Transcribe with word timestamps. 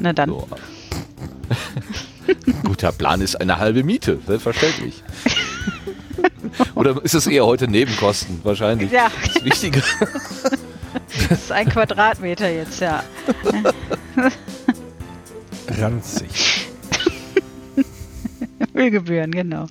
Na 0.00 0.12
dann. 0.12 0.30
So. 0.30 0.48
Guter 2.64 2.92
Plan 2.92 3.20
ist 3.20 3.40
eine 3.40 3.58
halbe 3.58 3.84
Miete, 3.84 4.18
selbstverständlich. 4.26 5.02
Oder 6.74 7.02
ist 7.04 7.14
es 7.14 7.26
eher 7.26 7.46
heute 7.46 7.68
Nebenkosten? 7.68 8.40
Wahrscheinlich. 8.42 8.90
Ja. 8.90 9.10
Das 9.34 9.44
Wichtige. 9.44 9.82
Das 11.28 11.40
ist 11.40 11.52
ein 11.52 11.68
Quadratmeter 11.68 12.50
jetzt, 12.50 12.80
ja. 12.80 13.02
Ranzig. 15.68 16.68
Ölgebühren, 18.74 19.30
genau. 19.30 19.66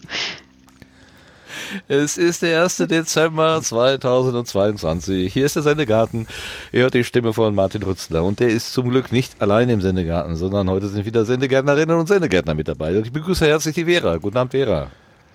Es 1.88 2.18
ist 2.18 2.42
der 2.42 2.64
1. 2.64 2.78
Dezember 2.78 3.62
2022. 3.62 5.32
Hier 5.32 5.46
ist 5.46 5.56
der 5.56 5.64
Sendegarten. 5.64 6.28
Ihr 6.72 6.84
hört 6.84 6.94
die 6.94 7.04
Stimme 7.04 7.34
von 7.34 7.54
Martin 7.54 7.84
Rützler. 7.84 8.24
Und 8.24 8.40
der 8.40 8.50
ist 8.50 8.74
zum 8.74 8.90
Glück 8.90 9.12
nicht 9.12 9.42
allein 9.42 9.70
im 9.70 9.82
Sendegarten, 9.82 10.36
sondern 10.36 10.70
heute 10.70 10.88
sind 10.88 11.06
wieder 11.06 11.26
Sendegärtnerinnen 11.26 11.98
und 11.98 12.08
Sendegärtner 12.08 12.54
mit 12.54 12.68
dabei. 12.68 12.98
Und 12.98 13.06
ich 13.06 13.14
begrüße 13.14 13.46
herzlich 13.46 13.76
die 13.76 13.86
Vera. 13.86 14.18
Guten 14.18 14.38
Abend, 14.38 14.52
Vera. 14.52 14.88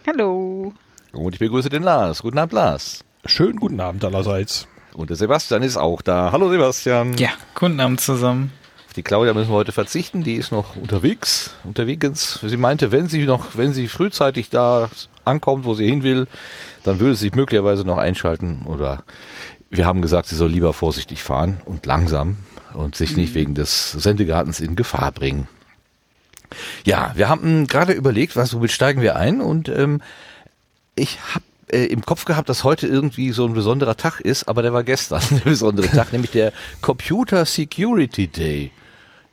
Hallo. 0.06 0.72
Und 1.12 1.34
ich 1.34 1.38
begrüße 1.38 1.68
den 1.68 1.82
Lars. 1.82 2.22
Guten 2.22 2.38
Abend, 2.38 2.52
Lars. 2.52 3.04
Schönen 3.26 3.58
guten 3.58 3.80
Abend 3.80 4.04
allerseits. 4.04 4.66
Und 4.94 5.10
der 5.10 5.16
Sebastian 5.16 5.62
ist 5.62 5.76
auch 5.76 6.02
da. 6.02 6.32
Hallo, 6.32 6.50
Sebastian. 6.50 7.16
Ja, 7.18 7.30
guten 7.54 7.78
Abend 7.80 8.00
zusammen. 8.00 8.52
Auf 8.88 8.94
die 8.94 9.02
Claudia 9.02 9.34
müssen 9.34 9.50
wir 9.50 9.56
heute 9.56 9.72
verzichten. 9.72 10.24
Die 10.24 10.34
ist 10.34 10.50
noch 10.50 10.74
unterwegs. 10.74 11.52
Unterwegs. 11.62 12.40
Sie 12.42 12.56
meinte, 12.56 12.90
wenn 12.90 13.06
sie 13.06 13.24
noch, 13.24 13.56
wenn 13.56 13.72
sie 13.72 13.86
frühzeitig 13.86 14.50
da 14.50 14.90
ankommt, 15.24 15.64
wo 15.64 15.74
sie 15.74 15.86
hin 15.86 16.02
will, 16.02 16.26
dann 16.84 17.00
würde 17.00 17.14
sie 17.14 17.26
sich 17.26 17.34
möglicherweise 17.34 17.84
noch 17.84 17.98
einschalten. 17.98 18.62
Oder 18.66 19.04
wir 19.70 19.86
haben 19.86 20.02
gesagt, 20.02 20.28
sie 20.28 20.36
soll 20.36 20.50
lieber 20.50 20.72
vorsichtig 20.72 21.22
fahren 21.22 21.60
und 21.64 21.86
langsam 21.86 22.36
und 22.74 22.96
sich 22.96 23.16
nicht 23.16 23.34
wegen 23.34 23.54
des 23.54 23.92
Sendegartens 23.92 24.60
in 24.60 24.76
Gefahr 24.76 25.12
bringen. 25.12 25.48
Ja, 26.84 27.12
wir 27.14 27.28
haben 27.28 27.66
gerade 27.66 27.92
überlegt, 27.92 28.36
was 28.36 28.54
womit 28.54 28.72
steigen 28.72 29.02
wir 29.02 29.16
ein 29.16 29.40
und 29.40 29.68
ähm, 29.68 30.00
ich 30.96 31.18
habe 31.34 31.44
äh, 31.72 31.86
im 31.86 32.04
Kopf 32.04 32.24
gehabt, 32.24 32.48
dass 32.48 32.64
heute 32.64 32.86
irgendwie 32.86 33.30
so 33.30 33.46
ein 33.46 33.54
besonderer 33.54 33.96
Tag 33.96 34.20
ist, 34.20 34.48
aber 34.48 34.62
der 34.62 34.72
war 34.72 34.82
gestern 34.82 35.22
der 35.30 35.50
besondere 35.50 35.88
Tag, 35.88 36.12
nämlich 36.12 36.32
der 36.32 36.52
Computer 36.80 37.44
Security 37.44 38.26
Day. 38.26 38.72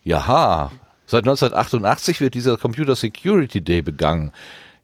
Jaha, 0.03 0.71
seit 1.05 1.23
1988 1.23 2.21
wird 2.21 2.33
dieser 2.33 2.57
Computer 2.57 2.95
Security 2.95 3.61
Day 3.61 3.81
begangen. 3.81 4.31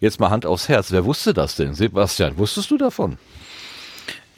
Jetzt 0.04 0.20
mal 0.20 0.30
Hand 0.30 0.46
aufs 0.46 0.68
Herz. 0.68 0.92
Wer 0.92 1.06
wusste 1.06 1.34
das 1.34 1.56
denn? 1.56 1.76
Sebastian, 1.76 2.38
wusstest 2.38 2.70
du 2.70 2.78
davon? 2.78 3.18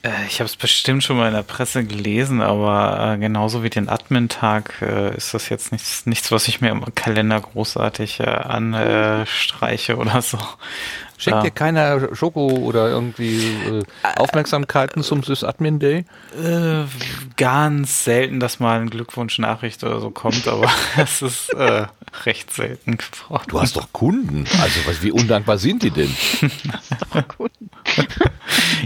Äh, 0.03 0.11
ich 0.27 0.39
habe 0.39 0.45
es 0.45 0.55
bestimmt 0.55 1.03
schon 1.03 1.17
mal 1.17 1.27
in 1.27 1.33
der 1.33 1.41
Presse 1.41 1.83
gelesen, 1.83 2.39
aber 2.43 3.15
äh, 3.15 3.17
genauso 3.17 3.63
wie 3.63 3.71
den 3.71 3.89
Admin-Tag 3.89 4.83
äh, 4.83 5.17
ist 5.17 5.33
das 5.33 5.49
jetzt 5.49 5.71
nichts, 5.71 6.05
nichts, 6.05 6.31
was 6.31 6.47
ich 6.47 6.61
mir 6.61 6.69
im 6.69 6.85
Kalender 6.93 7.41
großartig 7.41 8.19
äh, 8.19 8.25
anstreiche 8.25 9.97
oder 9.97 10.21
so. 10.21 10.37
Schenkt 11.25 11.37
Ja. 11.37 11.43
dir 11.43 11.51
keiner 11.51 12.15
Schoko 12.15 12.47
oder 12.47 12.87
irgendwie 12.87 13.39
äh, 13.45 13.83
Aufmerksamkeiten 14.15 15.01
zum 15.01 15.23
Sys-Admin 15.23 15.79
Day? 15.79 16.05
Äh, 16.39 16.83
ganz 17.35 18.03
selten, 18.03 18.39
dass 18.39 18.59
mal 18.59 18.79
eine 18.79 18.89
Glückwunsch-Nachricht 18.91 19.83
oder 19.83 19.99
so 19.99 20.11
kommt, 20.11 20.47
aber 20.47 20.69
es 20.97 21.23
ist 21.23 21.49
äh, 21.53 21.87
recht 22.25 22.53
selten 22.53 22.97
geworden. 22.97 23.45
Du 23.47 23.59
hast 23.59 23.75
doch 23.75 23.91
Kunden. 23.91 24.45
Also 24.61 24.79
was, 24.85 25.01
wie 25.01 25.11
undankbar 25.11 25.57
sind 25.57 25.81
die 25.81 25.89
denn? 25.91 26.15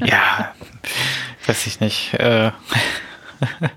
Ja, 0.05 0.53
weiß 1.45 1.67
ich 1.67 1.79
nicht. 1.79 2.13
Äh, 2.13 2.51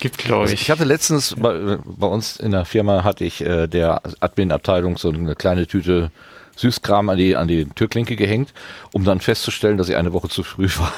gibt, 0.00 0.18
glaube 0.18 0.42
Also 0.42 0.54
ich. 0.54 0.62
ich 0.62 0.70
hatte 0.70 0.84
letztens 0.84 1.34
bei, 1.38 1.78
bei 1.84 2.06
uns 2.06 2.36
in 2.36 2.50
der 2.50 2.64
Firma 2.64 3.04
hatte 3.04 3.24
ich 3.24 3.40
äh, 3.40 3.66
der 3.66 4.02
Admin-Abteilung 4.20 4.96
so 4.98 5.08
eine 5.10 5.34
kleine 5.34 5.66
Tüte 5.66 6.10
Süßkram 6.56 7.08
an 7.08 7.18
die, 7.18 7.36
an 7.36 7.48
die 7.48 7.64
Türklinke 7.66 8.16
gehängt, 8.16 8.52
um 8.92 9.04
dann 9.04 9.20
festzustellen, 9.20 9.78
dass 9.78 9.88
ich 9.88 9.96
eine 9.96 10.12
Woche 10.12 10.28
zu 10.28 10.42
früh 10.42 10.68
war. 10.76 10.92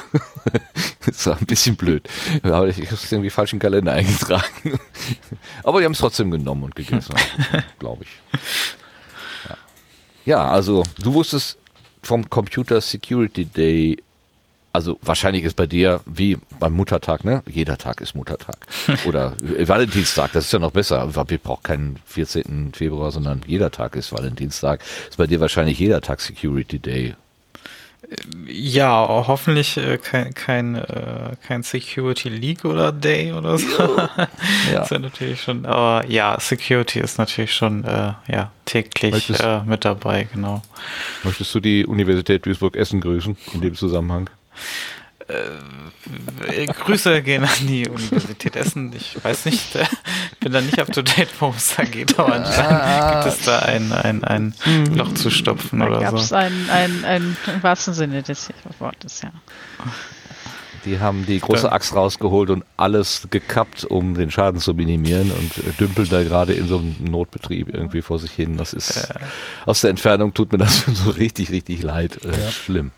das 1.07 1.27
war 1.27 1.39
ein 1.39 1.47
bisschen 1.47 1.77
blöd. 1.77 2.09
Aber 2.43 2.69
ich 2.69 2.77
habe 2.77 2.95
es 2.95 3.11
irgendwie 3.11 3.31
falsch 3.31 3.53
im 3.53 3.59
Kalender 3.59 3.93
eingetragen. 3.93 4.79
Aber 5.63 5.81
die 5.81 5.85
haben 5.85 5.93
es 5.93 5.99
trotzdem 5.99 6.31
genommen 6.31 6.65
und 6.65 6.75
gegessen, 6.75 7.15
glaube 7.79 8.05
ich. 8.05 8.41
Ja. 9.49 9.57
ja, 10.25 10.51
also 10.51 10.83
du 10.99 11.15
wusstest 11.15 11.59
vom 12.03 12.29
Computer 12.29 12.81
Security 12.81 13.45
Day 13.45 13.97
also 14.77 14.99
wahrscheinlich 15.03 15.45
ist 15.45 15.57
bei 15.57 15.67
dir 15.67 16.01
wie 16.05 16.37
beim 16.61 16.75
Muttertag, 16.75 17.25
ne? 17.25 17.43
Jeder 17.49 17.79
Tag 17.79 18.01
ist 18.03 18.15
Muttertag. 18.15 18.59
Oder 19.07 19.33
äh, 19.59 19.67
Valentinstag, 19.67 20.33
das 20.33 20.45
ist 20.45 20.53
ja 20.53 20.59
noch 20.59 20.71
besser. 20.71 21.11
Wir 21.29 21.39
brauchen 21.39 21.63
keinen 21.63 21.99
14. 22.07 22.73
Februar, 22.75 23.11
sondern 23.11 23.41
jeder 23.47 23.71
Tag 23.71 23.97
ist 23.97 24.13
Valentinstag. 24.13 24.83
Ist 25.09 25.17
bei 25.17 25.27
dir 25.27 25.41
wahrscheinlich 25.41 25.79
jeder 25.79 26.01
Tag 26.03 26.21
Security 26.21 26.79
Day. 26.79 27.15
Ja, 28.47 29.05
hoffentlich 29.09 29.77
äh, 29.79 29.99
kein, 29.99 30.33
kein, 30.35 30.77
äh, 30.77 31.35
kein 31.45 31.63
Security 31.65 32.29
League 32.29 32.65
oder 32.65 32.93
Day 32.93 33.33
oder 33.33 33.59
so. 33.59 33.67
Ja. 34.73 34.81
Das 34.81 34.91
wäre 34.91 35.01
natürlich 35.01 35.41
schon, 35.43 35.65
aber 35.65 36.05
ja, 36.09 36.37
Security 36.41 37.01
ist 37.01 37.19
natürlich 37.19 37.53
schon 37.55 37.85
äh, 37.85 38.13
ja, 38.29 38.51
täglich 38.65 39.13
Möchtest- 39.13 39.41
äh, 39.43 39.63
mit 39.65 39.85
dabei, 39.85 40.27
genau. 40.33 40.63
Möchtest 41.23 41.55
du 41.55 41.61
die 41.61 41.87
Universität 41.87 42.45
Duisburg-Essen 42.47 43.01
grüßen 43.01 43.37
in 43.55 43.61
dem 43.61 43.75
Zusammenhang? 43.75 44.29
Äh, 45.29 46.67
Grüße 46.67 47.21
gehen 47.23 47.43
an 47.43 47.67
die 47.67 47.89
Universität 47.89 48.55
Essen. 48.55 48.93
Ich 48.95 49.23
weiß 49.23 49.47
nicht, 49.47 49.75
äh, 49.75 49.85
bin 50.39 50.53
da 50.53 50.61
nicht 50.61 50.79
up 50.79 50.93
to 50.93 51.03
date, 51.03 51.29
worum 51.41 51.57
es 51.57 51.75
da 51.75 51.85
geht, 51.85 52.19
aber 52.19 52.35
anscheinend 52.35 53.25
gibt 53.25 53.35
es 53.35 53.45
da 53.45 53.59
ein, 53.61 53.93
ein, 53.93 54.23
ein 54.23 54.55
Loch 54.95 55.15
zu 55.15 55.31
stopfen 55.31 55.81
Da 55.81 55.87
oder 55.87 56.01
gab 56.01 56.11
so. 56.13 56.19
es 56.19 56.33
ein, 56.33 56.71
ein, 56.71 57.05
ein, 57.05 57.37
im 57.47 57.63
wahrsten 57.63 57.95
Sinne 57.95 58.23
des 58.23 58.51
Wortes, 58.79 59.23
ja. 59.23 59.33
Die 60.85 61.01
haben 61.01 61.27
die 61.27 61.41
große 61.41 61.73
Axt 61.73 61.97
rausgeholt 61.97 62.49
und 62.51 62.65
alles 62.77 63.27
gekappt, 63.29 63.85
um 63.85 64.15
den 64.15 64.31
Schaden 64.31 64.61
zu 64.61 64.75
minimieren 64.75 65.33
und 65.33 65.59
äh, 65.59 65.73
dümpeln 65.81 66.09
da 66.09 66.23
gerade 66.23 66.53
in 66.53 66.69
so 66.69 66.79
einem 66.79 66.95
Notbetrieb 67.01 67.75
irgendwie 67.75 68.03
vor 68.03 68.21
sich 68.21 68.31
hin. 68.31 68.57
Das 68.57 68.73
ist 68.73 69.09
aus 69.65 69.81
der 69.81 69.91
Entfernung 69.91 70.33
tut 70.35 70.53
mir 70.53 70.59
das 70.59 70.85
so 70.93 71.11
richtig, 71.11 71.51
richtig 71.51 71.83
leid. 71.83 72.25
Äh, 72.25 72.53
Schlimm. 72.53 72.93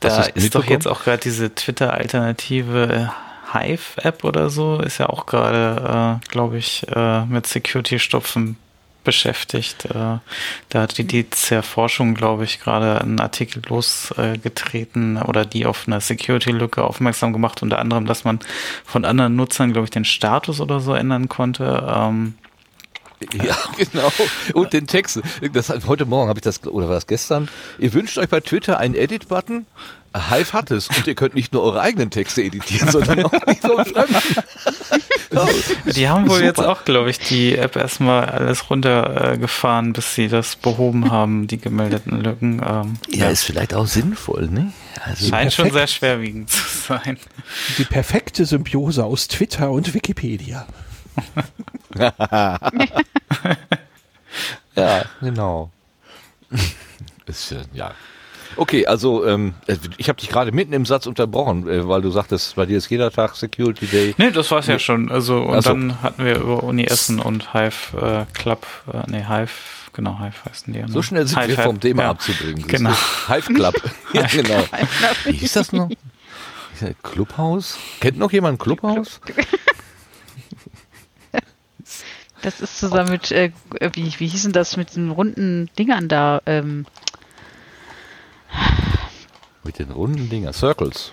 Da 0.00 0.16
Hast 0.16 0.36
du's 0.36 0.44
ist 0.44 0.54
doch 0.54 0.64
jetzt 0.64 0.86
auch 0.86 1.04
gerade 1.04 1.18
diese 1.18 1.54
Twitter-Alternative 1.54 3.10
äh, 3.10 3.24
Hive-App 3.54 4.24
oder 4.24 4.50
so, 4.50 4.80
ist 4.80 4.98
ja 4.98 5.08
auch 5.08 5.26
gerade, 5.26 6.20
äh, 6.24 6.28
glaube 6.28 6.58
ich, 6.58 6.86
äh, 6.94 7.24
mit 7.26 7.46
Security-Stopfen 7.46 8.56
beschäftigt. 9.04 9.84
Äh, 9.84 10.18
da 10.70 10.80
hat 10.80 10.98
die 10.98 11.06
DZ 11.06 11.64
Forschung, 11.64 12.14
glaube 12.14 12.44
ich, 12.44 12.58
gerade 12.58 13.00
einen 13.00 13.20
Artikel 13.20 13.62
losgetreten 13.68 15.18
oder 15.18 15.44
die 15.44 15.66
auf 15.66 15.86
eine 15.86 16.00
Security-Lücke 16.00 16.82
aufmerksam 16.82 17.32
gemacht, 17.32 17.62
unter 17.62 17.78
anderem, 17.78 18.06
dass 18.06 18.24
man 18.24 18.40
von 18.84 19.04
anderen 19.04 19.36
Nutzern, 19.36 19.72
glaube 19.72 19.84
ich, 19.84 19.90
den 19.90 20.04
Status 20.04 20.60
oder 20.60 20.80
so 20.80 20.94
ändern 20.94 21.28
konnte. 21.28 21.84
Ja, 23.44 23.56
genau. 23.76 24.10
Und 24.54 24.72
den 24.72 24.86
Text. 24.86 25.20
Das, 25.52 25.72
heute 25.86 26.06
Morgen 26.06 26.28
habe 26.28 26.38
ich 26.38 26.44
das, 26.44 26.64
oder 26.66 26.88
war 26.88 26.94
das 26.94 27.06
gestern? 27.06 27.48
Ihr 27.78 27.92
wünscht 27.92 28.16
euch 28.18 28.28
bei 28.28 28.40
Twitter 28.40 28.78
einen 28.78 28.94
Edit-Button? 28.94 29.66
Hive 30.30 30.52
hat 30.52 30.70
es. 30.70 30.88
Und 30.88 31.06
ihr 31.08 31.14
könnt 31.16 31.34
nicht 31.34 31.52
nur 31.52 31.62
eure 31.64 31.80
eigenen 31.80 32.10
Texte 32.10 32.42
editieren, 32.42 32.88
sondern 32.88 33.24
auch 33.24 33.32
die 33.32 33.56
vom 33.56 33.84
Fremden. 33.84 34.16
Die 35.96 36.08
haben 36.08 36.28
wohl 36.28 36.36
Super. 36.36 36.46
jetzt 36.46 36.60
auch, 36.60 36.84
glaube 36.84 37.10
ich, 37.10 37.18
die 37.18 37.56
App 37.56 37.74
erstmal 37.74 38.26
alles 38.26 38.70
runtergefahren, 38.70 39.92
bis 39.92 40.14
sie 40.14 40.28
das 40.28 40.54
behoben 40.54 41.10
haben, 41.10 41.48
die 41.48 41.58
gemeldeten 41.58 42.20
Lücken. 42.20 42.62
Ähm, 42.64 42.94
Ja, 43.08 43.28
ist 43.28 43.42
vielleicht 43.42 43.74
auch 43.74 43.86
sinnvoll, 43.88 44.48
ne? 44.48 44.72
Also, 45.04 45.28
scheint 45.28 45.52
schon 45.52 45.72
sehr 45.72 45.88
schwerwiegend 45.88 46.50
zu 46.50 46.62
sein. 46.86 47.18
Die 47.78 47.84
perfekte 47.84 48.44
Symbiose 48.44 49.04
aus 49.04 49.26
Twitter 49.26 49.72
und 49.72 49.92
Wikipedia. 49.94 50.66
ja, 54.76 55.04
genau. 55.20 55.70
ist, 57.26 57.52
äh, 57.52 57.62
ja. 57.72 57.92
Okay, 58.56 58.86
also 58.86 59.26
ähm, 59.26 59.54
ich 59.96 60.08
habe 60.08 60.20
dich 60.20 60.28
gerade 60.28 60.52
mitten 60.52 60.72
im 60.72 60.86
Satz 60.86 61.06
unterbrochen, 61.06 61.68
äh, 61.68 61.88
weil 61.88 62.02
du 62.02 62.10
sagtest, 62.10 62.54
bei 62.56 62.66
dir 62.66 62.78
ist 62.78 62.88
jeder 62.88 63.10
Tag 63.10 63.34
Security 63.34 63.86
Day. 63.86 64.14
Nee, 64.18 64.30
das 64.30 64.50
war's 64.50 64.66
ja 64.66 64.78
schon. 64.78 65.10
Also, 65.10 65.42
und 65.42 65.62
so. 65.62 65.70
dann 65.70 66.02
hatten 66.02 66.24
wir 66.24 66.36
über 66.36 66.62
Uni 66.62 66.84
Essen 66.84 67.18
und 67.18 67.52
Hive 67.52 67.96
äh, 68.00 68.38
Club, 68.38 68.66
äh, 68.92 69.02
nee, 69.10 69.24
Hive, 69.26 69.50
genau, 69.92 70.18
Hive 70.20 70.44
heißen 70.48 70.72
die. 70.72 70.78
ja, 70.78 70.86
ne? 70.86 70.92
So 70.92 71.02
schnell 71.02 71.26
sind 71.26 71.38
Hive, 71.40 71.56
wir 71.56 71.64
vom 71.64 71.80
Thema 71.80 72.04
ja. 72.04 72.10
abzubringen. 72.10 72.66
Genau. 72.66 72.94
Hive 73.28 73.52
Club. 73.54 73.74
ja, 74.12 74.26
genau. 74.26 74.64
Wie 75.24 75.32
hieß 75.32 75.52
das 75.54 75.72
noch? 75.72 75.88
Clubhaus? 77.02 77.78
Kennt 78.00 78.18
noch 78.18 78.32
jemand 78.32 78.56
ein 78.56 78.58
Clubhaus? 78.58 79.20
Das 82.44 82.60
ist 82.60 82.78
zusammen 82.78 83.10
mit, 83.10 83.32
äh, 83.32 83.50
wie, 83.94 84.12
wie 84.18 84.26
hießen 84.26 84.52
das 84.52 84.76
mit 84.76 84.94
den 84.96 85.10
runden 85.10 85.70
Dingern 85.78 86.08
da? 86.08 86.42
Ähm, 86.46 86.84
Mit 89.64 89.78
den 89.78 89.90
runden 89.90 90.28
Dinger. 90.28 90.52
Circles. 90.52 91.12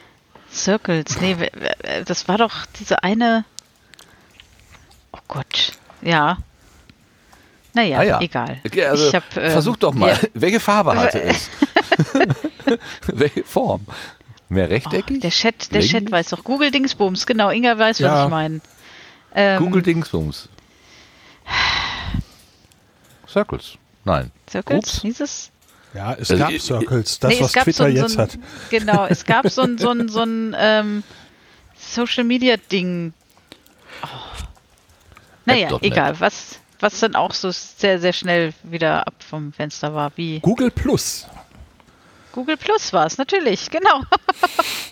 Circles. 0.51 1.19
Nee, 1.21 1.37
das 2.05 2.27
war 2.27 2.37
doch 2.37 2.65
diese 2.79 3.03
eine. 3.03 3.45
Oh 5.13 5.19
Gott. 5.29 5.71
Ja, 6.01 6.37
Naja, 7.73 7.99
Ah 7.99 8.03
ja. 8.03 8.19
egal. 8.21 8.59
Okay, 8.65 8.85
also 8.85 9.07
ich 9.07 9.15
hab, 9.15 9.23
ähm, 9.37 9.51
versuch 9.51 9.77
doch 9.77 9.93
mal. 9.93 10.09
ja. 10.09 10.17
Welche 10.33 10.59
Farbe 10.59 10.95
hatte 10.97 11.21
es? 11.23 11.49
Welche 13.07 13.43
Form? 13.45 13.85
Mehr 14.49 14.65
Oh, 14.65 14.69
rechteckig? 14.69 15.21
der 15.21 15.29
Chat, 15.31 15.73
der? 15.73 15.81
Chat 15.81 16.11
weiß 16.11 16.29
doch. 16.29 16.43
Google 16.43 16.71
Dingsbums, 16.71 17.25
genau. 17.25 17.49
Inga 17.51 17.77
weiß, 17.77 17.97
was 17.97 17.99
Ja. 18.01 18.23
ich 18.25 18.29
meine. 18.29 18.59
Ähm, 19.33 19.59
Google 19.63 19.81
Dingsbums. 19.81 20.49
Circles. 23.27 23.77
Nein. 24.03 24.31
Circles, 24.49 24.77
Ups. 24.79 25.01
hieß 25.01 25.19
es? 25.21 25.51
Ja, 25.93 26.13
es 26.13 26.31
Also, 26.31 26.37
gab 26.43 26.51
Circles, 26.59 27.19
das, 27.19 27.33
Nee, 27.33 27.41
was 27.41 27.51
Twitter 27.51 27.73
so 27.73 27.83
ein- 27.83 27.95
jetzt 27.95 28.11
so 28.13 28.19
ein, 28.19 28.23
hat. 28.23 28.39
Genau, 28.69 29.05
es 29.07 29.25
gab 29.25 29.49
so 29.49 29.61
ein, 29.61 29.77
so 29.77 29.89
ein, 29.89 30.09
so 30.09 30.21
ein 30.23 30.55
ähm, 30.57 31.03
Social 31.77 32.23
Media 32.23 32.55
Ding. 32.57 33.13
Oh. 34.03 34.07
Naja, 35.45 35.77
egal, 35.81 36.19
was, 36.19 36.59
was 36.79 36.99
dann 36.99 37.15
auch 37.15 37.33
so 37.33 37.51
sehr, 37.51 37.99
sehr 37.99 38.13
schnell 38.13 38.53
wieder 38.63 39.05
ab 39.07 39.15
vom 39.19 39.51
Fenster 39.53 39.93
war, 39.93 40.11
wie 40.15 40.39
Google 40.39 40.71
Plus. 40.71 41.27
Google 42.31 42.55
Plus 42.57 42.93
war 42.93 43.05
es, 43.05 43.17
natürlich, 43.17 43.69
genau. 43.69 44.01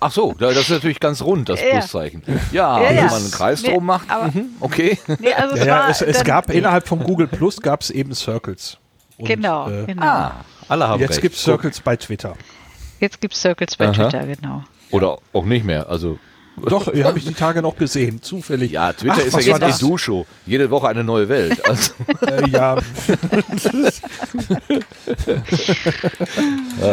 Ach 0.00 0.10
so, 0.12 0.32
da- 0.38 0.48
das 0.48 0.58
ist 0.58 0.70
natürlich 0.70 1.00
ganz 1.00 1.22
rund, 1.22 1.48
das 1.48 1.60
Ja. 1.60 1.78
Pluszeichen. 1.78 2.22
Ja, 2.52 2.80
Ja, 2.82 2.88
wenn 2.90 2.96
ja. 2.96 3.02
man 3.06 3.14
einen 3.14 3.30
Kreis 3.30 3.62
Nee, 3.62 3.72
drum 3.72 3.86
macht, 3.86 4.10
aber- 4.10 4.26
mhm, 4.28 4.46
okay. 4.60 4.98
Nee, 5.18 5.32
also 5.34 5.56
Ja, 5.56 5.88
es 5.88 6.00
ja, 6.00 6.06
es, 6.06 6.16
es 6.18 6.24
gab 6.24 6.50
innerhalb 6.50 6.86
von 6.88 7.00
Google 7.00 7.26
Plus 7.26 7.60
gab 7.60 7.80
es 7.82 7.90
eben 7.90 8.14
Circles. 8.14 8.78
Und, 9.16 9.28
Genau, 9.28 9.68
äh, 9.70 9.84
genau. 9.86 10.02
Ah, 10.04 10.32
alle 10.68 10.88
haben 10.88 11.00
Jetzt 11.00 11.20
gibt 11.20 11.36
es 11.36 11.42
Circles 11.42 11.80
bei 11.80 11.96
Twitter. 11.96 12.34
Jetzt 13.00 13.20
gibt 13.20 13.34
es 13.34 13.40
Circles 13.40 13.76
bei 13.76 13.86
Aha. 13.88 13.92
Twitter, 13.92 14.26
genau. 14.26 14.64
Oder 14.90 15.18
auch 15.32 15.44
nicht 15.44 15.64
mehr. 15.64 15.88
Also, 15.88 16.18
Doch, 16.56 16.92
ja, 16.94 17.06
habe 17.06 17.18
ich 17.18 17.24
die 17.24 17.34
Tage 17.34 17.60
noch 17.62 17.76
gesehen, 17.76 18.22
zufällig. 18.22 18.70
ja, 18.72 18.92
Twitter 18.92 19.14
Ach, 19.16 19.26
ist 19.26 19.34
ja 19.46 19.54
jetzt 19.54 19.62
das? 19.62 19.78
die 19.78 19.84
Du-Show. 19.86 20.24
Jede 20.46 20.70
Woche 20.70 20.88
eine 20.88 21.02
neue 21.04 21.28
Welt. 21.28 21.60
Also, 21.68 21.92
Äh, 22.26 22.48
ja. 22.50 22.76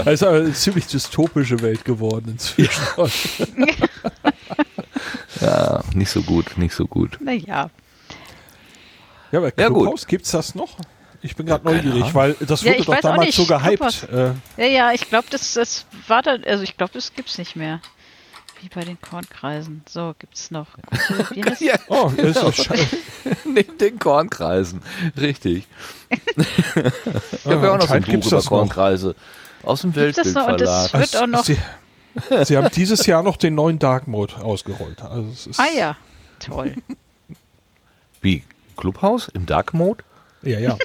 Es 0.06 0.14
ist 0.14 0.24
aber 0.24 0.38
eine 0.38 0.54
ziemlich 0.54 0.88
dystopische 0.88 1.62
Welt 1.62 1.86
geworden 1.86 2.30
inzwischen. 2.32 2.84
ja, 5.42 5.84
nicht 5.94 6.10
so 6.10 6.22
gut, 6.22 6.58
nicht 6.58 6.74
so 6.74 6.86
gut. 6.88 7.18
Naja, 7.22 7.70
Ja, 9.32 9.40
aber 9.40 9.52
Ja, 9.58 9.70
gut. 9.70 9.84
Clubhouse, 9.84 10.08
gibt's 10.08 10.32
das 10.32 10.56
noch? 10.56 10.78
Ich 11.24 11.36
bin 11.36 11.46
gerade 11.46 11.64
neugierig, 11.66 12.16
weil 12.16 12.36
das 12.40 12.64
Ja, 12.64 12.72
wurde 12.72 12.80
ich 12.80 12.86
doch 12.88 13.00
damals 13.00 13.36
so 13.36 13.46
gehypt. 13.46 13.78
Clubhouse. 13.78 14.04
Äh, 14.06 14.32
ja, 14.58 14.66
ja, 14.66 14.92
ich 14.94 15.08
glaube, 15.08 15.28
das, 15.30 15.54
das 15.54 15.86
war 16.08 16.24
dann, 16.24 16.44
also 16.46 16.64
ich 16.64 16.78
glaube, 16.78 16.94
das 16.94 17.14
gibt's 17.14 17.38
nicht 17.38 17.56
mehr. 17.56 17.80
Wie 18.62 18.70
bei 18.70 18.82
den 18.84 19.00
Kornkreisen. 19.02 19.82
So, 19.90 20.14
gibt's 20.20 20.52
noch. 20.52 20.68
Wie 21.32 21.44
heißt 21.50 21.62
Ja, 21.62 21.76
oh, 21.88 22.12
ist 22.16 22.36
das 22.42 22.56
sche- 22.66 22.98
neben 23.46 23.78
den 23.78 23.98
Kornkreisen. 24.00 24.82
Richtig. 25.18 25.68
ich 26.10 26.20
habe 27.46 27.66
ja 27.66 27.74
auch 27.74 27.78
noch 27.80 27.88
so 27.88 27.94
ein 27.94 28.04
Buch 28.04 28.10
über 28.14 28.20
das 28.22 28.32
noch. 28.32 28.46
Kornkreise. 28.50 29.16
Aus 29.64 29.82
dem 29.82 29.90
noch? 29.92 29.96
Weltbildverlag. 29.98 30.94
wird 30.94 31.18
auch 31.18 31.28
noch. 31.28 31.44
Sie, 31.44 31.58
Sie 32.44 32.58
haben 32.58 32.70
dieses 32.76 33.06
Jahr 33.06 33.24
noch 33.24 33.38
den 33.38 33.56
neuen 33.56 33.80
Dark 33.80 34.08
Mode 34.08 34.36
ausgerollt. 34.38 35.02
Also 35.02 35.30
es 35.32 35.48
ist, 35.48 35.60
Ah 35.60 35.68
ja, 35.76 35.98
toll. 36.40 36.76
Wie? 38.22 38.44
Clubhaus 38.78 39.28
im 39.30 39.46
Dark 39.46 39.74
Mode? 39.74 40.04
Ja, 40.44 40.60
ja. 40.60 40.78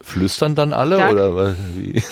Flüstern 0.00 0.54
dann 0.54 0.72
alle 0.72 0.96
Dark- 0.96 1.12
oder 1.12 1.36
was? 1.36 1.56
wie? 1.74 2.02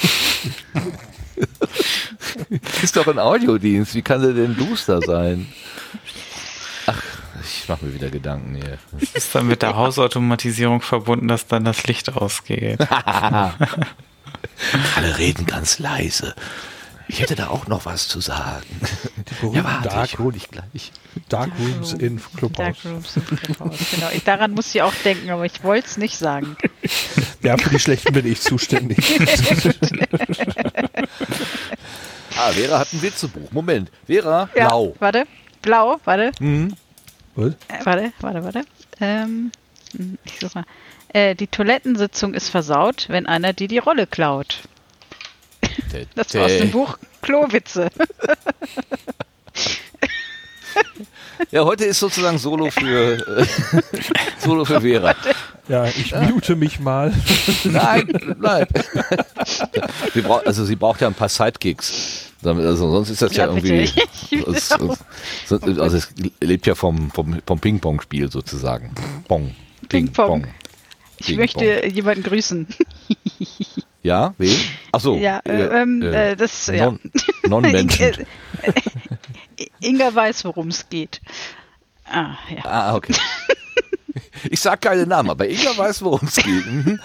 ist 2.82 2.96
doch 2.96 3.06
ein 3.06 3.18
Audiodienst. 3.18 3.94
Wie 3.94 4.02
kann 4.02 4.22
der 4.22 4.32
denn 4.32 4.56
duster 4.56 5.00
sein? 5.02 5.46
Ach, 6.86 7.02
ich 7.42 7.68
mache 7.68 7.84
mir 7.84 7.94
wieder 7.94 8.10
Gedanken 8.10 8.56
hier. 8.56 8.78
Ist 9.14 9.34
dann 9.34 9.46
mit 9.46 9.62
der 9.62 9.76
Hausautomatisierung 9.76 10.80
verbunden, 10.80 11.28
dass 11.28 11.46
dann 11.46 11.64
das 11.64 11.86
Licht 11.86 12.12
ausgeht. 12.16 12.80
Alle 14.96 15.18
reden 15.18 15.46
ganz 15.46 15.78
leise. 15.78 16.34
Ich 17.08 17.20
hätte 17.20 17.34
da 17.34 17.48
auch 17.48 17.66
noch 17.66 17.86
was 17.86 18.06
zu 18.06 18.20
sagen. 18.20 18.66
Die 19.16 19.34
berühmten 19.40 19.64
warte, 19.64 19.88
Dark, 19.88 20.04
ich 20.12 20.18
hol 20.18 20.32
dich 20.32 20.50
gleich. 20.50 20.92
Dark 21.28 21.50
Rooms 21.58 21.94
in 21.94 22.20
Clubhouse. 22.36 22.76
Darkrooms 22.82 23.16
im 23.16 23.24
Clubhouse. 23.24 23.78
Genau. 23.92 24.08
Ich, 24.12 24.24
daran 24.24 24.52
musste 24.52 24.78
ich 24.78 24.82
auch 24.82 24.94
denken, 25.04 25.30
aber 25.30 25.46
ich 25.46 25.64
wollte 25.64 25.86
es 25.86 25.96
nicht 25.96 26.16
sagen. 26.18 26.56
Ja, 27.40 27.56
für 27.56 27.70
die 27.70 27.78
schlechten 27.78 28.12
bin 28.12 28.26
ich 28.26 28.40
zuständig. 28.40 28.98
Ah, 32.36 32.52
Vera 32.52 32.78
hat 32.78 32.92
ein 32.92 33.02
Witzebuch. 33.02 33.50
Moment. 33.50 33.90
Vera, 34.06 34.48
Ja, 34.54 34.68
blau. 34.68 34.94
Warte. 35.00 35.24
Blau, 35.62 35.98
warte. 36.04 36.30
Mhm. 36.40 36.74
Was? 37.34 37.52
Äh, 37.68 37.84
warte, 37.84 38.12
warte, 38.20 38.44
warte. 38.44 38.64
Ähm, 39.00 39.50
hm, 39.96 40.18
ich 40.24 40.38
such 40.38 40.54
mal. 40.54 40.64
Äh, 41.08 41.34
die 41.34 41.48
Toilettensitzung 41.48 42.34
ist 42.34 42.48
versaut, 42.48 43.06
wenn 43.08 43.26
einer 43.26 43.52
dir 43.52 43.66
die 43.66 43.78
Rolle 43.78 44.06
klaut. 44.06 44.60
Das 46.14 46.34
war 46.34 46.44
aus 46.46 46.58
dem 46.58 46.70
Buch 46.70 46.98
Klowitze. 47.22 47.88
Ja, 51.52 51.64
heute 51.64 51.84
ist 51.84 52.00
sozusagen 52.00 52.36
Solo 52.38 52.70
für 52.70 53.14
äh, 53.38 53.46
Solo 54.38 54.64
für 54.64 54.80
Vera. 54.80 55.14
Ja, 55.68 55.84
ich 55.86 56.12
mute 56.14 56.56
mich 56.56 56.80
mal. 56.80 57.12
Nein, 57.64 58.08
bleib. 58.38 58.68
sie 60.14 60.20
braucht, 60.20 60.46
also 60.46 60.64
sie 60.64 60.74
braucht 60.76 61.00
ja 61.00 61.06
ein 61.06 61.14
paar 61.14 61.28
Sidekicks. 61.28 62.32
Also 62.44 62.90
sonst 62.90 63.10
ist 63.10 63.22
das 63.22 63.34
ja, 63.36 63.46
Ja, 63.46 63.52
irgendwie. 63.52 63.82
es- 64.46 64.70
es- 65.50 65.78
also 65.78 65.96
es 65.96 66.08
lebt 66.40 66.66
ja 66.66 66.74
vom, 66.74 67.10
vom, 67.12 67.40
vom 67.46 67.58
Ping-Pong-Spiel 67.60 68.30
sozusagen. 68.30 68.92
Pong. 69.28 69.54
Ping-Pong. 69.88 70.46
Ich 71.18 71.26
Ping-Pong. 71.26 71.36
möchte 71.40 71.86
jemanden 71.88 72.22
grüßen. 72.24 72.66
Ja, 74.02 74.34
wen? 74.38 74.56
Achso. 74.92 75.16
ja, 75.16 75.40
äh, 75.44 75.82
ähm, 75.82 76.02
äh, 76.02 76.36
das, 76.36 76.66
ja. 76.68 76.86
Non- 76.86 77.00
Non-Menschen. 77.48 78.26
Inga 79.80 80.14
weiß, 80.14 80.44
worum 80.44 80.68
es 80.68 80.88
geht. 80.88 81.20
Ah, 82.04 82.36
ja. 82.54 82.64
ah, 82.64 82.94
okay. 82.96 83.14
Ich 84.50 84.60
sag 84.60 84.80
keine 84.82 85.04
Namen, 85.06 85.30
aber 85.30 85.48
Inga 85.48 85.76
weiß, 85.76 86.02
worum 86.02 86.20
es 86.26 86.36
geht. 86.36 86.66
Mhm. 86.66 87.00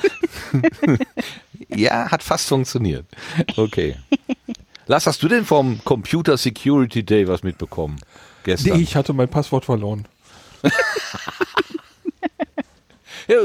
ja, 1.70 2.10
hat 2.12 2.22
fast 2.22 2.48
funktioniert. 2.48 3.06
Okay. 3.58 3.96
Lass, 4.86 5.08
hast 5.08 5.24
du 5.24 5.28
denn 5.28 5.44
vom 5.46 5.84
Computer 5.84 6.38
Security 6.38 7.04
Day 7.04 7.28
was 7.28 7.42
mitbekommen? 7.44 8.00
Gestern? 8.44 8.78
Nee, 8.78 8.84
ich 8.84 8.96
hatte 8.96 9.14
mein 9.14 9.30
Passwort 9.30 9.66
verloren. 9.66 10.08
Ja, 13.28 13.38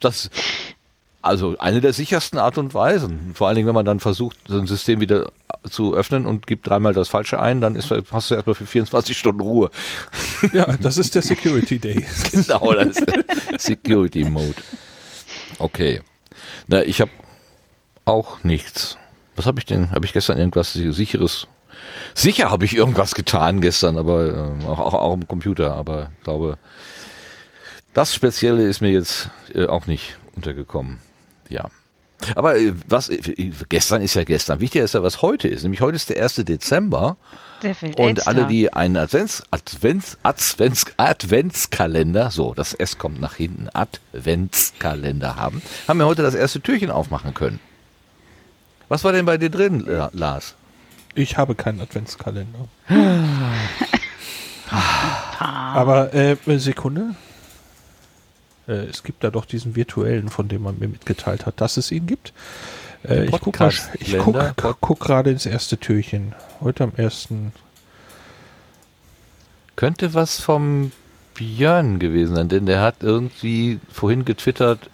das, 0.00 0.28
also 1.28 1.56
eine 1.58 1.80
der 1.80 1.92
sichersten 1.92 2.38
Art 2.38 2.58
und 2.58 2.74
Weisen. 2.74 3.32
Vor 3.34 3.46
allen 3.46 3.56
Dingen, 3.56 3.68
wenn 3.68 3.74
man 3.74 3.84
dann 3.84 4.00
versucht, 4.00 4.36
so 4.48 4.58
ein 4.58 4.66
System 4.66 5.00
wieder 5.00 5.30
zu 5.68 5.94
öffnen 5.94 6.26
und 6.26 6.46
gibt 6.46 6.66
dreimal 6.66 6.94
das 6.94 7.08
Falsche 7.08 7.40
ein, 7.40 7.60
dann 7.60 7.76
ist, 7.76 7.92
hast 8.10 8.30
du 8.30 8.34
erstmal 8.34 8.54
für 8.54 8.66
24 8.66 9.16
Stunden 9.16 9.40
Ruhe. 9.40 9.70
Ja, 10.52 10.76
das 10.80 10.98
ist 10.98 11.14
der 11.14 11.22
Security 11.22 11.78
Day. 11.78 12.06
genau, 12.32 12.72
das 12.72 12.98
ist 12.98 13.06
der 13.06 13.24
Security 13.58 14.24
Mode. 14.24 14.54
Okay. 15.58 16.00
Na, 16.66 16.82
ich 16.82 17.00
habe 17.00 17.10
auch 18.04 18.42
nichts. 18.42 18.96
Was 19.36 19.46
habe 19.46 19.60
ich 19.60 19.66
denn? 19.66 19.90
Habe 19.90 20.06
ich 20.06 20.12
gestern 20.12 20.38
irgendwas 20.38 20.72
sicheres? 20.72 21.46
Sicher 22.14 22.50
habe 22.50 22.64
ich 22.64 22.74
irgendwas 22.74 23.14
getan 23.14 23.60
gestern, 23.60 23.98
aber 23.98 24.34
ähm, 24.34 24.66
auch, 24.66 24.78
auch, 24.78 24.94
auch 24.94 25.12
am 25.12 25.28
Computer. 25.28 25.74
Aber 25.74 26.10
ich 26.18 26.24
glaube, 26.24 26.58
das 27.94 28.14
Spezielle 28.14 28.62
ist 28.66 28.80
mir 28.80 28.90
jetzt 28.90 29.30
äh, 29.54 29.66
auch 29.66 29.86
nicht 29.86 30.16
untergekommen. 30.34 31.00
Ja. 31.48 31.68
Aber 32.34 32.56
äh, 32.58 32.72
was 32.88 33.08
äh, 33.08 33.52
gestern 33.68 34.02
ist 34.02 34.14
ja 34.14 34.24
gestern. 34.24 34.60
Wichtiger 34.60 34.84
ist 34.84 34.94
ja, 34.94 35.02
was 35.02 35.22
heute 35.22 35.48
ist. 35.48 35.62
Nämlich 35.62 35.80
heute 35.80 35.96
ist 35.96 36.10
der 36.10 36.22
1. 36.22 36.34
Dezember. 36.36 37.16
Der 37.62 37.74
Und 37.96 38.26
alle, 38.28 38.46
die 38.46 38.72
einen 38.72 38.96
Advents, 38.96 39.42
Advents, 39.50 40.16
Advents, 40.22 40.86
Adventskalender, 40.96 42.30
so, 42.30 42.54
das 42.54 42.72
S 42.74 42.98
kommt 42.98 43.20
nach 43.20 43.34
hinten, 43.34 43.68
Adventskalender 43.72 45.34
haben, 45.36 45.60
haben 45.88 45.98
wir 45.98 46.06
heute 46.06 46.22
das 46.22 46.34
erste 46.34 46.60
Türchen 46.60 46.90
aufmachen 46.90 47.34
können. 47.34 47.58
Was 48.88 49.02
war 49.02 49.10
denn 49.12 49.26
bei 49.26 49.38
dir 49.38 49.50
drin, 49.50 49.80
La- 49.80 50.10
Lars? 50.12 50.54
Ich 51.14 51.36
habe 51.36 51.56
keinen 51.56 51.80
Adventskalender. 51.80 52.68
Aber 55.50 56.14
äh, 56.14 56.36
Sekunde. 56.58 57.14
Äh, 58.68 58.86
es 58.86 59.02
gibt 59.02 59.24
da 59.24 59.30
doch 59.30 59.46
diesen 59.46 59.74
virtuellen, 59.74 60.28
von 60.28 60.48
dem 60.48 60.62
man 60.62 60.78
mir 60.78 60.88
mitgeteilt 60.88 61.46
hat, 61.46 61.60
dass 61.60 61.76
es 61.76 61.90
ihn 61.90 62.06
gibt. 62.06 62.32
Äh, 63.08 63.24
ich 63.24 63.30
gucke 63.30 63.70
guck, 64.18 64.76
guck, 64.80 65.00
gerade 65.00 65.30
ins 65.30 65.46
erste 65.46 65.78
Türchen. 65.78 66.34
Heute 66.60 66.84
am 66.84 66.92
ersten. 66.96 67.52
Könnte 69.76 70.14
was 70.14 70.40
vom 70.40 70.92
Björn 71.34 71.98
gewesen 71.98 72.34
sein, 72.34 72.48
denn 72.48 72.66
der 72.66 72.80
hat 72.82 72.96
irgendwie 73.00 73.78
vorhin 73.92 74.24
getwittert, 74.24 74.90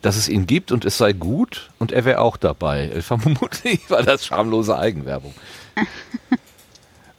dass 0.00 0.16
es 0.16 0.28
ihn 0.28 0.46
gibt 0.46 0.72
und 0.72 0.84
es 0.84 0.96
sei 0.96 1.12
gut 1.12 1.70
und 1.78 1.92
er 1.92 2.04
wäre 2.04 2.20
auch 2.20 2.36
dabei. 2.36 2.90
Vermutlich 3.00 3.90
war 3.90 4.02
das 4.02 4.26
schamlose 4.26 4.76
Eigenwerbung. 4.76 5.34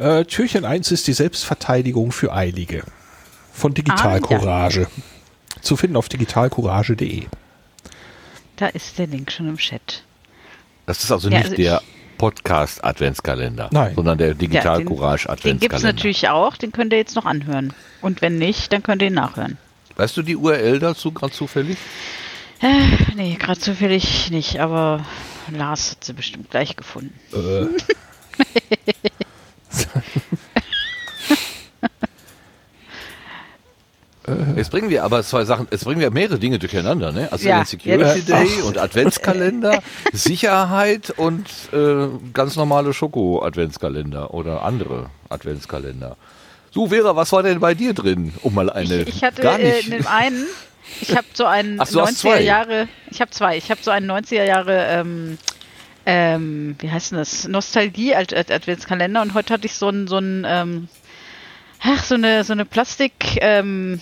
Äh, 0.01 0.24
Türchen 0.24 0.63
1 0.63 0.93
ist 0.93 1.07
die 1.07 1.13
Selbstverteidigung 1.13 2.13
für 2.13 2.31
Eilige. 2.31 2.86
Von 3.51 3.74
Digital 3.74 4.21
Ah, 4.24 4.69
ja. 4.69 4.88
Courage. 5.60 5.68
Zu 5.68 5.78
finden 5.78 5.96
auf 5.96 6.10
digitalcourage.de. 6.10 7.25
Da 8.58 8.68
ist 8.68 8.98
der 8.98 9.08
Link 9.08 9.32
schon 9.32 9.48
im 9.48 9.58
Chat. 9.58 10.04
Das 10.86 11.04
ist 11.04 11.12
also 11.12 11.30
ja, 11.30 11.38
nicht 11.38 11.46
also 11.46 11.56
der 11.56 11.82
Podcast 12.18 12.84
Adventskalender, 12.84 13.70
Nein. 13.72 13.96
sondern 13.96 14.18
der 14.18 14.34
Digital 14.34 14.80
ja, 14.80 14.86
Courage 14.86 15.30
Adventskalender. 15.30 15.54
Den 15.56 15.60
gibt 15.60 15.74
es 15.74 15.84
natürlich 15.84 16.30
auch, 16.30 16.58
den 16.58 16.72
könnt 16.72 16.92
ihr 16.92 17.00
jetzt 17.00 17.16
noch 17.16 17.25
anhören. 17.25 17.74
Und 18.01 18.22
wenn 18.22 18.38
nicht, 18.38 18.74
dann 18.74 18.84
könnt 18.84 19.01
ihr 19.01 19.08
ihn 19.08 19.13
nachhören. 19.13 19.58
Weißt 19.96 20.18
du 20.18 20.22
die 20.22 20.36
URL 20.36 20.80
dazu 20.80 21.12
gerade 21.12 21.34
zufällig? 21.34 21.78
Äh, 22.62 23.13
nee, 23.16 23.36
gerade 23.36 23.60
zufällig 23.60 24.32
nicht, 24.32 24.60
aber 24.60 25.06
Lars 25.51 25.92
hat 25.92 26.04
sie 26.04 26.13
bestimmt 26.13 26.50
gleich 26.50 26.75
gefunden. 26.75 27.13
Äh. 27.34 27.68
Jetzt 34.55 34.71
bringen 34.71 34.89
wir 34.89 35.03
aber 35.03 35.24
zwei 35.24 35.45
Sachen, 35.45 35.67
jetzt 35.71 35.86
bringen 35.86 36.01
wir 36.01 36.12
mehrere 36.12 36.39
Dinge 36.39 36.59
durcheinander, 36.59 37.12
ne? 37.12 37.31
Also 37.31 37.48
ja, 37.48 37.63
Security 37.65 38.21
Day 38.21 38.48
Ach. 38.62 38.65
und 38.65 38.77
Adventskalender, 38.77 39.81
Sicherheit 40.13 41.12
und 41.12 41.48
äh, 41.74 42.07
ganz 42.33 42.55
normale 42.55 42.93
Schoko-Adventskalender 42.93 44.33
oder 44.33 44.63
andere 44.63 45.09
Adventskalender. 45.29 46.17
So, 46.71 46.88
Vera, 46.88 47.15
was 47.15 47.31
war 47.31 47.43
denn 47.43 47.59
bei 47.59 47.74
dir 47.74 47.93
drin? 47.93 48.33
Um 48.41 48.53
mal 48.53 48.69
eine. 48.69 49.01
Ich, 49.01 49.15
ich 49.15 49.24
hatte 49.24 49.41
gar 49.41 49.57
nicht. 49.57 49.86
in 49.86 49.91
dem 49.91 50.07
einen, 50.07 50.45
ich 51.01 51.15
habe 51.15 51.27
so 51.33 51.45
einen 51.45 51.79
Ach, 51.79 51.88
90er 51.88 52.39
Jahre, 52.39 52.88
ich 53.09 53.21
habe 53.21 53.31
zwei, 53.31 53.57
ich 53.57 53.71
habe 53.71 53.81
so 53.81 53.91
einen 53.91 54.09
90er 54.09 54.43
Jahre, 54.43 54.86
ähm, 54.88 55.38
ähm, 56.05 56.75
wie 56.79 56.91
heißt 56.91 57.12
denn 57.12 57.17
das? 57.17 57.48
Nostalgie-Adventskalender 57.48 59.21
und 59.21 59.33
heute 59.33 59.53
hatte 59.53 59.65
ich 59.65 59.74
so 59.74 59.88
einen, 59.88 60.07
so 60.07 60.17
einen, 60.17 60.45
ähm, 60.48 60.88
ach, 61.81 62.03
so 62.03 62.15
eine, 62.15 62.43
so 62.43 62.53
eine 62.53 62.65
Plastik, 62.65 63.38
ähm, 63.41 64.00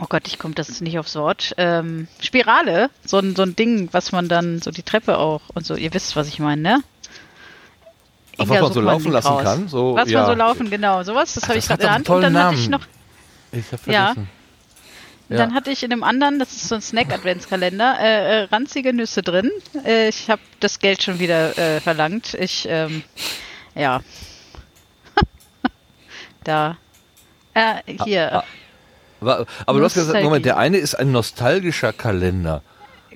oh 0.00 0.06
Gott, 0.08 0.26
ich 0.26 0.38
komme 0.38 0.54
das 0.54 0.80
nicht 0.80 0.98
aufs 0.98 1.14
Wort, 1.16 1.54
ähm, 1.56 2.08
Spirale, 2.20 2.90
so 3.04 3.18
ein, 3.18 3.36
so 3.36 3.42
ein 3.42 3.56
Ding, 3.56 3.88
was 3.92 4.12
man 4.12 4.28
dann, 4.28 4.60
so 4.60 4.70
die 4.70 4.82
Treppe 4.82 5.18
auch 5.18 5.42
und 5.54 5.66
so, 5.66 5.74
ihr 5.74 5.92
wisst, 5.94 6.16
was 6.16 6.28
ich 6.28 6.38
meine, 6.38 6.62
ne? 6.62 6.82
Ach, 8.38 8.48
was 8.48 8.60
man 8.60 8.72
so 8.72 8.80
laufen 8.80 9.12
lassen 9.12 9.28
raus. 9.28 9.42
kann? 9.42 9.68
So, 9.68 9.94
was 9.94 10.10
ja. 10.10 10.20
man 10.20 10.26
so 10.26 10.34
laufen, 10.34 10.70
genau, 10.70 11.02
sowas, 11.02 11.34
das 11.34 11.48
habe 11.48 11.58
ich 11.58 11.66
gerade 11.66 11.82
genannt. 11.82 12.08
Und 12.08 12.22
dann 12.22 12.32
Namen. 12.32 12.46
hatte 12.48 12.60
ich 12.60 12.68
noch, 12.68 12.86
ich 13.52 13.66
habe 13.66 13.78
vergessen. 13.78 14.28
Ja. 15.28 15.36
Dann 15.38 15.54
hatte 15.54 15.70
ich 15.70 15.82
in 15.82 15.88
dem 15.88 16.02
anderen, 16.02 16.38
das 16.38 16.52
ist 16.52 16.68
so 16.68 16.74
ein 16.74 16.82
Snack-Adventskalender, 16.82 17.98
äh, 17.98 18.42
äh, 18.42 18.44
ranzige 18.44 18.92
Nüsse 18.92 19.22
drin. 19.22 19.50
Äh, 19.84 20.08
ich 20.08 20.28
habe 20.28 20.42
das 20.60 20.78
Geld 20.78 21.02
schon 21.02 21.18
wieder 21.20 21.56
äh, 21.56 21.80
verlangt. 21.80 22.34
Ich, 22.34 22.66
ähm, 22.68 23.02
ja. 23.74 24.00
Da. 26.44 26.76
Äh, 27.54 27.82
hier. 28.04 28.32
Ah, 28.32 28.44
ah. 29.24 29.46
Aber 29.66 29.78
du 29.78 29.84
hast 29.84 29.94
gesagt, 29.94 30.22
Moment, 30.24 30.44
der 30.44 30.56
eine 30.56 30.78
ist 30.78 30.94
ein 30.94 31.12
nostalgischer 31.12 31.92
Kalender. 31.92 32.62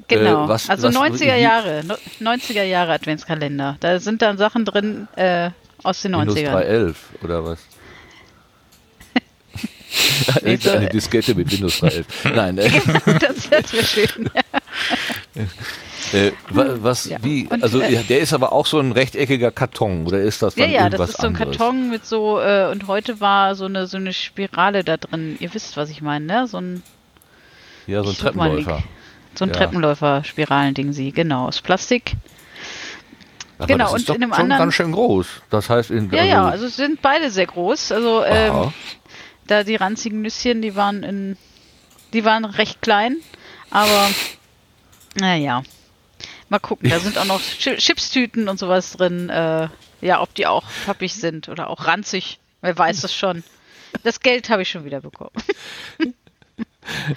Genau, 0.09 0.45
äh, 0.45 0.49
was, 0.49 0.71
also 0.71 0.88
was, 0.88 0.95
90er 0.95 1.37
Jahre, 1.37 1.83
90er 2.21 2.62
Jahre 2.62 2.92
Adventskalender. 2.92 3.76
Da 3.80 3.99
sind 3.99 4.23
dann 4.23 4.38
Sachen 4.38 4.64
drin 4.64 5.09
äh, 5.16 5.50
aus 5.83 6.02
den 6.02 6.12
Windows 6.12 6.37
90ern. 6.37 6.52
311 6.52 6.97
oder 7.23 7.45
was? 7.45 7.59
eine, 10.45 10.59
so, 10.59 10.71
eine 10.71 10.88
Diskette 10.88 11.35
mit 11.35 11.50
Windows 11.50 11.83
3.11. 11.83 12.35
Nein. 12.35 12.59
Äh. 12.59 12.71
das 13.18 13.50
wäre 13.50 13.85
schön. 13.85 14.30
Äh, 16.13 16.33
was, 16.51 17.07
ja. 17.07 17.19
wie, 17.23 17.49
also 17.51 17.81
äh, 17.81 18.03
der 18.05 18.21
ist 18.21 18.33
aber 18.33 18.53
auch 18.53 18.67
so 18.67 18.79
ein 18.79 18.93
rechteckiger 18.93 19.51
Karton 19.51 20.07
oder 20.07 20.21
ist 20.21 20.43
das 20.43 20.55
dann 20.55 20.71
Ja, 20.71 20.83
ja, 20.83 20.89
das 20.89 21.11
ist 21.11 21.21
so 21.21 21.27
ein 21.27 21.35
anderes? 21.35 21.57
Karton 21.57 21.91
mit 21.91 22.07
so, 22.07 22.41
äh, 22.41 22.69
und 22.71 22.87
heute 22.87 23.21
war 23.21 23.55
so 23.55 23.65
eine, 23.65 23.87
so 23.87 23.97
eine 23.97 24.13
Spirale 24.13 24.85
da 24.85 24.97
drin. 24.97 25.37
Ihr 25.41 25.53
wisst, 25.55 25.77
was 25.77 25.91
ich 25.91 26.03
meine, 26.03 26.27
ne? 26.27 26.47
So 26.47 26.59
ein, 26.59 26.83
ja, 27.87 28.03
so 28.03 28.11
ein 28.11 28.17
Treppenläufer. 28.17 28.83
So 29.35 29.45
ein 29.45 29.49
ja. 29.51 29.55
Treppenläufer-Spiralending, 29.57 30.93
sie, 30.93 31.13
genau, 31.13 31.47
aus 31.49 31.61
Plastik. 31.61 32.15
Aber 33.59 33.67
genau, 33.67 33.93
und 33.93 34.09
in 34.09 34.21
dem 34.21 34.33
anderen. 34.33 34.63
ganz 34.63 34.75
schön 34.75 34.93
groß. 34.93 35.27
Das 35.51 35.71
heißt, 35.71 35.91
in, 35.91 36.11
ja, 36.11 36.21
also 36.21 36.31
ja, 36.31 36.49
also 36.49 36.69
sind 36.69 37.03
beide 37.03 37.31
sehr 37.31 37.47
groß. 37.47 37.93
Also, 37.93 38.25
ähm, 38.25 38.73
da 39.47 39.65
die 39.65 39.77
ranzigen 39.77 40.23
Nüsschen, 40.23 40.63
die 40.63 40.77
waren 40.77 41.03
in, 41.03 41.37
die 42.13 42.25
waren 42.25 42.45
recht 42.45 42.83
klein, 42.83 43.17
aber 43.71 44.09
naja. 45.15 45.63
Mal 46.49 46.59
gucken, 46.59 46.91
da 46.91 46.99
sind 47.00 47.19
auch 47.19 47.25
noch 47.25 47.41
Chipstüten 47.41 48.49
und 48.49 48.59
sowas 48.59 48.93
drin. 48.93 49.29
Äh, 49.29 49.69
ja, 50.00 50.21
ob 50.21 50.35
die 50.35 50.47
auch 50.47 50.65
pappig 50.85 51.15
sind 51.15 51.49
oder 51.49 51.71
auch 51.71 51.87
ranzig. 51.87 52.38
Wer 52.61 52.76
weiß 52.76 53.00
das 53.00 53.15
schon. 53.15 53.43
Das 54.03 54.21
Geld 54.21 54.50
habe 54.50 54.62
ich 54.62 54.71
schon 54.71 54.85
wieder 54.85 55.00
bekommen. 55.00 55.33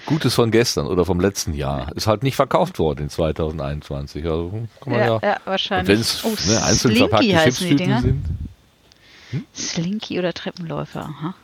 Gutes 0.06 0.34
von 0.34 0.50
gestern 0.50 0.86
oder 0.86 1.04
vom 1.04 1.20
letzten 1.20 1.54
Jahr. 1.54 1.94
Ist 1.94 2.06
halt 2.06 2.22
nicht 2.22 2.34
verkauft 2.34 2.78
worden 2.78 3.04
in 3.04 3.08
2021. 3.08 4.24
Also 4.24 4.66
kann 4.80 4.92
man 4.92 5.00
ja, 5.00 5.06
ja, 5.06 5.20
ja 5.22 5.36
wahrscheinlich. 5.44 5.88
Wenn 5.88 6.00
es 6.00 6.24
oh, 6.24 6.34
ne, 6.46 6.62
einzeln 6.62 6.96
verpackte 6.96 7.28
Chipstüten 7.28 8.00
sind. 8.00 8.24
Hm? 9.30 9.44
Slinky 9.54 10.18
oder 10.18 10.32
Treppenläufer, 10.32 11.02
aha. 11.02 11.34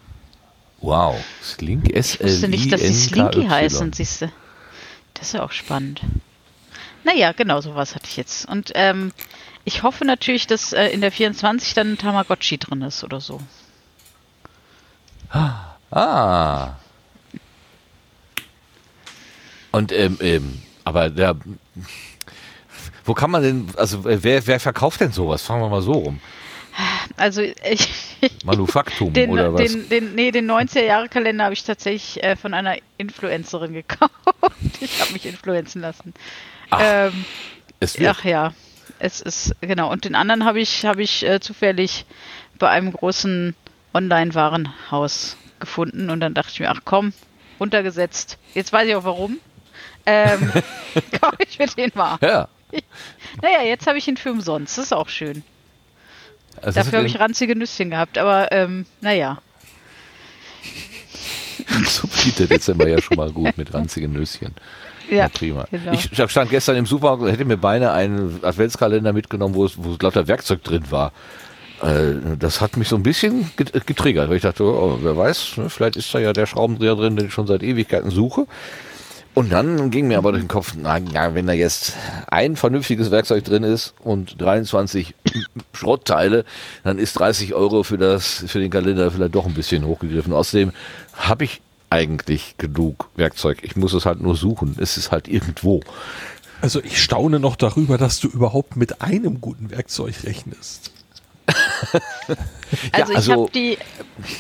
Wow, 0.81 1.17
Slinky 1.43 1.95
s 1.95 2.15
Ich 2.15 2.23
wusste 2.23 2.49
nicht, 2.49 2.73
dass 2.73 2.81
die 2.81 2.93
Slinky 2.93 3.47
heißen, 3.47 3.93
siehst 3.93 4.23
du. 4.23 4.33
Das 5.15 5.29
ist 5.29 5.33
ja 5.35 5.45
auch 5.45 5.53
spannend. 5.53 6.01
Naja, 7.07 7.31
genau 7.31 7.61
sowas 7.61 7.95
hatte 7.95 8.07
ich 8.09 8.17
jetzt. 8.17 8.49
Und 8.49 8.73
ähm, 8.75 9.13
ich 9.65 9.85
hoffe 9.85 10.05
natürlich, 10.05 10.49
dass 10.49 10.73
äh, 10.73 10.89
in 10.89 11.01
der 11.01 11.13
24 11.13 11.73
dann 11.73 11.93
ein 11.93 11.99
Tamagotchi 11.99 12.59
drin 12.59 12.83
ist 12.83 13.05
oder 13.05 13.21
so. 13.21 13.41
Ah. 15.93 16.75
Und 19.71 19.93
ähm, 19.93 20.19
ähm, 20.21 20.63
aber 20.83 21.09
der, 21.09 21.37
wo 23.05 23.15
kann 23.15 23.31
man 23.31 23.43
denn, 23.45 23.69
also 23.77 24.05
wer, 24.05 24.45
wer 24.45 24.59
verkauft 24.59 25.01
denn 25.01 25.13
sowas? 25.13 25.43
Fangen 25.43 25.63
wir 25.63 25.69
mal 25.69 25.83
so 25.83 25.93
rum. 25.93 26.21
Also 27.17 27.41
ich, 27.41 27.89
Manufaktum 28.45 29.13
den, 29.13 29.31
oder 29.31 29.55
was? 29.55 29.61
Den, 29.63 29.89
den, 29.89 30.15
nee, 30.17 30.33
den 30.33 30.51
90er-Jahre-Kalender 30.51 31.45
habe 31.45 31.55
ich 31.55 31.63
tatsächlich 31.63 32.23
äh, 32.25 32.35
von 32.35 32.53
einer 32.53 32.77
Influencerin 32.99 33.75
gekauft. 33.75 34.13
ich 34.81 35.01
habe 35.01 35.13
mich 35.13 35.25
influenzen 35.25 35.83
lassen. 35.83 36.13
Ach, 36.71 36.81
ähm, 36.83 37.25
es 37.81 37.99
wird. 37.99 38.11
ach 38.11 38.25
ja, 38.25 38.55
es 38.99 39.21
ist, 39.21 39.55
genau. 39.61 39.91
Und 39.91 40.05
den 40.05 40.15
anderen 40.15 40.45
habe 40.45 40.61
ich, 40.61 40.85
hab 40.85 40.99
ich 40.99 41.25
äh, 41.25 41.41
zufällig 41.41 42.07
bei 42.59 42.69
einem 42.69 42.93
großen 42.93 43.55
Online-Warenhaus 43.95 45.37
gefunden 45.59 46.11
und 46.11 46.21
dann 46.21 46.35
dachte 46.35 46.51
ich 46.53 46.61
mir, 46.61 46.71
ach 46.71 46.81
komm, 46.85 47.13
runtergesetzt. 47.61 48.39
Jetzt 48.55 48.73
weiß 48.73 48.89
ich 48.89 48.95
auch 48.95 49.05
warum. 49.05 49.39
Ähm, 50.05 50.53
kaufe 51.21 51.37
ich 51.49 51.59
mir 51.59 51.67
den 51.67 51.93
mal. 51.95 52.19
Ja. 52.21 52.49
naja, 53.43 53.63
jetzt 53.63 53.87
habe 53.87 53.99
ich 53.99 54.09
ihn 54.09 54.17
für 54.17 54.31
umsonst. 54.31 54.79
Das 54.79 54.87
ist 54.87 54.93
auch 54.93 55.09
schön. 55.09 55.43
Also 56.63 56.81
Dafür 56.81 56.99
habe 56.99 57.09
ich 57.09 57.19
ranzige 57.19 57.55
Nüsschen 57.55 57.91
gehabt, 57.91 58.17
aber 58.19 58.51
ähm, 58.53 58.87
naja. 59.01 59.39
so 61.87 62.07
beginnt 62.09 62.39
der 62.39 62.47
Dezember 62.47 62.89
ja 62.89 63.01
schon 63.01 63.17
mal 63.17 63.31
gut 63.31 63.59
mit 63.59 63.75
ranzigen 63.75 64.13
Nüsschen. 64.13 64.55
Ja, 65.11 65.29
prima. 65.29 65.67
Genau. 65.71 65.93
Ich 65.93 66.11
stand 66.31 66.51
gestern 66.51 66.77
im 66.77 66.87
Supermarkt, 66.87 67.33
hätte 67.33 67.45
mir 67.45 67.57
beinahe 67.57 67.93
einen 67.93 68.41
Adventskalender 68.43 69.13
mitgenommen, 69.13 69.55
wo 69.55 69.65
es, 69.65 69.75
wo 69.77 69.97
lauter 70.01 70.27
Werkzeug 70.27 70.63
drin 70.65 70.85
war. 70.91 71.13
Äh, 71.83 72.37
das 72.39 72.61
hat 72.61 72.77
mich 72.77 72.89
so 72.89 72.97
ein 72.97 73.03
bisschen 73.03 73.51
getriggert, 73.57 74.29
weil 74.29 74.37
ich 74.37 74.43
dachte, 74.43 74.65
oh, 74.65 74.99
wer 75.03 75.17
weiß, 75.17 75.59
ne, 75.59 75.71
vielleicht 75.71 75.97
ist 75.97 76.15
da 76.15 76.19
ja 76.19 76.33
der 76.33 76.47
Schraubendreher 76.47 76.97
drin, 76.97 77.17
den 77.17 77.27
ich 77.27 77.33
schon 77.33 77.47
seit 77.47 77.63
Ewigkeiten 77.63 78.11
suche. 78.11 78.47
Und 79.35 79.53
dann 79.53 79.91
ging 79.91 80.09
mir 80.09 80.17
aber 80.17 80.33
durch 80.33 80.43
den 80.43 80.49
Kopf, 80.49 80.73
na 80.81 80.97
ja, 80.97 81.35
wenn 81.35 81.47
da 81.47 81.53
jetzt 81.53 81.93
ein 82.29 82.57
vernünftiges 82.57 83.11
Werkzeug 83.11 83.45
drin 83.45 83.65
ist 83.65 83.93
und 84.03 84.41
23 84.41 85.15
Schrottteile, 85.75 86.47
dann 86.85 86.99
ist 86.99 87.19
30 87.19 87.53
Euro 87.53 87.83
für 87.83 87.99
das, 87.99 88.45
für 88.47 88.61
den 88.61 88.71
Kalender 88.71 89.11
vielleicht 89.11 89.35
doch 89.35 89.45
ein 89.45 89.53
bisschen 89.53 89.85
hochgegriffen. 89.85 90.33
Außerdem 90.33 90.73
habe 91.13 91.45
ich 91.45 91.61
eigentlich 91.91 92.57
genug 92.59 93.11
Werkzeug. 93.17 93.59
Ich 93.63 93.77
muss 93.77 93.93
es 93.93 94.07
halt 94.07 94.21
nur 94.21 94.37
suchen. 94.37 94.77
Es 94.81 94.97
ist 94.97 95.11
halt 95.11 95.29
irgendwo. 95.29 95.81
Also 96.61 96.83
ich 96.83 97.03
staune 97.03 97.39
noch 97.39 97.57
darüber, 97.57 97.99
dass 97.99 98.21
du 98.21 98.29
überhaupt 98.29 98.77
mit 98.77 99.03
einem 99.03 99.41
guten 99.41 99.71
Werkzeug 99.71 100.15
rechnest. 100.25 100.91
also, 102.93 103.13
ja, 103.13 103.17
also, 103.17 103.19
ich 103.19 103.31
habe 103.31 103.51
die, 103.53 103.79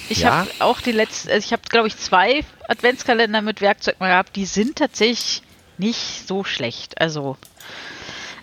ich 0.08 0.18
ja? 0.20 0.38
habe 0.38 0.50
auch 0.58 0.80
die 0.80 0.92
letzten, 0.92 1.30
also 1.30 1.44
ich 1.44 1.52
habe 1.52 1.62
glaube 1.68 1.86
ich 1.86 1.96
zwei 1.96 2.44
Adventskalender 2.66 3.42
mit 3.42 3.60
Werkzeug 3.60 4.00
mal 4.00 4.08
gehabt, 4.08 4.34
die 4.34 4.46
sind 4.46 4.76
tatsächlich 4.76 5.42
nicht 5.78 6.26
so 6.26 6.42
schlecht. 6.42 7.00
Also, 7.00 7.36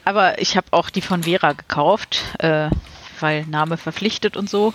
aber 0.06 0.42
ich 0.42 0.56
habe 0.56 0.68
auch 0.72 0.90
die 0.90 1.02
von 1.02 1.24
Vera 1.24 1.54
gekauft, 1.54 2.22
äh, 2.40 2.70
weil 3.24 3.46
Name 3.46 3.78
verpflichtet 3.78 4.36
und 4.36 4.50
so. 4.50 4.74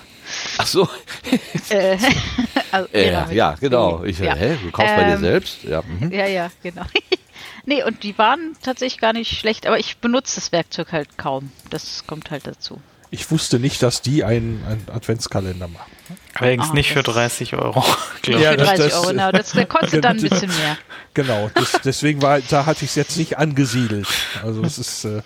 Ach 0.57 0.67
so. 0.67 0.89
äh, 1.69 1.99
also 2.73 2.89
äh, 2.95 3.35
ja, 3.35 3.55
genau. 3.61 4.03
Ich, 4.05 4.19
ja. 4.19 4.35
Hä, 4.35 4.57
du 4.65 4.71
kaufst 4.71 4.91
ähm, 4.91 4.97
bei 4.97 5.05
dir 5.05 5.15
ähm, 5.15 5.21
selbst? 5.21 5.65
Ja, 5.65 5.83
mhm. 5.83 6.11
ja, 6.11 6.27
ja, 6.27 6.51
genau. 6.63 6.83
nee, 7.67 7.85
und 7.85 8.03
die 8.03 8.17
waren 8.17 8.57
tatsächlich 8.63 9.01
gar 9.01 9.13
nicht 9.13 9.39
schlecht, 9.39 9.67
aber 9.67 9.79
ich 9.79 9.99
benutze 9.99 10.37
das 10.37 10.51
Werkzeug 10.51 10.93
halt 10.93 11.19
kaum. 11.19 11.53
Das 11.69 12.07
kommt 12.07 12.31
halt 12.31 12.47
dazu. 12.47 12.81
Ich 13.11 13.31
wusste 13.31 13.59
nicht, 13.59 13.83
dass 13.83 14.01
die 14.01 14.25
einen, 14.25 14.65
einen 14.67 14.87
Adventskalender 14.95 15.69
machen. 15.69 15.91
Allerdings 16.35 16.71
ah, 16.71 16.75
nicht 16.75 16.93
für 16.93 17.03
30 17.03 17.55
Euro. 17.55 17.85
Nicht 18.27 18.41
ja, 18.41 18.53
für 18.53 18.57
30 18.57 18.79
das, 18.79 18.95
Euro, 18.95 19.09
genau. 19.09 19.31
Das, 19.31 19.53
der 19.53 19.67
kostet 19.67 20.05
dann 20.05 20.17
ein 20.17 20.23
bisschen 20.23 20.49
mehr. 20.49 20.79
Genau, 21.13 21.51
das, 21.53 21.81
deswegen 21.85 22.23
war, 22.23 22.41
da 22.41 22.65
hatte 22.65 22.85
ich 22.85 22.91
es 22.91 22.97
jetzt 22.97 23.17
nicht 23.19 23.37
angesiedelt. 23.37 24.09
Also 24.43 24.63
es 24.63 24.79
ist 24.79 25.05
äh, 25.05 25.23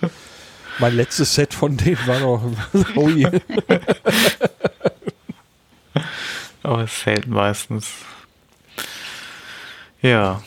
mein 0.79 0.95
letztes 0.95 1.35
Set 1.35 1.53
von 1.53 1.77
denen 1.77 2.05
war 2.07 2.19
noch. 2.19 2.43
oh 2.95 3.09
je. 3.09 3.27
Aber 6.63 6.83
es 6.83 6.91
fällt 6.91 7.27
meistens. 7.27 7.87
Ja. 10.01 10.41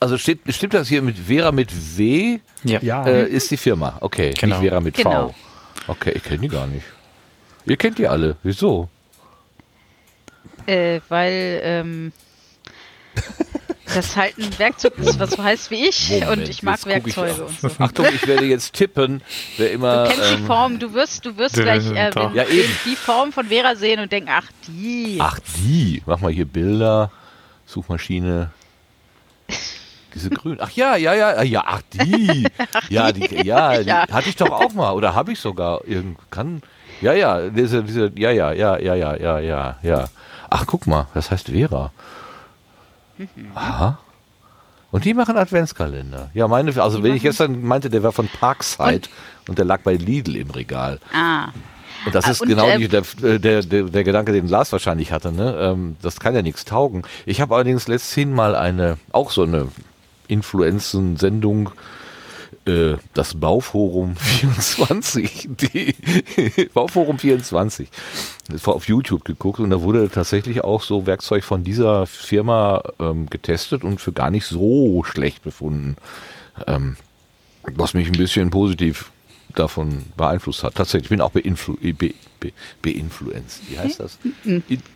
Also 0.00 0.18
steht, 0.18 0.40
stimmt 0.48 0.74
das 0.74 0.88
hier 0.88 1.02
mit 1.02 1.18
Vera 1.18 1.52
mit 1.52 1.70
W? 1.96 2.38
Ja. 2.64 3.06
Äh, 3.06 3.28
ist 3.28 3.50
die 3.50 3.56
Firma. 3.56 3.98
Okay, 4.00 4.34
genau. 4.38 4.58
nicht 4.58 4.68
Vera 4.68 4.80
mit 4.80 4.94
genau. 4.94 5.28
V. 5.28 5.34
Okay, 5.92 6.12
ich 6.14 6.22
kenne 6.22 6.38
die 6.40 6.48
gar 6.48 6.66
nicht. 6.66 6.84
Ihr 7.64 7.76
kennt 7.76 7.98
die 7.98 8.06
alle. 8.06 8.36
Wieso? 8.42 8.88
Äh, 10.66 11.00
weil 11.08 11.60
ähm, 11.62 12.12
das 13.94 14.16
halt 14.16 14.36
ein 14.38 14.58
Werkzeug 14.58 14.98
ist, 14.98 15.18
was 15.18 15.30
so 15.30 15.42
heißt 15.42 15.70
wie 15.70 15.88
ich 15.88 16.10
Moment, 16.10 16.30
und 16.30 16.48
ich 16.48 16.62
mag 16.62 16.84
Werkzeuge 16.86 17.30
ich, 17.32 17.62
und 17.64 17.72
so. 17.72 17.82
Achtung, 17.82 18.06
ich 18.14 18.26
werde 18.26 18.44
jetzt 18.44 18.74
tippen, 18.74 19.22
wer 19.56 19.72
immer. 19.72 20.04
Du 20.04 20.10
kennst 20.10 20.32
ähm, 20.32 20.38
die 20.38 20.44
Form, 20.44 20.78
du 20.78 20.94
wirst, 20.94 21.24
du 21.24 21.36
wirst 21.36 21.54
gleich 21.54 21.90
äh, 21.90 22.10
ja, 22.34 22.44
die 22.84 22.96
Form 22.96 23.32
von 23.32 23.46
Vera 23.46 23.76
sehen 23.76 24.00
und 24.00 24.10
denken, 24.12 24.30
ach 24.32 24.48
die. 24.66 25.18
Ach 25.20 25.38
die. 25.58 26.02
Mach 26.06 26.20
mal 26.20 26.32
hier 26.32 26.46
Bilder, 26.46 27.10
Suchmaschine. 27.66 28.50
Diese 30.14 30.30
grün. 30.30 30.58
Ach 30.60 30.70
ja, 30.72 30.96
ja, 30.96 31.14
ja, 31.14 31.42
ja, 31.42 31.64
ach 31.66 31.82
die. 31.92 32.48
Ach, 32.72 32.90
ja, 32.90 33.12
die, 33.12 33.46
ja, 33.46 33.78
die 33.82 33.88
ja. 33.88 34.08
hatte 34.10 34.28
ich 34.28 34.36
doch 34.36 34.50
auch 34.50 34.72
mal 34.72 34.92
oder 34.92 35.14
habe 35.14 35.32
ich 35.32 35.38
sogar 35.38 35.86
irgend 35.86 36.18
kann 36.30 36.62
ja, 37.00 37.12
ja, 37.12 37.50
diese 37.50 37.82
diese 37.82 38.10
ja, 38.16 38.30
ja, 38.30 38.52
ja, 38.52 38.78
ja, 38.78 38.94
ja, 38.94 39.16
ja, 39.16 39.38
ja, 39.38 39.76
ja. 39.82 40.08
Ach, 40.48 40.64
guck 40.66 40.86
mal, 40.86 41.08
das 41.14 41.30
heißt 41.30 41.48
Vera. 41.48 41.92
Aha. 43.54 43.98
Und 44.90 45.04
die 45.04 45.14
machen 45.14 45.36
Adventskalender. 45.36 46.30
Ja, 46.32 46.48
meine, 46.48 46.80
also 46.80 47.02
wenn 47.02 47.14
ich 47.14 47.22
gestern 47.22 47.62
meinte, 47.62 47.90
der 47.90 48.02
war 48.02 48.12
von 48.12 48.28
Parkside 48.28 48.94
und, 48.94 49.50
und 49.50 49.58
der 49.58 49.64
lag 49.64 49.82
bei 49.82 49.94
Lidl 49.94 50.36
im 50.36 50.50
Regal. 50.50 51.00
Ah. 51.12 51.48
Und 52.04 52.14
das 52.14 52.28
ist 52.28 52.40
und, 52.40 52.48
genau 52.48 52.66
äh, 52.66 52.86
der, 52.86 53.02
der, 53.20 53.62
der, 53.62 53.82
der, 53.82 54.04
Gedanke, 54.04 54.32
den 54.32 54.46
Lars 54.48 54.70
wahrscheinlich 54.70 55.10
hatte. 55.12 55.32
Ne? 55.32 55.56
Ähm, 55.58 55.96
das 56.02 56.20
kann 56.20 56.34
ja 56.34 56.42
nichts 56.42 56.64
taugen. 56.64 57.02
Ich 57.26 57.40
habe 57.40 57.54
allerdings 57.54 57.88
letzthin 57.88 58.32
mal 58.32 58.54
eine, 58.54 58.96
auch 59.12 59.32
so 59.32 59.42
eine 59.42 59.68
Influenzen-Sendung 60.28 61.70
äh, 62.66 62.96
das 63.14 63.34
Bauforum 63.34 64.16
24, 64.16 65.48
die 65.48 65.94
Bauforum 66.74 67.18
24, 67.18 67.88
das 68.50 68.66
war 68.66 68.74
auf 68.74 68.88
YouTube 68.88 69.24
geguckt 69.24 69.60
und 69.60 69.70
da 69.70 69.82
wurde 69.82 70.10
tatsächlich 70.10 70.64
auch 70.64 70.82
so 70.82 71.06
Werkzeug 71.06 71.44
von 71.44 71.64
dieser 71.64 72.06
Firma 72.06 72.82
ähm, 72.98 73.28
getestet 73.30 73.84
und 73.84 74.00
für 74.00 74.12
gar 74.12 74.30
nicht 74.30 74.46
so 74.46 75.02
schlecht 75.04 75.42
befunden. 75.42 75.96
Ähm, 76.66 76.96
was 77.74 77.94
mich 77.94 78.06
ein 78.06 78.12
bisschen 78.12 78.50
positiv 78.50 79.10
davon 79.54 80.04
beeinflusst 80.16 80.62
hat. 80.62 80.74
Tatsächlich, 80.74 81.06
ich 81.06 81.10
bin 81.10 81.20
auch 81.20 81.30
beinflu 81.30 81.76
be 81.76 82.14
be 82.40 82.52
beinfluenzt. 82.82 83.62
Wie 83.68 83.78
heißt 83.78 84.00
das? 84.00 84.18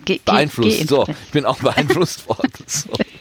Ge 0.05 0.21
beeinflusst. 0.25 0.89
So, 0.89 1.07
ich 1.09 1.31
bin 1.33 1.47
auch 1.47 1.59
beeinflusst 1.59 2.29
worden. 2.29 2.53
So. 2.67 2.91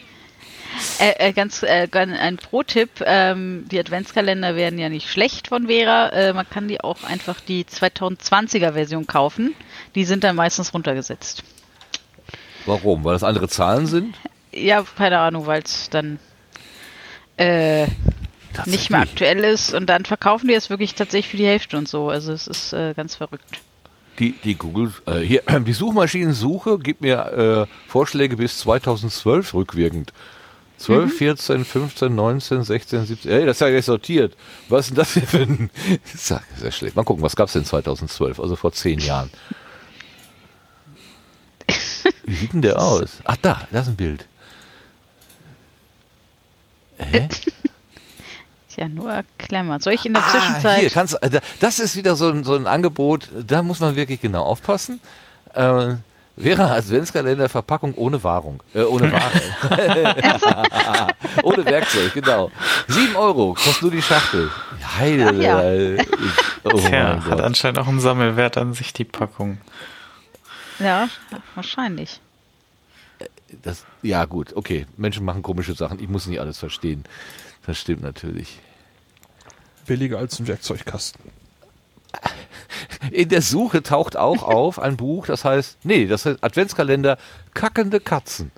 Äh, 1.00 1.28
äh, 1.30 1.32
ganz 1.32 1.62
äh, 1.62 1.88
ein 1.92 2.36
Pro-Tipp, 2.36 2.90
ähm, 3.06 3.64
die 3.70 3.78
Adventskalender 3.78 4.54
werden 4.54 4.78
ja 4.78 4.90
nicht 4.90 5.08
schlecht 5.08 5.48
von 5.48 5.66
Vera. 5.66 6.10
Äh, 6.10 6.34
man 6.34 6.48
kann 6.48 6.68
die 6.68 6.82
auch 6.82 7.04
einfach 7.04 7.40
die 7.40 7.64
2020er 7.64 8.74
Version 8.74 9.06
kaufen. 9.06 9.54
Die 9.94 10.04
sind 10.04 10.24
dann 10.24 10.36
meistens 10.36 10.74
runtergesetzt. 10.74 11.42
Warum? 12.66 13.02
Weil 13.02 13.14
das 13.14 13.24
andere 13.24 13.48
Zahlen 13.48 13.86
sind? 13.86 14.14
Ja, 14.52 14.84
keine 14.96 15.20
Ahnung, 15.20 15.46
weil 15.46 15.62
es 15.62 15.88
dann 15.88 16.18
äh, 17.38 17.86
nicht 18.66 18.90
mehr 18.90 19.00
aktuell 19.00 19.42
ist 19.42 19.72
und 19.72 19.86
dann 19.86 20.04
verkaufen 20.04 20.48
die 20.48 20.54
es 20.54 20.68
wirklich 20.68 20.94
tatsächlich 20.94 21.30
für 21.30 21.38
die 21.38 21.46
Hälfte 21.46 21.78
und 21.78 21.88
so. 21.88 22.10
Also 22.10 22.30
es 22.32 22.46
ist 22.46 22.74
äh, 22.74 22.92
ganz 22.94 23.16
verrückt. 23.16 23.62
Die, 24.18 24.32
die 24.44 24.54
Google, 24.54 24.92
äh, 25.06 25.20
hier, 25.20 25.42
die 25.66 25.72
Suchmaschinensuche 25.72 26.78
gibt 26.78 27.00
mir 27.00 27.68
äh, 27.70 27.88
Vorschläge 27.88 28.36
bis 28.36 28.58
2012 28.58 29.54
rückwirkend. 29.54 30.12
12, 30.80 31.04
mhm. 31.04 31.10
14, 31.10 31.64
15, 31.64 32.14
19, 32.14 32.62
16, 32.64 33.06
17. 33.06 33.30
Ey, 33.30 33.44
das 33.44 33.56
ist 33.56 33.60
ja 33.60 33.68
gleich 33.68 33.84
sortiert. 33.84 34.34
Was 34.70 34.86
ist 34.86 34.90
denn 34.90 34.96
das 34.96 35.12
hier 35.12 35.26
für 35.26 35.42
ein. 35.42 35.70
Sehr 36.16 36.72
schlecht. 36.72 36.96
Mal 36.96 37.04
gucken, 37.04 37.22
was 37.22 37.36
gab 37.36 37.48
es 37.48 37.52
denn 37.52 37.66
2012? 37.66 38.40
Also 38.40 38.56
vor 38.56 38.72
zehn 38.72 38.98
Jahren. 38.98 39.30
Wie 42.24 42.34
sieht 42.34 42.54
denn 42.54 42.62
der 42.62 42.80
aus? 42.80 43.18
Ach, 43.24 43.36
da, 43.42 43.68
da 43.70 43.80
ist 43.80 43.88
ein 43.88 43.96
Bild. 43.96 44.26
Hä? 46.96 47.28
ja 48.76 48.88
nur 48.88 49.22
Klemmer. 49.36 49.80
Soll 49.80 49.92
ich 49.92 50.06
in 50.06 50.14
der 50.14 50.24
ah, 50.24 50.30
Zwischenzeit. 50.30 50.80
Hier, 50.80 50.90
kannst, 50.90 51.18
das 51.60 51.78
ist 51.78 51.96
wieder 51.96 52.16
so 52.16 52.30
ein, 52.30 52.42
so 52.42 52.54
ein 52.54 52.66
Angebot, 52.66 53.28
da 53.46 53.62
muss 53.62 53.80
man 53.80 53.96
wirklich 53.96 54.22
genau 54.22 54.44
aufpassen. 54.44 55.00
Äh, 56.40 56.44
Wäre 56.44 56.70
Adventskalender-Verpackung 56.70 57.94
ohne 57.94 58.22
Wahrung. 58.24 58.62
Äh, 58.74 58.82
ohne 58.82 59.12
Ware. 59.12 61.14
ohne 61.42 61.64
Werkzeug, 61.64 62.14
genau. 62.14 62.50
Sieben 62.88 63.16
Euro 63.16 63.54
kostet 63.54 63.82
nur 63.82 63.90
die 63.90 64.02
Schachtel. 64.02 64.50
Heide. 64.98 65.42
Ja. 65.42 66.04
Oh 66.64 66.78
Tja, 66.78 67.24
hat 67.24 67.40
anscheinend 67.40 67.78
auch 67.78 67.88
einen 67.88 68.00
Sammelwert 68.00 68.56
an 68.56 68.74
sich, 68.74 68.92
die 68.92 69.04
Packung. 69.04 69.58
Ja, 70.78 71.08
wahrscheinlich. 71.54 72.20
Das, 73.62 73.84
ja, 74.02 74.24
gut, 74.24 74.54
okay. 74.54 74.86
Menschen 74.96 75.24
machen 75.24 75.42
komische 75.42 75.74
Sachen. 75.74 76.00
Ich 76.00 76.08
muss 76.08 76.26
nicht 76.26 76.40
alles 76.40 76.58
verstehen. 76.58 77.04
Das 77.66 77.78
stimmt 77.78 78.02
natürlich. 78.02 78.60
Billiger 79.86 80.18
als 80.18 80.38
ein 80.38 80.46
Werkzeugkasten. 80.46 81.39
In 83.10 83.28
der 83.28 83.42
Suche 83.42 83.82
taucht 83.82 84.16
auch 84.16 84.42
auf 84.44 84.78
ein 84.78 84.96
Buch, 84.96 85.26
das 85.26 85.44
heißt, 85.44 85.78
nee, 85.84 86.06
das 86.06 86.26
heißt 86.26 86.42
Adventskalender 86.42 87.18
Kackende 87.54 88.00
Katzen. 88.00 88.50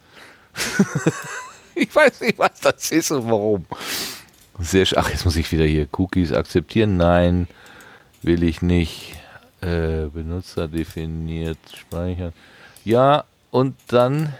ich 1.75 1.95
weiß 1.95 2.21
nicht, 2.21 2.39
was 2.39 2.61
das 2.61 2.91
ist 2.91 3.11
und 3.11 3.31
warum. 3.31 3.67
Sehr 4.59 4.87
Ach, 4.97 5.09
jetzt 5.09 5.25
muss 5.25 5.37
ich 5.37 5.51
wieder 5.51 5.65
hier 5.65 5.89
Cookies 5.93 6.33
akzeptieren. 6.33 6.97
Nein, 6.97 7.49
will 8.23 8.43
ich 8.43 8.63
nicht. 8.63 9.15
Äh, 9.61 10.07
Benutzer 10.13 10.69
definiert, 10.69 11.59
speichern. 11.77 12.33
Ja, 12.85 13.25
und 13.51 13.77
dann. 13.89 14.35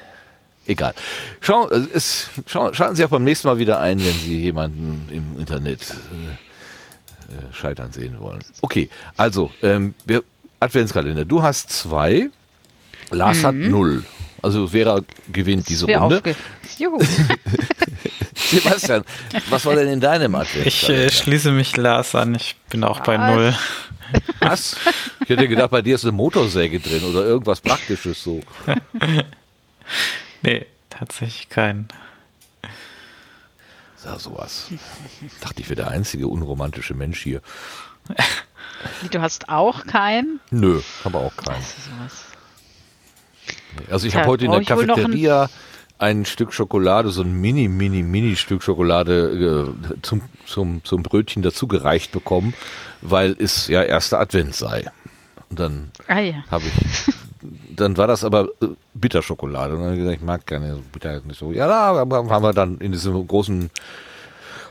Egal. 0.67 0.95
Schau, 1.41 1.69
es, 1.69 2.29
schau, 2.47 2.73
schalten 2.73 2.95
Sie 2.95 3.05
auch 3.05 3.11
beim 3.11 3.25
nächsten 3.25 3.49
Mal 3.49 3.59
wieder 3.59 3.81
ein, 3.81 3.99
wenn 3.99 4.13
Sie 4.13 4.41
jemanden 4.43 5.09
im 5.11 5.41
Internet 5.41 5.81
äh, 5.83 6.52
äh, 7.33 7.55
scheitern 7.55 7.93
sehen 7.93 8.21
wollen. 8.21 8.41
Okay, 8.61 8.91
also 9.17 9.51
ähm, 9.63 9.95
wir, 10.05 10.23
Adventskalender. 10.61 11.25
Du 11.25 11.43
hast 11.43 11.71
zwei, 11.71 12.31
Lars 13.11 13.39
mhm. 13.39 13.47
hat 13.47 13.55
null. 13.55 14.05
Also 14.43 14.69
Vera 14.69 15.01
gewinnt 15.33 15.69
diese 15.69 15.87
Runde. 15.87 16.23
Sebastian, 18.35 19.05
was 19.51 19.65
war 19.65 19.77
denn 19.77 19.89
in 19.89 20.01
deinem 20.01 20.35
Adventskalender? 20.35 21.07
Ich 21.07 21.13
äh, 21.13 21.23
schließe 21.23 21.53
mich 21.53 21.77
Lars 21.77 22.15
an, 22.15 22.35
ich 22.35 22.57
bin 22.71 22.85
auch 22.85 23.01
bei 23.01 23.19
ah. 23.19 23.35
null. 23.35 23.55
Was? 24.41 24.77
Ich 25.23 25.31
hätte 25.31 25.49
gedacht, 25.49 25.71
bei 25.71 25.83
dir 25.83 25.95
ist 25.95 26.05
eine 26.05 26.13
Motorsäge 26.13 26.81
drin 26.81 27.03
oder 27.05 27.25
irgendwas 27.25 27.61
Praktisches 27.61 28.23
so. 28.23 28.41
nee, 30.43 30.67
tatsächlich 30.91 31.49
kein. 31.49 31.89
Sag 34.03 34.19
sowas. 34.19 34.67
Dachte 35.41 35.61
ich, 35.61 35.69
wäre 35.69 35.77
der 35.77 35.89
einzige 35.89 36.27
unromantische 36.27 36.95
Mensch 36.95 37.23
hier. 37.23 37.41
Du 39.13 39.21
hast 39.21 39.49
auch 39.49 39.87
keinen? 39.87 40.41
Nö, 40.51 40.81
habe 41.05 41.19
auch 41.19 41.37
keinen. 41.37 41.63
Also 43.89 44.09
ich 44.09 44.17
habe 44.17 44.27
heute 44.27 44.47
in 44.47 44.51
der 44.51 44.65
Cafeteria 44.65 45.45
ein, 45.99 46.19
ein, 46.19 46.25
Stück 46.25 46.53
Schokolade, 46.53 47.11
so 47.11 47.23
ein 47.23 47.33
mini, 47.33 47.69
mini, 47.69 48.03
mini 48.03 48.35
Stück 48.35 48.65
Schokolade 48.65 49.71
äh, 49.71 50.01
zum, 50.03 50.23
zum, 50.47 50.83
zum 50.83 51.05
Brötchen 51.05 51.43
dazu 51.43 51.69
gereicht 51.69 52.11
bekommen, 52.11 52.55
weil 53.03 53.37
es 53.39 53.69
ja 53.69 53.85
erster 53.85 54.19
Advent 54.19 54.57
sei. 54.57 54.91
Und 55.49 55.61
dann 55.61 55.93
ah, 56.09 56.19
ja. 56.19 56.45
habe 56.51 56.65
ich 56.65 57.15
dann 57.83 57.97
war 57.97 58.07
das 58.07 58.25
aber 58.25 58.49
äh, 58.63 58.69
Bitterschokolade. 58.95 59.75
Und 59.75 59.81
dann 59.81 59.87
habe 59.89 59.97
ich 59.97 60.01
gesagt, 60.01 60.21
ich 60.21 60.27
mag 60.27 60.47
keine 60.47 60.79
Bitter 60.93 61.21
nicht 61.21 61.39
so. 61.39 61.53
Ja, 61.53 61.67
da 61.67 61.99
haben 61.99 62.43
wir 62.43 62.53
dann 62.53 62.79
in 62.79 62.93
diesem 62.93 63.27
großen 63.27 63.71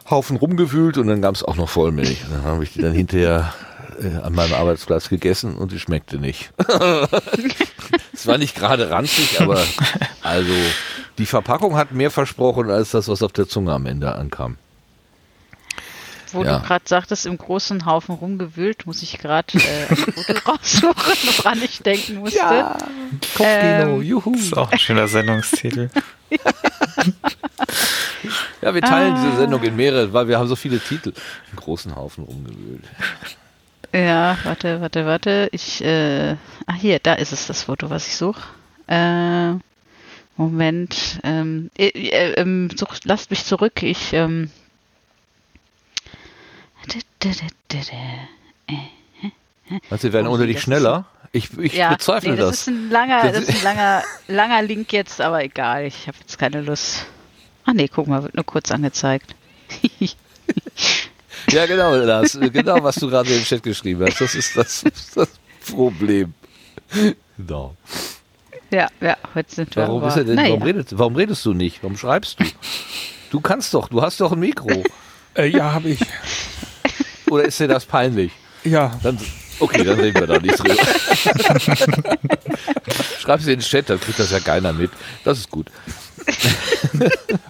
Haufen 0.09 0.37
rumgewühlt 0.37 0.97
und 0.97 1.07
dann 1.07 1.21
gab 1.21 1.35
es 1.35 1.43
auch 1.43 1.55
noch 1.55 1.69
Vollmilch. 1.69 2.25
Und 2.25 2.33
dann 2.33 2.43
habe 2.43 2.63
ich 2.63 2.73
die 2.73 2.81
dann 2.81 2.93
hinterher 2.93 3.53
äh, 4.01 4.17
an 4.17 4.33
meinem 4.33 4.53
Arbeitsplatz 4.53 5.09
gegessen 5.09 5.55
und 5.55 5.71
die 5.71 5.79
schmeckte 5.79 6.17
nicht. 6.17 6.51
Es 8.13 8.27
war 8.27 8.37
nicht 8.37 8.55
gerade 8.55 8.89
ranzig, 8.89 9.41
aber 9.41 9.59
also 10.21 10.53
die 11.17 11.25
Verpackung 11.25 11.75
hat 11.75 11.91
mehr 11.91 12.11
versprochen 12.11 12.69
als 12.69 12.91
das, 12.91 13.07
was 13.07 13.23
auf 13.23 13.31
der 13.31 13.47
Zunge 13.47 13.73
am 13.73 13.85
Ende 13.85 14.13
ankam. 14.13 14.57
Wo 16.33 16.43
ja. 16.43 16.59
du 16.59 16.65
gerade 16.65 16.85
sagtest, 16.87 17.25
im 17.25 17.37
großen 17.37 17.85
Haufen 17.85 18.15
rumgewühlt, 18.15 18.85
muss 18.85 19.01
ich 19.03 19.17
gerade 19.17 19.57
äh, 19.57 19.87
ein 19.89 19.95
Foto 19.95 20.33
raussuchen, 20.51 20.93
woran 21.37 21.61
ich 21.61 21.79
denken 21.79 22.15
musste. 22.19 22.39
Ja, 22.39 22.77
Kopfkino, 23.35 23.97
ähm, 23.97 24.01
juhu. 24.01 24.31
Das 24.33 24.41
ist 24.41 24.57
auch 24.57 24.71
ein 24.71 24.79
schöner 24.79 25.07
Sendungstitel. 25.07 25.89
ja, 28.61 28.73
wir 28.73 28.81
teilen 28.81 29.13
ah. 29.13 29.21
diese 29.23 29.37
Sendung 29.37 29.63
in 29.63 29.75
mehrere, 29.75 30.13
weil 30.13 30.27
wir 30.27 30.39
haben 30.39 30.47
so 30.47 30.55
viele 30.55 30.79
Titel. 30.79 31.13
Im 31.51 31.57
großen 31.57 31.95
Haufen 31.95 32.23
rumgewühlt. 32.23 32.83
Ja, 33.93 34.37
warte, 34.43 34.79
warte, 34.81 35.05
warte. 35.05 35.49
Ich, 35.51 35.83
äh, 35.83 36.35
ah 36.65 36.73
hier, 36.73 36.99
da 36.99 37.13
ist 37.15 37.33
es, 37.33 37.47
das 37.47 37.63
Foto, 37.63 37.89
was 37.89 38.07
ich 38.07 38.15
suche. 38.15 38.41
Äh, 38.87 39.53
Moment. 40.37 41.19
Ähm, 41.23 41.69
äh, 41.77 41.87
äh, 41.87 42.33
ähm, 42.33 42.69
such, 42.75 42.99
lasst 43.03 43.31
mich 43.31 43.45
zurück. 43.45 43.83
Ich, 43.83 44.13
ähm, 44.13 44.49
Meinst 49.89 50.03
du, 50.03 50.07
wir 50.07 50.13
werden 50.13 50.27
ohne 50.27 50.47
dich 50.47 50.61
schneller? 50.61 51.05
Ich, 51.33 51.57
ich 51.57 51.73
ja, 51.73 51.93
bezweifle 51.93 52.31
nee, 52.31 52.37
das. 52.37 52.49
Das 52.49 52.59
ist 52.61 52.67
ein 52.67 52.89
langer, 52.89 53.31
das 53.31 53.43
ist 53.43 53.49
ein 53.49 53.63
langer, 53.63 54.03
langer 54.27 54.61
Link 54.63 54.91
jetzt, 54.91 55.21
aber 55.21 55.43
egal. 55.43 55.85
Ich 55.85 56.07
habe 56.07 56.17
jetzt 56.19 56.37
keine 56.37 56.61
Lust. 56.61 57.05
Ach 57.65 57.73
nee, 57.73 57.87
guck 57.87 58.07
mal, 58.07 58.23
wird 58.23 58.35
nur 58.35 58.45
kurz 58.45 58.71
angezeigt. 58.71 59.33
ja, 61.49 61.65
genau, 61.65 62.05
das, 62.05 62.37
genau, 62.39 62.83
was 62.83 62.95
du 62.95 63.09
gerade 63.09 63.33
im 63.33 63.43
Chat 63.43 63.63
geschrieben 63.63 64.05
hast. 64.05 64.19
Das 64.19 64.35
ist 64.35 64.57
das, 64.57 64.83
das 65.15 65.29
Problem. 65.69 66.33
Genau. 67.37 67.75
Ja, 68.69 68.87
ja, 68.99 69.17
heute 69.33 69.55
sind 69.55 69.75
wir. 69.75 69.83
Warum, 69.83 70.13
denn, 70.13 70.35
naja. 70.35 70.49
warum, 70.49 70.63
redest, 70.63 70.97
warum 70.97 71.15
redest 71.15 71.45
du 71.45 71.53
nicht? 71.53 71.81
Warum 71.81 71.97
schreibst 71.97 72.39
du? 72.39 72.45
Du 73.29 73.39
kannst 73.39 73.73
doch, 73.73 73.87
du 73.87 74.01
hast 74.01 74.19
doch 74.19 74.33
ein 74.33 74.39
Mikro. 74.39 74.83
Äh, 75.37 75.47
ja, 75.47 75.73
habe 75.73 75.89
ich. 75.89 76.01
Oder 77.31 77.45
ist 77.45 77.61
dir 77.61 77.69
das 77.69 77.85
peinlich? 77.85 78.33
Ja. 78.65 78.99
Dann, 79.01 79.17
okay, 79.61 79.85
dann 79.85 79.97
reden 80.01 80.19
wir 80.19 80.27
da 80.27 80.37
nicht 80.37 80.59
drüber. 80.59 80.75
Schreib 83.21 83.39
es 83.39 83.47
in 83.47 83.53
den 83.53 83.61
Chat, 83.61 83.89
dann 83.89 84.01
kriegt 84.01 84.19
das 84.19 84.31
ja 84.31 84.41
keiner 84.41 84.73
mit. 84.73 84.91
Das 85.23 85.37
ist 85.37 85.49
gut. 85.49 85.67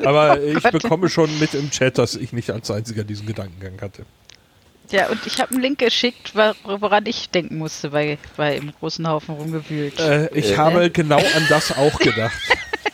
Aber 0.03 0.39
ich 0.39 0.61
bekomme 0.61 1.09
schon 1.09 1.39
mit 1.39 1.55
im 1.55 1.71
Chat, 1.71 1.97
dass 1.97 2.15
ich 2.15 2.31
nicht 2.31 2.51
als 2.51 2.69
einziger 2.69 3.03
diesen 3.03 3.25
Gedankengang 3.25 3.81
hatte. 3.81 4.05
Ja, 4.91 5.09
und 5.09 5.25
ich 5.25 5.41
habe 5.41 5.51
einen 5.51 5.63
Link 5.63 5.79
geschickt, 5.79 6.35
woran 6.35 7.07
ich 7.07 7.31
denken 7.31 7.57
musste 7.57 7.89
bei, 7.89 8.19
bei 8.37 8.57
im 8.57 8.73
großen 8.79 9.07
Haufen 9.07 9.33
rumgewühlt. 9.33 9.99
Äh, 9.99 10.29
ich 10.37 10.51
äh, 10.51 10.57
habe 10.57 10.91
genau 10.91 11.17
an 11.17 11.47
das 11.49 11.75
auch 11.75 11.97
gedacht. 11.97 12.37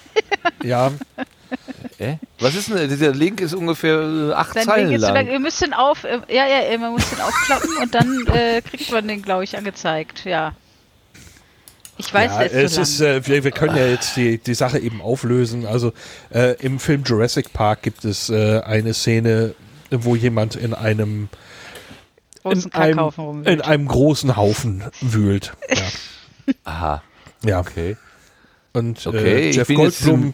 ja. 0.64 0.94
Äh? 2.00 2.18
Was 2.40 2.56
ist 2.56 2.70
denn, 2.70 2.90
dieser 2.90 3.12
Link 3.12 3.42
ist 3.42 3.54
ungefähr 3.54 4.00
äh, 4.00 4.34
acht 4.34 4.54
Sein 4.54 4.66
Zeilen 4.66 4.90
Link 4.90 5.02
lang. 5.02 5.16
lang. 5.16 5.28
Ihr 5.28 5.40
müsst 5.40 5.62
den 5.62 5.74
auf, 5.74 6.04
äh, 6.04 6.20
ja, 6.30 6.46
ja, 6.48 6.78
man 6.78 6.92
muss 6.92 7.10
den 7.10 7.20
aufklappen 7.20 7.78
und 7.82 7.96
dann 7.96 8.28
äh, 8.34 8.62
kriegt 8.62 8.92
man 8.92 9.08
den, 9.08 9.22
glaube 9.22 9.44
ich, 9.44 9.58
angezeigt, 9.58 10.26
ja. 10.26 10.54
Ich 12.00 12.14
weiß 12.14 12.32
ja, 12.32 12.44
es 12.44 12.76
so 12.76 12.82
ist, 12.82 13.02
äh, 13.02 13.26
wir, 13.26 13.44
wir, 13.44 13.52
können 13.52 13.76
ja 13.76 13.88
jetzt 13.88 14.16
die, 14.16 14.38
die 14.38 14.54
Sache 14.54 14.78
eben 14.78 15.02
auflösen. 15.02 15.66
Also 15.66 15.94
äh, 16.32 16.54
im 16.64 16.80
Film 16.80 17.04
Jurassic 17.04 17.54
Park 17.54 17.82
gibt 17.82 18.06
es 18.06 18.30
äh, 18.30 18.60
eine 18.60 18.94
Szene, 18.94 19.56
wo 19.90 20.16
jemand 20.16 20.56
in 20.56 20.76
einem 20.76 21.30
in 22.44 22.72
einem, 22.72 23.44
in 23.46 23.62
einem, 23.62 23.88
großen 23.88 24.38
Haufen 24.38 24.84
wühlt. 25.02 25.54
Ja. 25.70 26.54
Aha. 26.64 27.04
Ja. 27.44 27.60
Okay. 27.60 27.98
Und 28.74 29.06
okay, 29.06 29.50
Jeff 29.50 29.68
Goldblum 29.68 30.34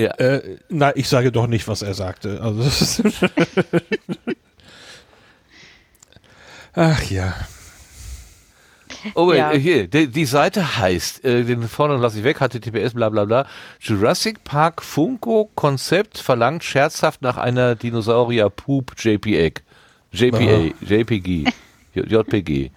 ja. 0.00 0.10
Äh, 0.12 0.58
na, 0.68 0.96
ich 0.96 1.08
sage 1.08 1.32
doch 1.32 1.46
nicht, 1.46 1.68
was 1.68 1.82
er 1.82 1.94
sagte. 1.94 2.40
Also, 2.42 2.64
Ach 6.72 7.02
ja. 7.10 7.34
Oh, 9.14 9.32
ja. 9.32 9.52
hier, 9.52 9.88
die, 9.88 10.08
die, 10.08 10.24
Seite 10.26 10.76
heißt, 10.78 11.24
äh, 11.24 11.44
den 11.44 11.62
vorne 11.68 11.96
lasse 11.96 12.18
ich 12.18 12.24
weg, 12.24 12.38
HTTPS, 12.38 12.94
bla 12.94 13.08
bla 13.08 13.24
bla. 13.24 13.46
Jurassic 13.80 14.44
Park 14.44 14.82
Funko 14.82 15.50
Konzept 15.54 16.18
verlangt 16.18 16.64
scherzhaft 16.64 17.22
nach 17.22 17.38
einer 17.38 17.76
Dinosaurier 17.76 18.50
Poop 18.50 18.92
JPEG. 18.98 19.62
JPA, 20.12 20.72
JPG, 20.80 21.44
JPG. 21.94 22.70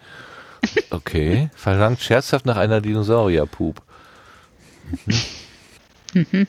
Okay, 0.92 1.50
verlangt 1.56 2.00
scherzhaft 2.00 2.46
nach 2.46 2.58
einer 2.58 2.80
Dinosaurier 2.80 3.46
Poop. 3.46 3.82
Mhm. 6.14 6.48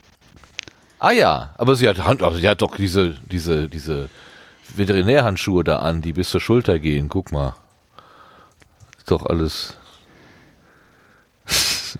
Ah 1.04 1.10
ja, 1.10 1.50
aber 1.58 1.76
sie 1.76 1.86
hat 1.86 2.02
Hand, 2.02 2.22
also 2.22 2.38
sie 2.38 2.48
hat 2.48 2.62
doch 2.62 2.76
diese, 2.76 3.10
diese, 3.30 3.68
diese 3.68 4.08
Veterinärhandschuhe 4.74 5.62
da 5.62 5.80
an, 5.80 6.00
die 6.00 6.14
bis 6.14 6.30
zur 6.30 6.40
Schulter 6.40 6.78
gehen. 6.78 7.10
Guck 7.10 7.30
mal. 7.30 7.56
Ist 8.96 9.10
doch 9.10 9.26
alles. 9.26 9.76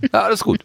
ja, 0.00 0.22
alles 0.22 0.44
gut. 0.44 0.64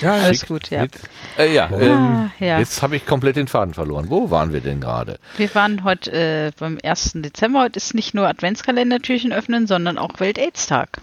Ja, 0.00 0.12
alles 0.12 0.38
Schick. 0.38 0.48
gut, 0.48 0.70
ja. 0.70 0.82
Mit, 0.82 0.92
äh, 1.38 1.52
ja, 1.52 1.70
ah, 1.72 1.80
ähm, 1.80 2.30
ja, 2.38 2.60
jetzt 2.60 2.82
habe 2.82 2.94
ich 2.94 3.04
komplett 3.04 3.34
den 3.34 3.48
Faden 3.48 3.74
verloren. 3.74 4.08
Wo 4.08 4.30
waren 4.30 4.52
wir 4.52 4.60
denn 4.60 4.80
gerade? 4.80 5.18
Wir 5.38 5.52
waren 5.56 5.82
heute 5.82 6.12
äh, 6.12 6.52
beim 6.56 6.78
1. 6.84 7.14
Dezember. 7.16 7.62
Heute 7.62 7.78
ist 7.78 7.94
nicht 7.94 8.14
nur 8.14 8.28
Adventskalendertürchen 8.28 9.32
öffnen, 9.32 9.66
sondern 9.66 9.98
auch 9.98 10.20
Welt-Aids-Tag. 10.20 11.00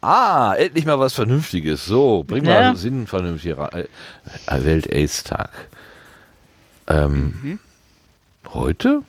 Ah, 0.00 0.54
endlich 0.56 0.86
mal 0.86 0.98
was 0.98 1.14
Vernünftiges. 1.14 1.84
So, 1.84 2.24
bring 2.24 2.44
mal 2.44 2.62
ja. 2.62 2.74
Sinn 2.74 3.06
vernünftig 3.06 3.56
rein. 3.58 3.86
Äh, 4.46 4.64
Welt-AIDS-Tag. 4.64 5.50
Ähm, 6.86 7.34
mhm. 7.42 7.58
Heute? 8.52 9.02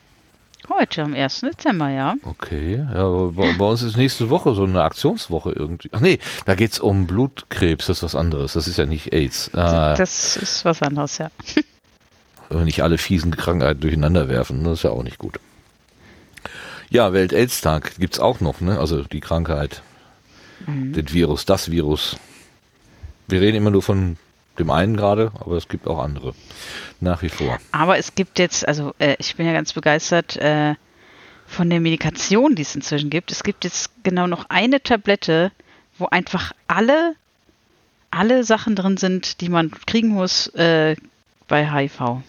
Heute, 0.67 1.03
am 1.03 1.13
1. 1.13 1.41
Dezember, 1.41 1.89
ja. 1.89 2.15
Okay, 2.23 2.85
ja, 2.93 3.07
bei, 3.29 3.53
bei, 3.53 3.65
uns 3.65 3.81
ist 3.81 3.97
nächste 3.97 4.29
Woche 4.29 4.53
so 4.53 4.63
eine 4.63 4.83
Aktionswoche 4.83 5.51
irgendwie. 5.51 5.89
Ach 5.93 5.99
nee, 5.99 6.19
da 6.45 6.55
geht 6.55 6.73
es 6.73 6.79
um 6.79 7.07
Blutkrebs, 7.07 7.87
das 7.87 7.97
ist 7.97 8.03
was 8.03 8.15
anderes. 8.15 8.53
Das 8.53 8.67
ist 8.67 8.77
ja 8.77 8.85
nicht 8.85 9.13
AIDS. 9.13 9.51
Ah, 9.53 9.95
das 9.95 10.37
ist 10.37 10.65
was 10.65 10.81
anderes, 10.81 11.17
ja. 11.17 11.31
Wenn 12.49 12.65
nicht 12.65 12.81
alle 12.83 12.97
fiesen 12.97 13.35
Krankheiten 13.35 13.79
durcheinander 13.81 14.27
werfen, 14.27 14.63
das 14.63 14.79
ist 14.79 14.83
ja 14.83 14.89
auch 14.89 15.03
nicht 15.03 15.19
gut. 15.19 15.39
Ja, 16.89 17.13
Welt-AIDS-Tag 17.13 17.97
gibt 17.97 18.15
es 18.15 18.19
auch 18.19 18.39
noch, 18.39 18.61
ne? 18.61 18.79
Also 18.79 19.03
die 19.03 19.19
Krankheit 19.19 19.83
mhm. 20.67 20.93
den 20.93 21.11
Virus, 21.11 21.45
das 21.45 21.71
Virus. 21.71 22.17
Wir 23.27 23.41
reden 23.41 23.57
immer 23.57 23.71
nur 23.71 23.81
von 23.81 24.17
dem 24.57 24.69
einen 24.69 24.97
gerade, 24.97 25.31
aber 25.39 25.55
es 25.55 25.67
gibt 25.67 25.87
auch 25.87 25.99
andere. 25.99 26.33
Nach 26.99 27.21
wie 27.21 27.29
vor. 27.29 27.59
Aber 27.71 27.97
es 27.97 28.15
gibt 28.15 28.39
jetzt, 28.39 28.67
also 28.67 28.93
äh, 28.99 29.15
ich 29.19 29.35
bin 29.35 29.45
ja 29.45 29.53
ganz 29.53 29.73
begeistert 29.73 30.35
äh, 30.37 30.75
von 31.47 31.69
der 31.69 31.79
Medikation, 31.79 32.55
die 32.55 32.61
es 32.61 32.75
inzwischen 32.75 33.09
gibt. 33.09 33.31
Es 33.31 33.43
gibt 33.43 33.63
jetzt 33.63 33.91
genau 34.03 34.27
noch 34.27 34.45
eine 34.49 34.83
Tablette, 34.83 35.51
wo 35.97 36.07
einfach 36.07 36.51
alle, 36.67 37.15
alle 38.11 38.43
Sachen 38.43 38.75
drin 38.75 38.97
sind, 38.97 39.41
die 39.41 39.49
man 39.49 39.71
kriegen 39.85 40.09
muss 40.09 40.47
äh, 40.55 40.95
bei 41.47 41.71
HIV. 41.71 42.21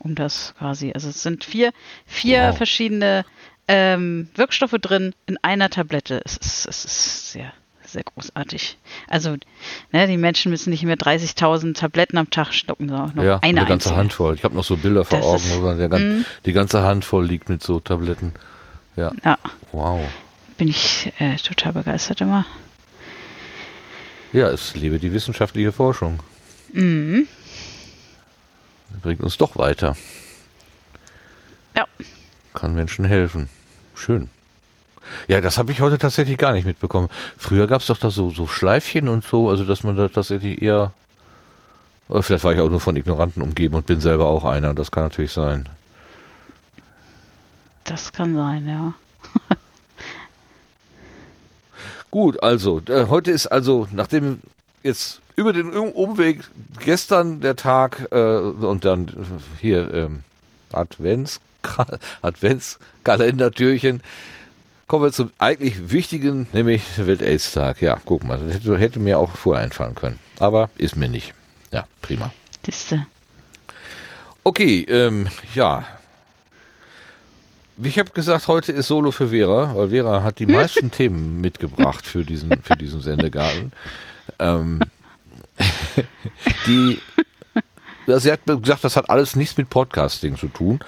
Um 0.00 0.14
das 0.14 0.54
quasi. 0.58 0.92
Also 0.92 1.08
es 1.08 1.22
sind 1.22 1.44
vier, 1.44 1.72
vier 2.06 2.48
wow. 2.48 2.56
verschiedene 2.56 3.24
ähm, 3.66 4.28
Wirkstoffe 4.34 4.76
drin 4.80 5.14
in 5.26 5.38
einer 5.42 5.70
Tablette. 5.70 6.22
Es 6.24 6.36
ist, 6.36 6.66
es 6.66 6.84
ist 6.84 7.32
sehr, 7.32 7.52
sehr 7.92 8.04
großartig. 8.04 8.78
Also, 9.08 9.36
ne, 9.92 10.06
die 10.06 10.16
Menschen 10.16 10.50
müssen 10.50 10.70
nicht 10.70 10.82
mehr 10.82 10.96
30.000 10.96 11.74
Tabletten 11.74 12.18
am 12.18 12.30
Tag 12.30 12.52
stocken, 12.52 12.88
sondern 12.88 13.14
noch 13.14 13.24
ja, 13.24 13.38
eine, 13.40 13.60
eine 13.60 13.68
ganze 13.68 13.96
Handvoll. 13.96 14.34
Ich 14.34 14.44
habe 14.44 14.54
noch 14.54 14.64
so 14.64 14.76
Bilder 14.76 15.04
vor 15.04 15.18
das 15.18 15.26
Augen, 15.26 15.62
wo 15.62 15.74
der, 15.74 15.98
mm. 15.98 16.24
die 16.44 16.52
ganze 16.52 16.82
Handvoll 16.82 17.26
liegt 17.26 17.48
mit 17.48 17.62
so 17.62 17.80
Tabletten. 17.80 18.32
Ja. 18.96 19.12
ja. 19.24 19.38
Wow. 19.72 20.00
Bin 20.56 20.68
ich 20.68 21.12
äh, 21.18 21.36
total 21.36 21.72
begeistert 21.72 22.20
immer. 22.20 22.44
Ja, 24.32 24.48
es 24.50 24.74
lebe 24.74 24.98
die 24.98 25.12
wissenschaftliche 25.12 25.72
Forschung. 25.72 26.20
Mhm. 26.72 27.26
Bringt 29.02 29.22
uns 29.22 29.38
doch 29.38 29.56
weiter. 29.56 29.96
Ja. 31.76 31.86
Kann 32.54 32.74
Menschen 32.74 33.04
helfen. 33.04 33.48
Schön. 33.94 34.28
Ja, 35.26 35.40
das 35.40 35.58
habe 35.58 35.72
ich 35.72 35.80
heute 35.80 35.98
tatsächlich 35.98 36.38
gar 36.38 36.52
nicht 36.52 36.64
mitbekommen. 36.64 37.08
Früher 37.36 37.66
gab 37.66 37.80
es 37.80 37.86
doch 37.86 37.98
da 37.98 38.10
so, 38.10 38.30
so 38.30 38.46
Schleifchen 38.46 39.08
und 39.08 39.24
so, 39.24 39.48
also 39.48 39.64
dass 39.64 39.82
man 39.84 39.96
da 39.96 40.08
tatsächlich 40.08 40.62
eher. 40.62 40.92
Oder 42.08 42.22
vielleicht 42.22 42.44
war 42.44 42.52
ich 42.52 42.60
auch 42.60 42.70
nur 42.70 42.80
von 42.80 42.96
Ignoranten 42.96 43.42
umgeben 43.42 43.74
und 43.74 43.86
bin 43.86 44.00
selber 44.00 44.26
auch 44.26 44.44
einer. 44.44 44.74
Das 44.74 44.90
kann 44.90 45.04
natürlich 45.04 45.32
sein. 45.32 45.68
Das 47.84 48.12
kann 48.12 48.34
sein, 48.34 48.66
ja. 48.66 48.94
Gut, 52.10 52.42
also, 52.42 52.80
äh, 52.88 53.06
heute 53.08 53.30
ist 53.30 53.46
also, 53.46 53.86
nachdem 53.92 54.40
jetzt 54.82 55.20
über 55.36 55.52
den 55.52 55.70
Umweg 55.70 56.44
gestern 56.80 57.40
der 57.40 57.56
Tag 57.56 58.08
äh, 58.10 58.38
und 58.38 58.84
dann 58.84 59.08
hier 59.60 59.92
ähm, 59.94 60.24
Advents, 60.72 61.40
Adventskalendertürchen 62.22 64.02
Kommen 64.88 65.04
wir 65.04 65.12
zum 65.12 65.30
eigentlich 65.36 65.90
wichtigen, 65.92 66.46
nämlich 66.54 66.82
Welt-Aids-Tag. 66.96 67.82
Ja, 67.82 68.00
guck 68.06 68.24
mal, 68.24 68.38
das 68.38 68.54
hätte, 68.54 68.78
hätte, 68.78 68.98
mir 68.98 69.18
auch 69.18 69.32
vorher 69.32 69.62
einfallen 69.62 69.94
können. 69.94 70.18
Aber 70.38 70.70
ist 70.78 70.96
mir 70.96 71.10
nicht. 71.10 71.34
Ja, 71.70 71.86
prima. 72.00 72.32
Siehste. 72.64 73.06
Okay, 74.44 74.86
ähm, 74.88 75.28
ja. 75.54 75.84
Ich 77.82 77.98
habe 77.98 78.10
gesagt, 78.12 78.48
heute 78.48 78.72
ist 78.72 78.88
Solo 78.88 79.10
für 79.10 79.28
Vera, 79.28 79.76
weil 79.76 79.90
Vera 79.90 80.22
hat 80.22 80.38
die 80.38 80.46
meisten 80.56 80.90
Themen 80.90 81.38
mitgebracht 81.42 82.06
für 82.06 82.24
diesen, 82.24 82.62
für 82.62 82.76
diesen 82.76 83.02
Sendegarten. 83.02 83.72
Ähm, 84.38 84.80
die, 86.66 86.98
sie 88.06 88.32
hat 88.32 88.40
gesagt, 88.46 88.84
das 88.84 88.96
hat 88.96 89.10
alles 89.10 89.36
nichts 89.36 89.58
mit 89.58 89.68
Podcasting 89.68 90.38
zu 90.38 90.48
tun. 90.48 90.80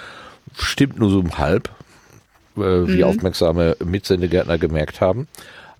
Stimmt 0.56 0.98
nur 0.98 1.10
so 1.10 1.22
halb, 1.36 1.68
äh, 2.56 2.60
wie 2.60 2.98
mhm. 2.98 3.04
aufmerksame 3.04 3.76
Mitsendegärtner 3.84 4.58
gemerkt 4.58 5.00
haben. 5.00 5.28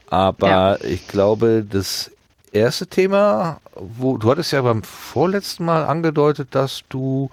Aber 0.09 0.48
ja. 0.48 0.76
ich 0.85 1.06
glaube, 1.09 1.64
das 1.68 2.11
erste 2.52 2.87
Thema, 2.87 3.61
wo 3.74 4.16
du 4.16 4.30
hattest 4.30 4.52
ja 4.52 4.62
beim 4.62 4.83
vorletzten 4.83 5.64
Mal 5.64 5.85
angedeutet, 5.85 6.48
dass 6.52 6.83
du 6.88 7.30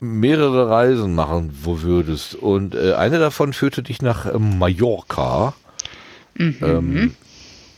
mehrere 0.00 0.68
Reisen 0.68 1.14
machen 1.14 1.58
würdest. 1.62 2.34
Und 2.34 2.74
äh, 2.74 2.94
eine 2.94 3.18
davon 3.18 3.52
führte 3.52 3.82
dich 3.82 4.02
nach 4.02 4.26
äh, 4.26 4.38
Mallorca. 4.38 5.54
Mhm. 6.34 6.56
Ähm, 6.60 7.16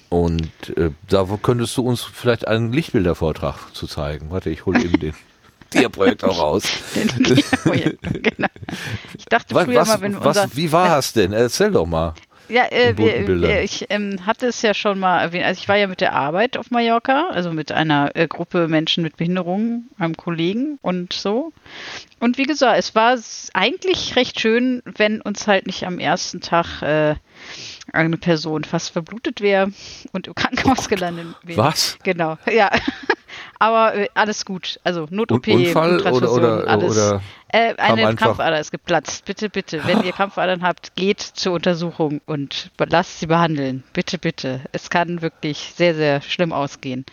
und 0.08 0.76
äh, 0.76 0.90
da 1.08 1.26
könntest 1.42 1.76
du 1.76 1.82
uns 1.82 2.02
vielleicht 2.02 2.46
einen 2.46 2.72
Lichtbildervortrag 2.72 3.74
zu 3.74 3.86
zeigen. 3.86 4.30
Warte, 4.30 4.50
ich 4.50 4.66
hole 4.66 4.82
eben 4.82 5.00
den 5.00 5.14
Tierprojekt 5.74 6.24
auch 6.24 6.38
raus. 6.38 6.64
genau. 6.94 8.48
Ich 9.16 9.24
dachte 9.26 9.54
was, 9.54 9.64
früher 9.64 9.80
was, 9.80 9.88
mal, 9.88 10.00
wenn 10.00 10.14
was, 10.16 10.36
unser, 10.36 10.56
Wie 10.56 10.72
war 10.72 10.98
es 10.98 11.12
denn? 11.12 11.32
Erzähl 11.32 11.70
doch 11.70 11.86
mal. 11.86 12.14
Ja, 12.48 12.66
äh, 12.70 12.96
wir, 12.96 13.62
ich 13.62 13.86
ähm, 13.88 14.26
hatte 14.26 14.46
es 14.46 14.60
ja 14.60 14.74
schon 14.74 14.98
mal 14.98 15.20
erwähnt. 15.20 15.46
Also 15.46 15.60
ich 15.60 15.68
war 15.68 15.76
ja 15.76 15.86
mit 15.86 16.02
der 16.02 16.12
Arbeit 16.12 16.58
auf 16.58 16.70
Mallorca, 16.70 17.28
also 17.30 17.50
mit 17.52 17.72
einer 17.72 18.14
äh, 18.14 18.28
Gruppe 18.28 18.68
Menschen 18.68 19.02
mit 19.02 19.16
Behinderungen, 19.16 19.88
einem 19.98 20.16
Kollegen 20.16 20.78
und 20.82 21.14
so. 21.14 21.52
Und 22.20 22.36
wie 22.36 22.42
gesagt, 22.44 22.78
es 22.78 22.94
war 22.94 23.18
eigentlich 23.54 24.16
recht 24.16 24.40
schön, 24.40 24.82
wenn 24.84 25.22
uns 25.22 25.46
halt 25.46 25.66
nicht 25.66 25.86
am 25.86 25.98
ersten 25.98 26.42
Tag 26.42 26.82
äh, 26.82 27.14
eine 27.92 28.16
Person 28.18 28.64
fast 28.64 28.90
verblutet 28.90 29.40
wäre 29.40 29.72
und 30.12 30.26
im 30.26 30.34
Krankenhaus 30.34 30.88
gelandet 30.88 31.28
wäre. 31.42 31.58
Was? 31.58 31.98
Genau, 32.02 32.36
ja. 32.52 32.70
Aber 33.64 33.94
äh, 33.94 34.08
alles 34.12 34.44
gut. 34.44 34.78
Also 34.84 35.06
Not-OP, 35.08 35.48
Unfall 35.48 35.98
oder, 36.02 36.30
oder, 36.30 36.68
alles. 36.68 36.98
Oder 36.98 37.22
äh, 37.48 37.74
eine 37.78 38.14
Krampfader 38.14 38.60
ist 38.60 38.72
geplatzt. 38.72 39.24
Bitte, 39.24 39.48
bitte. 39.48 39.86
Wenn 39.86 40.04
ihr 40.04 40.12
Krampfadern 40.12 40.62
habt, 40.62 40.94
geht 40.96 41.22
zur 41.22 41.54
Untersuchung 41.54 42.20
und 42.26 42.70
lasst 42.76 43.20
sie 43.20 43.26
behandeln. 43.26 43.82
Bitte, 43.94 44.18
bitte. 44.18 44.60
Es 44.72 44.90
kann 44.90 45.22
wirklich 45.22 45.72
sehr, 45.74 45.94
sehr 45.94 46.20
schlimm 46.20 46.52
ausgehen. 46.52 47.06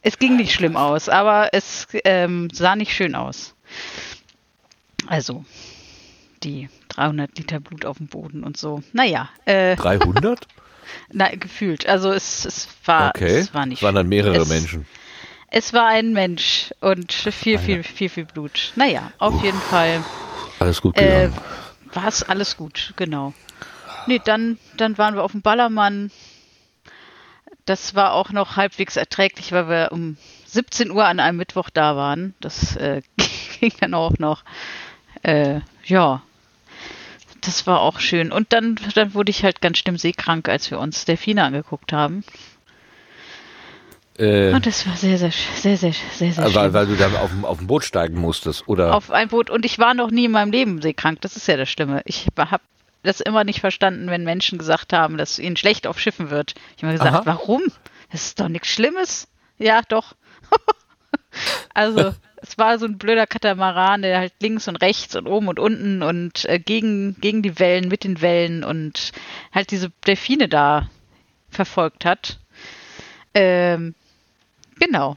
Es 0.00 0.18
ging 0.18 0.36
nicht 0.36 0.54
schlimm 0.54 0.78
aus, 0.78 1.10
aber 1.10 1.50
es 1.52 1.86
ähm, 2.04 2.48
sah 2.54 2.74
nicht 2.74 2.94
schön 2.94 3.14
aus. 3.14 3.54
Also, 5.08 5.44
die 6.42 6.70
300 6.88 7.36
Liter 7.36 7.60
Blut 7.60 7.84
auf 7.84 7.98
dem 7.98 8.06
Boden 8.06 8.44
und 8.44 8.56
so. 8.56 8.82
Naja. 8.94 9.28
Äh, 9.44 9.76
300? 9.76 10.46
Nein, 11.12 11.38
gefühlt. 11.38 11.86
Also 11.86 12.12
es, 12.12 12.46
es, 12.46 12.66
war, 12.86 13.10
okay. 13.10 13.40
es 13.40 13.52
war 13.52 13.66
nicht. 13.66 13.80
Es 13.80 13.82
waren 13.82 13.94
dann 13.94 14.08
mehrere 14.08 14.38
es, 14.38 14.48
Menschen. 14.48 14.86
Es 15.50 15.72
war 15.72 15.86
ein 15.86 16.12
Mensch 16.12 16.74
und 16.80 17.12
viel, 17.12 17.56
ah, 17.56 17.60
viel, 17.60 17.82
viel, 17.82 18.08
viel 18.08 18.24
Blut. 18.26 18.72
Naja, 18.76 19.12
auf 19.18 19.34
Uff. 19.34 19.42
jeden 19.42 19.60
Fall. 19.60 20.04
Alles 20.58 20.82
gut 20.82 20.96
äh, 20.98 21.30
War 21.92 22.06
es 22.06 22.22
alles 22.22 22.56
gut, 22.56 22.92
genau. 22.96 23.32
Nee, 24.06 24.20
dann, 24.22 24.58
dann 24.76 24.98
waren 24.98 25.14
wir 25.14 25.22
auf 25.22 25.32
dem 25.32 25.42
Ballermann. 25.42 26.10
Das 27.64 27.94
war 27.94 28.12
auch 28.12 28.30
noch 28.30 28.56
halbwegs 28.56 28.96
erträglich, 28.96 29.52
weil 29.52 29.68
wir 29.68 29.88
um 29.92 30.16
17 30.46 30.90
Uhr 30.90 31.04
an 31.04 31.20
einem 31.20 31.38
Mittwoch 31.38 31.70
da 31.70 31.96
waren. 31.96 32.34
Das 32.40 32.76
äh, 32.76 33.02
ging 33.60 33.72
dann 33.80 33.94
auch 33.94 34.18
noch. 34.18 34.44
Äh, 35.22 35.60
ja, 35.84 36.22
das 37.40 37.66
war 37.66 37.80
auch 37.80 38.00
schön. 38.00 38.32
Und 38.32 38.52
dann, 38.52 38.78
dann 38.94 39.14
wurde 39.14 39.30
ich 39.30 39.44
halt 39.44 39.60
ganz 39.60 39.78
schlimm 39.78 39.96
seekrank, 39.96 40.48
als 40.48 40.70
wir 40.70 40.78
uns 40.78 41.04
Delfine 41.04 41.44
angeguckt 41.44 41.92
haben. 41.92 42.24
Äh, 44.18 44.52
und 44.52 44.66
das 44.66 44.86
war 44.86 44.96
sehr, 44.96 45.16
sehr, 45.16 45.30
sehr, 45.30 45.76
sehr, 45.76 45.92
sehr, 45.92 46.32
sehr 46.32 46.54
weil, 46.54 46.72
weil 46.72 46.86
du 46.86 46.96
dann 46.96 47.14
auf, 47.16 47.30
auf 47.42 47.60
ein 47.60 47.66
Boot 47.66 47.84
steigen 47.84 48.18
musstest, 48.18 48.66
oder? 48.66 48.94
Auf 48.94 49.10
ein 49.10 49.28
Boot. 49.28 49.48
Und 49.48 49.64
ich 49.64 49.78
war 49.78 49.94
noch 49.94 50.10
nie 50.10 50.24
in 50.24 50.32
meinem 50.32 50.50
Leben 50.50 50.82
seekrank. 50.82 51.20
Das 51.20 51.36
ist 51.36 51.46
ja 51.46 51.56
das 51.56 51.68
Schlimme. 51.68 52.02
Ich 52.04 52.26
habe 52.36 52.62
das 53.04 53.20
immer 53.20 53.44
nicht 53.44 53.60
verstanden, 53.60 54.10
wenn 54.10 54.24
Menschen 54.24 54.58
gesagt 54.58 54.92
haben, 54.92 55.16
dass 55.18 55.38
ihnen 55.38 55.56
schlecht 55.56 55.86
auf 55.86 56.00
Schiffen 56.00 56.30
wird. 56.30 56.54
Ich 56.76 56.82
habe 56.82 56.92
mir 56.92 56.98
gesagt, 56.98 57.14
Aha. 57.14 57.26
warum? 57.26 57.62
Das 58.10 58.24
ist 58.24 58.40
doch 58.40 58.48
nichts 58.48 58.68
Schlimmes. 58.68 59.28
Ja, 59.56 59.82
doch. 59.88 60.16
also, 61.74 62.12
es 62.36 62.58
war 62.58 62.78
so 62.80 62.86
ein 62.86 62.98
blöder 62.98 63.26
Katamaran, 63.28 64.02
der 64.02 64.18
halt 64.18 64.32
links 64.40 64.66
und 64.66 64.76
rechts 64.76 65.14
und 65.14 65.28
oben 65.28 65.46
und 65.46 65.60
unten 65.60 66.02
und 66.02 66.44
äh, 66.46 66.58
gegen, 66.58 67.16
gegen 67.20 67.42
die 67.42 67.58
Wellen, 67.60 67.88
mit 67.88 68.02
den 68.02 68.20
Wellen 68.20 68.64
und 68.64 69.12
halt 69.52 69.70
diese 69.70 69.90
Delfine 70.06 70.48
da 70.48 70.88
verfolgt 71.50 72.04
hat. 72.04 72.40
Ähm, 73.34 73.94
Genau. 74.78 75.16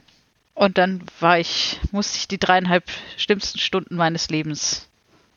Und 0.54 0.78
dann 0.78 1.02
war 1.20 1.38
ich, 1.38 1.80
musste 1.92 2.18
ich 2.18 2.28
die 2.28 2.38
dreieinhalb 2.38 2.84
schlimmsten 3.16 3.58
Stunden 3.58 3.96
meines 3.96 4.28
Lebens 4.28 4.88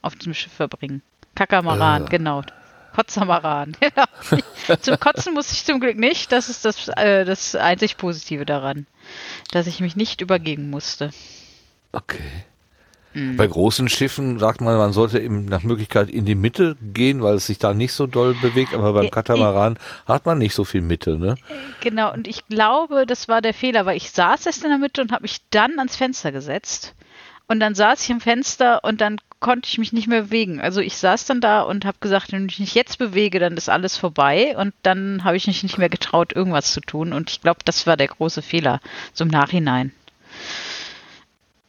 auf 0.02 0.16
dem 0.16 0.34
Schiff 0.34 0.54
verbringen. 0.54 1.02
Kakamaran, 1.36 2.06
äh. 2.06 2.10
genau. 2.10 2.44
Kotzamaran, 2.94 3.76
genau. 3.82 4.78
zum 4.80 5.00
Kotzen 5.00 5.34
musste 5.34 5.54
ich 5.54 5.66
zum 5.66 5.82
Glück 5.82 5.98
nicht. 5.98 6.32
Das 6.32 6.48
ist 6.48 6.64
das, 6.64 6.88
äh, 6.88 7.26
das 7.26 7.54
einzig 7.54 7.98
Positive 7.98 8.46
daran, 8.46 8.88
dass 9.52 9.68
ich 9.68 9.82
mich 9.82 9.98
nicht 9.98 10.22
übergeben 10.22 10.70
musste. 10.70 11.12
Okay. 11.92 12.46
Mhm. 13.16 13.38
Bei 13.38 13.48
großen 13.48 13.88
Schiffen 13.90 14.38
sagt 14.40 14.62
man, 14.62 14.78
man 14.78 14.92
sollte 14.94 15.20
eben 15.20 15.46
nach 15.46 15.64
Möglichkeit 15.64 16.10
in 16.10 16.26
die 16.26 16.36
Mitte 16.36 16.76
gehen, 16.94 17.24
weil 17.24 17.36
es 17.36 17.48
sich 17.48 17.58
da 17.58 17.74
nicht 17.74 17.94
so 17.94 18.08
doll 18.08 18.36
bewegt, 18.42 18.74
aber 18.74 18.94
beim 18.94 19.10
Katamaran 19.10 19.80
hat 20.06 20.26
man 20.26 20.38
nicht 20.38 20.54
so 20.54 20.66
viel 20.66 20.82
Mitte, 20.82 21.18
ne? 21.18 21.36
Genau, 21.80 22.14
und 22.14 22.28
ich 22.28 22.46
glaube, 22.48 23.06
das 23.08 23.28
war 23.30 23.42
der 23.42 23.54
Fehler, 23.54 23.86
weil 23.86 23.96
ich 23.96 24.12
saß 24.12 24.46
erst 24.46 24.64
in 24.64 24.70
der 24.70 24.80
Mitte 24.80 25.02
und 25.02 25.14
habe 25.14 25.24
mich 25.24 25.38
dann 25.50 25.80
ans 25.80 25.96
Fenster 25.96 26.34
gesetzt. 26.34 26.94
Und 27.48 27.60
dann 27.60 27.76
saß 27.76 28.04
ich 28.04 28.12
am 28.12 28.22
Fenster 28.22 28.84
und 28.84 29.02
dann 29.02 29.22
konnte 29.40 29.70
ich 29.70 29.78
mich 29.78 29.94
nicht 29.94 30.08
mehr 30.08 30.24
bewegen. 30.24 30.60
Also 30.60 30.82
ich 30.82 30.98
saß 30.98 31.26
dann 31.26 31.42
da 31.42 31.62
und 31.62 31.86
habe 31.86 31.98
gesagt, 32.00 32.32
wenn 32.32 32.50
ich 32.50 32.60
mich 32.60 32.74
jetzt 32.74 32.98
bewege, 32.98 33.40
dann 33.40 33.56
ist 33.56 33.70
alles 33.70 33.98
vorbei. 33.98 34.58
Und 34.58 34.74
dann 34.82 35.24
habe 35.24 35.38
ich 35.38 35.46
mich 35.46 35.62
nicht 35.62 35.78
mehr 35.78 35.90
getraut, 35.90 36.34
irgendwas 36.36 36.74
zu 36.74 36.82
tun. 36.82 37.14
Und 37.14 37.30
ich 37.30 37.42
glaube, 37.42 37.60
das 37.64 37.86
war 37.86 37.98
der 37.98 38.08
große 38.08 38.42
Fehler, 38.42 38.82
so 39.14 39.24
im 39.24 39.30
Nachhinein. 39.30 39.92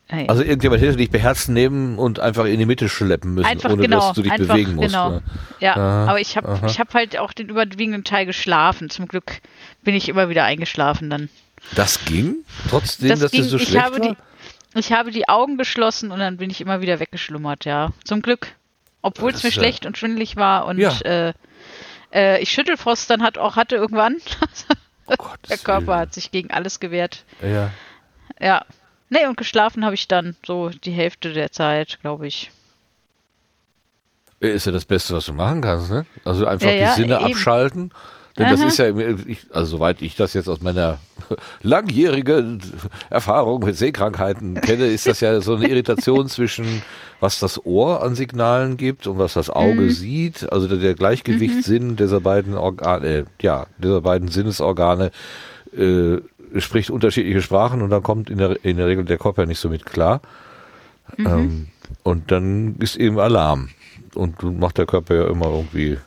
Hey. 0.09 0.29
Also 0.29 0.43
irgendjemand 0.43 0.83
hätte 0.83 0.97
dich 0.97 1.11
beherzt 1.11 1.49
nehmen 1.49 1.99
und 1.99 2.21
einfach 2.21 2.45
in 2.45 2.61
die 2.61 2.67
Mitte 2.67 2.89
schleppen 2.89 3.35
müssen, 3.35 3.47
einfach, 3.47 3.71
ohne 3.71 3.83
genau, 3.83 3.99
dass 3.99 4.13
du 4.13 4.23
dich 4.23 4.31
einfach, 4.31 4.55
bewegen 4.55 4.77
musst. 4.77 4.89
Genau. 4.91 5.11
Ne? 5.11 5.23
Ja, 5.59 5.73
aha, 5.75 6.07
aber 6.11 6.21
ich 6.21 6.37
habe 6.37 6.61
ich 6.67 6.79
hab 6.79 6.95
halt 6.95 7.19
auch 7.19 7.33
den 7.33 7.49
überwiegenden 7.49 8.05
Teil 8.05 8.25
geschlafen. 8.25 8.89
Zum 8.89 9.09
Glück 9.09 9.41
bin 9.83 9.97
ich 9.97 10.09
immer 10.09 10.29
wieder 10.29 10.45
eingeschlafen 10.45 11.11
dann. 11.11 11.29
Das 11.75 12.05
ging? 12.05 12.37
Trotzdem, 12.71 13.09
das 13.09 13.19
dass 13.19 13.31
ging, 13.33 13.43
so 13.43 13.59
schlecht 13.59 13.75
war? 13.75 13.99
Die, 13.99 14.15
ich 14.77 14.93
habe 14.93 15.11
die 15.11 15.29
Augen 15.29 15.59
geschlossen 15.59 16.13
und 16.13 16.21
dann 16.21 16.37
bin 16.37 16.51
ich 16.51 16.61
immer 16.61 16.81
wieder 16.81 17.01
weggeschlummert, 17.01 17.65
ja. 17.65 17.91
Zum 18.05 18.23
Glück. 18.23 18.49
Obwohl 19.03 19.33
es 19.33 19.43
mir 19.43 19.49
ja 19.49 19.55
schlecht 19.55 19.87
und 19.87 19.99
schwindelig 19.99 20.37
war 20.37 20.67
und 20.67 20.79
ja. 20.79 20.97
äh, 21.01 21.33
äh, 22.13 22.41
ich 22.41 22.51
Schüttelfrost 22.51 23.11
dann 23.11 23.23
hat 23.23 23.39
auch 23.39 23.57
hatte 23.57 23.75
irgendwann. 23.75 24.17
oh 25.07 25.15
Gott, 25.19 25.39
Der 25.49 25.59
Körper 25.59 25.89
Willen. 25.89 25.99
hat 25.99 26.15
sich 26.15 26.31
gegen 26.31 26.53
alles 26.53 26.79
gewehrt. 26.79 27.25
Ja. 27.43 27.71
Ja, 28.39 28.65
Nee, 29.09 29.27
und 29.27 29.37
geschlafen 29.37 29.85
habe 29.85 29.95
ich 29.95 30.09
dann 30.09 30.37
so 30.45 30.69
die 30.71 30.91
Hälfte 30.91 31.33
der 31.33 31.53
Zeit, 31.53 31.99
glaube 32.01 32.27
ich. 32.27 32.51
Ist 34.41 34.67
ja 34.67 34.73
das 34.73 34.85
Beste, 34.85 35.15
was 35.15 35.27
du 35.27 35.33
machen 35.33 35.63
kannst, 35.63 35.91
ne? 35.91 36.05
Also 36.25 36.47
einfach 36.47 36.69
ja, 36.69 36.95
die 36.95 37.03
Sinne 37.03 37.21
eben. 37.21 37.33
abschalten. 37.33 37.93
Denn 38.39 38.47
Aha. 38.47 38.53
das 38.53 38.65
ist 38.65 38.79
ja, 38.79 38.89
ich, 39.27 39.47
also 39.51 39.77
soweit 39.77 40.03
ich 40.03 40.15
das 40.15 40.35
jetzt 40.35 40.49
aus 40.49 40.61
meiner 40.61 40.99
langjährigen 41.63 42.61
Erfahrung 43.09 43.65
mit 43.65 43.77
Sehkrankheiten 43.77 44.61
kenne, 44.61 44.87
ist 44.87 45.07
das 45.07 45.21
ja 45.21 45.41
so 45.41 45.55
eine 45.55 45.69
Irritation 45.69 46.29
zwischen 46.29 46.83
was 47.19 47.41
das 47.41 47.65
Ohr 47.65 48.03
an 48.03 48.15
Signalen 48.15 48.77
gibt 48.77 49.07
und 49.07 49.19
was 49.19 49.33
das 49.33 49.49
Auge 49.49 49.83
mhm. 49.83 49.91
sieht. 49.91 50.53
Also 50.53 50.69
der, 50.69 50.77
der 50.77 50.95
Gleichgewichtssinn 50.95 51.89
mhm. 51.89 51.97
dieser 51.97 52.21
beiden 52.21 52.55
Organe, 52.55 53.07
äh, 53.07 53.25
ja, 53.41 53.67
dieser 53.79 54.03
beiden 54.03 54.29
Sinnesorgane 54.29 55.13
äh, 55.75 56.19
spricht 56.61 56.91
unterschiedliche 56.91 57.43
Sprachen 57.43 57.83
und 57.83 57.91
dann 57.91 58.03
kommt 58.03 58.31
in 58.31 58.39
der, 58.39 58.65
in 58.65 58.77
der 58.77 58.87
Regel 58.87 59.05
der 59.05 59.19
Körper 59.19 59.47
nicht 59.47 59.59
so 59.59 59.69
mit 59.69 59.87
klar. 59.87 60.21
Mhm. 61.17 61.27
Ähm, 61.27 61.69
und 62.03 62.31
dann 62.31 62.77
ist 62.79 62.97
eben 62.97 63.19
Alarm. 63.19 63.71
Und 64.15 64.43
macht 64.43 64.79
der 64.79 64.87
Körper 64.87 65.15
ja 65.15 65.27
immer 65.29 65.47
irgendwie 65.47 65.99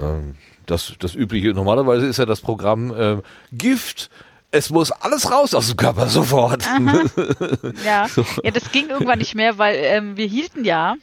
ähm, 0.00 0.36
das, 0.66 0.94
das 0.98 1.14
Übliche. 1.14 1.52
Normalerweise 1.52 2.06
ist 2.06 2.18
ja 2.18 2.26
das 2.26 2.40
Programm 2.40 2.94
äh, 2.94 3.18
Gift. 3.50 4.10
Es 4.50 4.70
muss 4.70 4.92
alles 4.92 5.30
raus 5.30 5.54
aus 5.54 5.68
dem 5.68 5.76
Körper 5.76 6.08
sofort. 6.08 6.64
ja. 7.84 8.06
Ja, 8.42 8.50
das 8.52 8.70
ging 8.70 8.88
irgendwann 8.90 9.18
nicht 9.18 9.34
mehr, 9.34 9.58
weil 9.58 9.76
ähm, 9.78 10.16
wir 10.16 10.26
hielten 10.26 10.64
ja 10.64 10.94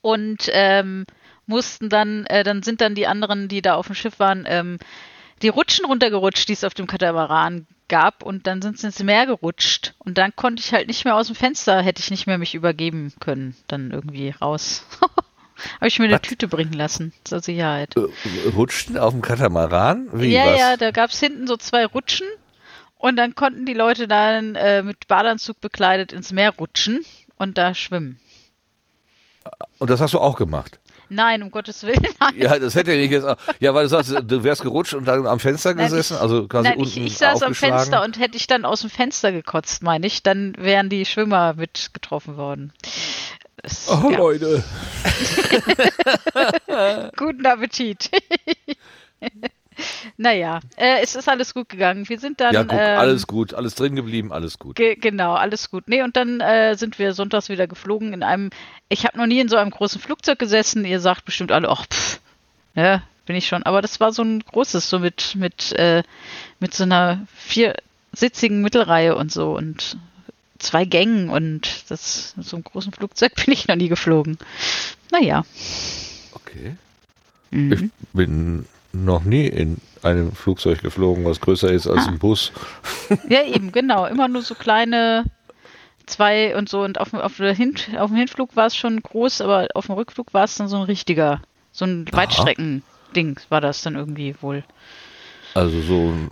und 0.00 0.48
ähm, 0.52 1.04
mussten 1.46 1.88
dann, 1.88 2.26
äh, 2.26 2.44
dann 2.44 2.62
sind 2.62 2.80
dann 2.80 2.94
die 2.94 3.06
anderen, 3.06 3.48
die 3.48 3.62
da 3.62 3.74
auf 3.74 3.86
dem 3.86 3.94
Schiff 3.94 4.18
waren, 4.18 4.44
ähm, 4.48 4.78
die 5.44 5.50
Rutschen 5.50 5.84
runtergerutscht, 5.84 6.48
die 6.48 6.54
es 6.54 6.64
auf 6.64 6.74
dem 6.74 6.86
Katamaran 6.86 7.66
gab 7.88 8.22
und 8.22 8.46
dann 8.46 8.62
sind 8.62 8.78
sie 8.78 8.86
ins 8.86 9.02
Meer 9.02 9.26
gerutscht 9.26 9.94
und 9.98 10.16
dann 10.16 10.34
konnte 10.34 10.60
ich 10.60 10.72
halt 10.72 10.88
nicht 10.88 11.04
mehr 11.04 11.16
aus 11.16 11.26
dem 11.26 11.36
Fenster, 11.36 11.82
hätte 11.82 12.00
ich 12.00 12.10
nicht 12.10 12.26
mehr 12.26 12.38
mich 12.38 12.54
übergeben 12.54 13.12
können, 13.20 13.54
dann 13.68 13.90
irgendwie 13.90 14.30
raus. 14.30 14.86
Habe 15.76 15.86
ich 15.86 15.98
mir 15.98 16.06
eine 16.06 16.14
was? 16.14 16.22
Tüte 16.22 16.48
bringen 16.48 16.72
lassen, 16.72 17.12
zur 17.22 17.40
Sicherheit. 17.40 17.94
Äh, 17.96 18.48
Rutschen 18.56 18.96
auf 18.96 19.12
dem 19.12 19.20
Katamaran? 19.22 20.08
Wie, 20.12 20.32
ja, 20.32 20.46
was? 20.46 20.58
ja, 20.58 20.76
da 20.78 20.90
gab 20.90 21.10
es 21.10 21.20
hinten 21.20 21.46
so 21.46 21.56
zwei 21.56 21.84
Rutschen 21.84 22.26
und 22.96 23.16
dann 23.16 23.34
konnten 23.34 23.66
die 23.66 23.74
Leute 23.74 24.08
dann 24.08 24.54
äh, 24.54 24.82
mit 24.82 25.06
Badeanzug 25.06 25.60
bekleidet 25.60 26.12
ins 26.12 26.32
Meer 26.32 26.54
rutschen 26.56 27.04
und 27.36 27.58
da 27.58 27.74
schwimmen. 27.74 28.18
Und 29.78 29.90
das 29.90 30.00
hast 30.00 30.14
du 30.14 30.20
auch 30.20 30.36
gemacht? 30.36 30.80
Nein, 31.14 31.42
um 31.42 31.50
Gottes 31.50 31.82
Willen. 31.82 32.06
Nein. 32.20 32.34
Ja, 32.36 32.58
das 32.58 32.74
hätte 32.74 32.92
ich 32.92 33.10
jetzt. 33.10 33.24
Auch, 33.24 33.36
ja, 33.60 33.74
weil 33.74 33.84
du 33.84 33.88
sagst, 33.88 34.10
du 34.10 34.44
wärst 34.44 34.62
gerutscht 34.62 34.94
und 34.94 35.06
dann 35.06 35.26
am 35.26 35.40
Fenster 35.40 35.74
gesessen, 35.74 36.14
nein, 36.14 36.26
ich, 36.26 36.32
also 36.32 36.48
quasi 36.48 36.68
nein, 36.68 36.78
unten 36.78 36.98
ich, 37.00 37.06
ich 37.06 37.18
saß 37.18 37.42
am 37.42 37.54
Fenster 37.54 38.02
und 38.02 38.18
hätte 38.18 38.36
ich 38.36 38.46
dann 38.46 38.64
aus 38.64 38.80
dem 38.80 38.90
Fenster 38.90 39.32
gekotzt, 39.32 39.82
meine 39.82 40.06
ich, 40.06 40.22
dann 40.22 40.54
wären 40.58 40.88
die 40.88 41.04
Schwimmer 41.04 41.54
mit 41.54 41.90
getroffen 41.92 42.36
worden. 42.36 42.72
Das, 43.56 43.88
oh, 43.88 44.10
ja. 44.10 44.18
Leute. 44.18 44.62
Guten 47.16 47.46
Appetit. 47.46 48.10
Naja, 50.16 50.60
äh, 50.76 51.02
es 51.02 51.16
ist 51.16 51.28
alles 51.28 51.54
gut 51.54 51.68
gegangen. 51.68 52.08
Wir 52.08 52.18
sind 52.18 52.40
dann. 52.40 52.54
Ja, 52.54 52.62
guck, 52.62 52.78
ähm, 52.78 52.98
alles 52.98 53.26
gut, 53.26 53.54
alles 53.54 53.74
drin 53.74 53.96
geblieben, 53.96 54.32
alles 54.32 54.58
gut. 54.58 54.76
Ge 54.76 54.94
genau, 54.94 55.34
alles 55.34 55.70
gut. 55.70 55.88
Nee, 55.88 56.02
und 56.02 56.16
dann 56.16 56.40
äh, 56.40 56.76
sind 56.76 56.98
wir 56.98 57.12
sonntags 57.12 57.48
wieder 57.48 57.66
geflogen 57.66 58.12
in 58.12 58.22
einem. 58.22 58.50
Ich 58.88 59.04
habe 59.04 59.18
noch 59.18 59.26
nie 59.26 59.40
in 59.40 59.48
so 59.48 59.56
einem 59.56 59.70
großen 59.70 60.00
Flugzeug 60.00 60.38
gesessen. 60.38 60.84
Ihr 60.84 61.00
sagt 61.00 61.24
bestimmt 61.24 61.52
alle, 61.52 61.68
ach, 61.68 61.86
pff, 61.86 62.20
ja, 62.74 63.02
bin 63.26 63.36
ich 63.36 63.46
schon. 63.46 63.62
Aber 63.62 63.82
das 63.82 64.00
war 64.00 64.12
so 64.12 64.22
ein 64.22 64.40
großes, 64.40 64.88
so 64.88 64.98
mit, 64.98 65.34
mit, 65.36 65.72
äh, 65.72 66.02
mit 66.60 66.74
so 66.74 66.84
einer 66.84 67.26
viersitzigen 67.34 68.62
Mittelreihe 68.62 69.16
und 69.16 69.32
so 69.32 69.56
und 69.56 69.96
zwei 70.58 70.84
Gängen 70.84 71.28
und 71.28 71.90
das 71.90 72.34
so 72.38 72.56
einem 72.56 72.64
großen 72.64 72.92
Flugzeug 72.92 73.34
bin 73.44 73.52
ich 73.52 73.68
noch 73.68 73.76
nie 73.76 73.88
geflogen. 73.88 74.38
Naja. 75.10 75.44
Okay. 76.32 76.76
Mhm. 77.50 77.72
Ich 77.72 78.08
bin 78.12 78.66
noch 78.92 79.24
nie 79.24 79.46
in 79.46 79.78
einem 80.02 80.32
Flugzeug 80.32 80.82
geflogen, 80.82 81.24
was 81.24 81.40
größer 81.40 81.72
ist 81.72 81.86
als 81.86 82.06
ah. 82.06 82.08
ein 82.08 82.18
Bus. 82.18 82.52
Ja, 83.28 83.42
eben, 83.42 83.72
genau. 83.72 84.06
Immer 84.06 84.28
nur 84.28 84.42
so 84.42 84.54
kleine 84.54 85.24
zwei 86.06 86.56
und 86.56 86.68
so. 86.68 86.82
Und 86.82 87.00
auf, 87.00 87.12
auf, 87.14 87.36
Hin, 87.36 87.74
auf 87.98 88.10
dem 88.10 88.16
Hinflug 88.16 88.56
war 88.56 88.66
es 88.66 88.76
schon 88.76 89.00
groß, 89.00 89.40
aber 89.40 89.68
auf 89.74 89.86
dem 89.86 89.94
Rückflug 89.94 90.32
war 90.34 90.44
es 90.44 90.56
dann 90.56 90.68
so 90.68 90.76
ein 90.76 90.82
richtiger, 90.82 91.40
so 91.72 91.84
ein 91.84 92.06
Weitstrecken-Ding 92.10 93.40
war 93.48 93.60
das 93.60 93.82
dann 93.82 93.94
irgendwie 93.96 94.34
wohl. 94.40 94.64
Also 95.54 95.80
so 95.80 96.10
ein 96.10 96.30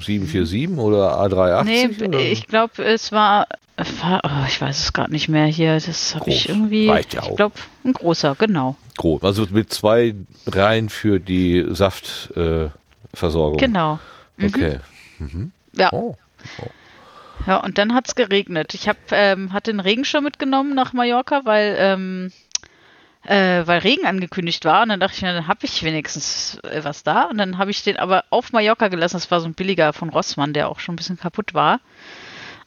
747 0.00 0.78
oder 0.78 1.20
A380? 1.20 1.64
Nee, 1.64 2.06
oder? 2.06 2.18
ich 2.20 2.46
glaube, 2.46 2.84
es 2.84 3.12
war, 3.12 3.46
war 3.76 4.20
oh, 4.24 4.46
ich 4.46 4.60
weiß 4.60 4.78
es 4.78 4.92
gerade 4.92 5.10
nicht 5.12 5.28
mehr 5.28 5.46
hier. 5.46 5.74
Das 5.74 6.14
habe 6.14 6.30
ich 6.30 6.48
irgendwie. 6.48 6.88
Reicht 6.88 7.14
ja 7.14 7.22
auch. 7.22 7.30
Ich 7.30 7.36
glaube, 7.36 7.54
ein 7.84 7.92
großer, 7.92 8.36
genau. 8.38 8.76
Groß. 8.96 9.22
Also 9.22 9.46
mit 9.50 9.72
zwei 9.72 10.14
Reihen 10.46 10.88
für 10.88 11.20
die 11.20 11.64
Saftversorgung. 11.68 13.58
Äh, 13.58 13.66
genau. 13.66 13.98
Mhm. 14.36 14.46
Okay. 14.46 14.78
Mhm. 15.18 15.52
Ja. 15.72 15.92
Oh. 15.92 16.16
Oh. 16.60 16.66
Ja, 17.48 17.56
und 17.56 17.78
dann 17.78 17.94
hat 17.94 18.06
es 18.06 18.14
geregnet. 18.14 18.74
Ich 18.74 18.88
hab, 18.88 18.98
ähm, 19.10 19.54
hatte 19.54 19.72
den 19.72 19.80
Regenschirm 19.80 20.22
mitgenommen 20.22 20.74
nach 20.74 20.92
Mallorca, 20.92 21.46
weil 21.46 21.76
ähm, 21.78 22.30
äh, 23.24 23.66
weil 23.66 23.78
Regen 23.78 24.06
angekündigt 24.06 24.66
war. 24.66 24.82
Und 24.82 24.90
dann 24.90 25.00
dachte 25.00 25.16
ich 25.16 25.22
mir, 25.22 25.32
dann 25.32 25.48
habe 25.48 25.64
ich 25.64 25.82
wenigstens 25.82 26.58
äh, 26.62 26.84
was 26.84 27.04
da. 27.04 27.24
Und 27.24 27.38
dann 27.38 27.56
habe 27.56 27.70
ich 27.70 27.82
den 27.82 27.96
aber 27.96 28.24
auf 28.28 28.52
Mallorca 28.52 28.88
gelassen. 28.88 29.16
Das 29.16 29.30
war 29.30 29.40
so 29.40 29.46
ein 29.46 29.54
billiger 29.54 29.94
von 29.94 30.10
Rossmann, 30.10 30.52
der 30.52 30.68
auch 30.68 30.78
schon 30.78 30.92
ein 30.92 30.96
bisschen 30.96 31.18
kaputt 31.18 31.54
war. 31.54 31.80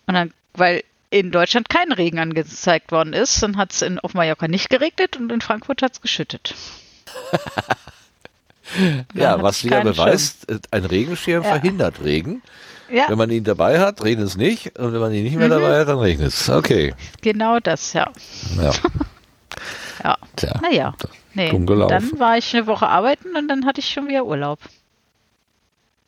Und 0.07 0.15
dann, 0.15 0.33
weil 0.53 0.83
in 1.11 1.29
Deutschland 1.29 1.69
kein 1.69 1.91
Regen 1.91 2.17
angezeigt 2.17 2.91
worden 2.91 3.13
ist, 3.13 3.43
dann 3.43 3.57
hat 3.57 3.73
es 3.73 3.83
auf 4.01 4.15
Mallorca 4.15 4.47
nicht 4.47 4.71
geregnet 4.71 5.15
und 5.15 5.31
in 5.31 5.41
Frankfurt 5.41 5.83
hat 5.83 5.93
es 5.93 6.01
geschüttet. 6.01 6.55
ja, 9.13 9.39
was 9.43 9.63
wieder 9.63 9.81
beweist, 9.81 10.47
Schirm. 10.47 10.61
ein 10.71 10.85
Regenschirm 10.85 11.43
ja. 11.43 11.49
verhindert 11.49 12.01
Regen. 12.03 12.41
Ja. 12.91 13.09
Wenn 13.09 13.17
man 13.17 13.29
ihn 13.29 13.43
dabei 13.43 13.79
hat, 13.79 14.03
regnet 14.03 14.27
es 14.27 14.37
nicht. 14.37 14.77
Und 14.77 14.93
wenn 14.93 14.99
man 14.99 15.13
ihn 15.13 15.23
nicht 15.23 15.35
mehr 15.35 15.47
mhm. 15.47 15.51
dabei 15.51 15.79
hat, 15.79 15.87
dann 15.87 15.99
regnet 15.99 16.27
es. 16.27 16.49
Okay. 16.49 16.93
Genau 17.21 17.59
das, 17.59 17.93
ja. 17.93 18.11
Ja. 18.61 18.71
Ja. 20.03 20.17
Tja, 20.35 20.59
naja. 20.63 20.95
Nee. 21.35 21.51
Dann 21.51 22.19
war 22.19 22.37
ich 22.37 22.55
eine 22.55 22.65
Woche 22.65 22.87
arbeiten 22.87 23.35
und 23.35 23.47
dann 23.47 23.67
hatte 23.67 23.81
ich 23.81 23.89
schon 23.89 24.07
wieder 24.07 24.25
Urlaub. 24.25 24.59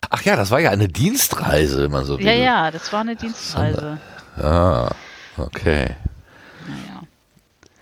Ach 0.10 0.22
ja, 0.24 0.36
das 0.36 0.52
war 0.52 0.60
ja 0.60 0.72
eine 0.72 0.88
Dienstreise, 0.88 1.84
wenn 1.84 1.92
man 1.92 2.06
so 2.06 2.18
will. 2.18 2.26
Ja, 2.26 2.34
ja, 2.34 2.72
das 2.72 2.92
war 2.92 3.02
eine 3.02 3.16
Dienstreise. 3.16 4.00
Ah, 4.38 4.90
okay. 5.38 5.96
Naja. 6.68 7.04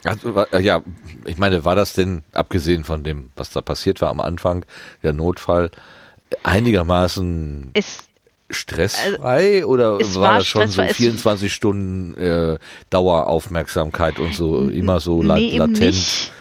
Also, 0.04 0.60
ja, 0.60 0.82
ich 1.26 1.38
meine, 1.38 1.64
war 1.64 1.76
das 1.76 1.94
denn, 1.94 2.24
abgesehen 2.34 2.84
von 2.84 3.04
dem, 3.04 3.32
was 3.36 3.52
da 3.52 3.62
passiert 3.62 4.02
war 4.02 4.10
am 4.10 4.20
Anfang, 4.20 4.66
der 5.04 5.14
Notfall, 5.14 5.72
einigermaßen 6.44 7.72
ist, 7.74 8.08
stressfrei 8.52 9.56
also, 9.58 9.68
oder 9.68 10.00
war, 10.16 10.38
das 10.38 10.48
schon 10.48 10.68
so 10.68 10.84
24 10.84 11.54
Stunden 11.54 12.16
äh, 12.16 12.58
Daueraufmerksamkeit 12.90 14.20
und 14.20 14.36
so 14.36 14.70
immer 14.70 15.00
so 15.00 15.24
nee, 15.24 15.58
latent? 15.58 16.32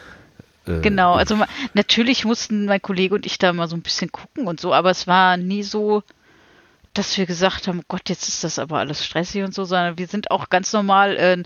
Äh, 0.66 0.81
genau, 0.81 1.14
also 1.14 1.37
natürlich 1.75 2.25
mussten 2.25 2.66
mein 2.66 2.83
Kollege 2.83 3.14
und 3.14 3.27
ich 3.27 3.38
da 3.38 3.53
mal 3.53 3.68
so 3.68 3.77
ein 3.77 3.83
bisschen 3.83 4.12
gucken 4.12 4.46
und 4.46 4.61
so, 4.61 4.73
aber 4.73 4.90
es 4.90 5.07
war 5.07 5.37
nie 5.37 5.62
so, 5.62 6.03
dass 6.94 7.16
wir 7.16 7.27
gesagt 7.27 7.68
haben, 7.68 7.81
oh 7.81 7.87
Gott, 7.88 8.09
jetzt 8.09 8.29
ist 8.29 8.44
das 8.44 8.59
aber 8.59 8.79
alles 8.79 9.05
stressig 9.05 9.42
und 9.42 9.55
so, 9.55 9.64
sondern 9.64 9.99
wir 9.99 10.07
sind 10.07 10.31
auch 10.31 10.51
ganz 10.51 10.73
normal 10.73 11.16
äh, 11.16 11.42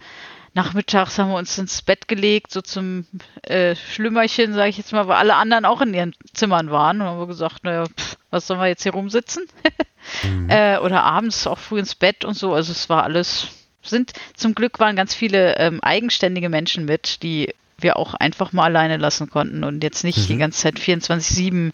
nachmittags 0.54 1.18
haben 1.18 1.30
wir 1.30 1.36
uns 1.36 1.58
ins 1.58 1.82
Bett 1.82 2.08
gelegt, 2.08 2.52
so 2.52 2.62
zum 2.62 3.06
äh, 3.42 3.74
Schlümmerchen, 3.74 4.54
sage 4.54 4.70
ich 4.70 4.78
jetzt 4.78 4.92
mal, 4.92 5.08
weil 5.08 5.16
alle 5.16 5.34
anderen 5.34 5.64
auch 5.64 5.80
in 5.80 5.92
ihren 5.92 6.14
Zimmern 6.32 6.70
waren. 6.70 7.00
Und 7.00 7.08
haben 7.08 7.18
wir 7.18 7.26
gesagt, 7.26 7.64
naja, 7.64 7.84
pff, 7.86 8.16
was 8.30 8.46
sollen 8.46 8.60
wir 8.60 8.68
jetzt 8.68 8.84
hier 8.84 8.92
rumsitzen? 8.92 9.46
mhm. 10.22 10.50
äh, 10.50 10.78
oder 10.78 11.02
abends 11.02 11.46
auch 11.46 11.58
früh 11.58 11.78
ins 11.78 11.94
Bett 11.94 12.24
und 12.24 12.34
so. 12.34 12.54
Also 12.54 12.72
es 12.72 12.88
war 12.88 13.04
alles, 13.04 13.48
sind 13.82 14.12
zum 14.34 14.54
Glück 14.54 14.80
waren 14.80 14.96
ganz 14.96 15.14
viele 15.14 15.56
ähm, 15.56 15.80
eigenständige 15.80 16.48
Menschen 16.48 16.84
mit, 16.84 17.22
die 17.22 17.54
wir 17.78 17.96
auch 17.96 18.14
einfach 18.14 18.52
mal 18.52 18.64
alleine 18.64 18.96
lassen 18.96 19.28
konnten 19.28 19.64
und 19.64 19.82
jetzt 19.82 20.04
nicht 20.04 20.18
mhm. 20.18 20.26
die 20.26 20.36
ganze 20.38 20.60
Zeit 20.60 20.76
24-7 20.78 21.72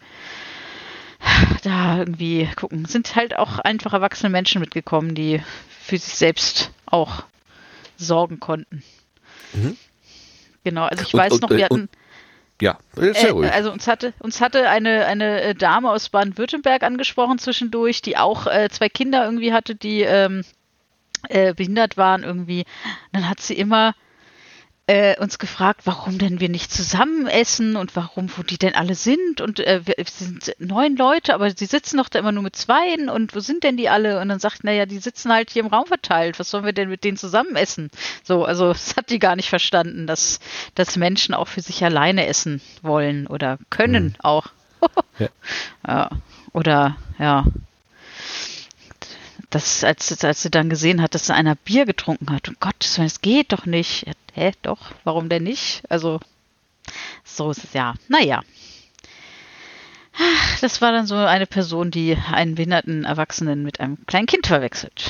da 1.63 1.99
irgendwie 1.99 2.49
gucken. 2.57 2.85
Sind 2.87 3.15
halt 3.17 3.37
auch 3.37 3.59
einfach 3.59 3.93
erwachsene 3.93 4.31
Menschen 4.31 4.61
mitgekommen, 4.61 5.15
die 5.15 5.43
für 5.69 5.99
sich 5.99 6.15
selbst 6.15 6.71
auch 6.87 7.25
sorgen 7.97 8.41
konnten. 8.41 8.83
Mhm. 9.53 9.77
Genau, 10.65 10.85
also 10.85 11.03
ich 11.03 11.15
und, 11.15 11.21
weiß 11.21 11.33
und, 11.35 11.43
noch, 11.43 11.51
wir 11.51 11.59
äh, 11.59 11.65
hatten. 11.65 11.89
Ja, 12.61 12.79
sehr 12.95 13.15
äh, 13.15 13.31
ruhig. 13.31 13.53
Also 13.53 13.73
uns 13.73 13.87
hatte, 13.87 14.13
uns 14.19 14.41
hatte 14.41 14.69
eine, 14.69 15.07
eine 15.07 15.41
äh, 15.43 15.55
Dame 15.55 15.91
aus 15.91 16.09
Baden-Württemberg 16.09 16.83
angesprochen 16.83 17.39
zwischendurch, 17.39 18.03
die 18.03 18.17
auch 18.17 18.47
äh, 18.47 18.69
zwei 18.71 18.89
Kinder 18.89 19.25
irgendwie 19.25 19.53
hatte, 19.53 19.75
die 19.75 20.03
ähm, 20.03 20.45
äh, 21.29 21.55
behindert 21.55 21.97
waren 21.97 22.23
irgendwie. 22.23 22.65
dann 23.13 23.29
hat 23.29 23.41
sie 23.41 23.55
immer 23.55 23.95
äh, 24.91 25.17
uns 25.21 25.39
gefragt, 25.39 25.83
warum 25.85 26.19
denn 26.19 26.41
wir 26.41 26.49
nicht 26.49 26.73
zusammen 26.73 27.29
essen 27.29 27.77
und 27.77 27.95
warum, 27.95 28.29
wo 28.37 28.43
die 28.43 28.59
denn 28.59 28.75
alle 28.75 28.97
sind. 28.97 29.41
Und 29.41 29.61
äh, 29.61 29.83
wir, 29.85 29.95
sind 30.05 30.53
neun 30.59 30.97
Leute, 30.97 31.33
aber 31.33 31.49
sie 31.57 31.67
sitzen 31.67 31.99
doch 31.99 32.09
da 32.09 32.19
immer 32.19 32.33
nur 32.33 32.43
mit 32.43 32.57
zweien 32.57 33.09
und 33.09 33.33
wo 33.33 33.39
sind 33.39 33.63
denn 33.63 33.77
die 33.77 33.89
alle? 33.89 34.21
Und 34.21 34.29
dann 34.31 34.41
sagt, 34.41 34.65
naja, 34.65 34.87
die 34.87 34.99
sitzen 34.99 35.33
halt 35.33 35.51
hier 35.51 35.63
im 35.63 35.69
Raum 35.69 35.87
verteilt. 35.87 36.41
Was 36.41 36.51
sollen 36.51 36.65
wir 36.65 36.73
denn 36.73 36.89
mit 36.89 37.05
denen 37.05 37.17
zusammen 37.17 37.55
essen? 37.55 37.91
So, 38.25 38.45
also 38.45 38.69
das 38.73 38.97
hat 38.97 39.11
die 39.11 39.21
gar 39.21 39.37
nicht 39.37 39.49
verstanden, 39.49 40.09
dass, 40.09 40.41
dass 40.75 40.97
Menschen 40.97 41.37
auch 41.37 41.47
für 41.47 41.61
sich 41.61 41.85
alleine 41.85 42.27
essen 42.27 42.61
wollen 42.83 43.29
oder 43.29 43.59
können 43.71 44.07
mhm. 44.07 44.15
auch. 44.25 44.47
ja. 45.21 45.29
ja. 45.87 46.11
Oder 46.53 46.97
ja, 47.21 47.45
das, 49.51 49.85
als, 49.85 50.25
als 50.25 50.43
sie 50.43 50.51
dann 50.51 50.71
gesehen 50.71 51.03
hat, 51.03 51.15
dass 51.15 51.29
einer 51.31 51.57
Bier 51.57 51.85
getrunken 51.85 52.31
hat. 52.31 52.49
Und 52.49 52.61
Gott, 52.61 52.75
das 52.97 53.21
geht 53.21 53.53
doch 53.53 53.67
nicht. 53.67 54.07
Hä, 54.33 54.53
doch, 54.63 54.93
warum 55.05 55.29
denn 55.29 55.43
nicht? 55.43 55.83
Also, 55.89 56.21
so 57.25 57.51
ist 57.51 57.65
es 57.65 57.73
ja. 57.73 57.95
Naja. 58.09 58.43
Das 60.61 60.83
war 60.83 60.93
dann 60.93 61.07
so 61.07 61.17
eine 61.17 61.47
Person, 61.47 61.91
die 61.91 62.17
einen 62.31 62.55
behinderten 62.55 63.05
Erwachsenen 63.05 63.63
mit 63.63 63.81
einem 63.81 64.05
kleinen 64.07 64.27
Kind 64.27 64.47
verwechselt. 64.47 65.03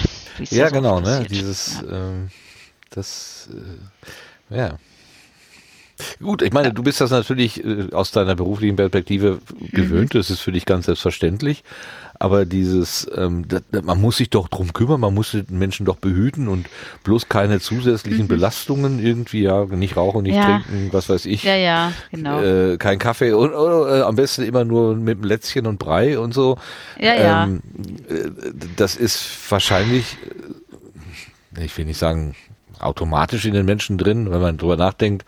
Ja, 0.50 0.68
genau, 0.68 1.00
ne? 1.00 1.26
Dieses, 1.28 1.80
ja. 1.82 1.88
ähm, 1.90 2.30
das, 2.90 3.48
äh, 4.50 4.56
ja. 4.56 4.78
Gut, 6.20 6.42
ich 6.42 6.52
meine, 6.52 6.72
du 6.72 6.82
bist 6.82 7.00
das 7.00 7.10
natürlich 7.10 7.64
äh, 7.64 7.88
aus 7.92 8.10
deiner 8.10 8.34
beruflichen 8.34 8.76
Perspektive 8.76 9.40
gewöhnt, 9.72 10.14
mhm. 10.14 10.18
das 10.18 10.30
ist 10.30 10.40
für 10.40 10.52
dich 10.52 10.66
ganz 10.66 10.86
selbstverständlich. 10.86 11.64
Aber 12.22 12.44
dieses, 12.44 13.10
ähm, 13.16 13.48
das, 13.48 13.62
man 13.82 13.98
muss 13.98 14.18
sich 14.18 14.28
doch 14.28 14.48
drum 14.48 14.74
kümmern, 14.74 15.00
man 15.00 15.14
muss 15.14 15.30
den 15.30 15.58
Menschen 15.58 15.86
doch 15.86 15.96
behüten 15.96 16.48
und 16.48 16.66
bloß 17.02 17.30
keine 17.30 17.60
zusätzlichen 17.60 18.24
mhm. 18.24 18.28
Belastungen 18.28 19.02
irgendwie, 19.02 19.40
ja, 19.40 19.64
nicht 19.64 19.96
rauchen, 19.96 20.24
nicht 20.24 20.36
ja. 20.36 20.44
trinken, 20.44 20.90
was 20.92 21.08
weiß 21.08 21.24
ich. 21.24 21.44
Ja, 21.44 21.56
ja, 21.56 21.92
genau. 22.10 22.42
Äh, 22.42 22.76
kein 22.76 22.98
Kaffee 22.98 23.32
und 23.32 23.52
äh, 23.52 24.02
am 24.02 24.16
besten 24.16 24.42
immer 24.42 24.66
nur 24.66 24.96
mit 24.96 25.16
einem 25.16 25.24
Lätzchen 25.24 25.66
und 25.66 25.78
Brei 25.78 26.18
und 26.18 26.34
so. 26.34 26.58
Ja, 26.98 27.44
ähm, 27.44 27.62
ja. 28.10 28.16
Äh, 28.16 28.30
das 28.76 28.96
ist 28.96 29.26
wahrscheinlich, 29.50 30.18
äh, 31.56 31.64
ich 31.64 31.76
will 31.78 31.86
nicht 31.86 31.98
sagen, 31.98 32.34
automatisch 32.80 33.46
in 33.46 33.54
den 33.54 33.64
Menschen 33.64 33.96
drin, 33.96 34.30
wenn 34.30 34.42
man 34.42 34.58
drüber 34.58 34.76
nachdenkt, 34.76 35.24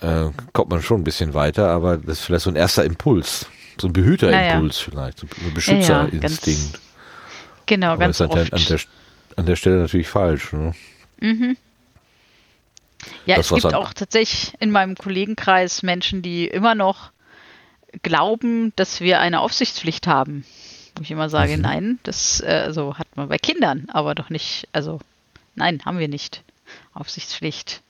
äh, 0.00 0.30
kommt 0.52 0.70
man 0.70 0.82
schon 0.82 1.00
ein 1.00 1.04
bisschen 1.04 1.34
weiter, 1.34 1.68
aber 1.68 1.96
das 1.96 2.20
ist 2.20 2.24
vielleicht 2.24 2.44
so 2.44 2.50
ein 2.50 2.56
erster 2.56 2.84
Impuls. 2.84 3.46
So 3.80 3.88
ein 3.88 3.92
Behüterimpuls 3.92 4.84
ja, 4.84 4.90
vielleicht, 4.90 5.18
so 5.20 5.26
ein 5.26 5.54
Beschützerinstinkt. 5.54 6.72
Ja, 6.74 6.78
genau, 7.66 7.92
Aber 7.92 7.98
ganz 7.98 8.20
ist 8.20 8.30
oft. 8.30 8.52
An 8.52 8.64
der, 8.68 8.80
an 9.36 9.46
der 9.46 9.56
Stelle 9.56 9.76
natürlich 9.76 10.08
falsch. 10.08 10.52
Ne? 10.52 10.74
Mhm. 11.20 11.56
Ja, 13.24 13.36
das, 13.36 13.50
es 13.50 13.62
gibt 13.62 13.74
auch 13.74 13.94
tatsächlich 13.94 14.52
in 14.60 14.70
meinem 14.70 14.96
Kollegenkreis 14.96 15.82
Menschen, 15.82 16.20
die 16.20 16.46
immer 16.46 16.74
noch 16.74 17.10
glauben, 18.02 18.72
dass 18.76 19.00
wir 19.00 19.20
eine 19.20 19.40
Aufsichtspflicht 19.40 20.06
haben. 20.06 20.44
Wo 20.96 21.02
ich 21.02 21.10
immer 21.10 21.30
sage, 21.30 21.56
mhm. 21.56 21.62
nein, 21.62 21.98
das 22.02 22.40
äh, 22.40 22.70
so 22.72 22.98
hat 22.98 23.06
man 23.16 23.28
bei 23.28 23.38
Kindern, 23.38 23.86
aber 23.90 24.14
doch 24.14 24.28
nicht, 24.28 24.68
also 24.72 25.00
nein, 25.54 25.82
haben 25.84 25.98
wir 25.98 26.08
nicht. 26.08 26.42
Aufsichtspflicht. 26.92 27.82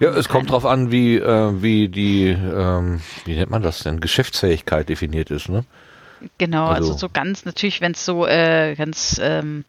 Ja, 0.00 0.10
es 0.10 0.28
kommt 0.28 0.50
darauf 0.50 0.66
an, 0.66 0.90
wie, 0.90 1.16
äh, 1.16 1.62
wie 1.62 1.88
die, 1.88 2.28
ähm, 2.28 3.00
wie 3.24 3.34
nennt 3.34 3.50
man 3.50 3.62
das 3.62 3.80
denn, 3.80 4.00
Geschäftsfähigkeit 4.00 4.88
definiert 4.88 5.30
ist, 5.30 5.48
ne? 5.48 5.64
Genau, 6.38 6.66
also, 6.66 6.92
also 6.92 6.98
so 6.98 7.08
ganz, 7.12 7.44
natürlich, 7.44 7.80
wenn 7.80 7.92
es 7.92 8.04
so 8.04 8.26
äh, 8.26 8.74
ganz 8.76 9.20
ähm, 9.22 9.64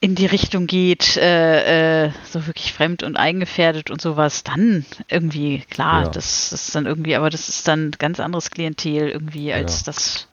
in 0.00 0.14
die 0.14 0.26
Richtung 0.26 0.66
geht, 0.66 1.16
äh, 1.18 2.06
äh, 2.06 2.10
so 2.24 2.46
wirklich 2.46 2.72
fremd 2.72 3.02
und 3.02 3.16
eingefährdet 3.16 3.90
und 3.90 4.00
sowas, 4.00 4.42
dann 4.42 4.86
irgendwie, 5.08 5.62
klar, 5.70 6.04
ja. 6.04 6.08
das, 6.08 6.50
das 6.50 6.68
ist 6.68 6.74
dann 6.74 6.86
irgendwie, 6.86 7.14
aber 7.16 7.28
das 7.28 7.48
ist 7.50 7.68
dann 7.68 7.90
ganz 7.92 8.18
anderes 8.18 8.50
Klientel 8.50 9.10
irgendwie 9.10 9.52
als 9.52 9.80
ja. 9.80 9.86
das, 9.86 10.26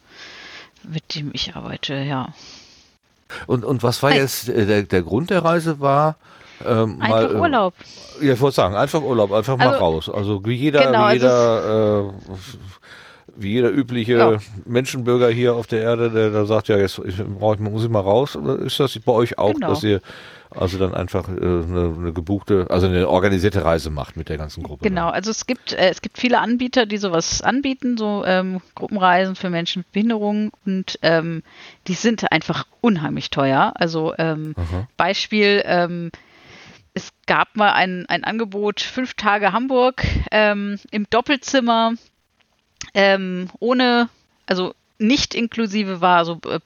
mit 0.84 1.16
dem 1.16 1.32
ich 1.34 1.56
arbeite, 1.56 1.96
ja. 1.96 2.34
Und, 3.46 3.66
und 3.66 3.84
was 3.84 4.02
war 4.04 4.14
jetzt, 4.14 4.48
äh, 4.48 4.66
der, 4.66 4.84
der 4.84 5.02
Grund 5.02 5.32
der 5.32 5.44
Reise 5.44 5.82
war, 5.82 6.16
ähm, 6.66 7.02
einfach 7.02 7.22
mal, 7.30 7.36
äh, 7.36 7.40
Urlaub. 7.40 7.74
Ja, 8.22 8.34
ich 8.34 8.42
wollte 8.42 8.56
sagen, 8.56 8.76
einfach 8.76 9.02
Urlaub, 9.02 9.32
einfach 9.32 9.60
also, 9.60 9.72
mal 9.72 9.78
raus. 9.78 10.10
Also 10.10 10.46
wie 10.46 10.54
jeder, 10.54 10.86
genau, 10.86 11.10
wie 11.10 11.14
jeder, 11.14 11.32
also 11.32 12.14
äh, 12.28 12.58
wie 13.36 13.52
jeder 13.52 13.70
übliche 13.70 14.14
ja. 14.14 14.38
Menschenbürger 14.66 15.30
hier 15.30 15.56
auf 15.56 15.68
der 15.68 15.82
Erde, 15.82 16.10
der 16.10 16.32
da 16.32 16.46
sagt, 16.46 16.68
ja, 16.68 16.78
jetzt 16.78 17.00
ich, 17.06 17.20
ich, 17.20 17.26
muss 17.28 17.84
ich 17.84 17.90
mal 17.90 18.00
raus, 18.00 18.36
oder 18.36 18.58
ist 18.60 18.80
das 18.80 18.98
bei 19.00 19.12
euch 19.12 19.38
auch, 19.38 19.54
genau. 19.54 19.70
dass 19.70 19.84
ihr 19.84 20.02
also 20.50 20.78
dann 20.78 20.94
einfach 20.94 21.28
äh, 21.28 21.32
eine, 21.32 21.94
eine, 21.98 22.14
gebuchte, 22.14 22.68
also 22.70 22.88
eine 22.88 23.08
organisierte 23.10 23.66
Reise 23.66 23.90
macht 23.90 24.16
mit 24.16 24.30
der 24.30 24.38
ganzen 24.38 24.64
Gruppe. 24.64 24.88
Genau, 24.88 25.10
also 25.10 25.30
es 25.30 25.46
gibt 25.46 25.74
äh, 25.74 25.90
es 25.90 26.02
gibt 26.02 26.18
viele 26.18 26.40
Anbieter, 26.40 26.86
die 26.86 26.98
sowas 26.98 27.42
anbieten, 27.42 27.98
so 27.98 28.24
ähm, 28.26 28.62
Gruppenreisen 28.76 29.36
für 29.36 29.50
Menschen 29.50 29.82
mit 29.82 29.92
Behinderung 29.92 30.52
und 30.66 31.00
ähm, 31.02 31.44
die 31.88 31.96
sind 31.96 32.32
einfach 32.32 32.66
unheimlich 32.82 33.30
teuer. 33.30 33.74
Also 33.76 34.14
ähm, 34.18 34.56
Beispiel 34.96 35.62
ähm, 35.66 36.12
es 36.98 37.12
gab 37.28 37.56
mal 37.56 37.74
ein, 37.74 38.06
ein 38.08 38.24
Angebot, 38.24 38.82
fünf 38.82 39.14
Tage 39.14 39.54
Hamburg 39.54 40.04
ähm, 40.32 40.80
im 40.90 41.08
Doppelzimmer, 41.10 41.94
ähm, 42.96 43.50
ohne, 43.60 44.10
also 44.48 44.74
nicht 44.98 45.36
inklusive 45.36 46.02
war, 46.02 46.26
so 46.26 46.40
äh, 46.48 46.60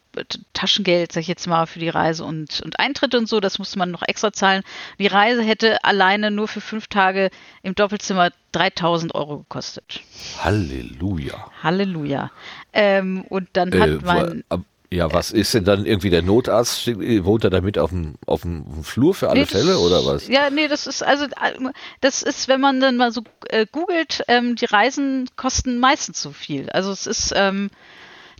Taschengeld, 0.54 1.12
sag 1.12 1.20
ich 1.22 1.28
jetzt 1.28 1.48
mal, 1.48 1.66
für 1.66 1.80
die 1.80 1.90
Reise 1.90 2.24
und, 2.24 2.62
und 2.62 2.80
Eintritt 2.80 3.14
und 3.14 3.28
so, 3.28 3.42
das 3.42 3.60
musste 3.60 3.78
man 3.78 3.92
noch 3.92 4.04
extra 4.08 4.32
zahlen. 4.32 4.64
Die 5.00 5.08
Reise 5.08 5.44
hätte 5.44 5.84
alleine 5.84 6.32
nur 6.32 6.48
für 6.48 6.62
fünf 6.62 6.88
Tage 6.88 7.30
im 7.62 7.76
Doppelzimmer 7.76 8.32
3000 8.54 9.14
Euro 9.14 9.40
gekostet. 9.40 10.00
Halleluja. 10.42 11.52
Halleluja. 11.62 12.32
Ähm, 12.72 13.26
und 13.28 13.50
dann 13.52 13.78
hat 13.78 13.90
äh, 13.90 14.00
mein. 14.06 14.44
Ja, 14.94 15.14
was 15.14 15.32
ist 15.32 15.54
denn 15.54 15.64
dann 15.64 15.86
irgendwie 15.86 16.10
der 16.10 16.22
Notarzt? 16.22 16.86
Wohnt 16.88 17.46
er 17.46 17.50
damit 17.50 17.78
auf 17.78 17.92
dem, 17.92 18.16
auf 18.26 18.42
dem 18.42 18.84
Flur 18.84 19.14
für 19.14 19.30
alle 19.30 19.40
nee, 19.40 19.46
Fälle 19.46 19.80
oder 19.80 20.06
was? 20.06 20.28
Ja, 20.28 20.50
nee, 20.50 20.68
das 20.68 20.86
ist 20.86 21.02
also 21.02 21.28
das 22.02 22.22
ist, 22.24 22.50
wenn 22.50 22.60
man 22.60 22.82
dann 22.82 22.98
mal 22.98 23.14
so 23.14 23.22
äh, 23.48 23.66
googelt, 23.72 24.22
ähm, 24.28 24.58
die 24.58 24.66
Reisen 24.66 25.30
kosten 25.38 25.80
meistens 25.80 26.22
so 26.22 26.32
viel. 26.32 26.70
Also 26.72 26.92
es 26.92 27.08
ist, 27.08 27.32
ähm, 27.38 27.70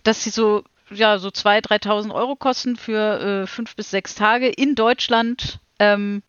dass 0.02 0.24
sie 0.24 0.30
so 0.30 0.62
ja 0.90 1.18
so 1.18 1.28
2.000, 1.28 1.86
3.000 1.86 2.14
Euro 2.14 2.36
kosten 2.36 2.76
für 2.76 3.44
äh, 3.44 3.46
fünf 3.46 3.74
bis 3.74 3.90
sechs 3.90 4.14
Tage 4.14 4.48
in 4.50 4.74
Deutschland 4.74 5.58
ähm, 5.78 6.22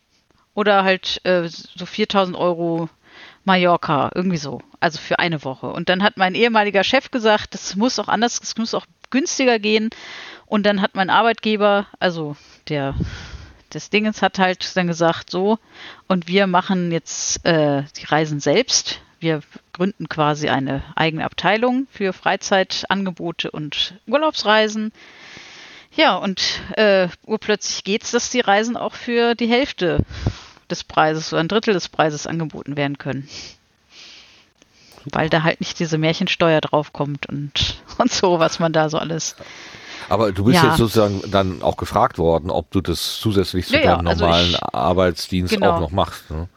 oder 0.53 0.85
halt 0.85 1.19
äh, 1.25 1.49
so 1.49 1.83
4.000 1.83 2.35
Euro 2.37 2.89
Mallorca, 3.45 4.11
irgendwie 4.15 4.37
so, 4.37 4.61
also 4.79 4.99
für 4.99 5.19
eine 5.19 5.43
Woche. 5.43 5.67
Und 5.67 5.89
dann 5.89 6.03
hat 6.03 6.17
mein 6.17 6.35
ehemaliger 6.35 6.83
Chef 6.83 7.11
gesagt, 7.11 7.53
das 7.53 7.75
muss 7.75 7.99
auch 7.99 8.07
anders, 8.07 8.39
das 8.39 8.57
muss 8.57 8.73
auch 8.73 8.85
günstiger 9.09 9.59
gehen. 9.59 9.89
Und 10.45 10.65
dann 10.65 10.81
hat 10.81 10.95
mein 10.95 11.09
Arbeitgeber, 11.09 11.87
also 11.99 12.35
der 12.69 12.95
des 13.73 13.89
Dingens, 13.89 14.21
hat 14.21 14.39
halt 14.39 14.77
dann 14.77 14.87
gesagt, 14.87 15.29
so, 15.29 15.57
und 16.07 16.27
wir 16.27 16.47
machen 16.47 16.91
jetzt 16.91 17.45
äh, 17.45 17.83
die 17.97 18.05
Reisen 18.05 18.39
selbst. 18.39 19.01
Wir 19.19 19.41
gründen 19.71 20.09
quasi 20.09 20.49
eine 20.49 20.83
eigene 20.95 21.25
Abteilung 21.25 21.87
für 21.89 22.13
Freizeitangebote 22.13 23.49
und 23.49 23.95
Urlaubsreisen. 24.05 24.91
Ja, 25.95 26.15
und 26.15 26.61
äh, 26.75 27.07
urplötzlich 27.25 27.83
geht 27.83 28.03
es, 28.03 28.11
dass 28.11 28.29
die 28.29 28.39
Reisen 28.39 28.77
auch 28.77 28.93
für 28.93 29.35
die 29.35 29.47
Hälfte 29.47 29.99
des 30.73 30.83
Preises 30.83 31.31
oder 31.33 31.41
ein 31.41 31.47
Drittel 31.47 31.73
des 31.73 31.89
Preises 31.89 32.27
angeboten 32.27 32.75
werden 32.75 32.97
können. 32.97 33.27
Weil 35.05 35.29
da 35.29 35.43
halt 35.43 35.59
nicht 35.59 35.79
diese 35.79 35.97
Märchensteuer 35.97 36.61
draufkommt 36.61 37.27
und, 37.27 37.81
und 37.97 38.11
so, 38.11 38.39
was 38.39 38.59
man 38.59 38.73
da 38.73 38.89
so 38.89 38.97
alles. 38.97 39.35
Aber 40.09 40.31
du 40.31 40.45
bist 40.45 40.61
ja. 40.61 40.69
jetzt 40.69 40.77
sozusagen 40.77 41.21
dann 41.31 41.61
auch 41.61 41.77
gefragt 41.77 42.17
worden, 42.17 42.49
ob 42.49 42.71
du 42.71 42.81
das 42.81 43.19
zusätzlich 43.19 43.67
zu 43.67 43.75
ja, 43.75 43.95
deinem 43.95 44.07
also 44.07 44.25
normalen 44.25 44.51
ich, 44.51 44.63
Arbeitsdienst 44.73 45.53
genau. 45.53 45.71
auch 45.71 45.79
noch 45.79 45.91
machst. 45.91 46.29
Ne? 46.29 46.49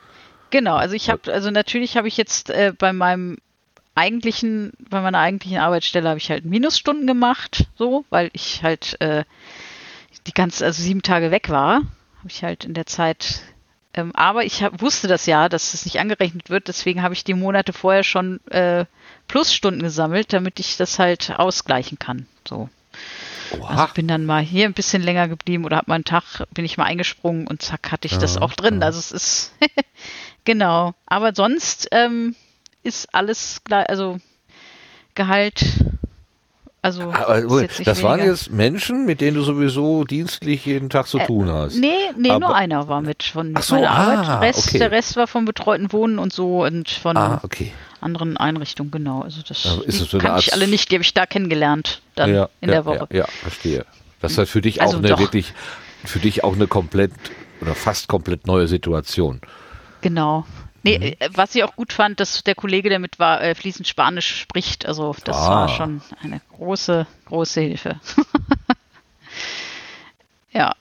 Genau, 0.50 0.76
also 0.76 0.94
ich 0.94 1.10
habe, 1.10 1.32
also 1.32 1.50
natürlich 1.50 1.96
habe 1.96 2.08
ich 2.08 2.16
jetzt 2.16 2.50
äh, 2.50 2.72
bei 2.76 2.92
meinem 2.92 3.38
eigentlichen, 3.94 4.72
bei 4.90 5.00
meiner 5.00 5.18
eigentlichen 5.18 5.58
Arbeitsstelle 5.58 6.08
habe 6.08 6.18
ich 6.18 6.30
halt 6.30 6.44
Minusstunden 6.44 7.06
gemacht, 7.06 7.66
so, 7.76 8.04
weil 8.10 8.30
ich 8.32 8.62
halt 8.62 9.00
äh, 9.00 9.24
die 10.26 10.32
ganze, 10.32 10.64
also 10.64 10.82
sieben 10.82 11.02
Tage 11.02 11.30
weg 11.30 11.48
war, 11.48 11.82
habe 12.18 12.28
ich 12.28 12.44
halt 12.44 12.64
in 12.64 12.74
der 12.74 12.86
Zeit 12.86 13.40
ähm, 13.96 14.12
aber 14.14 14.44
ich 14.44 14.62
hab, 14.62 14.80
wusste 14.80 15.08
das 15.08 15.26
ja, 15.26 15.48
dass 15.48 15.74
es 15.74 15.84
nicht 15.84 15.98
angerechnet 15.98 16.50
wird. 16.50 16.68
Deswegen 16.68 17.02
habe 17.02 17.14
ich 17.14 17.24
die 17.24 17.34
Monate 17.34 17.72
vorher 17.72 18.04
schon 18.04 18.40
äh, 18.50 18.84
Plusstunden 19.26 19.82
gesammelt, 19.82 20.32
damit 20.32 20.60
ich 20.60 20.76
das 20.76 20.98
halt 20.98 21.34
ausgleichen 21.36 21.98
kann. 21.98 22.26
So. 22.46 22.68
Oha. 23.58 23.82
Also 23.82 23.94
bin 23.94 24.08
dann 24.08 24.26
mal 24.26 24.42
hier 24.42 24.66
ein 24.66 24.74
bisschen 24.74 25.02
länger 25.02 25.28
geblieben 25.28 25.64
oder 25.64 25.78
habe 25.78 25.88
mal 25.88 25.94
einen 25.96 26.04
Tag, 26.04 26.44
bin 26.52 26.64
ich 26.64 26.76
mal 26.76 26.84
eingesprungen 26.84 27.46
und 27.46 27.62
zack, 27.62 27.90
hatte 27.90 28.06
ich 28.06 28.12
ja, 28.12 28.18
das 28.18 28.36
auch 28.36 28.52
drin. 28.52 28.80
Ja. 28.80 28.86
Also 28.86 28.98
es 28.98 29.12
ist 29.12 29.52
genau. 30.44 30.94
Aber 31.06 31.34
sonst 31.34 31.88
ähm, 31.92 32.34
ist 32.82 33.14
alles 33.14 33.62
gleich, 33.64 33.88
also 33.88 34.20
Gehalt 35.16 35.64
also 36.86 37.02
aber, 37.12 37.40
das 37.66 37.78
weniger. 37.80 38.02
waren 38.04 38.24
jetzt 38.24 38.52
Menschen, 38.52 39.06
mit 39.06 39.20
denen 39.20 39.36
du 39.36 39.42
sowieso 39.42 40.04
dienstlich 40.04 40.64
jeden 40.66 40.88
Tag 40.88 41.08
zu 41.08 41.18
äh, 41.18 41.26
tun 41.26 41.50
hast. 41.50 41.74
Nee, 41.74 41.92
nee, 42.16 42.30
aber, 42.30 42.38
nur 42.38 42.54
einer 42.54 42.86
war 42.86 43.00
mit 43.00 43.24
von 43.24 43.52
mit 43.52 43.64
so, 43.64 43.74
meiner 43.74 43.90
ah, 43.90 43.94
Arbeit. 43.94 44.26
Der 44.28 44.40
Rest, 44.42 44.68
okay. 44.68 44.78
der 44.78 44.90
Rest 44.92 45.16
war 45.16 45.26
von 45.26 45.44
betreuten 45.44 45.92
Wohnen 45.92 46.20
und 46.20 46.32
so 46.32 46.64
und 46.64 46.88
von 46.88 47.16
ah, 47.16 47.40
okay. 47.42 47.72
anderen 48.00 48.36
Einrichtungen, 48.36 48.92
genau. 48.92 49.22
Also 49.22 49.40
das 49.42 49.66
also 49.66 49.82
ist 49.82 49.98
so 49.98 50.18
kann 50.18 50.38
ich 50.38 50.52
alle 50.52 50.68
nicht, 50.68 50.88
die 50.92 50.94
habe 50.94 51.02
ich 51.02 51.12
da 51.12 51.26
kennengelernt 51.26 52.02
dann 52.14 52.32
ja, 52.32 52.48
in 52.60 52.68
ja, 52.68 52.76
der 52.76 52.84
Woche. 52.84 53.08
Ja, 53.10 53.18
ja, 53.18 53.26
verstehe. 53.26 53.84
Das 54.20 54.32
ist 54.32 54.38
halt 54.38 54.48
für 54.48 54.60
dich 54.60 54.80
also 54.80 54.94
auch 54.94 55.00
eine 55.00 55.08
doch. 55.08 55.18
wirklich, 55.18 55.54
für 56.04 56.20
dich 56.20 56.44
auch 56.44 56.54
eine 56.54 56.68
komplett 56.68 57.10
oder 57.60 57.74
fast 57.74 58.06
komplett 58.06 58.46
neue 58.46 58.68
Situation. 58.68 59.40
Genau. 60.02 60.46
Nee, 60.86 60.98
mhm. 60.98 61.04
Äh, 61.18 61.28
was 61.34 61.54
ich 61.54 61.64
auch 61.64 61.74
gut 61.74 61.92
fand, 61.92 62.20
dass 62.20 62.44
der 62.44 62.54
Kollege, 62.54 62.88
der 62.88 63.00
mit 63.00 63.18
war, 63.18 63.42
äh, 63.42 63.54
fließend 63.56 63.88
Spanisch 63.88 64.40
spricht. 64.40 64.86
Also 64.86 65.14
das 65.24 65.36
ah. 65.36 65.50
war 65.50 65.68
schon 65.68 66.00
eine 66.22 66.40
große, 66.56 67.06
große 67.26 67.60
Hilfe. 67.60 68.00
ja. 70.52 70.72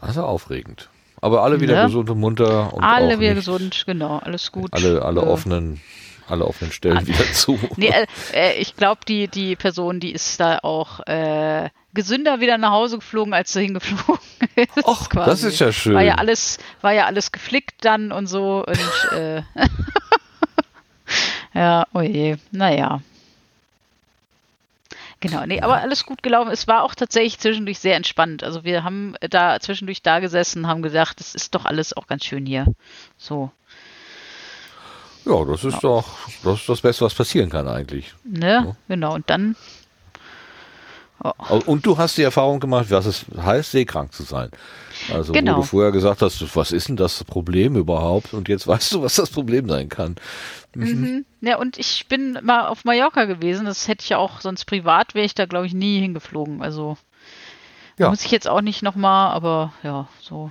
Also 0.00 0.22
aufregend. 0.22 0.88
Aber 1.20 1.42
alle 1.42 1.60
wieder 1.60 1.74
ja. 1.74 1.84
gesund 1.84 2.08
und 2.08 2.18
munter. 2.18 2.72
Und 2.72 2.82
alle 2.82 3.20
wieder 3.20 3.34
gesund, 3.34 3.82
genau, 3.84 4.18
alles 4.18 4.50
gut. 4.50 4.72
Alle, 4.72 5.02
alle 5.02 5.20
äh, 5.20 5.24
offenen, 5.24 5.82
alle 6.30 6.46
offenen 6.46 6.72
Stellen 6.72 6.98
alle. 6.98 7.08
wieder 7.08 7.32
zu. 7.32 7.58
Nee, 7.76 7.88
äh, 7.88 8.06
äh, 8.32 8.60
ich 8.60 8.76
glaube, 8.76 9.00
die, 9.06 9.28
die 9.28 9.56
Person, 9.56 10.00
die 10.00 10.12
ist 10.12 10.40
da 10.40 10.58
auch 10.62 11.00
äh, 11.06 11.70
gesünder 11.94 12.40
wieder 12.40 12.58
nach 12.58 12.70
Hause 12.70 12.98
geflogen, 12.98 13.34
als 13.34 13.52
du 13.52 13.60
hingeflogen 13.60 14.20
bist. 14.54 14.84
Och, 14.84 15.08
das 15.08 15.42
ist 15.42 15.58
ja 15.58 15.72
schön. 15.72 15.94
War 15.94 16.02
ja 16.02 16.14
alles, 16.14 16.58
war 16.80 16.92
ja 16.92 17.06
alles 17.06 17.32
geflickt 17.32 17.84
dann 17.84 18.12
und 18.12 18.26
so 18.26 18.64
und 18.64 19.12
äh, 19.18 19.42
Ja, 21.54 21.86
oh 21.92 22.00
je, 22.00 22.36
naja. 22.52 23.00
Genau, 25.20 25.44
nee, 25.44 25.60
aber 25.60 25.82
alles 25.82 26.06
gut 26.06 26.22
gelaufen. 26.22 26.50
Es 26.50 26.66
war 26.66 26.82
auch 26.82 26.94
tatsächlich 26.94 27.38
zwischendurch 27.38 27.78
sehr 27.78 27.96
entspannt. 27.96 28.42
Also 28.42 28.64
wir 28.64 28.84
haben 28.84 29.16
da 29.20 29.60
zwischendurch 29.60 30.02
da 30.02 30.20
gesessen, 30.20 30.66
haben 30.66 30.80
gesagt, 30.80 31.20
es 31.20 31.34
ist 31.34 31.54
doch 31.54 31.66
alles 31.66 31.94
auch 31.94 32.06
ganz 32.06 32.24
schön 32.24 32.46
hier. 32.46 32.66
So. 33.18 33.50
Ja, 35.24 35.44
das 35.44 35.64
ist 35.64 35.74
ja. 35.74 35.80
doch 35.80 36.06
das, 36.44 36.60
ist 36.60 36.68
das 36.68 36.80
Beste, 36.80 37.04
was 37.04 37.14
passieren 37.14 37.50
kann 37.50 37.68
eigentlich. 37.68 38.14
Ne, 38.24 38.62
so. 38.64 38.76
genau. 38.88 39.14
Und 39.14 39.28
dann 39.28 39.56
Oh. 41.22 41.60
Und 41.66 41.84
du 41.84 41.98
hast 41.98 42.16
die 42.16 42.22
Erfahrung 42.22 42.60
gemacht, 42.60 42.90
was 42.90 43.04
es 43.04 43.26
heißt, 43.36 43.72
seekrank 43.72 44.12
zu 44.12 44.22
sein. 44.22 44.50
Also 45.12 45.32
genau. 45.32 45.56
wo 45.56 45.60
du 45.60 45.66
vorher 45.66 45.92
gesagt 45.92 46.22
hast, 46.22 46.56
was 46.56 46.72
ist 46.72 46.88
denn 46.88 46.96
das 46.96 47.24
Problem 47.24 47.76
überhaupt? 47.76 48.32
Und 48.32 48.48
jetzt 48.48 48.66
weißt 48.66 48.92
du, 48.92 49.02
was 49.02 49.16
das 49.16 49.28
Problem 49.28 49.68
sein 49.68 49.90
kann. 49.90 50.16
Mhm. 50.74 50.84
Mhm. 50.86 51.24
Ja, 51.42 51.58
und 51.58 51.76
ich 51.76 52.06
bin 52.08 52.38
mal 52.42 52.68
auf 52.68 52.84
Mallorca 52.84 53.26
gewesen. 53.26 53.66
Das 53.66 53.86
hätte 53.86 54.02
ich 54.02 54.10
ja 54.10 54.18
auch, 54.18 54.40
sonst 54.40 54.64
privat 54.64 55.14
wäre 55.14 55.26
ich 55.26 55.34
da, 55.34 55.44
glaube 55.44 55.66
ich, 55.66 55.74
nie 55.74 56.00
hingeflogen. 56.00 56.62
Also 56.62 56.96
ja. 57.98 58.08
muss 58.08 58.24
ich 58.24 58.30
jetzt 58.30 58.48
auch 58.48 58.62
nicht 58.62 58.82
nochmal, 58.82 59.32
aber 59.32 59.74
ja, 59.82 60.08
so. 60.22 60.50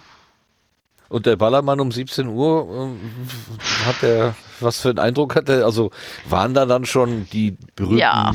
Und 1.10 1.26
der 1.26 1.36
Ballermann 1.36 1.80
um 1.80 1.92
17 1.92 2.28
Uhr, 2.28 2.68
äh, 2.70 3.88
hat 3.88 4.02
der, 4.04 4.36
was 4.60 4.80
für 4.80 4.90
einen 4.90 5.00
Eindruck 5.00 5.36
hat 5.36 5.50
er? 5.50 5.66
Also 5.66 5.92
waren 6.28 6.54
da 6.54 6.66
dann 6.66 6.86
schon 6.86 7.28
die 7.32 7.58
berühmten 7.76 7.98
ja. 7.98 8.32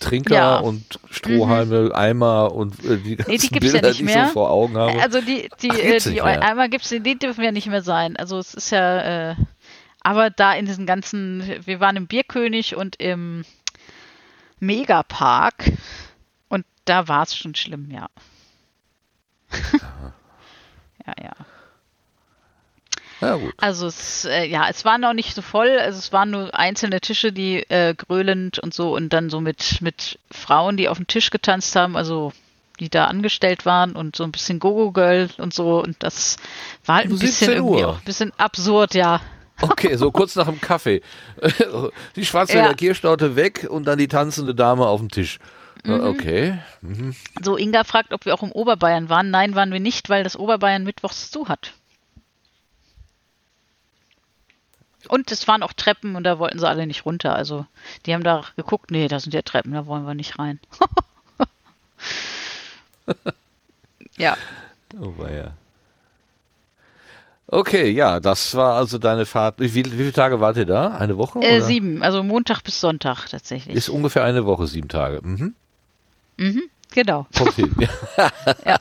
Trinker 0.00 0.34
ja. 0.34 0.56
und 0.58 1.00
Strohhalme, 1.10 1.84
mhm. 1.84 1.92
Eimer 1.92 2.52
und 2.52 2.84
äh, 2.84 2.98
die 2.98 3.16
ganzen 3.16 3.32
nee, 3.32 3.38
die 3.38 3.48
Bilder, 3.60 3.82
ja 3.82 3.88
nicht 3.88 4.02
mehr. 4.02 4.14
die 4.14 4.20
ich 4.20 4.26
so 4.28 4.32
vor 4.34 4.50
Augen 4.50 4.76
habe. 4.76 5.00
Also 5.00 5.22
die, 5.22 5.48
die, 5.62 5.70
Ach, 5.70 5.78
äh, 5.78 5.98
die 5.98 6.20
Eimer 6.20 6.68
gibt's, 6.68 6.90
die 6.90 7.18
dürfen 7.18 7.42
ja 7.42 7.52
nicht 7.52 7.68
mehr 7.68 7.82
sein. 7.82 8.16
Also 8.16 8.38
es 8.38 8.52
ist 8.52 8.70
ja, 8.70 9.30
äh, 9.30 9.36
aber 10.00 10.28
da 10.28 10.52
in 10.52 10.66
diesen 10.66 10.84
ganzen, 10.84 11.42
wir 11.64 11.80
waren 11.80 11.96
im 11.96 12.06
Bierkönig 12.06 12.76
und 12.76 13.00
im 13.00 13.46
Megapark 14.60 15.72
und 16.48 16.66
da 16.84 17.08
war 17.08 17.22
es 17.22 17.34
schon 17.34 17.54
schlimm, 17.54 17.90
ja. 17.90 18.08
ja, 21.06 21.14
ja. 21.22 21.32
Ja, 23.24 23.36
gut. 23.36 23.54
Also 23.56 23.86
es, 23.86 24.26
äh, 24.26 24.44
ja, 24.44 24.68
es 24.68 24.84
war 24.84 24.98
noch 24.98 25.14
nicht 25.14 25.34
so 25.34 25.40
voll, 25.40 25.70
also 25.78 25.98
es 25.98 26.12
waren 26.12 26.30
nur 26.30 26.54
einzelne 26.54 27.00
Tische, 27.00 27.32
die 27.32 27.58
äh, 27.70 27.94
grölend 27.94 28.58
und 28.58 28.74
so 28.74 28.94
und 28.94 29.14
dann 29.14 29.30
so 29.30 29.40
mit, 29.40 29.80
mit 29.80 30.18
Frauen, 30.30 30.76
die 30.76 30.90
auf 30.90 30.98
dem 30.98 31.06
Tisch 31.06 31.30
getanzt 31.30 31.74
haben, 31.74 31.96
also 31.96 32.32
die 32.80 32.90
da 32.90 33.06
angestellt 33.06 33.64
waren 33.64 33.96
und 33.96 34.14
so 34.14 34.24
ein 34.24 34.32
bisschen 34.32 34.58
Gogo-Girl 34.58 35.30
und 35.38 35.54
so 35.54 35.82
und 35.82 35.96
das 36.00 36.36
war 36.84 36.96
halt 36.96 37.06
ein 37.06 37.18
bisschen 37.18 37.52
irgendwie 37.52 37.84
auch 37.84 37.98
ein 37.98 38.04
bisschen 38.04 38.32
absurd, 38.36 38.94
ja. 38.94 39.22
Okay, 39.62 39.96
so 39.96 40.10
kurz 40.10 40.36
nach 40.36 40.46
dem 40.46 40.60
Kaffee. 40.60 41.00
Die 42.16 42.26
schwarze 42.26 42.58
ja. 42.58 42.66
Lackierstaute 42.66 43.36
weg 43.36 43.66
und 43.70 43.84
dann 43.84 43.98
die 43.98 44.08
tanzende 44.08 44.52
Dame 44.52 44.84
auf 44.86 44.98
dem 44.98 45.10
Tisch. 45.12 45.38
Mhm. 45.84 46.00
Okay. 46.00 46.58
Mhm. 46.82 47.14
So, 47.40 47.56
Inga 47.56 47.84
fragt, 47.84 48.12
ob 48.12 48.26
wir 48.26 48.34
auch 48.34 48.42
im 48.42 48.50
Oberbayern 48.50 49.08
waren. 49.08 49.30
Nein, 49.30 49.54
waren 49.54 49.70
wir 49.72 49.78
nicht, 49.78 50.08
weil 50.08 50.24
das 50.24 50.36
Oberbayern 50.36 50.82
mittwochs 50.82 51.30
zu 51.30 51.48
hat. 51.48 51.72
Und 55.08 55.30
es 55.32 55.46
waren 55.48 55.62
auch 55.62 55.72
Treppen 55.72 56.16
und 56.16 56.24
da 56.24 56.38
wollten 56.38 56.58
sie 56.58 56.68
alle 56.68 56.86
nicht 56.86 57.06
runter. 57.06 57.34
Also 57.34 57.66
die 58.06 58.14
haben 58.14 58.24
da 58.24 58.44
geguckt, 58.56 58.90
nee, 58.90 59.08
da 59.08 59.20
sind 59.20 59.34
ja 59.34 59.42
Treppen, 59.42 59.72
da 59.72 59.86
wollen 59.86 60.06
wir 60.06 60.14
nicht 60.14 60.38
rein. 60.38 60.60
ja. 64.16 64.36
Oh 65.00 65.12
ja. 65.26 65.52
Okay, 67.46 67.90
ja, 67.90 68.20
das 68.20 68.54
war 68.54 68.76
also 68.76 68.98
deine 68.98 69.26
Fahrt. 69.26 69.60
Wie, 69.60 69.74
wie 69.74 69.84
viele 69.84 70.12
Tage 70.12 70.40
wart 70.40 70.56
ihr 70.56 70.64
da? 70.64 70.96
Eine 70.96 71.18
Woche? 71.18 71.40
Äh, 71.40 71.60
sieben, 71.60 72.02
also 72.02 72.22
Montag 72.22 72.62
bis 72.62 72.80
Sonntag 72.80 73.26
tatsächlich. 73.28 73.76
Ist 73.76 73.90
ungefähr 73.90 74.24
eine 74.24 74.46
Woche, 74.46 74.66
sieben 74.66 74.88
Tage. 74.88 75.20
Mhm. 75.22 75.54
Mhm, 76.36 76.62
genau. 76.92 77.26
Kommt 77.36 77.54
hin. 77.54 77.74
ja. 78.64 78.80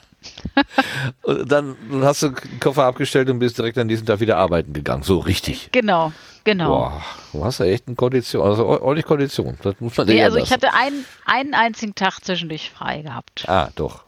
und 1.23 1.51
dann, 1.51 1.75
dann 1.89 2.03
hast 2.03 2.23
du 2.23 2.29
den 2.29 2.59
Koffer 2.59 2.83
abgestellt 2.85 3.29
und 3.29 3.39
bist 3.39 3.57
direkt 3.57 3.77
an 3.77 3.87
diesem 3.87 4.05
Tag 4.05 4.19
wieder 4.19 4.37
arbeiten 4.37 4.73
gegangen. 4.73 5.03
So 5.03 5.19
richtig. 5.19 5.69
Genau, 5.71 6.11
genau. 6.43 6.67
Boah, 6.67 7.01
du 7.31 7.43
hast 7.43 7.59
ja 7.59 7.65
echt 7.65 7.87
eine 7.87 7.95
Kondition, 7.95 8.47
also 8.47 8.65
ordentlich 8.65 9.05
Kondition. 9.05 9.57
Das 9.61 9.75
muss 9.79 9.97
man 9.97 10.07
nee, 10.07 10.23
also 10.23 10.37
ich 10.37 10.51
hatte 10.51 10.73
einen, 10.73 11.05
einen 11.25 11.53
einzigen 11.53 11.95
Tag 11.95 12.19
zwischendurch 12.23 12.69
frei 12.71 13.01
gehabt. 13.01 13.47
Ah, 13.47 13.69
doch. 13.75 14.03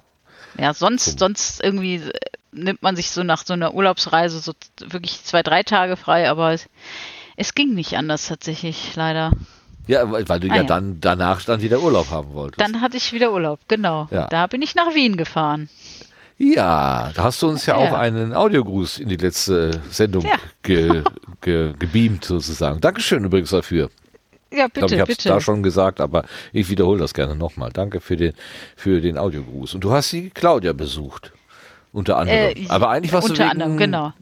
Ja, 0.57 0.73
sonst, 0.73 1.07
cool. 1.07 1.19
sonst 1.19 1.63
irgendwie 1.63 2.01
nimmt 2.51 2.81
man 2.81 2.95
sich 2.95 3.11
so 3.11 3.23
nach 3.23 3.45
so 3.45 3.53
einer 3.53 3.73
Urlaubsreise 3.73 4.39
so 4.39 4.53
wirklich 4.79 5.23
zwei, 5.23 5.43
drei 5.43 5.63
Tage 5.63 5.97
frei, 5.97 6.29
aber 6.29 6.53
es, 6.53 6.67
es 7.35 7.53
ging 7.53 7.73
nicht 7.73 7.97
anders 7.97 8.27
tatsächlich, 8.27 8.95
leider. 8.95 9.31
Ja, 9.87 10.11
weil 10.11 10.39
du 10.39 10.47
ah, 10.47 10.55
ja, 10.55 10.61
ja, 10.61 10.63
dann 10.63 10.99
danach 10.99 11.43
dann 11.43 11.61
wieder 11.61 11.81
Urlaub 11.81 12.09
haben 12.09 12.33
wolltest. 12.33 12.59
Dann 12.59 12.81
hatte 12.81 12.97
ich 12.97 13.13
wieder 13.13 13.31
Urlaub, 13.31 13.59
genau. 13.67 14.07
Ja. 14.09 14.27
Da 14.27 14.47
bin 14.47 14.61
ich 14.61 14.73
nach 14.73 14.95
Wien 14.95 15.15
gefahren. 15.15 15.69
Ja, 16.37 17.11
da 17.15 17.23
hast 17.23 17.41
du 17.41 17.47
uns 17.47 17.65
ja, 17.65 17.79
ja. 17.79 17.89
auch 17.89 17.97
einen 17.97 18.33
Audiogruß 18.33 18.99
in 18.99 19.09
die 19.09 19.15
letzte 19.15 19.81
Sendung 19.89 20.23
ja. 20.25 20.35
ge, 20.63 21.03
ge, 21.41 21.73
gebeamt 21.79 22.25
sozusagen. 22.25 22.81
Dankeschön 22.81 23.23
übrigens 23.23 23.51
dafür. 23.51 23.89
Ja, 24.51 24.67
bitte, 24.67 24.67
ich 24.67 24.73
glaube, 24.79 24.95
ich 24.95 25.01
habe 25.01 25.11
es 25.11 25.17
da 25.17 25.41
schon 25.41 25.63
gesagt, 25.63 25.99
aber 25.99 26.25
ich 26.53 26.69
wiederhole 26.69 26.99
das 26.99 27.13
gerne 27.13 27.35
nochmal. 27.35 27.71
Danke 27.71 27.99
für 27.99 28.15
den, 28.15 28.33
für 28.75 29.01
den 29.01 29.17
Audiogruß. 29.17 29.75
Und 29.75 29.83
du 29.83 29.91
hast 29.91 30.11
die 30.11 30.29
Claudia 30.29 30.73
besucht. 30.73 31.31
Unter 31.91 32.17
anderem. 32.17 32.57
Äh, 32.57 32.65
aber 32.67 32.89
eigentlich 32.89 33.13
warst 33.13 33.29
unter 33.29 33.43
du 33.45 33.49
wegen, 33.49 33.61
anderem, 33.61 33.77
genau. 33.77 34.13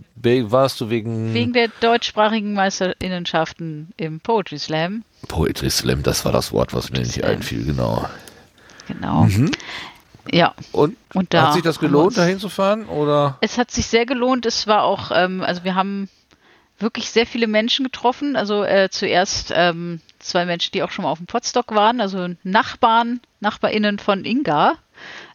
Warst 0.51 0.79
du 0.79 0.91
wegen. 0.91 1.33
Wegen 1.33 1.53
der 1.53 1.69
deutschsprachigen 1.79 2.53
Meisterinnenschaften 2.53 3.89
im 3.97 4.19
Poetry 4.19 4.59
Slam. 4.59 5.03
Poetry 5.27 5.71
Slam, 5.71 6.03
das 6.03 6.23
war 6.23 6.31
das 6.31 6.51
Wort, 6.51 6.73
was 6.73 6.87
Poetry 6.87 6.99
mir 6.99 7.05
nicht 7.07 7.15
Slam. 7.15 7.31
einfiel, 7.31 7.65
genau. 7.65 8.07
Genau. 8.87 9.23
Mhm. 9.23 9.51
Ja. 10.31 10.53
Und, 10.71 10.95
und 11.13 11.33
da 11.33 11.47
hat 11.47 11.53
sich 11.53 11.63
das 11.63 11.79
gelohnt, 11.79 12.17
da 12.17 12.23
hinzufahren? 12.23 12.85
Oder? 12.85 13.37
Es 13.41 13.57
hat 13.57 13.71
sich 13.71 13.87
sehr 13.87 14.05
gelohnt. 14.05 14.45
Es 14.45 14.67
war 14.67 14.83
auch, 14.83 15.11
ähm, 15.13 15.41
also 15.41 15.63
wir 15.63 15.75
haben 15.75 16.09
wirklich 16.79 17.09
sehr 17.09 17.25
viele 17.25 17.47
Menschen 17.47 17.83
getroffen. 17.85 18.35
Also 18.35 18.63
äh, 18.63 18.89
zuerst 18.89 19.51
ähm, 19.55 20.01
zwei 20.19 20.45
Menschen, 20.45 20.71
die 20.73 20.83
auch 20.83 20.91
schon 20.91 21.03
mal 21.03 21.11
auf 21.11 21.19
dem 21.19 21.27
Potstock 21.27 21.73
waren, 21.75 22.01
also 22.01 22.29
Nachbarn, 22.43 23.19
NachbarInnen 23.39 23.99
von 23.99 24.25
Inga 24.25 24.75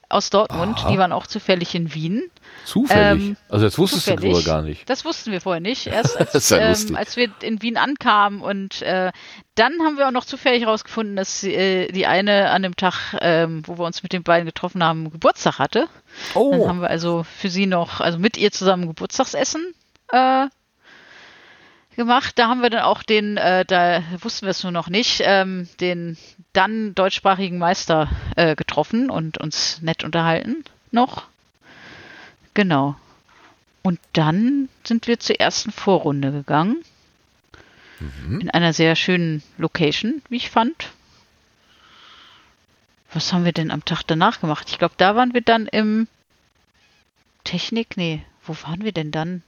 aus 0.08 0.30
Dortmund, 0.30 0.78
Aha. 0.78 0.90
die 0.90 0.98
waren 0.98 1.12
auch 1.12 1.26
zufällig 1.26 1.74
in 1.74 1.92
Wien. 1.94 2.30
Zufällig? 2.64 3.28
Ähm, 3.28 3.36
also 3.48 3.64
jetzt 3.64 3.78
wusstest 3.78 4.04
zufällig. 4.04 4.22
du 4.22 4.30
vorher 4.30 4.54
gar 4.54 4.62
nicht. 4.62 4.88
Das 4.88 5.04
wussten 5.04 5.32
wir 5.32 5.40
vorher 5.40 5.60
nicht. 5.60 5.86
Erst 5.88 6.16
als, 6.16 6.48
ja 6.50 6.58
ähm, 6.58 6.96
als 6.96 7.16
wir 7.16 7.30
in 7.42 7.60
Wien 7.62 7.76
ankamen 7.76 8.40
und 8.40 8.82
äh, 8.82 9.12
dann 9.54 9.72
haben 9.80 9.98
wir 9.98 10.06
auch 10.06 10.12
noch 10.12 10.24
zufällig 10.24 10.62
herausgefunden, 10.62 11.16
dass 11.16 11.44
äh, 11.44 11.90
die 11.92 12.06
eine 12.06 12.50
an 12.50 12.62
dem 12.62 12.76
Tag, 12.76 13.16
ähm, 13.20 13.62
wo 13.66 13.78
wir 13.78 13.84
uns 13.84 14.02
mit 14.02 14.12
den 14.12 14.22
beiden 14.22 14.46
getroffen 14.46 14.82
haben, 14.82 15.10
Geburtstag 15.10 15.58
hatte. 15.58 15.88
Oh. 16.34 16.52
Dann 16.52 16.68
haben 16.68 16.80
wir 16.80 16.90
also 16.90 17.24
für 17.24 17.50
sie 17.50 17.66
noch, 17.66 18.00
also 18.00 18.18
mit 18.18 18.36
ihr 18.36 18.52
zusammen 18.52 18.86
Geburtstagsessen 18.86 19.74
äh, 20.12 20.46
gemacht. 21.98 22.38
Da 22.38 22.48
haben 22.48 22.62
wir 22.62 22.70
dann 22.70 22.82
auch 22.82 23.02
den, 23.02 23.36
äh, 23.36 23.66
da 23.66 24.02
wussten 24.20 24.46
wir 24.46 24.52
es 24.52 24.62
nur 24.62 24.72
noch 24.72 24.88
nicht, 24.88 25.20
ähm, 25.24 25.68
den 25.80 26.16
dann 26.54 26.94
deutschsprachigen 26.94 27.58
Meister 27.58 28.08
äh, 28.36 28.56
getroffen 28.56 29.10
und 29.10 29.36
uns 29.36 29.82
nett 29.82 30.04
unterhalten 30.04 30.64
noch. 30.90 31.26
Genau. 32.54 32.96
Und 33.82 34.00
dann 34.14 34.68
sind 34.84 35.06
wir 35.06 35.18
zur 35.18 35.38
ersten 35.38 35.70
Vorrunde 35.70 36.32
gegangen. 36.32 36.82
Mhm. 38.00 38.40
In 38.40 38.50
einer 38.50 38.72
sehr 38.72 38.96
schönen 38.96 39.42
Location, 39.58 40.22
wie 40.28 40.36
ich 40.36 40.50
fand. 40.50 40.90
Was 43.12 43.32
haben 43.32 43.44
wir 43.44 43.52
denn 43.52 43.70
am 43.70 43.84
Tag 43.84 44.02
danach 44.06 44.40
gemacht? 44.40 44.68
Ich 44.70 44.78
glaube, 44.78 44.94
da 44.98 45.16
waren 45.16 45.34
wir 45.34 45.40
dann 45.40 45.66
im 45.66 46.06
Technik. 47.44 47.96
Nee, 47.96 48.22
wo 48.44 48.54
waren 48.62 48.84
wir 48.84 48.92
denn 48.92 49.10
dann? 49.10 49.42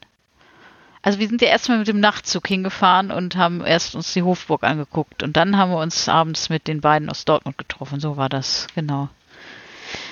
Also 1.03 1.19
wir 1.19 1.29
sind 1.29 1.41
ja 1.41 1.49
erstmal 1.49 1.79
mit 1.79 1.89
dem 1.89 2.01
Nachtzug 2.01 2.47
hingefahren 2.47 3.11
und 3.11 3.37
haben 3.37 3.65
erst 3.65 3.95
uns 3.95 4.13
die 4.13 4.23
Hofburg 4.23 4.65
angeguckt 4.65 5.23
und 5.23 5.37
dann 5.37 5.57
haben 5.57 5.71
wir 5.71 5.79
uns 5.79 6.09
abends 6.09 6.51
mit 6.51 6.69
den 6.69 6.83
beiden 6.83 7.09
aus 7.09 7.25
Dortmund 7.25 7.57
getroffen. 7.57 8.01
So 8.01 8.19
war 8.19 8.29
das, 8.29 8.67
genau. 8.75 9.09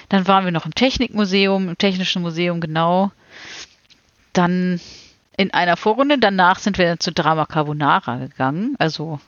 Dann 0.09 0.27
waren 0.27 0.45
wir 0.45 0.53
noch 0.53 0.65
im 0.65 0.75
Technikmuseum, 0.75 1.69
im 1.69 1.79
Technischen 1.79 2.23
Museum, 2.23 2.61
genau. 2.61 3.13
Dann 4.33 4.81
in 5.37 5.53
einer 5.53 5.77
Vorrunde, 5.77 6.19
danach 6.19 6.59
sind 6.59 6.79
wir 6.79 6.99
zu 6.99 7.13
Drama 7.13 7.45
Carbonara 7.45 8.17
gegangen. 8.17 8.75
Also 8.79 9.21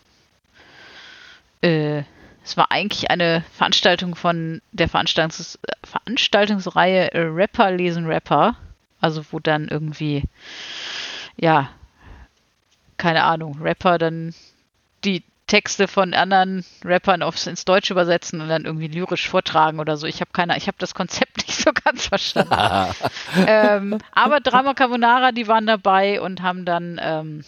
äh, 1.61 2.03
es 2.43 2.57
war 2.57 2.71
eigentlich 2.71 3.11
eine 3.11 3.45
Veranstaltung 3.53 4.15
von 4.15 4.63
der 4.73 4.89
Veranstaltungs 4.89 5.59
Veranstaltungsreihe 5.85 7.11
Rapper 7.13 7.71
lesen 7.71 8.07
Rapper. 8.07 8.57
Also 9.01 9.25
wo 9.31 9.39
dann 9.39 9.69
irgendwie 9.69 10.25
ja, 11.41 11.71
keine 12.97 13.25
Ahnung, 13.25 13.61
Rapper 13.61 13.99
dann 13.99 14.35
die 15.05 15.25
Texte 15.47 15.89
von 15.89 16.15
anderen 16.15 16.65
Rappern 16.85 17.23
aufs, 17.23 17.49
ins 17.49 17.65
Deutsche 17.65 17.95
übersetzen 17.95 18.41
und 18.41 18.49
dann 18.49 18.67
irgendwie 18.67 18.87
lyrisch 18.87 19.29
vortragen 19.29 19.81
oder 19.81 19.97
so. 19.97 20.07
Ich 20.07 20.21
habe 20.21 20.31
keine, 20.33 20.57
ich 20.57 20.69
habe 20.69 20.77
das 20.79 20.95
Konzept 20.95 21.37
nicht 21.47 21.59
so 21.59 21.73
ganz 21.73 22.07
verstanden. 22.07 22.55
ähm, 23.47 23.99
aber 24.13 24.39
Drama 24.41 24.75
Carbonara, 24.75 25.33
die 25.33 25.49
waren 25.49 25.67
dabei 25.67 26.21
und 26.21 26.43
haben 26.43 26.65
dann 26.65 27.01
ähm, 27.03 27.45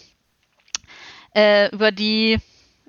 äh, 1.33 1.69
über 1.69 1.91
die 1.91 2.39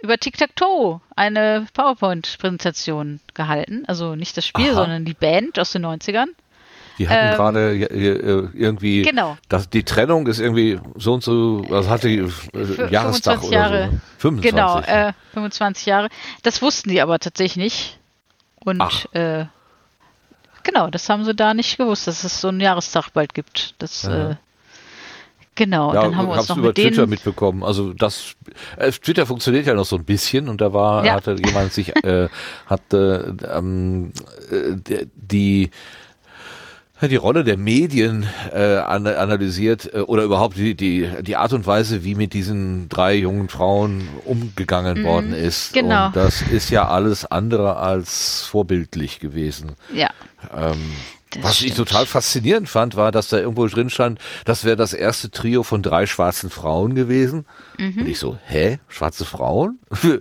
über 0.02 0.18
Tic-Tac-Toe 0.18 1.00
eine 1.16 1.66
PowerPoint-Präsentation 1.72 3.20
gehalten. 3.32 3.84
Also 3.86 4.16
nicht 4.16 4.36
das 4.36 4.46
Spiel, 4.46 4.70
Aha. 4.70 4.74
sondern 4.74 5.04
die 5.04 5.14
Band 5.14 5.58
aus 5.58 5.72
den 5.72 5.86
90ern. 5.86 6.26
Die 6.98 7.08
hatten 7.08 7.30
ähm, 7.30 7.34
gerade 7.34 7.74
äh, 7.74 8.48
irgendwie, 8.54 9.02
genau. 9.02 9.36
dass 9.48 9.68
die 9.68 9.82
Trennung 9.82 10.26
ist 10.26 10.38
irgendwie 10.38 10.80
so 10.96 11.14
und 11.14 11.24
so, 11.24 11.64
was 11.68 11.88
hatte 11.88 12.08
die 12.08 12.18
äh, 12.18 12.90
Jahrestag 12.90 13.42
oder 13.42 13.52
Jahre. 13.52 13.90
so. 13.90 14.30
25. 14.30 14.50
Genau, 14.50 14.80
äh, 14.80 15.12
25 15.32 15.86
Jahre. 15.86 16.08
Das 16.42 16.62
wussten 16.62 16.90
die 16.90 17.00
aber 17.00 17.18
tatsächlich 17.18 17.56
nicht. 17.56 17.98
Und 18.64 18.80
äh, 19.12 19.46
genau, 20.62 20.88
das 20.88 21.08
haben 21.08 21.24
sie 21.24 21.34
da 21.34 21.54
nicht 21.54 21.76
gewusst, 21.76 22.06
dass 22.06 22.24
es 22.24 22.40
so 22.40 22.48
einen 22.48 22.60
Jahrestag 22.60 23.10
bald 23.10 23.34
gibt. 23.34 23.74
Das 23.78 24.04
ja. 24.04 24.30
äh, 24.30 24.36
Genau, 25.56 25.94
ja, 25.94 26.02
dann 26.02 26.16
haben 26.16 26.28
wir 26.28 26.36
uns 26.36 26.48
noch 26.48 26.56
über 26.56 26.68
mit 26.68 26.76
Twitter 26.76 27.02
denen 27.02 27.10
mitbekommen. 27.10 27.62
Also 27.62 27.92
das 27.92 28.34
äh, 28.76 28.90
Twitter 28.90 29.24
funktioniert 29.24 29.66
ja 29.66 29.74
noch 29.74 29.84
so 29.84 29.94
ein 29.94 30.04
bisschen 30.04 30.48
und 30.48 30.60
da 30.60 30.72
war 30.72 31.04
ja. 31.04 31.14
hatte 31.14 31.36
jemand 31.44 31.72
sich 31.72 31.94
äh, 32.04 32.28
hatte 32.66 33.36
ähm, 33.54 34.12
äh, 34.50 35.06
die 35.14 35.70
die 37.08 37.16
Rolle 37.16 37.44
der 37.44 37.56
Medien 37.56 38.26
äh, 38.52 38.76
analysiert 38.76 39.92
äh, 39.92 40.00
oder 40.00 40.22
überhaupt 40.24 40.56
die, 40.56 40.74
die, 40.74 41.08
die 41.22 41.36
Art 41.36 41.52
und 41.52 41.66
Weise, 41.66 42.04
wie 42.04 42.14
mit 42.14 42.32
diesen 42.32 42.88
drei 42.88 43.14
jungen 43.14 43.48
Frauen 43.48 44.08
umgegangen 44.24 45.00
mhm, 45.00 45.04
worden 45.04 45.32
ist. 45.32 45.72
Genau. 45.72 46.06
Und 46.06 46.16
das 46.16 46.42
ist 46.42 46.70
ja 46.70 46.88
alles 46.88 47.24
andere 47.24 47.76
als 47.76 48.42
vorbildlich 48.42 49.20
gewesen. 49.20 49.72
Ja. 49.92 50.10
Ähm, 50.54 50.92
was 51.40 51.56
stimmt. 51.56 51.70
ich 51.70 51.76
total 51.76 52.06
faszinierend 52.06 52.68
fand, 52.68 52.96
war, 52.96 53.12
dass 53.12 53.28
da 53.28 53.38
irgendwo 53.38 53.66
drin 53.66 53.90
stand, 53.90 54.20
das 54.44 54.64
wäre 54.64 54.76
das 54.76 54.92
erste 54.92 55.30
Trio 55.30 55.62
von 55.62 55.82
drei 55.82 56.06
schwarzen 56.06 56.50
Frauen 56.50 56.94
gewesen. 56.94 57.46
Mhm. 57.78 58.02
Und 58.02 58.08
ich 58.08 58.18
so, 58.18 58.38
hä? 58.46 58.78
Schwarze 58.88 59.24
Frauen? 59.24 59.78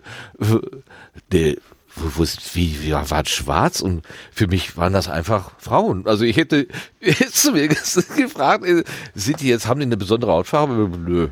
Der, 1.31 1.55
wo, 1.95 2.19
wo 2.19 2.23
ist, 2.23 2.55
wie, 2.55 2.81
wie 2.81 2.91
war 2.93 3.25
schwarz 3.25 3.81
und 3.81 4.05
für 4.31 4.47
mich 4.47 4.77
waren 4.77 4.93
das 4.93 5.09
einfach 5.09 5.51
Frauen. 5.59 6.07
Also 6.07 6.25
ich 6.25 6.37
hätte 6.37 6.67
jetzt 6.99 7.51
mir 7.51 7.67
gefragt, 8.17 8.65
äh, 8.65 8.83
sind 9.13 9.41
die 9.41 9.47
jetzt, 9.47 9.67
haben 9.67 9.79
die 9.79 9.85
eine 9.85 9.97
besondere 9.97 10.31
Hautfarbe? 10.31 10.89
Nö, 10.97 11.27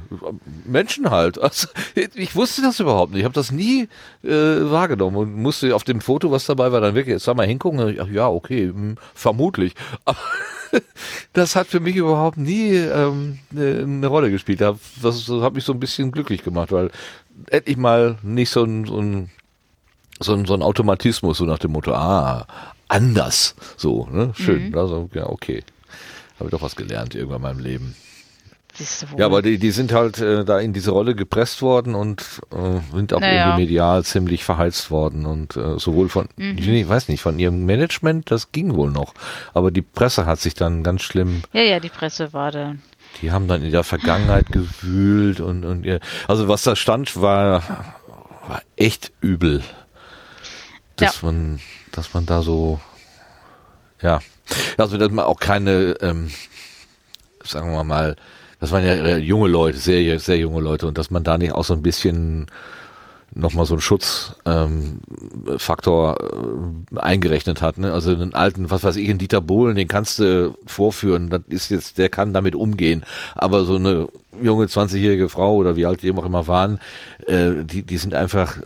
Menschen 0.66 1.10
halt. 1.10 1.40
Also 1.40 1.68
ich 1.96 2.36
wusste 2.36 2.62
das 2.62 2.80
überhaupt 2.80 3.12
nicht. 3.12 3.22
Ich 3.22 3.26
habe 3.26 3.34
das 3.34 3.52
nie 3.52 3.88
äh, 4.24 4.30
wahrgenommen 4.30 5.18
und 5.18 5.36
musste 5.36 5.76
auf 5.76 5.84
dem 5.84 6.02
Foto, 6.02 6.32
was 6.32 6.46
dabei 6.46 6.72
war, 6.72 6.82
dann 6.82 6.96
wirklich 6.96 7.14
jetzt 7.14 7.28
mal 7.36 7.48
hingucken. 7.48 7.98
Ach, 8.00 8.08
ja, 8.08 8.28
okay, 8.28 8.68
hm, 8.68 8.98
vermutlich. 9.14 9.74
Aber 10.06 10.20
das 11.34 11.56
hat 11.56 11.68
für 11.68 11.80
mich 11.80 11.96
überhaupt 11.96 12.38
nie 12.38 12.76
ähm, 12.76 13.40
eine, 13.52 13.80
eine 13.80 14.08
Rolle 14.08 14.32
gespielt. 14.32 14.62
Das, 14.62 14.78
das 15.02 15.28
hat 15.28 15.54
mich 15.54 15.64
so 15.64 15.74
ein 15.74 15.80
bisschen 15.80 16.12
glücklich 16.12 16.44
gemacht, 16.44 16.72
weil 16.72 16.92
endlich 17.50 17.78
mal 17.78 18.18
nicht 18.22 18.50
so 18.50 18.64
ein, 18.64 18.86
so 18.86 19.00
ein 19.00 19.30
so 20.22 20.34
ein, 20.34 20.46
so 20.46 20.54
ein 20.54 20.62
Automatismus, 20.62 21.38
so 21.38 21.46
nach 21.46 21.60
dem 21.60 21.72
Motto, 21.72 21.94
ah, 21.94 22.46
anders. 22.88 23.56
So, 23.78 24.08
ne? 24.12 24.32
Schön. 24.36 24.70
Mhm. 24.70 24.78
Also, 24.78 25.10
ja, 25.14 25.28
okay. 25.28 25.64
Habe 26.40 26.50
ich 26.50 26.52
doch 26.52 26.62
was 26.62 26.76
gelernt 26.76 27.16
irgendwann 27.16 27.38
in 27.38 27.44
meinem 27.44 27.60
Leben. 27.60 27.96
Ja, 29.18 29.26
aber 29.26 29.42
die, 29.42 29.58
die 29.58 29.72
sind 29.72 29.92
halt 29.92 30.20
äh, 30.20 30.46
da 30.46 30.60
in 30.60 30.72
diese 30.72 30.92
Rolle 30.92 31.14
gepresst 31.14 31.62
worden 31.62 31.94
und 31.94 32.22
äh, 32.52 32.96
sind 32.96 33.14
auch 33.14 33.20
naja. 33.20 33.50
irgendwie 33.50 33.64
medial 33.64 34.04
ziemlich 34.04 34.46
verheizt 34.46 34.90
worden 34.90 35.26
und 35.26 35.58
äh, 35.58 35.78
sowohl 35.78 36.08
von, 36.08 36.30
mhm. 36.38 36.58
ich 36.58 36.88
weiß 36.88 37.10
nicht, 37.10 37.22
von 37.22 37.38
ihrem 37.38 37.66
Management, 37.66 38.32
das 38.32 38.54
ging 38.54 38.76
wohl 38.76 38.90
noch, 38.90 39.14
aber 39.54 39.72
die 39.72 39.82
Presse 39.82 40.26
hat 40.26 40.40
sich 40.40 40.54
dann 40.54 40.84
ganz 40.84 41.02
schlimm. 41.02 41.42
Ja, 41.52 41.62
ja, 41.62 41.80
die 41.80 41.90
Presse 41.90 42.32
war 42.32 42.52
da. 42.52 42.76
Die 43.22 43.32
haben 43.32 43.50
dann 43.50 43.62
in 43.62 43.72
der 43.72 43.84
Vergangenheit 43.84 44.48
gewühlt 44.52 45.42
und, 45.42 45.66
und 45.66 45.86
also 46.30 46.48
was 46.48 46.64
da 46.64 46.78
stand, 46.78 47.22
war, 47.22 47.64
war 48.48 48.62
echt 48.78 49.12
übel 49.20 49.64
dass 51.02 51.22
ja. 51.22 51.28
man, 51.28 51.60
dass 51.92 52.14
man 52.14 52.26
da 52.26 52.42
so, 52.42 52.80
ja, 54.02 54.20
also 54.78 54.98
dass 54.98 55.12
man 55.12 55.26
auch 55.26 55.40
keine, 55.40 55.98
ähm, 56.02 56.32
sagen 57.44 57.72
wir 57.72 57.84
mal, 57.84 58.16
das 58.60 58.72
waren 58.72 58.86
ja 58.86 58.94
äh, 58.94 59.18
junge 59.18 59.48
Leute, 59.50 59.78
sehr, 59.80 60.20
sehr 60.20 60.38
junge 60.38 60.62
Leute 60.62 60.88
und 60.88 60.98
dass 60.98 61.10
man 61.12 61.24
da 61.24 61.38
nicht 61.38 61.54
auch 61.54 61.66
so 61.66 61.74
ein 61.74 61.82
bisschen 61.82 62.48
nochmal 63.34 63.66
so 63.66 63.74
einen 63.76 63.82
Schutzfaktor 63.82 64.38
ähm, 66.20 66.86
äh, 66.94 67.00
eingerechnet 67.00 67.62
hat. 67.62 67.78
Ne? 67.78 67.94
Also 67.94 68.12
einen 68.12 68.34
alten, 68.34 68.70
was 68.70 68.84
weiß 68.84 68.98
ich, 68.98 69.10
einen 69.10 69.20
Dieter 69.20 69.40
Bohlen, 69.42 69.76
den 69.76 69.88
kannst 69.88 70.20
du 70.20 70.54
vorführen, 70.66 71.30
das 71.30 71.42
ist 71.48 71.72
jetzt, 71.72 71.98
der 71.98 72.10
kann 72.10 72.34
damit 72.34 72.56
umgehen. 72.56 73.04
Aber 73.36 73.64
so 73.64 73.76
eine 73.76 74.10
junge 74.42 74.66
20-jährige 74.66 75.30
Frau 75.30 75.56
oder 75.56 75.76
wie 75.76 75.86
alt 75.86 76.02
die 76.04 76.12
auch 76.12 76.26
immer 76.26 76.48
waren, 76.48 76.80
äh, 77.26 77.64
die, 77.64 77.84
die 77.84 77.98
sind 77.98 78.14
einfach, 78.14 78.58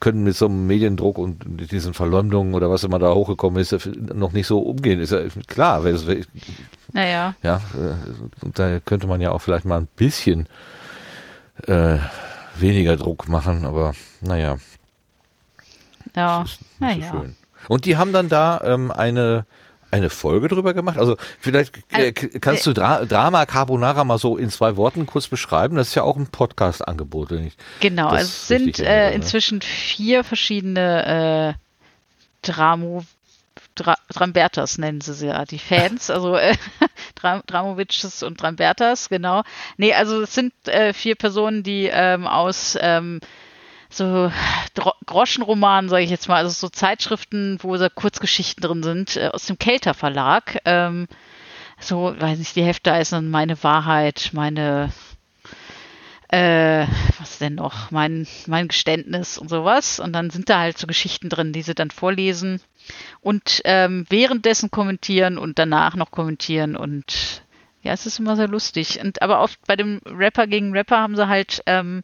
können 0.00 0.24
mit 0.24 0.34
so 0.34 0.46
einem 0.46 0.66
Mediendruck 0.66 1.18
und 1.18 1.44
diesen 1.70 1.94
Verleumdungen 1.94 2.54
oder 2.54 2.70
was 2.70 2.84
immer 2.84 2.98
da 2.98 3.12
hochgekommen 3.12 3.60
ist, 3.60 3.88
noch 3.96 4.32
nicht 4.32 4.46
so 4.46 4.60
umgehen. 4.60 4.98
Ist 4.98 5.12
ja 5.12 5.20
klar. 5.46 5.84
Weil 5.84 5.92
das, 5.92 6.04
naja. 6.92 7.34
Ja, 7.42 7.56
äh, 7.56 8.48
da 8.54 8.80
könnte 8.80 9.06
man 9.06 9.20
ja 9.20 9.30
auch 9.30 9.40
vielleicht 9.40 9.66
mal 9.66 9.78
ein 9.78 9.88
bisschen 9.96 10.46
äh, 11.66 11.98
weniger 12.58 12.96
Druck 12.96 13.28
machen, 13.28 13.64
aber 13.64 13.94
naja. 14.22 14.56
Ja, 16.16 16.44
naja. 16.78 17.12
So 17.12 17.26
und 17.68 17.84
die 17.84 17.96
haben 17.96 18.12
dann 18.12 18.28
da 18.28 18.60
ähm, 18.64 18.90
eine 18.90 19.44
eine 19.90 20.10
Folge 20.10 20.48
drüber 20.48 20.74
gemacht? 20.74 20.98
Also 20.98 21.16
vielleicht 21.38 21.78
äh, 21.92 22.12
kannst 22.12 22.66
du 22.66 22.72
Dra 22.72 23.04
Drama 23.04 23.46
Carbonara 23.46 24.04
mal 24.04 24.18
so 24.18 24.36
in 24.36 24.50
zwei 24.50 24.76
Worten 24.76 25.06
kurz 25.06 25.28
beschreiben. 25.28 25.76
Das 25.76 25.88
ist 25.88 25.94
ja 25.94 26.02
auch 26.02 26.16
ein 26.16 26.28
Podcast-Angebot. 26.28 27.30
Genau, 27.80 28.08
also 28.08 28.22
es 28.22 28.48
sind 28.48 28.78
äh, 28.80 29.12
inzwischen 29.12 29.62
vier 29.62 30.24
verschiedene 30.24 31.56
äh, 31.56 31.60
Dramo 32.42 33.04
Dra 33.74 33.96
Drambertas 34.08 34.78
nennen 34.78 35.00
sie 35.00 35.14
sie 35.14 35.28
ja, 35.28 35.44
die 35.44 35.58
Fans, 35.58 36.10
also 36.10 36.36
äh, 36.36 36.56
Dram 37.14 37.42
Dramovics 37.46 38.22
und 38.22 38.40
Drambertas, 38.40 39.08
genau. 39.08 39.42
Nee, 39.76 39.94
also 39.94 40.22
es 40.22 40.34
sind 40.34 40.52
äh, 40.66 40.92
vier 40.92 41.14
Personen, 41.14 41.62
die 41.62 41.88
ähm, 41.92 42.26
aus 42.26 42.76
ähm, 42.80 43.20
so 43.88 44.30
Groschenromanen, 45.06 45.88
sage 45.88 46.04
ich 46.04 46.10
jetzt 46.10 46.28
mal, 46.28 46.36
also 46.36 46.50
so 46.50 46.68
Zeitschriften, 46.68 47.58
wo 47.62 47.76
so 47.76 47.88
Kurzgeschichten 47.88 48.62
drin 48.62 48.82
sind, 48.82 49.16
äh, 49.16 49.28
aus 49.28 49.46
dem 49.46 49.58
Kelter 49.58 49.94
Verlag. 49.94 50.58
Ähm, 50.64 51.08
so, 51.78 52.14
weiß 52.18 52.38
nicht, 52.38 52.56
die 52.56 52.62
Hefte 52.62 52.92
heißen 52.92 53.28
Meine 53.28 53.62
Wahrheit, 53.62 54.30
meine, 54.32 54.92
äh, 56.28 56.86
was 57.18 57.38
denn 57.38 57.54
noch, 57.54 57.90
mein, 57.90 58.26
mein 58.46 58.68
Geständnis 58.68 59.38
und 59.38 59.48
sowas. 59.48 59.98
Und 59.98 60.12
dann 60.12 60.30
sind 60.30 60.50
da 60.50 60.60
halt 60.60 60.78
so 60.78 60.86
Geschichten 60.86 61.28
drin, 61.28 61.52
die 61.52 61.62
sie 61.62 61.74
dann 61.74 61.90
vorlesen 61.90 62.60
und 63.20 63.62
ähm, 63.64 64.04
währenddessen 64.08 64.70
kommentieren 64.70 65.38
und 65.38 65.58
danach 65.58 65.96
noch 65.96 66.10
kommentieren 66.10 66.76
und 66.76 67.42
ja, 67.82 67.92
es 67.92 68.04
ist 68.04 68.18
immer 68.18 68.36
sehr 68.36 68.48
lustig. 68.48 69.00
Und 69.02 69.22
aber 69.22 69.40
oft 69.40 69.58
bei 69.66 69.74
dem 69.74 70.00
Rapper 70.04 70.46
gegen 70.46 70.72
Rapper 70.72 70.98
haben 70.98 71.16
sie 71.16 71.28
halt 71.28 71.62
ähm, 71.66 72.02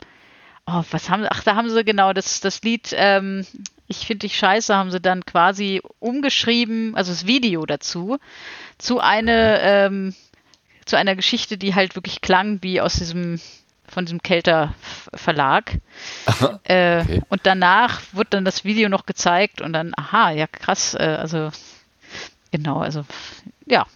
oh, 0.67 0.83
was 0.91 1.09
haben 1.11 1.23
sie, 1.23 1.31
ach, 1.31 1.43
da 1.43 1.57
haben 1.57 1.71
sie 1.71 1.85
genau 1.85 2.13
das, 2.13 2.41
das 2.41 2.63
Lied, 2.63 2.95
ähm, 2.97 3.47
ich 3.89 4.07
finde 4.07 4.27
dich 4.27 4.37
scheiße, 4.37 4.75
haben 4.75 4.91
sie 4.91 5.01
dann 5.01 5.25
quasi 5.25 5.81
umgeschrieben, 6.01 6.95
also 6.97 7.13
das 7.13 7.27
Video 7.27 7.65
dazu, 7.67 8.19
zu 8.79 9.01
einer, 9.01 9.63
ähm, 9.63 10.15
zu 10.85 10.97
einer 10.97 11.17
Geschichte, 11.17 11.57
die 11.57 11.75
halt 11.75 11.95
wirklich 11.95 12.21
klang 12.21 12.59
wie 12.63 12.81
aus 12.81 12.95
diesem, 12.95 13.41
von 13.89 14.07
diesem 14.07 14.23
Kelter 14.23 14.75
Verlag. 15.15 15.79
äh, 16.65 17.01
okay. 17.01 17.23
Und 17.29 17.41
danach 17.45 18.01
wird 18.13 18.35
dann 18.35 18.45
das 18.45 18.65
Video 18.65 18.89
noch 18.89 19.07
gezeigt 19.07 19.61
und 19.61 19.73
dann, 19.73 19.93
aha, 19.97 20.33
ja 20.33 20.47
krass, 20.47 20.95
äh, 20.95 21.17
also 21.21 21.51
genau, 22.51 22.81
also 22.81 23.05
ja. 23.67 23.87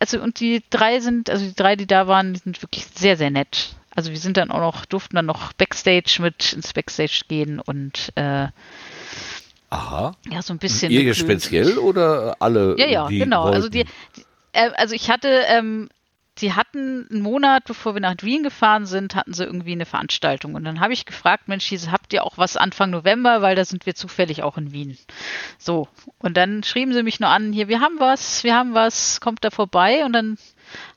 Also 0.00 0.20
und 0.20 0.40
die 0.40 0.62
drei 0.70 1.00
sind, 1.00 1.30
also 1.30 1.46
die 1.46 1.54
drei, 1.54 1.76
die 1.76 1.86
da 1.86 2.06
waren, 2.06 2.34
die 2.34 2.40
sind 2.40 2.62
wirklich 2.62 2.86
sehr, 2.86 3.16
sehr 3.16 3.30
nett. 3.30 3.76
Also 3.94 4.10
wir 4.10 4.18
sind 4.18 4.36
dann 4.36 4.50
auch 4.50 4.60
noch, 4.60 4.84
durften 4.86 5.16
dann 5.16 5.26
noch 5.26 5.52
Backstage 5.52 6.18
mit 6.20 6.52
ins 6.52 6.72
Backstage 6.72 7.22
gehen 7.28 7.60
und 7.60 8.12
äh, 8.16 8.48
Aha. 9.70 10.14
Ja, 10.30 10.42
so 10.42 10.52
ein 10.52 10.58
bisschen. 10.58 10.92
Ihr 10.92 11.14
speziell 11.14 11.78
oder 11.78 12.36
alle? 12.40 12.76
Ja, 12.78 12.86
ja, 12.86 13.06
genau. 13.08 13.44
Also 13.44 13.70
die, 13.70 13.84
die 14.16 14.24
äh, 14.52 14.70
also 14.76 14.94
ich 14.94 15.10
hatte, 15.10 15.28
ähm, 15.48 15.88
sie 16.38 16.52
hatten 16.52 17.06
einen 17.10 17.22
Monat, 17.22 17.64
bevor 17.64 17.94
wir 17.94 18.00
nach 18.00 18.14
Wien 18.20 18.42
gefahren 18.42 18.86
sind, 18.86 19.14
hatten 19.14 19.32
sie 19.32 19.44
irgendwie 19.44 19.72
eine 19.72 19.86
Veranstaltung. 19.86 20.54
Und 20.54 20.64
dann 20.64 20.80
habe 20.80 20.92
ich 20.92 21.06
gefragt, 21.06 21.48
Mensch, 21.48 21.72
habt 21.90 22.12
ihr 22.12 22.24
auch 22.24 22.38
was 22.38 22.56
Anfang 22.56 22.90
November, 22.90 23.42
weil 23.42 23.56
da 23.56 23.64
sind 23.64 23.86
wir 23.86 23.94
zufällig 23.94 24.42
auch 24.42 24.58
in 24.58 24.72
Wien. 24.72 24.98
So. 25.58 25.88
Und 26.18 26.36
dann 26.36 26.62
schrieben 26.62 26.92
sie 26.92 27.02
mich 27.02 27.20
nur 27.20 27.30
an, 27.30 27.52
hier, 27.52 27.68
wir 27.68 27.80
haben 27.80 27.98
was, 27.98 28.44
wir 28.44 28.54
haben 28.54 28.74
was, 28.74 29.20
kommt 29.20 29.44
da 29.44 29.50
vorbei. 29.50 30.04
Und 30.04 30.12
dann 30.12 30.38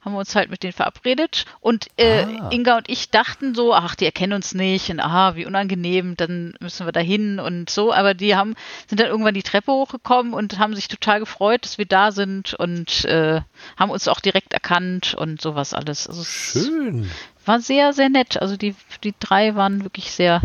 haben 0.01 0.13
wir 0.13 0.19
uns 0.19 0.36
halt 0.36 0.49
mit 0.49 0.63
denen 0.63 0.73
verabredet. 0.73 1.45
Und 1.59 1.88
äh, 1.97 2.23
ah. 2.23 2.49
Inga 2.51 2.78
und 2.78 2.89
ich 2.89 3.09
dachten 3.09 3.55
so, 3.55 3.73
ach, 3.73 3.95
die 3.95 4.05
erkennen 4.05 4.34
uns 4.34 4.53
nicht 4.53 4.89
und 4.89 4.99
aha, 4.99 5.36
wie 5.36 5.45
unangenehm, 5.45 6.15
dann 6.17 6.53
müssen 6.59 6.86
wir 6.86 6.91
da 6.91 6.99
hin 6.99 7.39
und 7.39 7.69
so. 7.69 7.93
Aber 7.93 8.13
die 8.13 8.36
haben, 8.36 8.55
sind 8.88 8.99
dann 8.99 9.07
irgendwann 9.07 9.34
die 9.34 9.43
Treppe 9.43 9.71
hochgekommen 9.71 10.34
und 10.34 10.59
haben 10.59 10.76
sich 10.76 10.88
total 10.88 11.19
gefreut, 11.19 11.65
dass 11.65 11.78
wir 11.78 11.86
da 11.86 12.11
sind 12.11 12.53
und 12.53 13.05
äh, 13.05 13.41
haben 13.78 13.91
uns 13.91 14.07
auch 14.07 14.19
direkt 14.19 14.53
erkannt 14.53 15.13
und 15.15 15.41
sowas 15.41 15.73
alles. 15.73 16.07
Also 16.07 16.23
Schön. 16.23 17.09
War 17.45 17.59
sehr, 17.59 17.93
sehr 17.93 18.09
nett. 18.09 18.41
Also 18.41 18.57
die, 18.57 18.76
die 19.03 19.13
drei 19.19 19.55
waren 19.55 19.84
wirklich 19.84 20.11
sehr, 20.11 20.41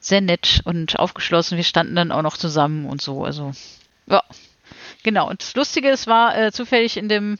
sehr 0.00 0.20
nett 0.20 0.60
und 0.64 0.98
aufgeschlossen. 0.98 1.56
Wir 1.56 1.64
standen 1.64 1.96
dann 1.96 2.12
auch 2.12 2.22
noch 2.22 2.36
zusammen 2.36 2.86
und 2.86 3.02
so. 3.02 3.24
Also, 3.24 3.52
ja. 4.06 4.22
Genau. 5.02 5.28
Und 5.28 5.42
das 5.42 5.54
Lustige, 5.54 5.88
es 5.88 6.06
war 6.06 6.36
äh, 6.36 6.52
zufällig 6.52 6.96
in 6.96 7.08
dem, 7.08 7.38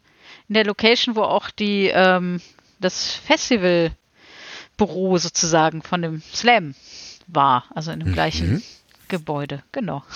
in 0.49 0.55
der 0.55 0.65
Location, 0.65 1.17
wo 1.17 1.23
auch 1.23 1.51
die, 1.51 1.91
ähm, 1.93 2.41
das 2.81 3.15
Festivalbüro 3.15 5.19
sozusagen 5.19 5.83
von 5.83 6.03
dem 6.03 6.23
Slam 6.33 6.75
war. 7.27 7.65
Also 7.75 7.91
in 7.91 8.01
dem 8.01 8.11
mhm. 8.11 8.15
gleichen 8.15 8.63
Gebäude. 9.09 9.63
Genau. 9.73 10.03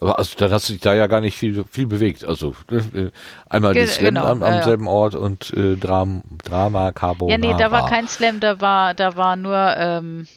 Aber 0.00 0.18
also 0.18 0.38
dann 0.38 0.52
hast 0.52 0.68
du 0.68 0.74
dich 0.74 0.82
da 0.82 0.94
ja 0.94 1.08
gar 1.08 1.20
nicht 1.20 1.36
viel, 1.36 1.64
viel 1.68 1.86
bewegt. 1.86 2.24
Also 2.24 2.54
äh, 2.70 3.10
einmal 3.48 3.74
Ge 3.74 3.84
die 3.84 3.90
Slam 3.90 4.14
genau, 4.14 4.26
am, 4.26 4.44
am 4.44 4.54
ja. 4.54 4.62
selben 4.62 4.86
Ort 4.86 5.16
und 5.16 5.52
äh, 5.54 5.76
Dram, 5.76 6.22
Drama, 6.44 6.92
Cabo. 6.92 7.28
Ja, 7.28 7.36
nee, 7.36 7.54
da 7.58 7.72
war 7.72 7.88
kein 7.88 8.06
Slam, 8.06 8.38
da 8.38 8.60
war, 8.60 8.94
da 8.94 9.16
war 9.16 9.34
nur 9.34 9.74
ähm, 9.76 10.28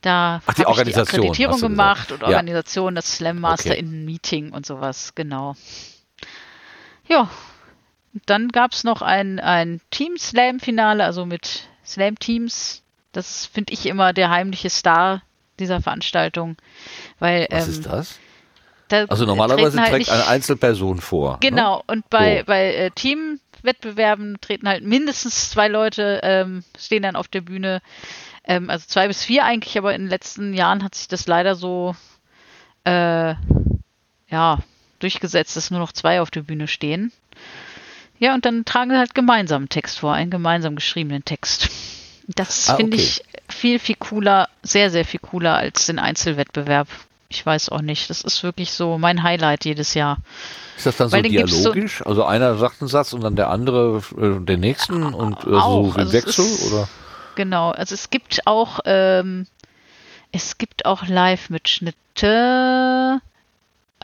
da 0.00 0.40
Ach, 0.46 0.54
die 0.54 0.66
Organisation. 0.66 1.04
Ich 1.04 1.10
die 1.10 1.44
Akkreditierung 1.44 1.60
gemacht 1.60 2.12
und 2.12 2.22
Organisation, 2.22 2.94
das 2.94 3.16
Slam 3.16 3.40
Master 3.40 3.72
okay. 3.72 3.80
in 3.80 4.06
Meeting 4.06 4.52
und 4.52 4.64
sowas, 4.64 5.14
genau. 5.14 5.54
Ja, 7.08 7.28
dann 8.26 8.48
gab 8.48 8.72
es 8.72 8.84
noch 8.84 9.02
ein, 9.02 9.40
ein 9.40 9.80
Team-Slam-Finale, 9.90 11.04
also 11.04 11.26
mit 11.26 11.68
Slam-Teams. 11.84 12.82
Das 13.12 13.46
finde 13.46 13.72
ich 13.72 13.86
immer 13.86 14.12
der 14.12 14.30
heimliche 14.30 14.70
Star 14.70 15.22
dieser 15.58 15.80
Veranstaltung. 15.80 16.56
Weil, 17.18 17.46
Was 17.50 17.66
ähm, 17.66 17.70
ist 17.70 17.86
das? 17.86 18.18
Da 18.88 19.04
also 19.06 19.24
normalerweise 19.24 19.80
halt 19.80 19.90
trägt 19.90 20.10
eine 20.10 20.26
Einzelperson 20.26 21.00
vor. 21.00 21.32
Ne? 21.32 21.38
Genau, 21.40 21.78
ne? 21.78 21.82
und 21.86 22.10
bei, 22.10 22.40
so. 22.40 22.44
bei 22.44 22.74
äh, 22.74 22.90
Teamwettbewerben 22.90 24.38
treten 24.40 24.68
halt 24.68 24.84
mindestens 24.84 25.50
zwei 25.50 25.68
Leute, 25.68 26.20
ähm, 26.22 26.64
stehen 26.78 27.02
dann 27.02 27.16
auf 27.16 27.28
der 27.28 27.40
Bühne. 27.40 27.80
Ähm, 28.44 28.68
also 28.68 28.86
zwei 28.86 29.08
bis 29.08 29.24
vier 29.24 29.44
eigentlich, 29.44 29.78
aber 29.78 29.94
in 29.94 30.02
den 30.02 30.10
letzten 30.10 30.52
Jahren 30.52 30.82
hat 30.82 30.94
sich 30.94 31.08
das 31.08 31.26
leider 31.26 31.54
so 31.54 31.94
äh, 32.84 33.34
ja, 34.28 34.58
durchgesetzt, 35.02 35.56
dass 35.56 35.70
nur 35.70 35.80
noch 35.80 35.92
zwei 35.92 36.20
auf 36.20 36.30
der 36.30 36.42
Bühne 36.42 36.68
stehen. 36.68 37.12
Ja, 38.18 38.34
und 38.34 38.44
dann 38.44 38.64
tragen 38.64 38.90
sie 38.90 38.98
halt 38.98 39.14
gemeinsam 39.14 39.62
einen 39.62 39.68
Text 39.68 39.98
vor, 39.98 40.14
einen 40.14 40.30
gemeinsam 40.30 40.76
geschriebenen 40.76 41.24
Text. 41.24 41.70
Das 42.28 42.68
ah, 42.68 42.76
finde 42.76 42.96
okay. 42.96 43.04
ich 43.04 43.24
viel, 43.48 43.78
viel 43.78 43.96
cooler, 43.96 44.48
sehr, 44.62 44.90
sehr 44.90 45.04
viel 45.04 45.20
cooler 45.20 45.56
als 45.56 45.86
den 45.86 45.98
Einzelwettbewerb. 45.98 46.88
Ich 47.28 47.44
weiß 47.44 47.70
auch 47.70 47.80
nicht. 47.80 48.10
Das 48.10 48.22
ist 48.22 48.44
wirklich 48.44 48.72
so 48.72 48.98
mein 48.98 49.22
Highlight 49.22 49.64
jedes 49.64 49.94
Jahr. 49.94 50.18
Ist 50.76 50.86
das 50.86 50.98
dann 50.98 51.10
Weil 51.10 51.24
so 51.24 51.30
dialogisch? 51.30 51.98
So 51.98 52.04
also 52.04 52.24
einer 52.24 52.56
sagt 52.56 52.80
einen 52.80 52.88
Satz 52.88 53.12
und 53.12 53.22
dann 53.22 53.36
der 53.36 53.50
andere 53.50 54.02
äh, 54.16 54.44
den 54.44 54.60
nächsten 54.60 55.14
und 55.14 55.38
äh, 55.40 55.44
so 55.44 55.92
im 55.94 55.96
also 55.96 56.12
Wechsel? 56.12 56.46
Oder? 56.68 56.88
Genau. 57.34 57.70
Also 57.70 57.94
es 57.94 58.10
gibt 58.10 58.46
auch 58.46 58.80
ähm, 58.84 59.46
es 60.30 60.58
gibt 60.58 60.86
auch 60.86 61.06
Live-Mitschnitte. 61.06 63.20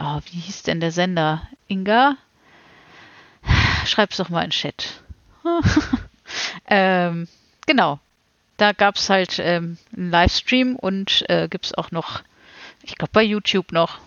Oh, 0.00 0.20
wie 0.26 0.38
hieß 0.38 0.62
denn 0.62 0.80
der 0.80 0.92
Sender? 0.92 1.48
Inga? 1.66 2.16
Schreib's 3.84 4.16
doch 4.18 4.28
mal 4.28 4.44
in 4.44 4.50
Chat. 4.50 5.02
ähm, 6.68 7.26
genau. 7.66 7.98
Da 8.56 8.72
gab 8.72 8.96
es 8.96 9.08
halt 9.08 9.38
ähm, 9.38 9.78
einen 9.96 10.10
Livestream 10.10 10.76
und 10.76 11.24
äh, 11.28 11.48
gibt 11.48 11.66
es 11.66 11.74
auch 11.74 11.90
noch 11.90 12.22
ich 12.82 12.96
glaube 12.96 13.10
bei 13.12 13.22
YouTube 13.22 13.72
noch. 13.72 13.98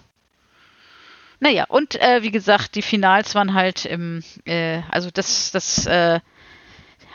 Naja, 1.39 1.65
und 1.67 1.99
äh, 1.99 2.21
wie 2.21 2.31
gesagt, 2.31 2.75
die 2.75 2.81
Finals 2.81 3.33
waren 3.35 3.53
halt 3.53 3.85
im, 3.85 4.23
äh, 4.45 4.81
also 4.89 5.09
das, 5.11 5.51
das 5.51 5.85
äh, 5.87 6.19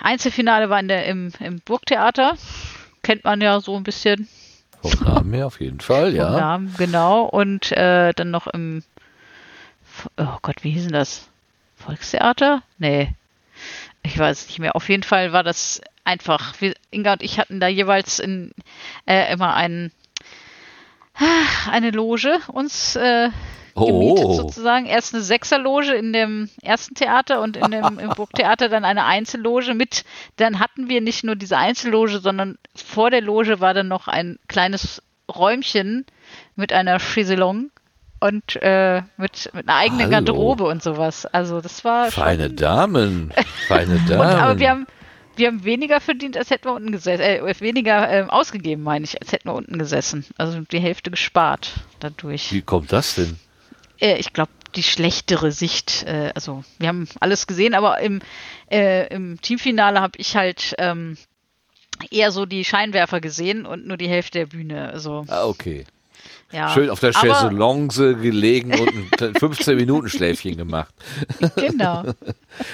Einzelfinale 0.00 0.68
war 0.68 0.80
in 0.80 0.88
der, 0.88 1.06
im, 1.06 1.32
im 1.38 1.60
Burgtheater. 1.60 2.36
Kennt 3.02 3.24
man 3.24 3.40
ja 3.40 3.60
so 3.60 3.76
ein 3.76 3.84
bisschen. 3.84 4.28
Vom 4.82 5.06
Namen 5.06 5.32
her 5.32 5.46
auf 5.46 5.60
jeden 5.60 5.80
Fall, 5.80 6.14
ja. 6.14 6.28
Vom 6.28 6.40
Namen, 6.40 6.74
genau. 6.78 7.24
Und 7.24 7.72
äh, 7.72 8.12
dann 8.14 8.30
noch 8.30 8.46
im, 8.46 8.82
oh 10.16 10.38
Gott, 10.42 10.62
wie 10.62 10.70
hieß 10.70 10.84
denn 10.84 10.92
das? 10.92 11.28
Volkstheater? 11.76 12.62
Nee. 12.78 13.14
Ich 14.02 14.18
weiß 14.18 14.46
nicht 14.46 14.58
mehr. 14.58 14.76
Auf 14.76 14.88
jeden 14.88 15.02
Fall 15.02 15.32
war 15.32 15.42
das 15.42 15.80
einfach. 16.04 16.60
Wir, 16.60 16.74
Inga 16.90 17.14
und 17.14 17.22
ich 17.22 17.38
hatten 17.38 17.60
da 17.60 17.68
jeweils 17.68 18.18
in, 18.18 18.52
äh, 19.06 19.32
immer 19.32 19.54
einen 19.54 19.92
eine 21.70 21.90
Loge 21.90 22.38
uns 22.48 22.96
äh, 22.96 23.30
gemietet 23.76 24.24
oh. 24.24 24.32
sozusagen. 24.34 24.86
Erst 24.86 25.14
eine 25.14 25.22
Sechserloge 25.22 25.92
in 25.94 26.12
dem 26.12 26.48
ersten 26.62 26.94
Theater 26.94 27.40
und 27.40 27.56
in 27.56 27.70
dem 27.70 27.98
im 27.98 28.10
Burgtheater 28.10 28.68
dann 28.68 28.84
eine 28.84 29.04
Einzelloge 29.04 29.74
mit. 29.74 30.04
Dann 30.36 30.58
hatten 30.58 30.88
wir 30.88 31.00
nicht 31.00 31.24
nur 31.24 31.36
diese 31.36 31.58
Einzelloge, 31.58 32.18
sondern 32.18 32.58
vor 32.74 33.10
der 33.10 33.20
Loge 33.20 33.60
war 33.60 33.74
dann 33.74 33.88
noch 33.88 34.08
ein 34.08 34.38
kleines 34.48 35.02
Räumchen 35.34 36.06
mit 36.54 36.72
einer 36.72 36.98
Chiselong 36.98 37.70
und 38.20 38.56
äh, 38.62 39.02
mit, 39.16 39.50
mit 39.52 39.68
einer 39.68 39.78
eigenen 39.78 40.06
Hallo. 40.06 40.10
Garderobe 40.10 40.64
und 40.64 40.82
sowas. 40.82 41.26
Also 41.26 41.60
das 41.60 41.84
war 41.84 42.10
feine 42.10 42.46
schon... 42.46 42.56
Damen, 42.56 43.32
feine 43.68 44.00
Damen. 44.08 44.20
und, 44.20 44.26
aber 44.26 44.58
wir 44.58 44.70
haben 44.70 44.86
wir 45.36 45.48
haben 45.48 45.64
weniger 45.64 46.00
verdient, 46.00 46.36
als 46.36 46.50
hätten 46.50 46.64
wir 46.64 46.72
unten 46.72 46.92
gesessen, 46.92 47.20
äh, 47.22 47.60
weniger 47.60 48.10
äh, 48.10 48.22
ausgegeben, 48.26 48.82
meine 48.82 49.04
ich, 49.04 49.20
als 49.20 49.32
hätten 49.32 49.48
wir 49.48 49.54
unten 49.54 49.78
gesessen. 49.78 50.24
Also 50.38 50.60
die 50.60 50.80
Hälfte 50.80 51.10
gespart 51.10 51.74
dadurch. 52.00 52.52
Wie 52.52 52.62
kommt 52.62 52.90
das 52.92 53.16
denn? 53.16 53.36
Äh, 54.00 54.18
ich 54.18 54.32
glaube, 54.32 54.50
die 54.74 54.82
schlechtere 54.82 55.52
Sicht. 55.52 56.04
Äh, 56.06 56.32
also 56.34 56.64
wir 56.78 56.88
haben 56.88 57.08
alles 57.20 57.46
gesehen, 57.46 57.74
aber 57.74 58.00
im, 58.00 58.20
äh, 58.70 59.06
im 59.08 59.40
Teamfinale 59.40 60.00
habe 60.00 60.18
ich 60.18 60.36
halt 60.36 60.74
ähm, 60.78 61.16
eher 62.10 62.30
so 62.30 62.46
die 62.46 62.64
Scheinwerfer 62.64 63.20
gesehen 63.20 63.66
und 63.66 63.86
nur 63.86 63.96
die 63.96 64.08
Hälfte 64.08 64.40
der 64.40 64.46
Bühne. 64.46 64.90
Also, 64.90 65.24
ah, 65.28 65.46
okay. 65.46 65.86
Ja, 66.52 66.68
Schön 66.68 66.90
auf 66.90 67.00
der 67.00 67.12
Chaiselonge 67.12 68.14
gelegen 68.14 68.72
und 68.78 69.20
ein 69.20 69.34
15 69.34 69.76
Minuten 69.76 70.08
Schläfchen 70.08 70.56
gemacht. 70.56 70.94
Genau. 71.56 72.04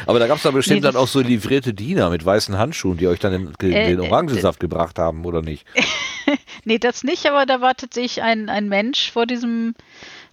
Aber 0.06 0.18
da 0.18 0.26
gab 0.26 0.36
es 0.36 0.42
da 0.42 0.50
bestimmt 0.50 0.82
nee, 0.82 0.82
dann 0.82 0.96
auch 0.96 1.08
so 1.08 1.20
livrierte 1.20 1.72
Diener 1.72 2.10
mit 2.10 2.24
weißen 2.24 2.58
Handschuhen, 2.58 2.98
die 2.98 3.06
euch 3.06 3.18
dann 3.18 3.32
den, 3.32 3.52
den 3.72 3.98
äh, 3.98 4.02
Orangensaft 4.02 4.60
äh, 4.60 4.66
gebracht 4.66 4.98
haben, 4.98 5.24
oder 5.24 5.40
nicht? 5.40 5.64
nee, 6.64 6.78
das 6.78 7.02
nicht, 7.02 7.26
aber 7.26 7.46
da 7.46 7.60
war 7.60 7.74
tatsächlich 7.74 8.22
ein, 8.22 8.48
ein 8.48 8.68
Mensch 8.68 9.10
vor 9.10 9.26
diesem 9.26 9.74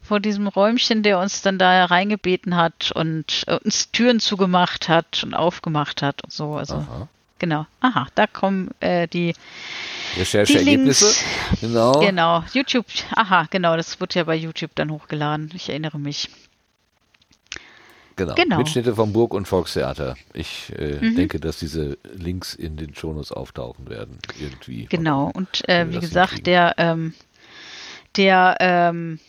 vor 0.09 0.19
diesem 0.19 0.47
Räumchen, 0.47 1.03
der 1.03 1.19
uns 1.19 1.43
dann 1.43 1.59
da 1.59 1.85
reingebeten 1.85 2.55
hat 2.55 2.91
und 2.95 3.43
äh, 3.45 3.59
uns 3.63 3.91
Türen 3.91 4.19
zugemacht 4.19 4.89
hat 4.89 5.23
und 5.23 5.35
aufgemacht 5.35 6.01
hat 6.01 6.23
und 6.23 6.33
so. 6.33 6.55
Also 6.55 6.77
Aha. 6.77 7.07
genau. 7.37 7.67
Aha, 7.79 8.07
da 8.15 8.25
kommen 8.25 8.71
äh, 8.79 9.07
die 9.07 9.35
Rechercheergebnisse. 10.17 11.13
Genau. 11.61 11.99
Genau. 11.99 12.43
YouTube. 12.53 12.87
Aha, 13.15 13.45
genau. 13.51 13.77
Das 13.77 13.99
wird 13.99 14.15
ja 14.15 14.23
bei 14.23 14.35
YouTube 14.35 14.71
dann 14.73 14.89
hochgeladen. 14.89 15.51
Ich 15.53 15.69
erinnere 15.69 15.99
mich. 15.99 16.27
Genau. 18.15 18.33
genau. 18.33 18.57
Mitschnitte 18.57 18.95
vom 18.95 19.13
Burg- 19.13 19.35
und 19.35 19.47
Volkstheater. 19.47 20.15
Ich 20.33 20.73
äh, 20.75 20.97
mhm. 20.99 21.17
denke, 21.17 21.39
dass 21.39 21.59
diese 21.59 21.99
Links 22.15 22.55
in 22.55 22.77
den 22.77 22.95
Shownotes 22.95 23.31
auftauchen 23.31 23.87
werden. 23.89 24.17
Irgendwie. 24.39 24.85
Genau. 24.85 25.29
Und 25.31 25.69
äh, 25.69 25.85
wie 25.91 25.99
gesagt, 25.99 26.47
der, 26.47 26.73
ähm, 26.79 27.13
der 28.17 28.57
ähm, 28.59 29.19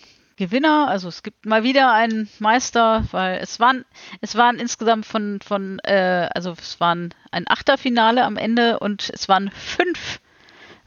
Gewinner, 0.41 0.89
also 0.89 1.07
es 1.07 1.23
gibt 1.23 1.45
mal 1.45 1.65
wieder 1.65 1.93
einen 1.93 2.27
Meister, 2.39 3.05
weil 3.11 3.41
es 3.43 3.61
waren, 3.61 3.85
es 4.23 4.37
waren 4.37 4.59
insgesamt 4.59 5.05
von, 5.05 5.39
von 5.47 5.79
äh, 5.81 6.31
also 6.35 6.53
es 6.53 6.81
waren 6.81 7.13
ein 7.31 7.47
Achterfinale 7.47 8.25
am 8.25 8.39
Ende 8.39 8.79
und 8.79 9.11
es 9.13 9.29
waren 9.29 9.51
fünf 9.51 10.19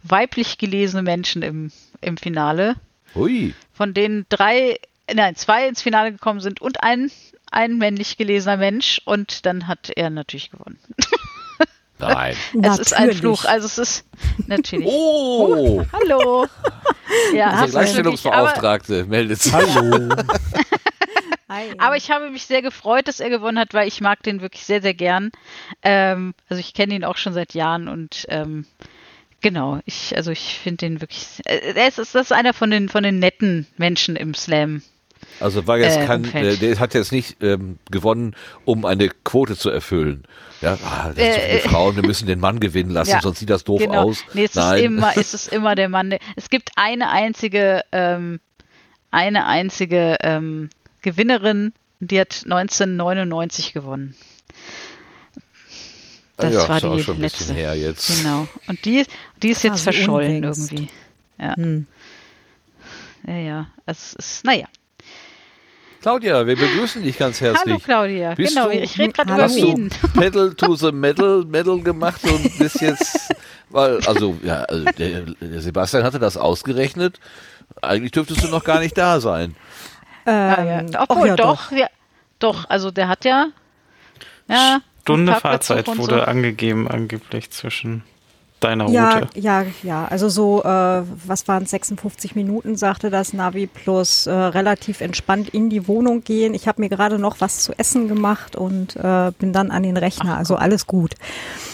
weiblich 0.02 0.58
gelesene 0.58 1.04
Menschen 1.04 1.44
im, 1.44 1.72
im 2.02 2.18
Finale. 2.18 2.78
Ui. 3.14 3.54
Von 3.74 3.94
denen 3.94 4.26
drei, 4.28 4.80
nein, 5.14 5.36
zwei 5.36 5.68
ins 5.68 5.84
Finale 5.84 6.12
gekommen 6.12 6.40
sind 6.40 6.60
und 6.60 6.82
ein, 6.82 7.12
ein 7.52 7.78
männlich 7.78 8.18
gelesener 8.18 8.58
Mensch 8.58 9.02
und 9.06 9.46
dann 9.46 9.68
hat 9.68 9.92
er 9.96 10.10
natürlich 10.10 10.50
gewonnen. 10.50 10.80
Nein. 12.00 12.36
es 12.54 12.54
natürlich. 12.54 12.80
ist 12.80 12.94
ein 12.94 13.14
Fluch, 13.14 13.46
also 13.46 13.66
es 13.66 13.78
ist 13.78 14.06
natürlich. 14.48 14.88
Oh! 14.88 15.82
oh 15.82 15.86
hallo! 15.94 16.48
Ja, 17.34 17.60
Der 17.62 17.70
Gleichstellungsbeauftragte 17.70 19.06
meldet 19.06 19.40
sich. 19.42 19.54
Hallo! 19.54 20.10
Aber 21.78 21.96
ich 21.96 22.10
habe 22.10 22.32
mich 22.32 22.46
sehr 22.48 22.64
gefreut, 22.64 23.08
dass 23.08 23.20
er 23.20 23.30
gewonnen 23.30 23.60
hat, 23.60 23.76
weil 23.76 23.88
ich 23.88 24.02
mag 24.02 24.24
den 24.24 24.42
wirklich 24.42 24.66
sehr, 24.66 24.82
sehr 24.82 24.96
gern. 24.96 25.32
Ähm, 25.84 26.34
also 26.50 26.60
ich 26.60 26.74
kenne 26.74 26.96
ihn 26.96 27.04
auch 27.04 27.18
schon 27.18 27.34
seit 27.34 27.54
Jahren 27.54 27.88
und 27.88 28.26
ähm, 28.30 28.66
Genau, 29.44 29.82
ich, 29.84 30.16
also 30.16 30.32
ich 30.32 30.58
finde 30.64 30.78
den 30.78 31.02
wirklich, 31.02 31.42
äh, 31.46 31.74
er 31.76 31.88
ist, 31.90 32.00
das 32.00 32.16
ist 32.16 32.32
einer 32.32 32.54
von 32.54 32.72
den, 32.72 32.88
von 32.88 33.04
den 33.04 33.20
netten 33.20 33.68
Menschen 33.76 34.16
im 34.16 34.34
Slam. 34.34 34.82
Also 35.40 35.68
war 35.68 35.78
jetzt 35.78 35.98
äh, 35.98 36.06
kein, 36.06 36.24
der, 36.24 36.56
der, 36.56 36.80
hat 36.80 36.94
jetzt 36.94 37.12
nicht 37.12 37.38
ähm, 37.42 37.80
gewonnen, 37.92 38.36
um 38.66 38.86
eine 38.86 39.10
Quote 39.10 39.58
zu 39.58 39.70
erfüllen. 39.70 40.24
Ja, 40.62 40.78
ah, 40.86 41.10
das 41.10 41.18
äh, 41.18 41.34
so 41.34 41.40
viele 41.40 41.60
Frauen, 41.60 41.96
wir 41.98 42.04
müssen 42.04 42.28
den 42.28 42.40
Mann 42.40 42.60
gewinnen 42.60 42.92
lassen, 42.92 43.12
ja, 43.12 43.22
sonst 43.22 43.40
sieht 43.40 43.50
das 43.50 43.64
doof 43.64 43.82
genau. 43.82 44.04
aus. 44.04 44.24
Nee, 44.34 44.46
es 44.46 44.56
Nein. 44.56 44.78
ist 44.78 44.84
immer, 44.86 45.12
es 45.18 45.34
ist 45.34 45.48
immer 45.52 45.76
der 45.76 45.90
Mann. 45.90 46.16
Es 46.36 46.50
gibt 46.50 46.72
eine 46.76 47.10
einzige, 47.10 47.84
ähm, 47.92 48.40
eine 49.12 49.46
einzige 49.46 50.18
ähm, 50.22 50.70
Gewinnerin, 51.02 51.74
die 52.00 52.20
hat 52.20 52.44
1999 52.46 53.74
gewonnen. 53.74 54.16
Das 56.38 56.54
ja, 56.54 56.68
war 56.68 56.96
die 56.96 57.04
schon 57.04 57.20
letzte. 57.20 57.54
her 57.54 57.76
jetzt. 57.76 58.08
Genau. 58.08 58.48
Und 58.68 58.84
die, 58.86 59.06
die 59.42 59.50
ist 59.50 59.64
jetzt 59.64 59.82
verschollen 59.82 60.44
irgendwie. 60.44 60.90
Ja. 61.40 61.56
Hm. 61.56 61.86
Ja, 63.28 63.36
ja. 63.36 63.68
Es 63.86 64.14
ist, 64.14 64.44
naja. 64.44 64.68
Claudia, 66.04 66.46
wir 66.46 66.58
begrüßen 66.58 67.02
dich 67.02 67.18
ganz 67.18 67.40
herzlich. 67.40 67.64
Hallo 67.66 67.80
Claudia, 67.80 68.36
bist 68.36 68.54
genau, 68.54 68.68
du, 68.68 68.76
ich 68.76 69.00
rede 69.00 69.14
gerade 69.14 69.34
über 69.34 69.50
Wien. 69.50 69.90
Pedal 70.14 70.54
to 70.54 70.76
the 70.76 70.92
Metal, 70.92 71.46
Metal 71.46 71.80
gemacht 71.80 72.22
und 72.26 72.58
bist 72.58 72.82
jetzt, 72.82 73.34
weil, 73.70 74.06
also, 74.06 74.38
ja, 74.44 74.64
also 74.64 74.84
der, 74.84 75.22
der, 75.22 75.62
Sebastian 75.62 76.04
hatte 76.04 76.20
das 76.20 76.36
ausgerechnet. 76.36 77.22
Eigentlich 77.82 78.12
dürftest 78.12 78.44
du 78.44 78.50
noch 78.50 78.66
gar 78.66 78.82
nicht 78.82 78.98
da 78.98 79.22
sein. 79.22 79.56
Ähm, 80.26 80.90
ja, 80.92 81.06
Obwohl, 81.08 81.30
ja, 81.30 81.36
doch, 81.38 81.70
doch. 81.70 81.78
Ja, 81.78 81.88
doch, 82.38 82.70
also 82.70 82.92
der 82.92 83.08
hat 83.08 83.24
ja, 83.24 83.48
ja. 84.50 84.82
Stunde 85.04 85.36
Fahrzeit 85.36 85.88
wurde 85.88 86.16
so. 86.16 86.22
angegeben, 86.24 86.90
angeblich 86.90 87.50
zwischen 87.52 88.04
deiner 88.64 88.90
ja, 88.90 89.20
Route. 89.20 89.40
Ja, 89.40 89.66
ja, 89.84 90.06
also 90.06 90.30
so, 90.30 90.64
äh, 90.64 90.68
was 90.68 91.48
waren 91.48 91.64
es, 91.64 91.72
56 91.72 92.36
Minuten, 92.36 92.76
sagte 92.76 93.10
das 93.10 93.34
Navi, 93.34 93.68
plus 93.68 94.28
äh, 94.28 94.32
relativ 94.32 95.02
entspannt 95.02 95.50
in 95.50 95.70
die 95.70 95.88
Wohnung 95.88 96.24
gehen. 96.24 96.54
Ich 96.54 96.68
habe 96.68 96.82
mir 96.82 96.90
gerade 96.90 97.20
noch 97.20 97.42
was 97.42 97.60
zu 97.60 97.74
essen 97.78 98.08
gemacht 98.08 98.56
und 98.56 98.96
äh, 98.96 99.32
bin 99.38 99.54
dann 99.54 99.72
an 99.72 99.84
den 99.84 99.98
Rechner, 99.98 100.38
also 100.38 100.56
alles 100.56 100.88
gut. 100.88 101.16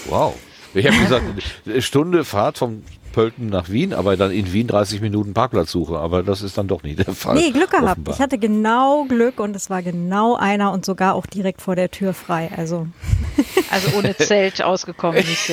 Wow. 0.08 0.36
Ich 0.74 0.86
habe 0.86 0.97
gesagt, 0.97 1.24
eine 1.65 1.82
Stunde 1.82 2.24
Fahrt 2.24 2.57
vom 2.57 2.84
Pölten 3.11 3.47
nach 3.47 3.70
Wien, 3.70 3.93
aber 3.93 4.17
dann 4.17 4.32
in 4.32 4.53
Wien 4.53 4.67
30 4.67 5.01
Minuten 5.01 5.34
Parkplatz 5.34 5.72
suche. 5.72 5.97
Aber 5.97 6.24
das 6.24 6.41
ist 6.41 6.57
dann 6.57 6.67
doch 6.67 6.84
nicht 6.84 6.99
der 6.99 7.13
Fall. 7.13 7.36
Nee, 7.36 7.51
Glück 7.51 7.72
gehabt. 7.72 7.91
Offenbar. 7.91 8.15
Ich 8.15 8.22
hatte 8.22 8.38
genau 8.38 9.05
Glück 9.05 9.39
und 9.39 9.55
es 9.55 9.70
war 9.70 9.82
genau 9.82 10.36
einer 10.36 10.72
und 10.72 10.86
sogar 10.86 11.15
auch 11.15 11.26
direkt 11.26 11.61
vor 11.61 11.76
der 11.76 11.89
Tür 11.89 12.13
frei. 12.13 12.51
Also, 12.55 12.88
also 13.72 13.97
ohne 13.97 14.15
Zelt 14.15 14.61
ausgekommen. 14.61 15.17
Nicht 15.17 15.49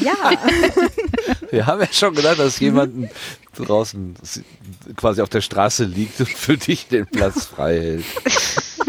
ja. 0.00 0.14
Wir 1.50 1.66
haben 1.66 1.80
ja 1.80 1.88
schon 1.92 2.14
gedacht, 2.14 2.38
dass 2.38 2.58
jemand 2.60 3.10
draußen 3.54 4.16
quasi 4.96 5.22
auf 5.22 5.28
der 5.28 5.40
Straße 5.40 5.84
liegt 5.84 6.20
und 6.20 6.28
für 6.28 6.56
dich 6.56 6.88
den 6.88 7.06
Platz 7.06 7.46
frei 7.46 7.78
hält. 7.78 8.04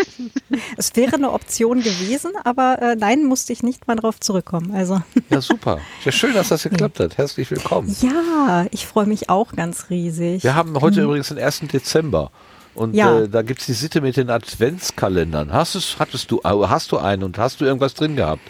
Es 0.80 0.96
wäre 0.96 1.16
eine 1.16 1.32
Option 1.32 1.82
gewesen, 1.82 2.34
aber 2.44 2.80
äh, 2.80 2.96
nein, 2.96 3.24
musste 3.24 3.52
ich 3.52 3.64
nicht 3.64 3.88
mal 3.88 3.96
drauf 3.96 4.20
zurückkommen. 4.20 4.72
Also. 4.76 5.02
Ja, 5.32 5.42
super. 5.42 5.80
Ja, 6.06 6.12
schön, 6.12 6.36
dass 6.36 6.50
das 6.50 6.64
geklappt 6.64 7.00
hat. 7.00 7.18
Herzlich 7.18 7.50
willkommen. 7.50 7.94
Ja, 8.02 8.68
ich 8.70 8.86
freue 8.86 9.08
mich 9.08 9.30
auch 9.30 9.54
ganz 9.54 9.90
riesig. 9.90 10.44
Wir 10.44 10.54
haben 10.54 10.80
heute 10.80 11.00
mhm. 11.00 11.06
übrigens 11.06 11.30
den 11.30 11.40
1. 11.40 11.62
Dezember. 11.74 12.32
Und 12.76 12.94
ja. 12.94 13.22
äh, 13.22 13.28
da 13.28 13.42
gibt 13.42 13.62
es 13.62 13.66
die 13.66 13.74
Sitte 13.74 14.02
mit 14.02 14.18
den 14.18 14.30
Adventskalendern. 14.30 15.52
Hast, 15.52 15.98
hattest 15.98 16.30
du, 16.30 16.42
hast 16.44 16.92
du 16.92 16.98
einen 16.98 17.24
und 17.24 17.40
hast 17.40 17.60
du 17.60 17.66
irgendwas 17.66 17.96
drin 17.96 18.16
gehabt? 18.16 18.44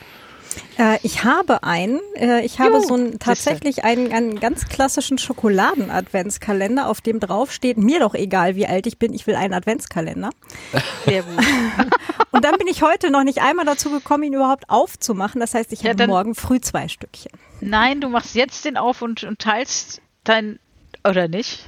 Äh, 0.77 0.99
ich 1.03 1.23
habe 1.23 1.63
einen. 1.63 1.99
Äh, 2.15 2.45
ich 2.45 2.59
habe 2.59 2.81
so 2.81 2.93
einen, 2.93 3.19
tatsächlich 3.19 3.83
einen, 3.83 4.11
einen 4.11 4.39
ganz 4.39 4.67
klassischen 4.67 5.17
Schokoladen-Adventskalender, 5.17 6.87
auf 6.87 7.01
dem 7.01 7.19
drauf 7.19 7.51
steht, 7.51 7.77
mir 7.77 7.99
doch 7.99 8.13
egal, 8.13 8.55
wie 8.55 8.67
alt 8.67 8.87
ich 8.87 8.97
bin, 8.97 9.13
ich 9.13 9.27
will 9.27 9.35
einen 9.35 9.53
Adventskalender. 9.53 10.29
Sehr 11.05 11.23
gut. 11.23 11.43
Und 12.31 12.45
dann 12.45 12.57
bin 12.57 12.67
ich 12.67 12.81
heute 12.81 13.09
noch 13.09 13.23
nicht 13.23 13.41
einmal 13.41 13.65
dazu 13.65 13.89
gekommen, 13.89 14.23
ihn 14.23 14.33
überhaupt 14.33 14.69
aufzumachen. 14.69 15.39
Das 15.39 15.53
heißt, 15.53 15.71
ich 15.73 15.81
ja, 15.81 15.91
habe 15.91 16.07
morgen 16.07 16.35
früh 16.35 16.59
zwei 16.59 16.87
Stückchen. 16.87 17.31
Nein, 17.61 18.01
du 18.01 18.09
machst 18.09 18.35
jetzt 18.35 18.65
den 18.65 18.77
auf 18.77 19.01
und, 19.01 19.23
und 19.23 19.39
teilst 19.39 20.01
dein, 20.23 20.59
oder 21.03 21.27
nicht? 21.27 21.65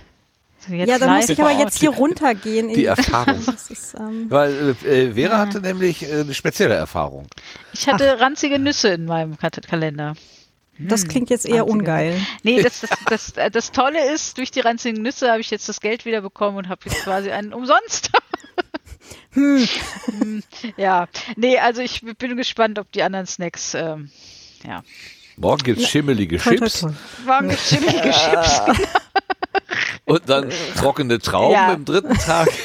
Jetzt 0.70 0.90
ja, 0.90 1.00
dann 1.00 1.16
muss 1.16 1.30
ich 1.30 1.40
aber 1.40 1.52
jetzt 1.52 1.80
hier 1.80 1.90
runtergehen. 1.98 2.70
Die 2.70 2.86
Erfahrung. 2.86 3.40
Ist, 3.70 3.96
ähm, 3.96 4.26
Weil 4.30 4.76
äh, 4.84 5.14
Vera 5.14 5.34
ja. 5.34 5.38
hatte 5.38 5.62
nämlich 5.62 6.04
äh, 6.04 6.22
eine 6.22 6.34
spezielle 6.34 6.76
Erfahrung. 6.76 7.28
Ich 7.74 7.88
hatte 7.88 8.16
Ach. 8.16 8.22
ranzige 8.22 8.60
Nüsse 8.60 8.90
in 8.90 9.06
meinem 9.06 9.38
Kalender. 9.38 10.16
Das 10.80 11.02
hm, 11.02 11.10
klingt 11.10 11.30
jetzt 11.30 11.46
eher 11.46 11.62
ranzige. 11.62 11.72
ungeil. 11.78 12.22
Nee, 12.44 12.62
das, 12.62 12.82
das, 12.82 12.90
das, 13.06 13.32
äh, 13.38 13.52
das, 13.52 13.72
Tolle 13.72 14.14
ist, 14.14 14.38
durch 14.38 14.52
die 14.52 14.62
ranzigen 14.62 15.02
Nüsse 15.02 15.30
habe 15.30 15.42
ich 15.42 15.52
jetzt 15.52 15.68
das 15.68 15.82
Geld 15.82 16.06
wieder 16.06 16.22
bekommen 16.22 16.58
und 16.58 16.70
habe 16.70 16.82
jetzt 16.86 17.04
quasi 17.04 17.32
einen 17.32 17.54
umsonst. 17.54 18.12
hm. 19.32 19.68
hm. 20.20 20.44
Ja, 20.78 21.08
nee, 21.36 21.58
also 21.58 21.82
ich 21.82 22.02
bin 22.18 22.38
gespannt, 22.38 22.80
ob 22.80 22.92
die 22.92 23.04
anderen 23.04 23.26
Snacks, 23.26 23.74
ähm, 23.74 24.10
ja. 24.66 24.84
Morgen 25.36 25.64
gibt 25.64 25.80
es 25.80 25.90
schimmelige 25.90 26.38
Chips. 26.38 26.86
Morgen 27.26 27.50
gibt 27.50 27.62
es 27.62 27.70
schimmelige 27.70 28.12
Chips. 28.12 28.62
Und 30.10 30.28
dann 30.28 30.50
trockene 30.76 31.20
Trauben 31.20 31.54
ja. 31.54 31.74
im 31.74 31.86
dritten 31.86 32.16
Tag. 32.16 32.50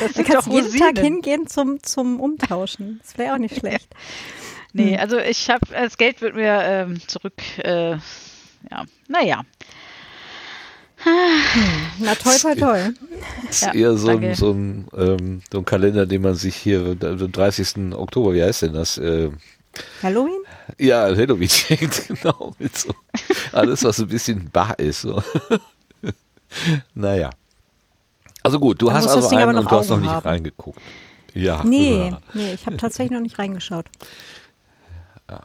Das 0.00 0.12
du 0.12 0.22
kannst 0.22 0.48
jeden 0.48 0.76
Tag 0.78 0.98
hingehen 0.98 1.46
zum, 1.48 1.82
zum 1.82 2.20
Umtauschen. 2.20 3.00
Das 3.02 3.18
wäre 3.18 3.34
auch 3.34 3.38
nicht 3.38 3.56
schlecht. 3.60 3.88
Nee, 4.72 4.94
hm. 4.94 5.00
also 5.00 5.18
ich 5.18 5.50
habe, 5.50 5.66
das 5.70 5.96
Geld 5.96 6.20
wird 6.20 6.36
mir 6.36 6.60
ähm, 6.62 7.00
zurück, 7.06 7.34
äh, 7.58 7.92
ja, 7.92 8.84
naja. 9.08 9.42
Hm. 10.98 11.12
Na 12.00 12.14
toll, 12.14 12.36
toll, 12.40 12.56
toll. 12.56 12.94
Das 13.46 13.56
ist 13.56 13.62
ja, 13.62 13.74
eher 13.74 13.96
so 13.96 14.08
ein, 14.08 14.34
so, 14.34 14.50
ein, 14.52 14.88
ähm, 14.96 15.42
so 15.50 15.58
ein 15.58 15.64
Kalender, 15.64 16.06
den 16.06 16.22
man 16.22 16.34
sich 16.34 16.56
hier, 16.56 16.96
am 17.00 17.32
30. 17.32 17.94
Oktober, 17.94 18.34
wie 18.34 18.42
heißt 18.42 18.62
denn 18.62 18.74
das? 18.74 18.98
Äh, 18.98 19.30
Halloween? 20.02 20.42
Ja, 20.78 21.04
Halloween 21.04 21.48
genau. 22.08 22.54
Mit 22.58 22.76
so 22.76 22.94
alles, 23.52 23.84
was 23.84 23.98
ein 24.00 24.08
bisschen 24.08 24.50
bar 24.50 24.78
ist. 24.78 25.02
So. 25.02 25.22
naja. 26.94 27.30
Also 28.42 28.60
gut, 28.60 28.80
du 28.80 28.86
Dann 28.86 28.96
hast 28.96 29.08
also 29.08 29.36
einen 29.36 29.56
und 29.58 29.70
du 29.70 29.76
hast 29.76 29.90
noch 29.90 30.00
nicht 30.00 30.10
haben. 30.10 30.28
reingeguckt. 30.28 30.80
Ja. 31.34 31.62
Nee, 31.64 32.14
nee 32.34 32.54
ich 32.54 32.66
habe 32.66 32.76
tatsächlich 32.76 33.12
noch 33.12 33.22
nicht 33.22 33.38
reingeschaut. 33.38 33.86
Ja. 35.30 35.42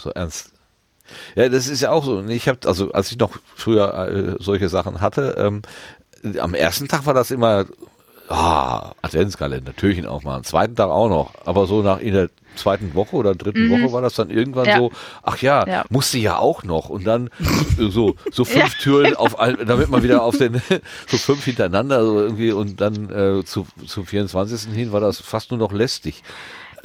So 0.00 0.10
ernst. 0.10 0.52
Ja, 1.34 1.48
das 1.48 1.66
ist 1.66 1.80
ja 1.80 1.90
auch 1.90 2.04
so. 2.04 2.24
Ich 2.26 2.48
habe, 2.48 2.60
also 2.66 2.92
als 2.92 3.10
ich 3.10 3.18
noch 3.18 3.32
früher 3.56 3.92
äh, 4.08 4.36
solche 4.38 4.68
Sachen 4.68 5.00
hatte, 5.00 5.34
ähm, 5.36 5.62
am 6.38 6.54
ersten 6.54 6.86
Tag 6.86 7.06
war 7.06 7.14
das 7.14 7.32
immer 7.32 7.66
ah, 8.28 8.92
Adventskalender, 9.02 9.74
Türchen 9.74 10.06
aufmachen. 10.06 10.44
Zweiten 10.44 10.76
Tag 10.76 10.90
auch 10.90 11.08
noch. 11.08 11.34
Aber 11.44 11.66
so 11.66 11.82
nach 11.82 12.00
in 12.00 12.14
der 12.14 12.30
zweiten 12.56 12.94
Woche 12.94 13.16
oder 13.16 13.34
dritten 13.34 13.66
mhm. 13.66 13.70
Woche 13.70 13.92
war 13.92 14.02
das 14.02 14.14
dann 14.14 14.30
irgendwann 14.30 14.66
ja. 14.66 14.78
so, 14.78 14.92
ach 15.22 15.38
ja, 15.38 15.66
ja, 15.66 15.84
musste 15.90 16.18
ja 16.18 16.38
auch 16.38 16.62
noch. 16.62 16.88
Und 16.88 17.04
dann 17.04 17.30
so, 17.76 18.14
so 18.30 18.44
fünf 18.44 18.74
ja, 18.74 18.82
Türen 18.82 19.04
genau. 19.06 19.20
auf 19.20 19.36
damit 19.66 19.88
man 19.88 20.02
wieder 20.02 20.22
auf 20.22 20.38
den, 20.38 20.62
so 21.06 21.18
fünf 21.18 21.44
hintereinander 21.44 22.04
so 22.04 22.20
irgendwie 22.20 22.52
und 22.52 22.80
dann 22.80 23.10
äh, 23.10 23.44
zu, 23.44 23.66
zu 23.86 24.04
24. 24.04 24.72
hin 24.72 24.92
war 24.92 25.00
das 25.00 25.20
fast 25.20 25.50
nur 25.50 25.58
noch 25.58 25.72
lästig. 25.72 26.22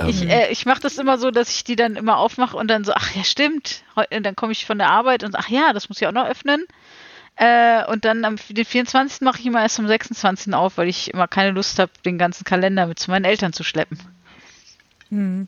Ich, 0.08 0.22
ähm. 0.22 0.30
äh, 0.30 0.52
ich 0.52 0.66
mache 0.66 0.80
das 0.80 0.98
immer 0.98 1.18
so, 1.18 1.30
dass 1.32 1.50
ich 1.50 1.64
die 1.64 1.76
dann 1.76 1.96
immer 1.96 2.18
aufmache 2.18 2.56
und 2.56 2.70
dann 2.70 2.84
so, 2.84 2.94
ach 2.94 3.16
ja, 3.16 3.24
stimmt. 3.24 3.84
Und 3.96 4.26
dann 4.26 4.36
komme 4.36 4.52
ich 4.52 4.66
von 4.66 4.78
der 4.78 4.90
Arbeit 4.90 5.24
und 5.24 5.36
ach 5.36 5.50
ja, 5.50 5.74
das 5.74 5.90
muss 5.90 6.02
ich 6.02 6.08
auch 6.08 6.14
noch 6.14 6.26
öffnen. 6.26 6.66
Äh, 7.40 7.86
und 7.86 8.04
dann 8.04 8.26
am 8.26 8.36
den 8.50 8.66
24. 8.66 9.22
mache 9.22 9.40
ich 9.40 9.46
immer 9.46 9.62
erst 9.62 9.80
am 9.80 9.88
26. 9.88 10.54
auf, 10.54 10.78
weil 10.78 10.90
ich 10.90 11.14
immer 11.14 11.26
keine 11.26 11.52
Lust 11.52 11.80
habe, 11.80 11.90
den 12.04 12.18
ganzen 12.18 12.44
Kalender 12.44 12.86
mit 12.86 13.00
zu 13.00 13.10
meinen 13.10 13.24
Eltern 13.24 13.54
zu 13.54 13.64
schleppen. 13.64 13.98
Hm. 15.08 15.48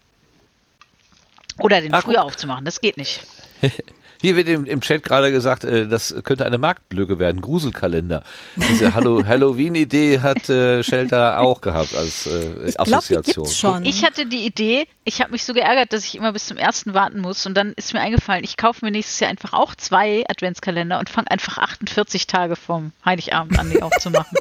Oder 1.60 1.82
den 1.82 1.94
Ach, 1.94 2.04
früher 2.04 2.24
aufzumachen, 2.24 2.64
das 2.64 2.80
geht 2.80 2.96
nicht. 2.96 3.28
Hier 4.22 4.36
wird 4.36 4.48
im, 4.48 4.66
im 4.66 4.82
Chat 4.82 5.04
gerade 5.04 5.32
gesagt, 5.32 5.64
äh, 5.64 5.88
das 5.88 6.16
könnte 6.24 6.46
eine 6.46 6.60
Marktlücke 6.60 7.18
werden, 7.18 7.42
Gruselkalender. 7.42 8.24
Diese 8.56 8.94
Halloween-Idee 8.94 10.20
hat 10.20 10.48
äh, 10.48 10.84
Shelter 10.84 11.40
auch 11.40 11.62
gehabt 11.62 11.96
als 11.96 12.28
äh, 12.28 12.70
ich 12.70 12.80
Assoziation. 12.80 13.46
Glaub, 13.46 13.56
schon. 13.56 13.86
Ich 13.86 14.06
hatte 14.06 14.28
die 14.28 14.46
Idee, 14.46 14.88
ich 15.06 15.22
habe 15.22 15.32
mich 15.32 15.44
so 15.44 15.54
geärgert, 15.54 15.92
dass 15.92 16.06
ich 16.06 16.16
immer 16.16 16.34
bis 16.34 16.46
zum 16.46 16.58
ersten 16.58 16.94
warten 16.94 17.20
muss 17.20 17.48
und 17.48 17.56
dann 17.56 17.74
ist 17.74 17.94
mir 17.94 18.02
eingefallen, 18.02 18.44
ich 18.44 18.58
kaufe 18.58 18.86
mir 18.86 18.92
nächstes 18.92 19.20
Jahr 19.20 19.32
einfach 19.32 19.54
auch 19.54 19.74
zwei 19.74 20.24
Adventskalender 20.30 21.00
und 21.00 21.10
fange 21.10 21.32
einfach 21.32 21.58
48 21.58 22.28
Tage 22.28 22.56
vom 22.56 22.92
Heiligabend 23.04 23.58
an, 23.58 23.72
die 23.72 23.82
aufzumachen. 23.82 24.38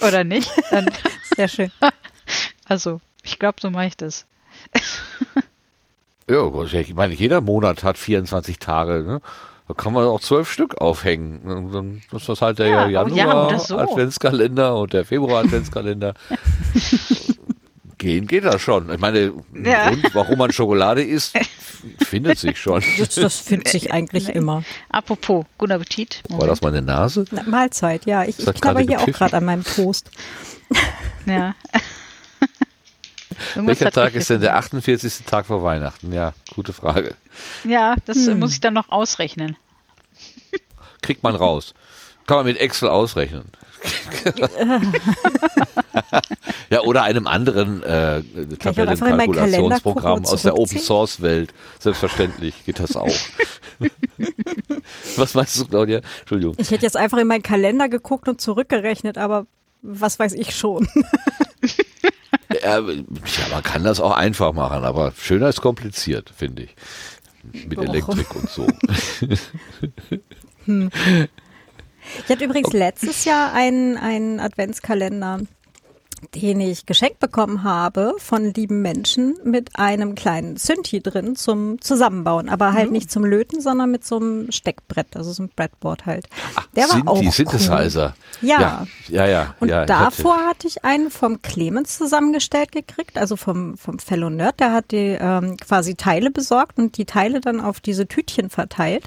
Oder 0.00 0.22
nicht? 0.22 0.50
Dann, 0.70 0.88
Sehr 1.36 1.48
schön. 1.48 1.72
Also, 2.66 3.00
ich 3.24 3.40
glaube, 3.40 3.56
so 3.60 3.68
mache 3.68 3.86
ich 3.86 3.96
das. 3.96 4.24
Ja, 6.30 6.80
ich 6.80 6.94
meine, 6.94 7.14
jeder 7.14 7.40
Monat 7.40 7.82
hat 7.82 7.98
24 7.98 8.58
Tage. 8.58 9.02
Ne? 9.02 9.20
Da 9.66 9.74
kann 9.74 9.92
man 9.92 10.04
auch 10.04 10.20
zwölf 10.20 10.50
Stück 10.50 10.80
aufhängen. 10.80 11.40
Und 11.42 11.72
dann 11.72 12.02
ist 12.12 12.28
das 12.28 12.42
halt 12.42 12.58
der 12.58 12.66
ja, 12.66 12.88
Januar 12.88 13.52
ja, 13.52 13.58
so. 13.58 13.78
Adventskalender 13.78 14.76
und 14.76 14.92
der 14.92 15.04
Februar 15.04 15.44
Adventskalender. 15.44 16.14
Gehen 17.98 18.26
geht 18.26 18.44
das 18.44 18.62
schon. 18.62 18.90
Ich 18.90 18.98
meine, 18.98 19.32
ja. 19.62 19.88
Grund, 19.88 20.14
warum 20.14 20.38
man 20.38 20.52
Schokolade 20.52 21.02
isst, 21.02 21.38
findet 22.02 22.38
sich 22.38 22.58
schon. 22.58 22.82
Das, 22.98 23.14
das 23.14 23.36
findet 23.36 23.68
sich 23.68 23.92
eigentlich 23.92 24.30
immer. 24.30 24.64
Apropos, 24.88 25.44
guten 25.58 25.72
Appetit. 25.72 26.22
Moment. 26.28 26.40
War 26.40 26.48
das 26.48 26.62
meine 26.62 26.80
Nase? 26.80 27.26
Na, 27.30 27.42
Mahlzeit, 27.42 28.06
ja. 28.06 28.24
Ich, 28.24 28.38
ich 28.38 28.54
knabber 28.54 28.80
hier 28.80 29.00
auch 29.00 29.06
gerade 29.06 29.36
an 29.36 29.44
meinem 29.44 29.64
Toast. 29.64 30.10
Ja. 31.26 31.54
Welcher 33.54 33.90
Tag 33.90 34.14
ist 34.14 34.30
denn 34.30 34.40
der 34.40 34.56
48. 34.56 35.24
Tag 35.26 35.46
vor 35.46 35.62
Weihnachten? 35.62 36.12
Ja, 36.12 36.32
gute 36.54 36.72
Frage. 36.72 37.14
Ja, 37.64 37.96
das 38.04 38.26
hm. 38.26 38.38
muss 38.38 38.52
ich 38.52 38.60
dann 38.60 38.74
noch 38.74 38.90
ausrechnen. 38.90 39.56
Kriegt 41.02 41.22
man 41.22 41.34
raus. 41.34 41.74
Kann 42.26 42.38
man 42.38 42.46
mit 42.46 42.58
Excel 42.58 42.88
ausrechnen. 42.88 43.44
ja, 46.70 46.82
oder 46.82 47.02
einem 47.02 47.26
anderen 47.26 47.82
äh, 47.82 48.22
Tabellenkalkulationsprogramm 48.58 50.26
aus 50.26 50.42
der 50.42 50.56
Open 50.58 50.78
Source 50.78 51.22
Welt. 51.22 51.54
Selbstverständlich 51.78 52.64
geht 52.66 52.78
das 52.78 52.94
auch. 52.96 53.08
was 55.16 55.34
meinst 55.34 55.58
du, 55.58 55.64
Claudia? 55.66 56.02
Entschuldigung. 56.20 56.54
Ich 56.58 56.70
hätte 56.70 56.84
jetzt 56.84 56.96
einfach 56.96 57.18
in 57.18 57.26
meinen 57.26 57.42
Kalender 57.42 57.88
geguckt 57.88 58.28
und 58.28 58.40
zurückgerechnet, 58.40 59.18
aber 59.18 59.46
was 59.82 60.18
weiß 60.18 60.34
ich 60.34 60.54
schon. 60.54 60.86
Ja, 62.62 62.80
man 62.80 63.62
kann 63.62 63.84
das 63.84 64.00
auch 64.00 64.12
einfach 64.12 64.52
machen, 64.52 64.84
aber 64.84 65.12
schöner 65.16 65.48
ist 65.48 65.60
kompliziert, 65.60 66.32
finde 66.36 66.64
ich. 66.64 66.76
Mit 67.68 67.78
oh. 67.78 67.82
Elektrik 67.82 68.34
und 68.34 68.50
so. 68.50 68.66
hm. 70.64 70.90
Ich 72.24 72.28
hatte 72.28 72.44
übrigens 72.44 72.72
letztes 72.72 73.24
Jahr 73.24 73.52
einen, 73.52 73.96
einen 73.96 74.40
Adventskalender 74.40 75.40
den 76.34 76.60
ich 76.60 76.86
geschenkt 76.86 77.18
bekommen 77.18 77.64
habe 77.64 78.14
von 78.18 78.52
lieben 78.54 78.82
Menschen 78.82 79.36
mit 79.44 79.78
einem 79.78 80.14
kleinen 80.14 80.56
Synthi 80.56 81.00
drin 81.00 81.36
zum 81.36 81.80
Zusammenbauen, 81.80 82.48
aber 82.48 82.72
halt 82.72 82.86
mhm. 82.86 82.92
nicht 82.92 83.10
zum 83.10 83.24
Löten, 83.24 83.60
sondern 83.60 83.90
mit 83.90 84.04
so 84.04 84.16
einem 84.16 84.52
Steckbrett, 84.52 85.16
also 85.16 85.32
so 85.32 85.42
einem 85.42 85.50
Breadboard 85.54 86.06
halt. 86.06 86.28
Ach, 86.56 86.66
Der 86.76 86.84
war 86.84 86.90
Synthi, 86.90 87.08
auch 87.08 87.32
Synthesizer. 87.32 88.14
Cool. 88.42 88.48
Ja. 88.48 88.60
ja. 88.60 88.86
Ja, 89.08 89.26
ja, 89.26 89.54
Und 89.60 89.68
ja, 89.68 89.86
davor 89.86 90.36
hatte. 90.36 90.48
hatte. 90.48 90.66
ich 90.68 90.84
einen 90.84 91.10
vom 91.10 91.42
Clemens 91.42 91.98
zusammengestellt 91.98 92.72
gekriegt, 92.72 93.18
also 93.18 93.36
vom, 93.36 93.76
vom 93.76 93.98
Fellow 93.98 94.30
Nerd. 94.30 94.60
Der 94.60 94.72
hat 94.72 94.92
die 94.92 95.16
ähm, 95.20 95.56
quasi 95.56 95.94
Teile 95.94 96.30
besorgt 96.30 96.78
und 96.78 96.96
die 96.96 97.04
Teile 97.04 97.40
dann 97.40 97.60
auf 97.60 97.80
diese 97.80 98.06
Tütchen 98.06 98.50
verteilt. 98.50 99.04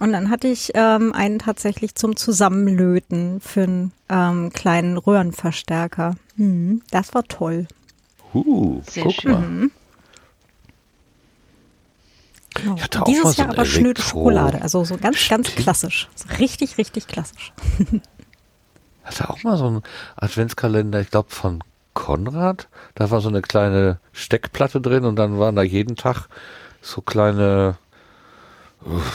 Und 0.00 0.12
dann 0.12 0.30
hatte 0.30 0.48
ich 0.48 0.72
ähm, 0.74 1.12
einen 1.12 1.38
tatsächlich 1.38 1.94
zum 1.94 2.16
Zusammenlöten 2.16 3.40
für 3.40 3.62
einen 3.62 3.92
ähm, 4.08 4.52
kleinen 4.52 4.96
Röhrenverstärker. 4.96 6.14
Mhm, 6.36 6.82
das 6.90 7.14
war 7.14 7.24
toll. 7.24 7.66
Uh, 8.34 8.80
Sehr 8.88 9.04
guck 9.04 9.12
schön. 9.14 9.32
mal. 9.32 9.40
Mhm. 9.40 9.70
Genau. 12.54 13.04
Dieses 13.06 13.36
Jahr 13.36 13.48
so 13.48 13.54
aber 13.54 13.64
schnöde 13.64 14.02
Schokolade, 14.02 14.62
also 14.62 14.84
so 14.84 14.96
ganz, 14.96 15.18
Stimmt. 15.18 15.46
ganz 15.46 15.56
klassisch. 15.56 16.08
So 16.14 16.28
richtig, 16.38 16.78
richtig 16.78 17.06
klassisch. 17.06 17.52
hatte 19.08 19.30
auch 19.30 19.42
mal 19.42 19.56
so 19.56 19.66
einen 19.66 19.82
Adventskalender, 20.16 21.00
ich 21.00 21.10
glaube 21.10 21.30
von 21.30 21.64
Konrad. 21.94 22.68
Da 22.94 23.10
war 23.10 23.20
so 23.20 23.28
eine 23.28 23.42
kleine 23.42 23.98
Steckplatte 24.12 24.80
drin 24.80 25.04
und 25.04 25.16
dann 25.16 25.38
waren 25.38 25.56
da 25.56 25.62
jeden 25.62 25.96
Tag 25.96 26.28
so 26.80 27.00
kleine 27.00 27.76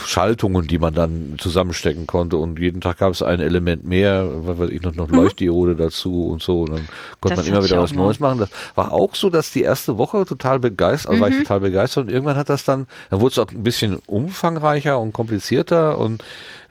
Schaltungen, 0.06 0.66
die 0.66 0.78
man 0.78 0.94
dann 0.94 1.36
zusammenstecken 1.38 2.06
konnte 2.06 2.36
und 2.36 2.58
jeden 2.58 2.80
Tag 2.80 2.98
gab 2.98 3.12
es 3.12 3.22
ein 3.22 3.40
Element 3.40 3.84
mehr, 3.84 4.28
was 4.46 4.58
weiß 4.58 4.70
ich 4.70 4.82
noch, 4.82 4.94
noch 4.94 5.08
mhm. 5.08 5.16
Leuchtdiode 5.16 5.76
dazu 5.76 6.28
und 6.28 6.42
so 6.42 6.62
und 6.62 6.70
dann 6.70 6.88
konnte 7.20 7.36
das 7.36 7.46
man 7.46 7.54
immer 7.54 7.64
wieder 7.64 7.82
was 7.82 7.92
Neues 7.92 8.20
machen. 8.20 8.38
Das 8.38 8.50
war 8.74 8.92
auch 8.92 9.14
so, 9.14 9.30
dass 9.30 9.52
die 9.52 9.62
erste 9.62 9.98
Woche 9.98 10.24
total 10.24 10.58
begeistert, 10.58 11.10
also 11.10 11.18
mhm. 11.18 11.22
war 11.22 11.28
ich 11.28 11.36
mhm. 11.36 11.42
total 11.42 11.60
begeistert 11.60 12.04
und 12.04 12.10
irgendwann 12.12 12.36
hat 12.36 12.48
das 12.48 12.64
dann, 12.64 12.86
dann 13.10 13.20
wurde 13.20 13.32
es 13.32 13.38
auch 13.38 13.50
ein 13.50 13.62
bisschen 13.62 13.98
umfangreicher 14.06 14.98
und 14.98 15.12
komplizierter 15.12 15.98
und 15.98 16.22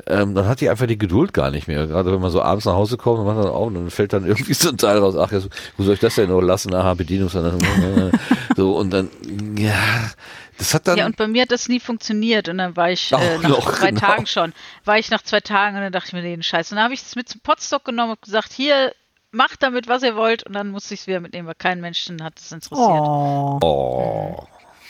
ähm, 0.06 0.36
dann 0.36 0.48
hat 0.48 0.60
die 0.60 0.70
einfach 0.70 0.88
die 0.88 0.98
Geduld 0.98 1.34
gar 1.34 1.52
nicht 1.52 1.68
mehr. 1.68 1.88
Gerade 1.88 2.12
wenn 2.12 2.20
man 2.20 2.32
so 2.32 2.42
abends 2.42 2.66
nach 2.66 2.74
Hause 2.74 2.98
kommt 2.98 3.20
und 3.20 3.26
man 3.26 3.38
dann 3.38 3.48
auch, 3.48 3.68
und 3.68 3.76
dann 3.76 3.90
fällt 3.90 4.14
dann 4.14 4.26
irgendwie 4.26 4.54
so 4.54 4.70
ein 4.70 4.78
Teil 4.78 4.98
raus, 4.98 5.16
ach, 5.18 5.32
jetzt, 5.32 5.50
wo 5.78 5.84
soll 5.84 5.94
ich 5.94 6.00
das 6.00 6.16
denn 6.16 6.30
noch 6.30 6.42
lassen? 6.42 6.74
Aha, 6.74 6.94
Bedienungsanleitung. 6.94 7.62
so, 8.56 8.78
und 8.78 8.92
dann, 8.92 9.10
ja, 9.58 10.12
das 10.58 10.74
hat 10.74 10.88
dann. 10.88 10.98
Ja, 10.98 11.06
und 11.06 11.18
bei 11.18 11.28
mir 11.28 11.44
hat 11.44 11.52
das 11.52 11.68
nie 11.68 11.80
funktioniert. 11.80 12.50
Und 12.50 12.58
dann 12.58 12.76
war 12.76 12.92
ich 12.92 13.12
äh, 13.12 13.38
nach 13.38 13.50
noch, 13.50 13.76
zwei 13.76 13.90
genau. 13.90 14.02
Tagen 14.02 14.28
schon, 14.28 14.54
war 14.86 14.98
ich 14.98 15.10
nach 15.10 15.22
zwei 15.22 15.40
Tagen 15.40 15.76
und 15.76 15.82
dann 15.82 15.92
dachte 15.92 16.08
ich 16.08 16.14
mir, 16.14 16.22
den 16.22 16.44
Scheiß. 16.44 16.72
Und 16.72 16.78
dann 16.78 16.86
habe 16.86 16.94
ich 16.94 17.02
es 17.02 17.16
mit 17.16 17.30
zum 17.30 17.42
Potstock 17.42 17.86
genommen 17.86 18.12
und 18.12 18.22
gesagt, 18.22 18.54
hier, 18.54 18.94
macht 19.32 19.64
damit, 19.64 19.88
was 19.88 20.04
ihr 20.04 20.16
wollt. 20.16 20.44
Und 20.44 20.54
dann 20.54 20.70
musste 20.70 20.94
ich 20.94 21.02
es 21.02 21.08
wieder 21.08 21.20
mitnehmen, 21.20 21.48
weil 21.48 21.56
kein 21.56 21.82
Menschen 21.82 22.24
hat 22.24 22.40
es 22.40 22.52
interessiert. 22.52 22.80
Oh. 22.80 23.60
oh. 23.62 24.48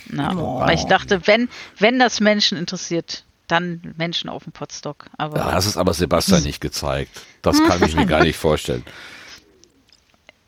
Na, 0.07 0.36
oh. 0.36 0.59
Weil 0.59 0.76
ich 0.76 0.86
dachte, 0.86 1.26
wenn, 1.28 1.49
wenn 1.80 1.97
das 1.97 2.20
Menschen 2.20 2.57
interessiert, 2.57 3.24
dann 3.47 3.93
Menschen 3.97 4.30
auf 4.30 4.43
dem 4.43 4.51
Potstock. 4.51 5.05
Aber 5.18 5.38
ja, 5.38 5.51
das 5.51 5.66
ist 5.66 5.78
aber 5.78 5.93
Sebastian 5.93 6.43
nicht 6.45 6.61
gezeigt. 6.61 7.22
Das 7.41 7.61
kann 7.64 7.84
ich 7.84 7.95
mir 7.95 8.05
gar 8.05 8.24
nicht 8.24 8.38
vorstellen. 8.38 8.84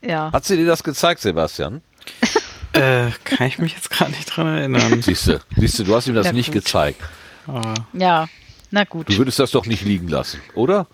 Ja. 0.02 0.32
Hat 0.32 0.46
sie 0.46 0.58
dir 0.58 0.66
das 0.66 0.84
gezeigt, 0.84 1.22
Sebastian? 1.22 1.82
Äh, 2.76 3.12
kann 3.24 3.48
ich 3.48 3.58
mich 3.60 3.74
jetzt 3.74 3.90
gerade 3.90 4.12
nicht 4.12 4.26
dran 4.26 4.48
erinnern. 4.48 5.02
Siehst 5.02 5.28
du, 5.28 5.40
siehst 5.56 5.80
du, 5.80 5.84
du 5.84 5.96
hast 5.96 6.08
ihm 6.08 6.16
das 6.16 6.28
ja, 6.28 6.34
nicht 6.34 6.48
gut. 6.48 6.64
gezeigt. 6.64 7.02
Aber 7.48 7.74
ja, 7.94 8.28
na 8.72 8.84
gut. 8.84 9.10
Du 9.10 9.18
würdest 9.18 9.40
das 9.40 9.52
doch 9.52 9.66
nicht 9.66 9.84
liegen 9.84 10.08
lassen, 10.08 10.42
oder? 10.54 10.88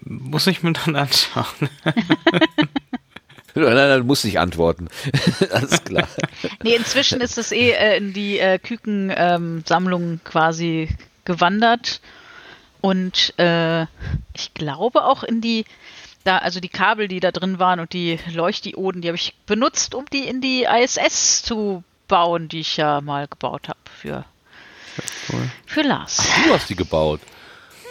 Muss 0.00 0.46
ich 0.46 0.62
mir 0.62 0.72
dann 0.72 0.96
anschauen. 0.96 1.46
Nein, 3.54 3.74
nein, 3.74 3.98
du 4.00 4.04
musst 4.04 4.24
nicht 4.24 4.38
antworten. 4.38 4.88
Alles 5.50 5.82
klar. 5.82 6.06
Nee, 6.62 6.76
inzwischen 6.76 7.20
ist 7.20 7.38
es 7.38 7.50
eh 7.50 7.70
äh, 7.70 7.96
in 7.96 8.12
die 8.12 8.38
äh, 8.38 8.58
Kükensammlung 8.58 10.02
ähm, 10.02 10.20
quasi 10.22 10.88
gewandert. 11.24 12.00
Und 12.80 13.34
äh, 13.38 13.82
ich 14.34 14.54
glaube 14.54 15.04
auch 15.04 15.24
in 15.24 15.40
die 15.40 15.64
da, 16.24 16.38
also 16.38 16.60
die 16.60 16.68
Kabel, 16.68 17.08
die 17.08 17.20
da 17.20 17.30
drin 17.30 17.58
waren 17.58 17.80
und 17.80 17.92
die 17.92 18.18
Leuchtdioden, 18.32 19.02
die 19.02 19.08
habe 19.08 19.16
ich 19.16 19.34
benutzt, 19.46 19.94
um 19.94 20.04
die 20.06 20.26
in 20.26 20.40
die 20.40 20.64
ISS 20.64 21.42
zu 21.42 21.82
bauen, 22.06 22.48
die 22.48 22.60
ich 22.60 22.76
ja 22.76 23.00
mal 23.00 23.28
gebaut 23.28 23.68
habe 23.68 23.78
für, 24.00 24.24
cool. 25.32 25.50
für 25.66 25.82
Lars. 25.82 26.18
Ach, 26.20 26.46
du 26.46 26.54
hast 26.54 26.68
die 26.68 26.76
gebaut. 26.76 27.20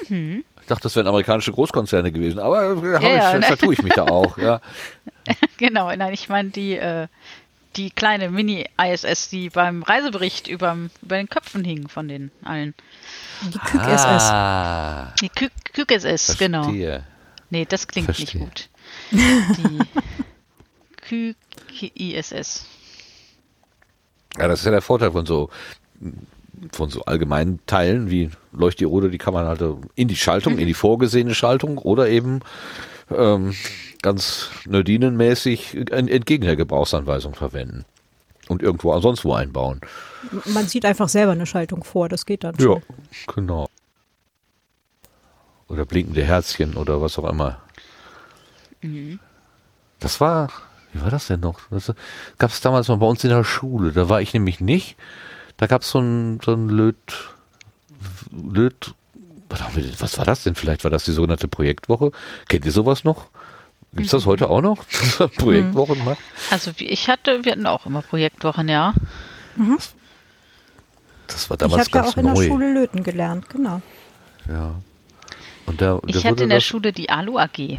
Mhm. 0.10 0.44
Ich 0.62 0.68
dachte, 0.68 0.84
das 0.84 0.96
wären 0.98 1.08
amerikanische 1.08 1.54
Großkonzerne 1.54 2.12
gewesen, 2.12 2.40
aber 2.40 2.74
ja, 2.84 3.00
ja, 3.00 3.34
ich, 3.34 3.40
ne? 3.40 3.46
vertue 3.48 3.74
ich 3.74 3.82
mich 3.82 3.94
da 3.94 4.04
auch, 4.04 4.38
ja. 4.38 4.60
genau, 5.58 5.96
nein, 5.96 6.14
ich 6.14 6.28
meine 6.28 6.50
die, 6.50 6.76
äh, 6.76 7.08
die 7.78 7.92
kleine 7.92 8.30
Mini-ISS, 8.30 9.30
die 9.30 9.50
beim 9.50 9.84
Reisebericht 9.84 10.48
über, 10.48 10.76
über 11.02 11.16
den 11.16 11.30
Köpfen 11.30 11.64
hing 11.64 11.88
von 11.88 12.08
den 12.08 12.32
allen. 12.44 12.74
Die 13.44 13.60
Kück-SS. 13.60 14.24
Ah, 14.30 15.14
die 15.22 15.30
Kück-SS, 15.30 16.38
genau. 16.38 16.70
Nee, 17.50 17.66
das 17.66 17.88
klingt 17.88 18.06
Verstehe. 18.06 18.42
nicht 18.42 18.70
gut. 18.70 18.70
Die 21.12 21.36
QISS. 21.80 22.66
Ja, 24.38 24.48
das 24.48 24.60
ist 24.60 24.66
ja 24.66 24.72
der 24.72 24.82
Vorteil 24.82 25.12
von 25.12 25.26
so 25.26 25.50
von 26.72 26.90
so 26.90 27.04
allgemeinen 27.04 27.60
Teilen 27.68 28.10
wie 28.10 28.32
Leuchtdiode, 28.52 29.10
die 29.10 29.20
kann 29.20 29.34
man 29.34 29.46
halt 29.46 29.64
in 29.96 30.08
die 30.08 30.16
Schaltung, 30.16 30.54
mhm. 30.54 30.60
in 30.60 30.68
die 30.68 30.74
vorgesehene 30.74 31.36
Schaltung 31.36 31.78
oder 31.78 32.10
eben 32.10 32.40
ähm, 33.16 33.54
ganz 34.02 34.50
nerdinenmäßig 34.66 35.76
entgegen 35.92 36.46
der 36.46 36.56
Gebrauchsanweisung 36.56 37.36
verwenden 37.36 37.86
und 38.48 38.64
irgendwo 38.64 38.98
sonst 39.00 39.24
wo 39.24 39.34
einbauen. 39.34 39.82
Man 40.46 40.68
sieht 40.68 40.86
einfach 40.86 41.10
selber 41.10 41.34
eine 41.34 41.46
Schaltung 41.46 41.84
vor, 41.84 42.10
das 42.10 42.26
geht 42.26 42.44
dann 42.44 42.60
schon. 42.60 42.82
Ja, 42.82 43.34
genau 43.36 43.67
oder 45.68 45.86
blinkende 45.86 46.24
Herzchen 46.24 46.76
oder 46.76 47.02
was 47.02 47.18
auch 47.20 47.30
immer. 47.30 47.60
Mhm. 48.82 49.20
Das 50.00 50.22
war, 50.22 50.50
wie 50.94 51.02
war 51.02 51.10
das 51.10 51.28
denn 51.28 51.40
noch? 51.40 51.60
Das 51.70 51.94
gab 52.38 52.52
es 52.52 52.62
damals 52.62 52.88
mal 52.88 52.98
bei 52.98 53.08
uns 53.08 53.24
in 53.24 53.30
der 53.30 53.44
Schule. 53.44 53.92
Da 53.92 54.10
war 54.10 54.22
ich 54.22 54.34
nämlich 54.34 54.60
nicht. 54.60 54.96
Da 55.58 55.68
gab 55.68 55.82
es 55.82 55.90
so 55.90 56.00
ein, 56.00 56.40
so 56.44 56.54
ein 56.54 56.70
Löt, 56.70 56.96
Löt, 58.32 58.94
was 59.50 60.18
war 60.18 60.26
das 60.26 60.44
denn? 60.44 60.56
Vielleicht 60.56 60.84
war 60.84 60.92
das 60.92 61.06
die 61.06 61.14
sogenannte 61.14 61.48
Projektwoche. 61.48 62.12
Kennt 62.48 62.66
ihr 62.66 62.72
sowas 62.72 63.04
noch? 63.04 63.28
Gibt 63.94 64.06
es 64.06 64.12
das 64.12 64.26
mhm. 64.26 64.30
heute 64.30 64.50
auch 64.50 64.62
noch? 64.62 64.86
Projektwochen 65.38 66.04
mhm. 66.04 66.16
Also 66.52 66.72
ich 66.78 67.08
hatte, 67.08 67.44
wir 67.44 67.54
hatten 67.54 67.66
auch 67.66 67.86
immer 67.86 68.02
Projektwochen, 68.02 68.70
ja. 68.70 68.94
Mhm. 69.56 69.78
Das 71.28 71.50
war 71.50 71.58
damals 71.58 71.88
ich 71.88 71.94
habe 71.94 72.06
ja 72.06 72.12
auch 72.12 72.18
in 72.18 72.26
der 72.26 72.36
Schule 72.36 72.74
löten 72.74 73.04
gelernt, 73.04 73.50
genau. 73.50 73.82
Ja. 74.48 74.76
Der 75.68 76.00
ich 76.08 76.26
hatte 76.26 76.44
in 76.44 76.50
der 76.50 76.62
Schule 76.62 76.94
die 76.94 77.10
Alu 77.10 77.38
AG. 77.38 77.78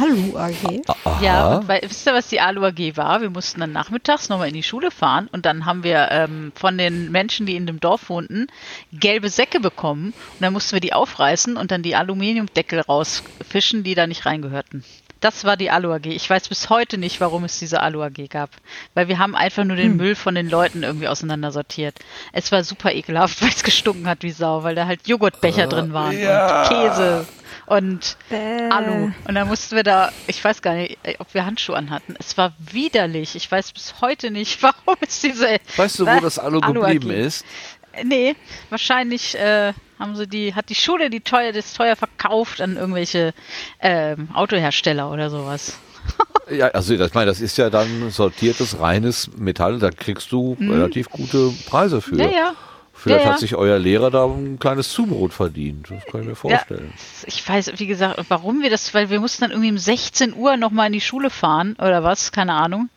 Alu 0.00 0.36
AG? 0.36 0.82
Aha. 0.86 1.20
Ja, 1.22 1.56
und 1.56 1.68
weil, 1.68 1.82
wisst 1.82 2.06
ihr, 2.06 2.14
was 2.14 2.28
die 2.28 2.40
Alu 2.40 2.64
AG 2.64 2.96
war? 2.96 3.20
Wir 3.20 3.30
mussten 3.30 3.60
dann 3.60 3.72
nachmittags 3.72 4.28
nochmal 4.28 4.48
in 4.48 4.54
die 4.54 4.62
Schule 4.62 4.90
fahren 4.90 5.28
und 5.30 5.44
dann 5.44 5.66
haben 5.66 5.84
wir 5.84 6.08
ähm, 6.10 6.52
von 6.54 6.78
den 6.78 7.12
Menschen, 7.12 7.46
die 7.46 7.56
in 7.56 7.66
dem 7.66 7.80
Dorf 7.80 8.08
wohnten, 8.08 8.46
gelbe 8.92 9.28
Säcke 9.28 9.60
bekommen 9.60 10.06
und 10.06 10.40
dann 10.40 10.52
mussten 10.52 10.72
wir 10.72 10.80
die 10.80 10.94
aufreißen 10.94 11.56
und 11.56 11.70
dann 11.70 11.82
die 11.82 11.96
Aluminiumdeckel 11.96 12.80
rausfischen, 12.80 13.84
die 13.84 13.94
da 13.94 14.06
nicht 14.06 14.24
reingehörten. 14.24 14.84
Das 15.24 15.44
war 15.44 15.56
die 15.56 15.70
Alu 15.70 15.90
AG. 15.90 16.04
Ich 16.06 16.28
weiß 16.28 16.48
bis 16.48 16.68
heute 16.68 16.98
nicht, 16.98 17.18
warum 17.18 17.44
es 17.44 17.58
diese 17.58 17.80
Alu 17.80 18.02
AG 18.02 18.28
gab. 18.28 18.50
Weil 18.92 19.08
wir 19.08 19.18
haben 19.18 19.34
einfach 19.34 19.64
nur 19.64 19.76
den 19.76 19.92
hm. 19.92 19.96
Müll 19.96 20.14
von 20.14 20.34
den 20.34 20.50
Leuten 20.50 20.82
irgendwie 20.82 21.08
auseinandersortiert. 21.08 21.98
Es 22.32 22.52
war 22.52 22.62
super 22.62 22.92
ekelhaft, 22.92 23.40
weil 23.42 23.48
es 23.48 23.62
gestunken 23.62 24.06
hat 24.06 24.22
wie 24.22 24.30
Sau, 24.30 24.64
weil 24.64 24.74
da 24.74 24.86
halt 24.86 25.08
Joghurtbecher 25.08 25.66
uh, 25.66 25.70
drin 25.70 25.94
waren 25.94 26.18
ja. 26.18 26.62
und 26.62 26.68
Käse 26.68 27.26
und 27.66 28.16
äh. 28.30 28.68
Alu. 28.70 29.12
Und 29.26 29.34
dann 29.34 29.48
mussten 29.48 29.76
wir 29.76 29.82
da, 29.82 30.12
ich 30.26 30.44
weiß 30.44 30.62
gar 30.62 30.74
nicht, 30.74 30.98
ob 31.18 31.32
wir 31.32 31.46
Handschuhe 31.46 31.76
anhatten. 31.76 32.14
Es 32.18 32.36
war 32.36 32.52
widerlich. 32.58 33.34
Ich 33.36 33.50
weiß 33.50 33.72
bis 33.72 34.00
heute 34.00 34.30
nicht, 34.30 34.62
warum 34.62 34.96
es 35.00 35.20
diese. 35.20 35.58
Weißt 35.76 35.98
du, 35.98 36.06
wo 36.06 36.20
das 36.20 36.38
Alu, 36.38 36.60
Alu 36.60 36.82
geblieben 36.82 37.10
AG. 37.10 37.14
ist? 37.14 37.46
Nee, 38.02 38.34
wahrscheinlich 38.70 39.38
äh, 39.38 39.72
haben 39.98 40.16
sie 40.16 40.26
die, 40.26 40.54
hat 40.54 40.68
die 40.68 40.74
Schule 40.74 41.10
die 41.10 41.20
teuer, 41.20 41.52
das 41.52 41.74
teuer 41.74 41.96
verkauft 41.96 42.60
an 42.60 42.76
irgendwelche 42.76 43.34
ähm, 43.80 44.28
Autohersteller 44.34 45.10
oder 45.10 45.30
sowas. 45.30 45.78
ja, 46.50 46.68
also 46.68 46.94
ich 46.94 47.14
meine, 47.14 47.26
das 47.26 47.40
ist 47.40 47.56
ja 47.56 47.70
dann 47.70 48.10
sortiertes, 48.10 48.80
reines 48.80 49.30
Metall, 49.36 49.78
da 49.78 49.90
kriegst 49.90 50.32
du 50.32 50.56
mhm. 50.58 50.70
relativ 50.70 51.08
gute 51.08 51.52
Preise 51.66 52.00
für. 52.00 52.16
Ja, 52.16 52.30
ja. 52.30 52.52
Vielleicht 52.96 53.24
ja. 53.24 53.32
hat 53.32 53.40
sich 53.40 53.56
euer 53.56 53.78
Lehrer 53.78 54.10
da 54.10 54.24
ein 54.24 54.58
kleines 54.58 54.90
Zubrot 54.90 55.32
verdient. 55.32 55.90
Das 55.90 56.04
kann 56.06 56.22
ich 56.22 56.28
mir 56.28 56.36
vorstellen. 56.36 56.92
Ja, 56.94 57.24
ich 57.26 57.46
weiß, 57.46 57.72
wie 57.76 57.86
gesagt, 57.88 58.24
warum 58.28 58.62
wir 58.62 58.70
das, 58.70 58.94
weil 58.94 59.10
wir 59.10 59.20
mussten 59.20 59.42
dann 59.42 59.50
irgendwie 59.50 59.70
um 59.70 59.78
16 59.78 60.32
Uhr 60.32 60.56
nochmal 60.56 60.86
in 60.86 60.92
die 60.92 61.00
Schule 61.00 61.28
fahren 61.28 61.74
oder 61.78 62.04
was, 62.04 62.30
keine 62.30 62.54
Ahnung. 62.54 62.88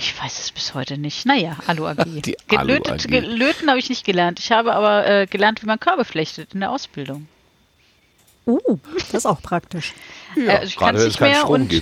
Ich 0.00 0.18
weiß 0.18 0.38
es 0.38 0.50
bis 0.50 0.72
heute 0.72 0.96
nicht. 0.96 1.26
Naja, 1.26 1.56
Alu 1.66 1.86
AG. 1.86 2.04
Die 2.04 2.34
Gelötet, 2.48 2.88
Alu 2.88 2.94
AG. 2.94 3.06
Gelöten 3.06 3.68
habe 3.68 3.78
ich 3.78 3.90
nicht 3.90 4.04
gelernt. 4.04 4.38
Ich 4.38 4.50
habe 4.50 4.74
aber 4.74 5.06
äh, 5.06 5.26
gelernt, 5.26 5.62
wie 5.62 5.66
man 5.66 5.78
Körbe 5.78 6.06
flechtet 6.06 6.54
in 6.54 6.60
der 6.60 6.70
Ausbildung. 6.70 7.28
Uh, 8.46 8.78
das 8.94 9.12
ist 9.12 9.26
auch 9.26 9.42
praktisch. 9.42 9.92
Ja, 10.36 10.58
also 10.58 10.66
ich 10.66 10.76
kann 10.76 10.94
es 10.94 11.04
nicht 11.04 11.20
mehr 11.20 11.50
und 11.50 11.72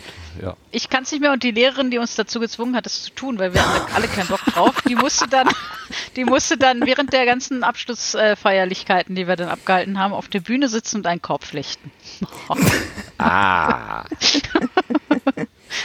ja. 0.40 0.56
ich 0.70 0.88
kann 0.88 1.02
es 1.02 1.12
nicht 1.12 1.20
mehr 1.20 1.32
und 1.32 1.42
die 1.42 1.50
Lehrerin, 1.50 1.90
die 1.90 1.98
uns 1.98 2.14
dazu 2.14 2.40
gezwungen 2.40 2.74
hat, 2.74 2.86
das 2.86 3.02
zu 3.02 3.10
tun, 3.10 3.38
weil 3.38 3.52
wir 3.52 3.62
alle, 3.62 3.86
alle 3.94 4.08
keinen 4.08 4.28
Bock 4.28 4.42
drauf, 4.42 4.74
die 4.88 4.94
musste 4.94 5.28
dann, 5.28 5.50
die 6.16 6.24
musste 6.24 6.56
dann 6.56 6.86
während 6.86 7.12
der 7.12 7.26
ganzen 7.26 7.62
Abschlussfeierlichkeiten, 7.62 9.14
die 9.14 9.28
wir 9.28 9.36
dann 9.36 9.50
abgehalten 9.50 9.98
haben, 9.98 10.14
auf 10.14 10.28
der 10.28 10.40
Bühne 10.40 10.70
sitzen 10.70 10.96
und 10.96 11.06
einen 11.06 11.20
Korb 11.20 11.44
flechten. 11.44 11.92
ah. 13.18 14.04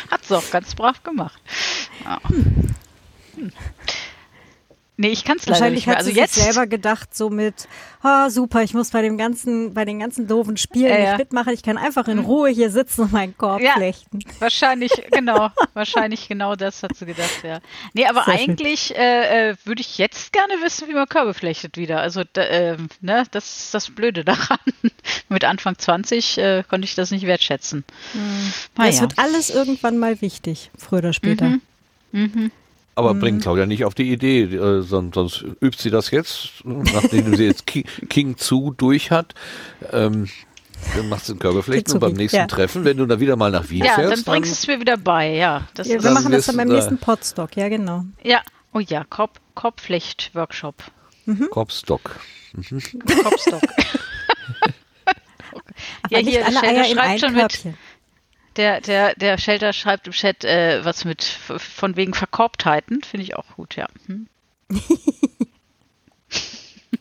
Hat 0.10 0.26
sie 0.26 0.38
auch 0.38 0.50
ganz 0.52 0.76
brav 0.76 1.04
gemacht. 1.04 1.42
Ja. 2.04 2.20
Hm. 3.36 3.52
Nee, 4.96 5.10
ich 5.10 5.24
kann 5.26 5.38
es 5.38 5.48
leider 5.48 5.72
nicht 5.72 5.88
mehr. 5.88 5.98
Also 5.98 6.10
hat 6.10 6.14
sie 6.14 6.20
jetzt 6.20 6.36
sich 6.36 6.44
selber 6.44 6.68
gedacht, 6.68 7.16
so 7.16 7.32
mit, 7.32 7.68
oh, 8.04 8.30
super, 8.30 8.62
ich 8.62 8.76
muss 8.76 8.91
bei 8.91 9.02
dem 9.02 9.18
ganzen, 9.18 9.74
bei 9.74 9.86
den 9.86 10.00
ganzen 10.00 10.28
doofen 10.28 10.56
Spielen 10.56 10.91
äh, 10.91 11.10
nicht 11.10 11.18
mitmachen. 11.18 11.52
Ich 11.52 11.64
kann 11.64 11.80
einfach 11.80 12.08
in 12.08 12.20
hm. 12.20 12.26
Ruhe 12.26 12.50
hier 12.50 12.70
sitzen 12.70 13.02
und 13.02 13.12
meinen 13.12 13.36
Korb 13.36 13.60
ja, 13.60 13.74
flechten. 13.74 14.20
Wahrscheinlich, 14.38 14.91
genau, 15.12 15.50
wahrscheinlich 15.74 16.28
genau 16.28 16.56
das 16.56 16.84
hat 16.84 16.96
sie 16.96 17.08
gedacht, 17.08 17.44
ja. 17.44 17.60
Nee, 17.94 18.06
aber 18.06 18.26
Sehr 18.26 18.36
eigentlich 18.36 18.96
äh, 18.96 19.50
äh, 19.50 19.56
würde 19.66 19.82
ich 19.82 19.98
jetzt 19.98 20.32
gerne 20.32 20.54
wissen, 20.62 20.88
wie 20.88 20.94
man 20.94 21.10
Körbe 21.10 21.34
flechtet 21.34 21.76
wieder. 21.76 22.00
Also, 22.00 22.22
da, 22.32 22.44
äh, 22.44 22.78
ne, 23.02 23.24
das 23.32 23.64
ist 23.64 23.74
das 23.74 23.89
Blöde 23.89 24.24
daran. 24.26 24.60
Mit 25.28 25.44
Anfang 25.44 25.76
20 25.76 26.38
äh, 26.38 26.64
konnte 26.70 26.86
ich 26.86 26.94
das 26.94 27.10
nicht 27.10 27.26
wertschätzen. 27.26 27.84
Mhm. 28.14 28.54
Es 28.84 29.02
wird 29.02 29.18
alles 29.18 29.50
irgendwann 29.50 29.98
mal 29.98 30.22
wichtig, 30.22 30.70
früher 30.78 31.00
oder 31.00 31.14
später. 31.14 31.46
Mhm. 31.46 31.62
Mhm. 32.12 32.52
Aber 32.96 33.14
mhm. 33.14 33.20
bringt 33.20 33.41
Claudia 33.41 33.66
nicht 33.66 33.86
auf 33.86 33.96
die 33.96 34.12
Idee, 34.12 34.44
äh, 34.44 34.82
sonst, 34.82 35.16
sonst 35.16 35.46
übt 35.62 35.82
sie 35.82 35.89
das 35.89 36.12
jetzt, 36.12 36.64
nachdem 36.64 37.36
sie 37.36 37.46
jetzt 37.46 37.66
King, 38.10 38.38
zu 38.38 38.74
durch 38.78 39.12
hat. 39.12 39.34
Ähm, 39.91 40.30
dann 40.96 41.10
machst 41.10 41.30
du 41.30 41.34
einen 41.34 41.39
Körperflechten 41.39 41.94
und 41.94 42.00
beim 42.00 42.14
nächsten 42.14 42.38
ja. 42.38 42.48
Treffen, 42.48 42.84
wenn 42.84 42.98
du 42.98 43.06
da 43.06 43.20
wieder 43.20 43.36
mal 43.36 43.52
nach 43.52 43.70
Wien 43.70 43.86
ja, 43.86 43.96
fährst. 43.96 44.10
Ja, 44.10 44.16
dann 44.16 44.24
bringst 44.24 44.52
du 44.52 44.54
es 44.54 44.68
mir 44.68 44.80
wieder 44.80 44.98
bei, 44.98 45.34
ja. 45.34 45.68
Das 45.74 45.88
ja 45.88 46.04
wir 46.04 46.12
machen 46.12 46.32
das 46.32 46.46
dann 46.46 46.58
beim 46.58 46.68
nächsten 46.68 46.98
Podstock, 46.98 47.56
ja 47.56 47.70
genau. 47.70 48.06
Ja, 48.22 48.41
oh 48.74 48.80
ja, 48.80 49.04
Korb, 49.10 49.39
Korbflecht-Workshop. 49.56 50.76
Mhm. 51.26 51.48
Korbstock. 51.50 52.20
Mhm. 52.54 52.82
Korbstock. 53.24 53.62
ja, 56.10 56.20
hier, 56.20 56.46
alle 56.46 56.62
Eier 56.62 56.86
schreibt 56.86 57.20
schon 57.20 57.34
Körbchen. 57.34 57.72
mit 57.72 57.80
der, 58.56 58.82
der, 58.82 59.16
der 59.16 59.38
Shelter 59.38 59.74
schreibt 59.74 60.08
im 60.08 60.14
Chat 60.14 60.43
äh, 60.43 60.84
was 60.84 61.06
mit 61.06 61.24
von 61.24 61.95
wegen 61.95 62.14
Verkorbtheiten. 62.14 63.01
Finde 63.04 63.24
ich 63.24 63.36
auch 63.36 63.56
gut, 63.56 63.76
ja. 63.76 63.88
Hm. 64.08 64.28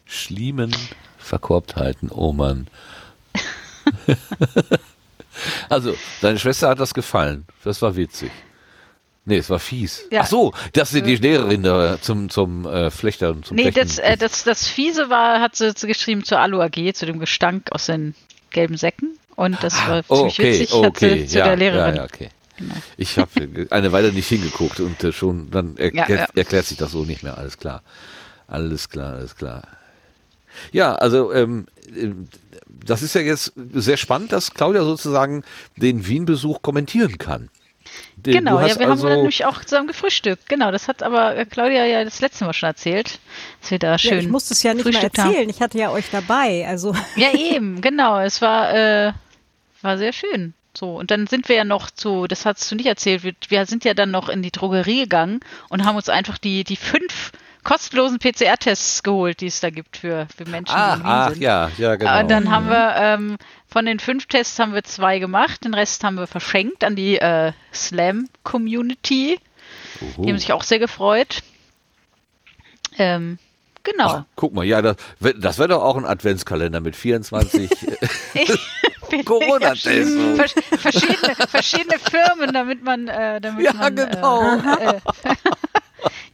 Schliemen, 0.04 0.74
Verkorbtheiten, 1.18 2.10
oh 2.10 2.32
Mann. 2.32 2.68
also, 5.68 5.96
deine 6.20 6.38
Schwester 6.38 6.68
hat 6.68 6.80
das 6.80 6.94
gefallen. 6.94 7.46
Das 7.64 7.80
war 7.82 7.96
witzig. 7.96 8.30
Nee, 9.24 9.36
es 9.36 9.50
war 9.50 9.60
fies. 9.60 10.08
Ja. 10.10 10.22
Ach 10.22 10.26
so, 10.26 10.52
das 10.72 10.90
sind 10.90 11.06
die 11.06 11.14
Lehrerin 11.14 11.62
da 11.62 12.00
zum, 12.00 12.28
zum 12.28 12.66
äh, 12.66 12.90
Flechter 12.90 13.30
und 13.30 13.46
zum 13.46 13.56
Nee, 13.56 13.70
das, 13.70 13.98
äh, 13.98 14.16
das, 14.16 14.42
das 14.42 14.66
Fiese 14.66 15.10
war, 15.10 15.40
hat 15.40 15.54
sie 15.54 15.72
geschrieben 15.86 16.24
zur 16.24 16.40
Alu 16.40 16.60
AG, 16.60 16.92
zu 16.94 17.06
dem 17.06 17.20
Gestank 17.20 17.70
aus 17.70 17.86
den 17.86 18.16
gelben 18.50 18.76
Säcken. 18.76 19.16
Und 19.42 19.62
das 19.62 19.74
war 19.88 20.02
oh, 20.08 20.28
ziemlich 20.28 20.38
okay, 20.38 20.60
witzig, 20.60 20.72
okay. 20.72 21.26
zu 21.26 21.38
ja, 21.38 21.44
der 21.46 21.56
Lehrerin. 21.56 21.96
Ja, 21.96 22.02
ja, 22.02 22.04
okay. 22.04 22.28
Genau. 22.56 22.74
Ich 22.96 23.18
habe 23.18 23.66
eine 23.70 23.90
Weile 23.90 24.12
nicht 24.12 24.28
hingeguckt 24.28 24.78
und 24.78 25.02
äh, 25.02 25.12
schon 25.12 25.50
dann 25.50 25.76
erklärt, 25.78 26.08
ja, 26.08 26.16
ja. 26.16 26.26
erklärt 26.34 26.66
sich 26.66 26.78
das 26.78 26.92
so 26.92 27.04
nicht 27.04 27.22
mehr. 27.22 27.38
Alles 27.38 27.58
klar. 27.58 27.82
Alles 28.46 28.88
klar, 28.88 29.14
alles 29.14 29.34
klar. 29.34 29.62
Ja, 30.70 30.94
also 30.94 31.32
ähm, 31.32 31.66
äh, 31.88 32.10
das 32.68 33.02
ist 33.02 33.14
ja 33.14 33.20
jetzt 33.20 33.52
sehr 33.74 33.96
spannend, 33.96 34.32
dass 34.32 34.54
Claudia 34.54 34.84
sozusagen 34.84 35.42
den 35.76 36.06
Wien-Besuch 36.06 36.62
kommentieren 36.62 37.18
kann. 37.18 37.48
Den, 38.16 38.34
genau, 38.34 38.60
ja, 38.60 38.78
wir 38.78 38.88
also 38.88 39.08
haben 39.08 39.16
nämlich 39.16 39.44
auch 39.44 39.64
zusammen 39.64 39.88
gefrühstückt. 39.88 40.48
Genau, 40.48 40.70
das 40.70 40.88
hat 40.88 41.02
aber 41.02 41.36
äh, 41.36 41.44
Claudia 41.44 41.84
ja 41.84 42.04
das 42.04 42.20
letzte 42.20 42.44
Mal 42.44 42.52
schon 42.52 42.68
erzählt, 42.68 43.18
dass 43.60 43.70
wir 43.70 43.78
da 43.78 43.98
schön. 43.98 44.12
Ja, 44.12 44.18
ich 44.18 44.28
musste 44.28 44.54
es 44.54 44.62
ja 44.62 44.74
nicht 44.74 44.84
mehr 44.84 45.02
erzählen. 45.02 45.34
Haben. 45.34 45.50
Ich 45.50 45.60
hatte 45.60 45.78
ja 45.78 45.90
euch 45.90 46.10
dabei, 46.10 46.66
also. 46.68 46.94
Ja, 47.16 47.32
eben, 47.34 47.80
genau. 47.80 48.20
Es 48.20 48.40
war, 48.40 48.72
äh, 48.72 49.12
war 49.84 49.98
sehr 49.98 50.12
schön. 50.12 50.54
So, 50.74 50.96
und 50.96 51.10
dann 51.10 51.26
sind 51.26 51.48
wir 51.48 51.56
ja 51.56 51.64
noch 51.64 51.90
zu, 51.90 52.26
das 52.26 52.46
hast 52.46 52.70
du 52.70 52.76
nicht 52.76 52.86
erzählt, 52.86 53.24
wir, 53.24 53.34
wir 53.48 53.66
sind 53.66 53.84
ja 53.84 53.92
dann 53.92 54.10
noch 54.10 54.28
in 54.28 54.42
die 54.42 54.50
Drogerie 54.50 55.02
gegangen 55.02 55.40
und 55.68 55.84
haben 55.84 55.96
uns 55.96 56.08
einfach 56.08 56.38
die, 56.38 56.64
die 56.64 56.76
fünf 56.76 57.32
kostenlosen 57.62 58.18
PCR-Tests 58.18 59.02
geholt, 59.02 59.40
die 59.40 59.46
es 59.46 59.60
da 59.60 59.70
gibt 59.70 59.98
für, 59.98 60.26
für 60.34 60.48
Menschen, 60.48 60.74
ach, 60.74 60.96
die 60.96 61.04
ach, 61.04 61.30
sind. 61.30 61.42
ja, 61.42 61.70
ja, 61.76 61.96
genau. 61.96 62.20
Und 62.20 62.30
dann 62.30 62.50
haben 62.50 62.68
wir 62.68 62.94
ähm, 62.96 63.36
von 63.68 63.86
den 63.86 64.00
fünf 64.00 64.26
Tests 64.26 64.58
haben 64.58 64.74
wir 64.74 64.82
zwei 64.82 65.18
gemacht, 65.18 65.64
den 65.64 65.74
Rest 65.74 66.02
haben 66.04 66.16
wir 66.16 66.26
verschenkt 66.26 66.84
an 66.84 66.96
die 66.96 67.18
äh, 67.18 67.52
Slam-Community. 67.72 69.38
Die 70.16 70.28
haben 70.28 70.38
sich 70.38 70.52
auch 70.52 70.64
sehr 70.64 70.78
gefreut. 70.78 71.42
Ähm, 72.98 73.38
genau. 73.82 74.08
Ach, 74.08 74.24
guck 74.36 74.54
mal, 74.54 74.64
ja, 74.64 74.82
das, 74.82 74.96
das 75.38 75.58
wäre 75.58 75.68
doch 75.68 75.82
auch 75.82 75.96
ein 75.96 76.04
Adventskalender 76.04 76.80
mit 76.80 76.96
24 76.96 77.70
Corona-Tests. 79.24 80.54
verschiedene, 80.80 81.34
verschiedene 81.48 81.98
Firmen, 81.98 82.52
damit 82.52 82.82
man, 82.82 83.08
äh, 83.08 83.40
damit 83.40 83.64
ja, 83.64 83.72
man, 83.72 83.96
genau. 83.96 84.56
Äh, 84.56 85.00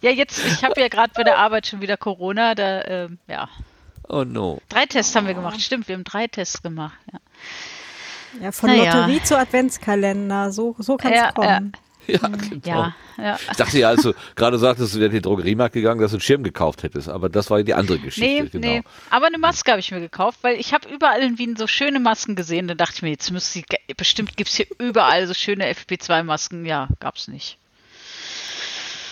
Ja, 0.00 0.10
jetzt, 0.10 0.38
ich 0.44 0.64
habe 0.64 0.80
ja 0.80 0.88
gerade 0.88 1.12
bei 1.14 1.24
der 1.24 1.38
Arbeit 1.38 1.66
schon 1.66 1.80
wieder 1.80 1.96
Corona, 1.96 2.54
da, 2.54 2.80
äh, 2.82 3.08
ja. 3.26 3.48
Oh 4.08 4.24
no. 4.24 4.60
Drei 4.68 4.86
Tests 4.86 5.14
haben 5.14 5.26
wir 5.26 5.34
gemacht, 5.34 5.60
stimmt, 5.60 5.88
wir 5.88 5.96
haben 5.96 6.04
drei 6.04 6.26
Tests 6.28 6.62
gemacht, 6.62 6.98
ja. 7.12 7.18
Ja, 8.42 8.52
von 8.52 8.70
naja. 8.70 8.94
Lotterie 8.94 9.22
zu 9.22 9.36
Adventskalender, 9.36 10.52
so, 10.52 10.76
so 10.78 10.96
kann 10.96 11.12
es 11.12 11.18
ja, 11.18 11.32
kommen. 11.32 11.72
Ja. 11.74 11.80
Ja, 12.18 12.28
genau. 12.28 12.60
ja, 12.64 12.94
ja. 13.18 13.38
Ich 13.50 13.56
dachte 13.56 13.78
ja, 13.78 13.88
als 13.90 14.02
du 14.02 14.14
gerade 14.34 14.58
sagtest, 14.58 14.94
du 14.94 15.00
wärst 15.00 15.08
in 15.08 15.18
den 15.18 15.22
Drogeriemarkt 15.22 15.74
gegangen, 15.74 16.00
dass 16.00 16.12
du 16.12 16.16
einen 16.16 16.22
Schirm 16.22 16.42
gekauft 16.42 16.82
hättest, 16.82 17.08
aber 17.08 17.28
das 17.28 17.50
war 17.50 17.62
die 17.62 17.74
andere 17.74 17.98
Geschichte. 17.98 18.44
Nee, 18.44 18.48
genau. 18.50 18.66
nee. 18.66 18.82
Aber 19.10 19.26
eine 19.26 19.36
Maske 19.36 19.70
habe 19.70 19.80
ich 19.80 19.90
mir 19.90 20.00
gekauft, 20.00 20.38
weil 20.40 20.58
ich 20.58 20.72
habe 20.72 20.88
überall 20.88 21.20
in 21.20 21.38
Wien 21.38 21.56
so 21.56 21.66
schöne 21.66 22.00
Masken 22.00 22.34
gesehen. 22.34 22.66
Da 22.66 22.74
dachte 22.74 22.94
ich 22.96 23.02
mir, 23.02 23.10
jetzt 23.10 23.30
müsste 23.30 23.58
ich, 23.58 23.66
bestimmt 23.96 24.36
gibt 24.38 24.48
es 24.48 24.56
hier 24.56 24.66
überall 24.78 25.26
so 25.26 25.34
schöne 25.34 25.70
FP2-Masken. 25.70 26.64
Ja, 26.64 26.88
gab 26.98 27.16
es 27.16 27.28
nicht. 27.28 27.58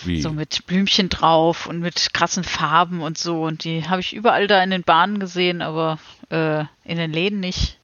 Wie? 0.03 0.21
So 0.21 0.31
mit 0.31 0.65
Blümchen 0.65 1.09
drauf 1.09 1.67
und 1.67 1.79
mit 1.79 2.13
krassen 2.13 2.43
Farben 2.43 3.01
und 3.01 3.17
so. 3.17 3.43
Und 3.43 3.63
die 3.63 3.87
habe 3.87 4.01
ich 4.01 4.13
überall 4.15 4.47
da 4.47 4.63
in 4.63 4.71
den 4.71 4.83
Bahnen 4.83 5.19
gesehen, 5.19 5.61
aber 5.61 5.99
äh, 6.29 6.61
in 6.83 6.97
den 6.97 7.11
Läden 7.11 7.39
nicht. 7.39 7.77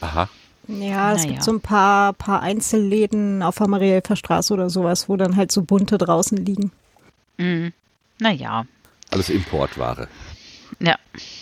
Aha. 0.00 0.28
Ja, 0.78 1.12
es 1.12 1.22
naja. 1.22 1.32
gibt 1.32 1.42
so 1.42 1.52
ein 1.52 1.60
paar, 1.60 2.12
paar 2.12 2.42
Einzelläden 2.42 3.42
auf 3.42 3.56
der 3.56 3.68
Marielfer 3.68 4.16
Straße 4.16 4.54
oder 4.54 4.70
sowas, 4.70 5.08
wo 5.08 5.16
dann 5.16 5.36
halt 5.36 5.50
so 5.50 5.62
bunte 5.62 5.98
draußen 5.98 6.38
liegen. 6.38 6.70
Mhm. 7.38 7.72
Naja. 8.18 8.66
Alles 9.10 9.30
Importware. 9.30 10.08
Ja. 10.78 10.96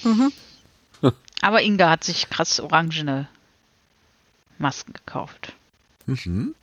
Mhm. 0.04 0.32
Aber 1.42 1.62
Inga 1.62 1.90
hat 1.90 2.04
sich 2.04 2.30
krass 2.30 2.58
orangene 2.60 3.28
Masken 4.58 4.92
gekauft. 4.94 5.52
Mhm. 6.06 6.54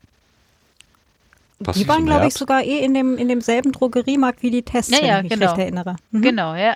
Passt 1.63 1.79
die 1.79 1.87
waren, 1.87 2.05
glaube 2.05 2.27
ich, 2.27 2.33
sogar 2.33 2.63
eh 2.63 2.79
in, 2.79 2.93
dem, 2.93 3.17
in 3.17 3.27
demselben 3.27 3.71
Drogeriemarkt 3.71 4.41
wie 4.41 4.51
die 4.51 4.63
Tests, 4.63 4.91
ja, 4.91 4.97
wenn 4.99 5.07
ja, 5.07 5.17
ich 5.17 5.23
mich 5.23 5.33
genau. 5.33 5.45
recht 5.51 5.59
erinnere. 5.59 5.95
Mhm. 6.11 6.21
Genau, 6.21 6.55
ja. 6.55 6.75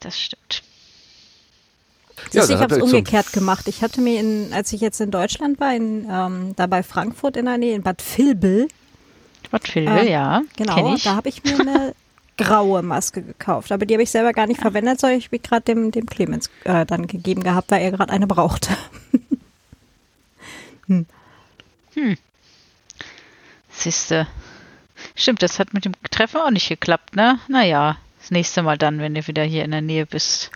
Das 0.00 0.20
stimmt. 0.20 0.62
Ja, 2.32 2.44
ich 2.44 2.56
habe 2.56 2.76
es 2.76 2.82
umgekehrt 2.82 3.32
gemacht. 3.32 3.68
Ich 3.68 3.82
hatte 3.82 4.00
mir, 4.00 4.20
in, 4.20 4.52
als 4.52 4.72
ich 4.72 4.80
jetzt 4.80 5.00
in 5.00 5.10
Deutschland 5.10 5.60
war, 5.60 5.74
in, 5.74 6.06
ähm, 6.10 6.52
da 6.56 6.66
bei 6.66 6.82
Frankfurt 6.82 7.36
in 7.36 7.46
der 7.46 7.58
Nähe, 7.58 7.74
in 7.74 7.82
Bad 7.82 8.02
Vilbel. 8.16 8.68
Bad 9.50 9.74
Vilbel, 9.74 9.98
äh, 9.98 10.10
ja. 10.10 10.42
Genau, 10.56 10.96
da 10.96 11.16
habe 11.16 11.28
ich 11.28 11.42
mir 11.44 11.58
eine 11.60 11.94
graue 12.36 12.82
Maske 12.82 13.22
gekauft. 13.22 13.72
Aber 13.72 13.86
die 13.86 13.94
habe 13.94 14.02
ich 14.02 14.10
selber 14.10 14.32
gar 14.32 14.46
nicht 14.46 14.58
ja. 14.58 14.62
verwendet, 14.62 15.00
sondern 15.00 15.18
ich 15.18 15.26
habe 15.26 15.38
gerade 15.38 15.62
dem, 15.62 15.90
dem 15.90 16.06
Clemens 16.06 16.50
äh, 16.64 16.84
dann 16.86 17.06
gegeben 17.06 17.42
gehabt, 17.42 17.70
weil 17.70 17.82
er 17.82 17.92
gerade 17.92 18.12
eine 18.12 18.26
brauchte. 18.26 18.76
hm. 20.86 21.06
Hm. 21.94 22.16
Siehste. 23.70 24.26
Stimmt, 25.14 25.42
das 25.42 25.58
hat 25.58 25.74
mit 25.74 25.84
dem 25.84 25.92
Treffen 26.10 26.40
auch 26.40 26.50
nicht 26.50 26.68
geklappt, 26.68 27.14
ne? 27.16 27.38
Naja, 27.48 27.98
das 28.20 28.30
nächste 28.30 28.62
Mal 28.62 28.78
dann, 28.78 28.98
wenn 28.98 29.14
du 29.14 29.26
wieder 29.26 29.44
hier 29.44 29.64
in 29.64 29.70
der 29.70 29.82
Nähe 29.82 30.06
bist. 30.06 30.50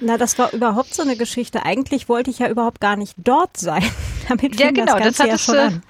Na, 0.00 0.16
das 0.16 0.38
war 0.38 0.52
überhaupt 0.52 0.94
so 0.94 1.02
eine 1.02 1.16
Geschichte. 1.16 1.64
Eigentlich 1.64 2.08
wollte 2.08 2.30
ich 2.30 2.38
ja 2.38 2.48
überhaupt 2.48 2.80
gar 2.80 2.96
nicht 2.96 3.14
dort 3.18 3.56
sein. 3.56 3.82
Damit 4.28 4.60
ja, 4.60 4.70
genau, 4.70 4.98
das, 4.98 5.16
das 5.16 5.20
hattest 5.20 5.48
ja 5.48 5.70
du. 5.70 5.80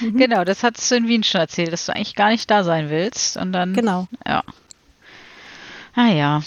Mhm. 0.00 0.16
Genau, 0.16 0.44
das 0.44 0.62
hattest 0.62 0.90
du 0.90 0.96
in 0.96 1.08
Wien 1.08 1.22
schon 1.22 1.40
erzählt, 1.40 1.72
dass 1.72 1.86
du 1.86 1.94
eigentlich 1.94 2.14
gar 2.14 2.30
nicht 2.30 2.50
da 2.50 2.64
sein 2.64 2.90
willst. 2.90 3.36
Und 3.36 3.52
dann. 3.52 3.74
Genau. 3.74 4.08
Ja. 4.26 4.42
Ah 5.94 6.08
ja. 6.08 6.42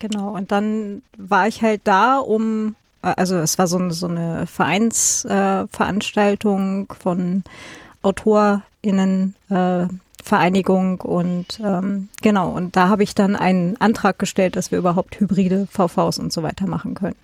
Genau, 0.00 0.34
und 0.34 0.50
dann 0.50 1.02
war 1.16 1.46
ich 1.46 1.62
halt 1.62 1.82
da, 1.84 2.18
um, 2.18 2.74
äh, 3.02 3.14
also 3.16 3.36
es 3.36 3.58
war 3.58 3.66
so, 3.66 3.76
eine, 3.78 3.92
so 3.92 4.06
eine 4.08 4.46
Vereinsveranstaltung 4.46 6.88
äh, 6.90 6.94
von 6.94 7.44
AutorInnen, 8.02 9.34
äh, 9.50 9.86
Vereinigung 10.22 11.00
und 11.00 11.60
ähm, 11.64 12.08
genau, 12.22 12.50
und 12.50 12.76
da 12.76 12.88
habe 12.88 13.02
ich 13.02 13.14
dann 13.14 13.36
einen 13.36 13.80
Antrag 13.80 14.18
gestellt, 14.18 14.56
dass 14.56 14.70
wir 14.70 14.78
überhaupt 14.78 15.18
hybride 15.18 15.66
VVs 15.70 16.18
und 16.18 16.32
so 16.32 16.42
weiter 16.42 16.66
machen 16.66 16.94
können. 16.94 17.16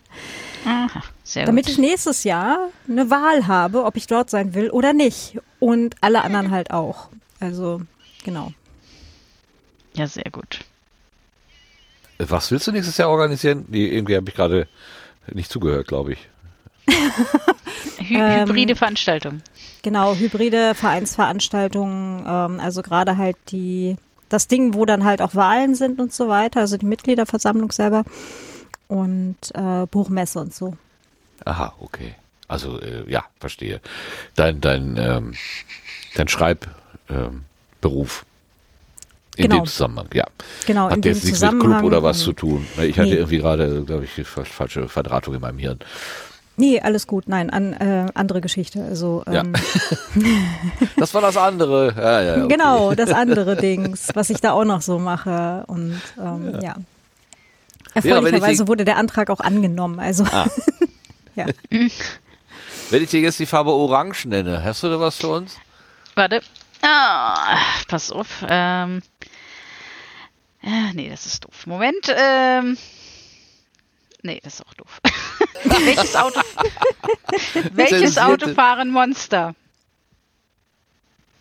Aha, 0.65 1.03
sehr 1.23 1.47
Damit 1.47 1.67
gut. 1.67 1.73
ich 1.73 1.79
nächstes 1.79 2.25
Jahr 2.25 2.71
eine 2.89 3.11
Wahl 3.11 3.47
habe, 3.47 3.85
ob 3.85 3.97
ich 3.97 4.07
dort 4.07 4.31
sein 4.31 4.55
will 4.55 4.71
oder 4.71 4.93
nicht. 4.93 5.39
Und 5.61 5.95
alle 6.01 6.23
anderen 6.23 6.51
halt 6.51 6.71
auch. 6.71 7.09
Also, 7.39 7.83
genau. 8.25 8.53
Ja, 9.95 10.07
sehr 10.07 10.31
gut. 10.31 10.61
Was 12.19 12.51
willst 12.51 12.67
du 12.67 12.73
nächstes 12.73 12.97
Jahr 12.97 13.11
organisieren? 13.11 13.67
Nee, 13.69 13.87
irgendwie 13.87 14.17
habe 14.17 14.29
ich 14.29 14.35
gerade 14.35 14.69
nicht 15.33 15.51
zugehört, 15.51 15.87
glaube 15.89 16.15
ich. 16.15 16.29
Hy 16.89 16.95
ähm, 18.17 18.49
hybride 18.49 18.77
Veranstaltung. 18.77 19.43
Genau, 19.83 20.15
hybride 20.15 20.75
Vereinsveranstaltungen, 20.75 22.25
ähm, 22.27 22.61
also 22.61 22.83
gerade 22.83 23.17
halt 23.17 23.37
die, 23.51 23.97
das 24.29 24.49
Ding, 24.49 24.75
wo 24.75 24.85
dann 24.85 25.05
halt 25.05 25.23
auch 25.23 25.35
Wahlen 25.35 25.75
sind 25.75 26.01
und 26.01 26.13
so 26.13 26.29
weiter, 26.29 26.61
also 26.61 26.77
die 26.77 26.87
Mitgliederversammlung 26.87 27.71
selber 27.73 28.05
und 28.89 29.37
äh, 29.55 29.87
Buchmesse 29.87 30.41
und 30.41 30.55
so. 30.55 30.77
Aha, 31.45 31.75
okay. 31.81 32.15
Also 32.49 32.81
äh, 32.81 33.11
ja, 33.11 33.25
verstehe. 33.41 33.81
Dein, 34.35 34.61
dein, 34.61 34.97
ähm, 34.97 35.35
dein 36.15 36.29
Schreibberuf. 36.29 36.67
Ähm, 37.09 37.45
in 39.37 39.51
genau. 39.51 39.63
dem 39.63 39.67
Zusammenhang, 39.67 40.09
ja. 40.15 40.25
Genau, 40.67 40.89
Hat 40.89 41.05
jetzt 41.05 41.25
nichts 41.25 41.43
mit 41.43 41.61
Club 41.61 41.83
oder 41.83 42.03
was 42.03 42.21
zu 42.21 42.33
tun. 42.33 42.67
Ich 42.83 42.99
hatte 42.99 43.11
nee. 43.11 43.17
irgendwie 43.17 43.37
gerade, 43.39 43.85
glaube 43.85 44.05
ich, 44.05 44.27
falsche 44.27 44.89
Verdrahtung 44.89 45.35
in 45.35 45.43
meinem 45.43 45.59
Hirn. 45.59 45.79
Nee, 46.57 46.81
alles 46.81 47.07
gut. 47.07 47.29
Nein, 47.29 47.51
an, 47.51 47.75
äh, 47.75 48.07
andere 48.15 48.41
Geschichte. 48.41 48.83
Also, 48.83 49.23
ähm, 49.27 49.53
ja. 50.15 50.23
das 50.97 51.13
war 51.13 51.21
das 51.21 51.37
andere. 51.37 51.95
Ja, 51.97 52.23
ja, 52.23 52.45
okay. 52.45 52.49
Genau, 52.49 52.95
das 52.95 53.11
andere 53.11 53.57
Dings, 53.57 54.09
was 54.15 54.31
ich 54.31 54.41
da 54.41 54.53
auch 54.53 54.65
noch 54.65 54.81
so 54.81 54.99
mache. 54.99 55.65
Und 55.67 56.01
ähm, 56.19 56.55
ja. 56.55 56.61
ja. 56.61 56.77
Erfreulicherweise 57.95 58.69
wurde 58.69 58.85
der 58.85 58.97
Antrag 58.97 59.31
auch 59.31 59.41
angenommen. 59.41 60.01
Also 60.01 60.25
ah. 60.25 60.47
ja. 61.35 61.47
Wenn 62.91 63.03
ich 63.03 63.11
dir 63.11 63.21
jetzt 63.21 63.39
die 63.39 63.47
Farbe 63.47 63.73
Orange 63.73 64.27
nenne, 64.27 64.63
hast 64.65 64.83
du 64.83 64.89
da 64.89 64.99
was 65.01 65.17
für 65.17 65.29
uns? 65.29 65.57
Warte. 66.15 66.41
Ah, 66.83 67.59
pass 67.89 68.13
auf. 68.13 68.45
Ähm, 68.49 69.03
äh, 70.63 70.93
nee, 70.95 71.09
das 71.09 71.27
ist 71.27 71.45
doof. 71.45 71.67
Moment. 71.67 72.15
Ähm, 72.17 72.79
nee, 74.27 74.41
das 74.43 74.55
ist 74.55 74.67
auch 74.67 74.75
doof. 74.75 75.01
welches 75.65 76.17
Auto, 76.17 76.41
welches 77.73 78.19
Auto 78.19 78.53
fahren 78.55 78.91
Monster? 78.91 79.55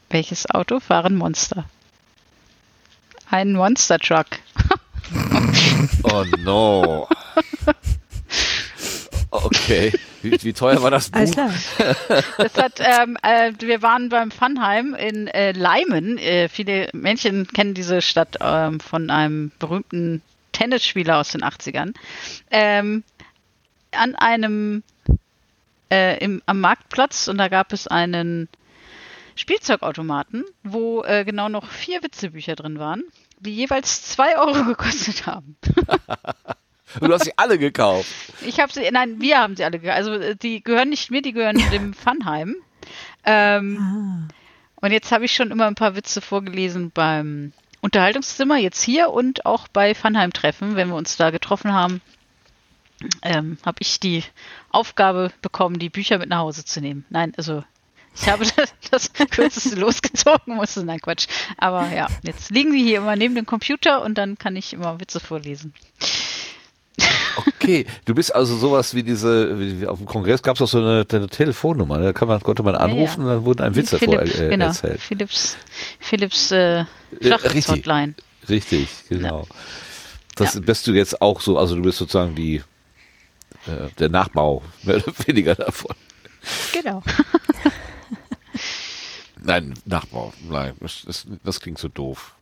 Welches 0.10 0.50
Auto 0.50 0.80
fahren 0.80 1.16
Monster? 1.16 1.66
Ein 3.30 3.54
Monster 3.54 4.00
Truck. 4.00 4.28
oh 6.04 6.24
no. 6.38 7.08
Okay. 9.32 9.92
Wie, 10.22 10.42
wie, 10.42 10.54
teuer 10.54 10.82
war 10.82 10.92
das 10.92 11.10
Buch? 11.10 11.20
Alles 11.20 11.32
klar. 11.32 11.52
Das 12.38 12.56
hat, 12.56 12.80
ähm, 12.80 13.18
äh, 13.22 13.52
wir 13.60 13.82
waren 13.82 14.10
beim 14.10 14.32
Funheim 14.32 14.96
in 14.96 15.28
äh, 15.28 15.52
Leimen. 15.52 16.18
Äh, 16.18 16.50
viele 16.50 16.90
Männchen 16.94 17.48
kennen 17.48 17.74
diese 17.74 18.02
Stadt 18.02 18.38
ähm, 18.40 18.80
von 18.80 19.10
einem 19.10 19.52
berühmten 19.60 20.22
Tennisspieler 20.56 21.18
aus 21.18 21.32
den 21.32 21.42
80ern. 21.42 21.94
Ähm, 22.50 23.04
an 23.92 24.16
einem 24.16 24.84
äh, 25.92 26.18
im, 26.24 26.42
am 26.46 26.62
Marktplatz 26.62 27.28
und 27.28 27.38
da 27.38 27.48
gab 27.48 27.74
es 27.74 27.88
einen 27.88 28.50
Spielzeugautomaten, 29.36 30.46
wo 30.64 31.04
äh, 31.04 31.26
genau 31.26 31.50
noch 31.50 31.70
vier 31.70 32.02
Witzebücher 32.02 32.56
drin 32.56 32.80
waren, 32.80 33.04
die 33.40 33.54
jeweils 33.54 34.04
zwei 34.04 34.38
Euro 34.38 34.64
gekostet 34.64 35.26
haben. 35.26 35.58
Und 37.02 37.10
du 37.10 37.14
hast 37.14 37.26
sie 37.26 37.34
alle 37.36 37.58
gekauft. 37.58 38.08
Ich 38.46 38.62
habe 38.62 38.72
sie, 38.72 38.90
nein, 38.90 39.20
wir 39.20 39.40
haben 39.40 39.58
sie 39.58 39.66
alle 39.66 39.80
gekauft. 39.80 39.98
Also 39.98 40.14
äh, 40.14 40.36
die 40.36 40.64
gehören 40.64 40.90
nicht 40.90 41.12
mir, 41.12 41.22
die 41.22 41.34
gehören 41.34 41.58
dem 41.72 41.94
Funheim. 41.94 42.56
Ähm, 43.26 43.78
ah. 43.82 44.34
Und 44.86 44.92
jetzt 44.92 45.12
habe 45.12 45.26
ich 45.26 45.34
schon 45.34 45.52
immer 45.52 45.68
ein 45.68 45.76
paar 45.76 45.96
Witze 45.96 46.22
vorgelesen 46.22 46.92
beim 46.92 47.52
Unterhaltungszimmer, 47.86 48.58
jetzt 48.58 48.82
hier 48.82 49.12
und 49.12 49.46
auch 49.46 49.68
bei 49.68 49.94
Funheim-Treffen, 49.94 50.76
wenn 50.76 50.90
wir 50.90 50.96
uns 50.96 51.18
da 51.18 51.30
getroffen 51.30 51.72
haben 51.74 52.02
ähm, 53.22 53.58
habe 53.66 53.78
ich 53.80 54.00
die 54.00 54.24
Aufgabe 54.72 55.32
bekommen, 55.42 55.80
die 55.80 55.90
Bücher 55.90 56.18
mit 56.18 56.30
nach 56.30 56.40
Hause 56.40 56.66
zu 56.66 56.82
nehmen. 56.82 57.06
Nein, 57.10 57.34
also 57.38 57.64
ich 58.16 58.30
habe 58.30 58.46
das, 58.56 58.74
das 58.90 59.14
kürzeste 59.14 59.76
losgezogen, 59.80 60.56
musste, 60.56 60.84
nein, 60.84 61.00
Quatsch. 61.00 61.28
Aber 61.58 61.92
ja, 61.92 62.08
jetzt 62.24 62.52
liegen 62.52 62.72
die 62.72 62.84
hier 62.84 63.00
immer 63.00 63.16
neben 63.16 63.36
dem 63.36 63.46
Computer 63.46 64.02
und 64.02 64.18
dann 64.18 64.38
kann 64.38 64.56
ich 64.56 64.74
immer 64.74 65.00
Witze 65.00 65.20
vorlesen. 65.20 65.74
Okay, 67.36 67.86
du 68.06 68.14
bist 68.14 68.34
also 68.34 68.58
sowas 68.58 68.94
wie 68.96 69.04
diese, 69.04 69.60
wie 69.60 69.88
auf 69.88 69.98
dem 69.98 70.08
Kongress 70.08 70.42
gab 70.42 70.56
es 70.56 70.62
auch 70.62 70.68
so 70.68 70.80
eine, 70.80 71.06
eine, 71.10 71.28
Telefonnummer, 71.28 72.00
da 72.00 72.14
kann 72.14 72.28
man, 72.28 72.40
konnte 72.42 72.64
man 72.64 72.76
anrufen 72.76 73.22
ja, 73.22 73.28
ja. 73.28 73.34
und 73.34 73.38
dann 73.38 73.46
wurde 73.46 73.64
ein 73.64 73.76
Witz 73.76 73.90
Philipp, 73.90 74.20
davor 74.20 74.42
äh, 74.42 74.50
genau, 74.50 74.66
erzählt. 74.66 75.00
Philips, 75.02 75.58
Philips 76.00 76.52
äh, 76.52 76.86
Flachwitz-Hotline. 77.22 78.16
Richtig, 78.48 78.82
richtig, 78.82 79.10
genau. 79.10 79.42
Ja. 79.42 79.56
Das 80.36 80.60
bist 80.62 80.86
du 80.88 80.92
jetzt 80.94 81.22
auch 81.22 81.42
so, 81.42 81.58
also 81.58 81.76
du 81.76 81.82
bist 81.82 81.98
sozusagen 81.98 82.36
die 82.36 82.62
äh, 83.68 83.90
der 83.98 84.10
Nachbau, 84.10 84.62
mehr 84.84 84.98
oder 84.98 85.14
weniger 85.26 85.56
davon. 85.56 85.96
Genau. 86.74 87.02
Nein, 89.46 89.74
Nachbau, 89.86 90.34
nein, 90.50 90.74
das, 90.80 91.04
das, 91.06 91.28
das 91.44 91.60
klingt 91.60 91.78
so 91.78 91.88
doof. 91.88 92.34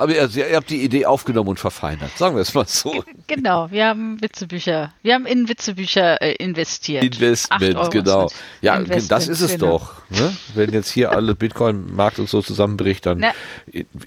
Aber 0.00 0.14
ihr, 0.14 0.30
ihr, 0.36 0.56
habt 0.56 0.70
die 0.70 0.82
Idee 0.84 1.06
aufgenommen 1.06 1.48
und 1.48 1.58
verfeinert, 1.58 2.16
sagen 2.16 2.36
wir 2.36 2.42
es 2.42 2.54
mal 2.54 2.66
so. 2.66 3.04
Genau, 3.26 3.70
wir 3.72 3.86
haben 3.86 4.22
Witzebücher, 4.22 4.92
wir 5.02 5.14
haben 5.14 5.26
in 5.26 5.48
Witzebücher 5.48 6.22
äh, 6.22 6.34
investiert. 6.36 7.02
Investment, 7.02 7.90
genau. 7.90 8.30
Ja, 8.62 8.76
Investment, 8.76 9.10
das 9.10 9.26
ist 9.26 9.40
es 9.40 9.52
genau. 9.52 9.78
doch. 9.78 9.94
Ne? 10.10 10.36
Wenn 10.54 10.72
jetzt 10.72 10.90
hier 10.90 11.10
alle 11.10 11.34
Bitcoin-Markt 11.34 12.20
und 12.20 12.28
so 12.28 12.40
zusammenbricht, 12.42 13.06
dann 13.06 13.18
Na. 13.18 13.32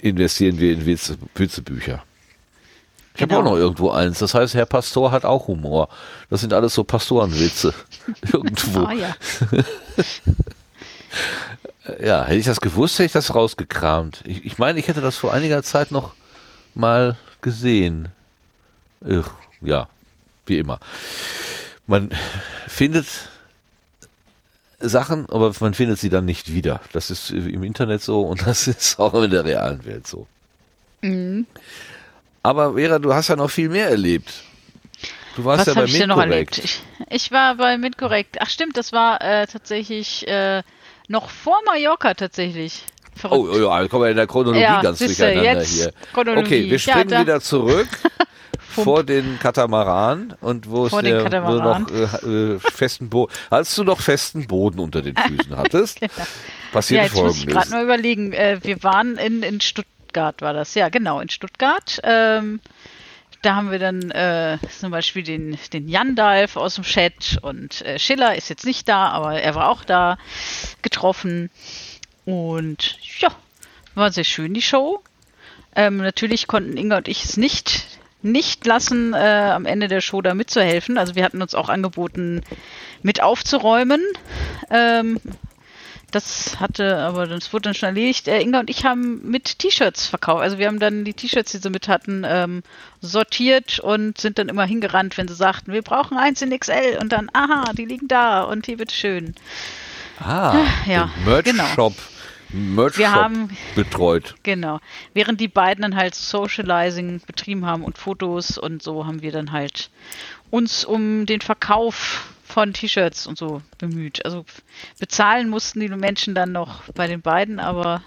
investieren 0.01 0.59
wir 0.59 0.72
in 0.72 0.85
Witze, 0.85 1.18
Witzebücher. 1.35 2.03
Ich 3.13 3.19
genau. 3.19 3.35
habe 3.35 3.49
auch 3.49 3.51
noch 3.51 3.57
irgendwo 3.57 3.91
eins. 3.91 4.19
Das 4.19 4.34
heißt, 4.34 4.53
Herr 4.53 4.65
Pastor 4.65 5.11
hat 5.11 5.26
auch 5.26 5.47
Humor. 5.47 5.89
Das 6.30 6.39
sind 6.39 6.53
alles 6.53 6.73
so 6.73 6.85
Pastorenwitze. 6.85 7.73
irgendwo. 8.31 8.88
Oh, 8.88 8.91
ja. 8.91 9.13
ja, 11.99 12.23
hätte 12.25 12.37
ich 12.37 12.45
das 12.45 12.61
gewusst, 12.61 12.95
hätte 12.95 13.05
ich 13.05 13.11
das 13.11 13.33
rausgekramt. 13.33 14.23
Ich, 14.25 14.45
ich 14.45 14.57
meine, 14.57 14.79
ich 14.79 14.87
hätte 14.87 15.01
das 15.01 15.17
vor 15.17 15.33
einiger 15.33 15.63
Zeit 15.63 15.91
noch 15.91 16.13
mal 16.75 17.17
gesehen. 17.41 18.09
Ugh, 19.01 19.29
ja, 19.61 19.87
wie 20.45 20.59
immer. 20.59 20.79
Man 21.87 22.11
findet 22.67 23.07
Sachen, 24.79 25.27
aber 25.29 25.53
man 25.59 25.73
findet 25.73 25.99
sie 25.99 26.09
dann 26.09 26.25
nicht 26.25 26.53
wieder. 26.53 26.81
Das 26.93 27.09
ist 27.09 27.31
im 27.31 27.63
Internet 27.63 28.01
so 28.01 28.21
und 28.21 28.41
das 28.47 28.67
ist 28.67 28.99
auch 28.99 29.13
in 29.15 29.31
der 29.31 29.45
realen 29.45 29.83
Welt 29.85 30.07
so. 30.07 30.27
Mhm. 31.01 31.47
Aber 32.43 32.73
Vera, 32.73 32.99
du 32.99 33.13
hast 33.13 33.27
ja 33.27 33.35
noch 33.35 33.49
viel 33.49 33.69
mehr 33.69 33.89
erlebt. 33.89 34.43
Du 35.35 35.45
warst 35.45 35.67
Was 35.67 35.75
ja 35.75 35.81
bei 35.81 35.87
ich 35.87 36.07
noch 36.07 36.19
erlebt? 36.19 36.57
Ich, 36.57 36.81
ich, 37.09 37.31
war 37.31 37.55
bei 37.55 37.77
Mitkorrekt. 37.77 38.37
Ach 38.41 38.49
stimmt, 38.49 38.77
das 38.77 38.91
war 38.91 39.21
äh, 39.21 39.47
tatsächlich 39.47 40.27
äh, 40.27 40.61
noch 41.11 41.29
vor 41.29 41.59
Mallorca 41.65 42.13
tatsächlich. 42.13 42.85
Verrückt. 43.15 43.49
Oh, 43.49 43.53
oh, 43.53 43.69
ja, 43.69 43.88
kommen 43.88 44.03
wir 44.03 44.09
in 44.09 44.17
der 44.17 44.27
Chronologie 44.27 44.61
ja, 44.61 44.81
ganz 44.81 44.99
durcheinander 44.99 45.61
hier. 45.61 45.91
Chronologie. 46.13 46.45
Okay, 46.45 46.71
wir 46.71 46.79
springen 46.79 47.09
ja, 47.09 47.21
wieder 47.21 47.41
zurück. 47.41 47.88
vor 48.71 49.03
den 49.03 49.38
Katamaran 49.38 50.33
und 50.39 50.69
wo 50.69 50.85
es 50.85 50.93
der, 50.93 51.29
noch 51.29 51.91
äh, 51.91 52.53
äh, 52.53 52.59
festen 52.59 53.09
Boden, 53.09 53.33
als 53.49 53.75
du 53.75 53.83
noch 53.83 53.99
festen 53.99 54.47
Boden 54.47 54.79
unter 54.79 55.01
den 55.01 55.15
Füßen 55.15 55.57
hattest, 55.57 55.99
genau. 55.99 56.13
passiert 56.71 56.99
ja, 56.99 57.03
jetzt 57.03 57.13
folgendes. 57.13 57.38
muss 57.38 57.47
ich 57.47 57.53
gerade 57.53 57.69
mal 57.71 57.83
überlegen. 57.83 58.31
Äh, 58.31 58.59
wir 58.63 58.81
waren 58.83 59.17
in, 59.17 59.43
in 59.43 59.59
Stuttgart, 59.59 60.41
war 60.41 60.53
das 60.53 60.73
ja 60.73 60.88
genau 60.88 61.19
in 61.19 61.27
Stuttgart. 61.27 61.99
Ähm, 62.03 62.61
da 63.41 63.55
haben 63.55 63.72
wir 63.72 63.80
dann 63.80 64.11
äh, 64.11 64.57
zum 64.69 64.91
Beispiel 64.91 65.23
den, 65.23 65.57
den 65.73 65.88
Jandalf 65.88 66.57
aus 66.57 66.76
dem 66.76 66.84
Chat 66.84 67.39
und 67.41 67.81
äh, 67.81 67.97
Schiller 67.97 68.35
ist 68.35 68.49
jetzt 68.49 68.65
nicht 68.65 68.88
da, 68.88 69.09
aber 69.09 69.41
er 69.41 69.55
war 69.55 69.69
auch 69.69 69.84
da 69.84 70.18
getroffen. 70.81 71.49
Und 72.26 72.97
ja, 73.19 73.30
war 73.95 74.11
sehr 74.11 74.23
schön 74.23 74.53
die 74.53 74.61
Show. 74.61 75.01
Ähm, 75.76 75.97
natürlich 75.97 76.47
konnten 76.47 76.77
Inga 76.77 76.97
und 76.97 77.07
ich 77.07 77.23
es 77.23 77.38
nicht, 77.38 77.99
nicht 78.22 78.65
lassen, 78.65 79.13
äh, 79.13 79.18
am 79.18 79.65
Ende 79.65 79.88
der 79.88 80.01
Show 80.01 80.22
da 80.22 80.34
mitzuhelfen. 80.34 80.97
Also 80.97 81.15
wir 81.15 81.23
hatten 81.23 81.41
uns 81.41 81.55
auch 81.55 81.69
angeboten, 81.69 82.43
mit 83.01 83.23
aufzuräumen. 83.23 84.01
Ähm, 84.69 85.19
das 86.11 86.59
hatte, 86.59 86.97
aber 86.97 87.27
das 87.27 87.53
wurde 87.53 87.63
dann 87.63 87.73
schon 87.73 87.89
erledigt. 87.89 88.27
Äh, 88.27 88.41
Inga 88.41 88.59
und 88.59 88.69
ich 88.69 88.85
haben 88.85 89.29
mit 89.29 89.59
T-Shirts 89.59 90.07
verkauft. 90.07 90.41
Also 90.41 90.57
wir 90.57 90.67
haben 90.67 90.79
dann 90.79 91.05
die 91.05 91.13
T-Shirts, 91.13 91.51
die 91.51 91.57
sie 91.57 91.69
mit 91.69 91.88
hatten, 91.88 92.23
ähm, 92.25 92.63
sortiert 93.01 93.79
und 93.79 94.17
sind 94.17 94.38
dann 94.38 94.49
immer 94.49 94.65
hingerannt, 94.65 95.17
wenn 95.17 95.27
sie 95.27 95.35
sagten, 95.35 95.73
wir 95.73 95.81
brauchen 95.81 96.17
eins 96.17 96.41
in 96.41 96.57
XL 96.57 96.97
und 97.01 97.11
dann, 97.11 97.29
aha, 97.33 97.71
die 97.73 97.85
liegen 97.85 98.07
da 98.07 98.43
und 98.43 98.65
hier 98.65 98.77
bitteschön. 98.77 99.35
Ah, 100.19 100.65
ja, 100.85 101.09
Merch 101.25 101.45
genau. 101.45 101.65
Shop. 101.75 101.93
Merch 102.53 102.97
wir 102.97 103.11
haben, 103.11 103.49
betreut. 103.75 104.35
Genau. 104.43 104.79
Während 105.13 105.39
die 105.39 105.47
beiden 105.47 105.83
dann 105.83 105.95
halt 105.95 106.15
Socializing 106.15 107.21
betrieben 107.25 107.65
haben 107.65 107.83
und 107.83 107.97
Fotos 107.97 108.57
und 108.57 108.83
so 108.83 109.05
haben 109.05 109.21
wir 109.21 109.31
dann 109.31 109.51
halt 109.51 109.89
uns 110.49 110.83
um 110.83 111.25
den 111.25 111.39
Verkauf 111.39 112.33
von 112.51 112.73
T-Shirts 112.73 113.27
und 113.27 113.37
so 113.37 113.61
bemüht. 113.77 114.25
Also 114.25 114.45
bezahlen 114.99 115.49
mussten 115.49 115.79
die 115.79 115.89
Menschen 115.89 116.35
dann 116.35 116.51
noch 116.51 116.83
bei 116.93 117.07
den 117.07 117.21
beiden, 117.21 117.59
aber 117.59 118.03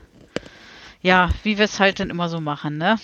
ja, 1.02 1.30
wie 1.42 1.58
wir 1.58 1.64
es 1.64 1.80
halt 1.80 2.00
dann 2.00 2.10
immer 2.10 2.28
so 2.28 2.40
machen, 2.40 2.78
ne? 2.78 2.98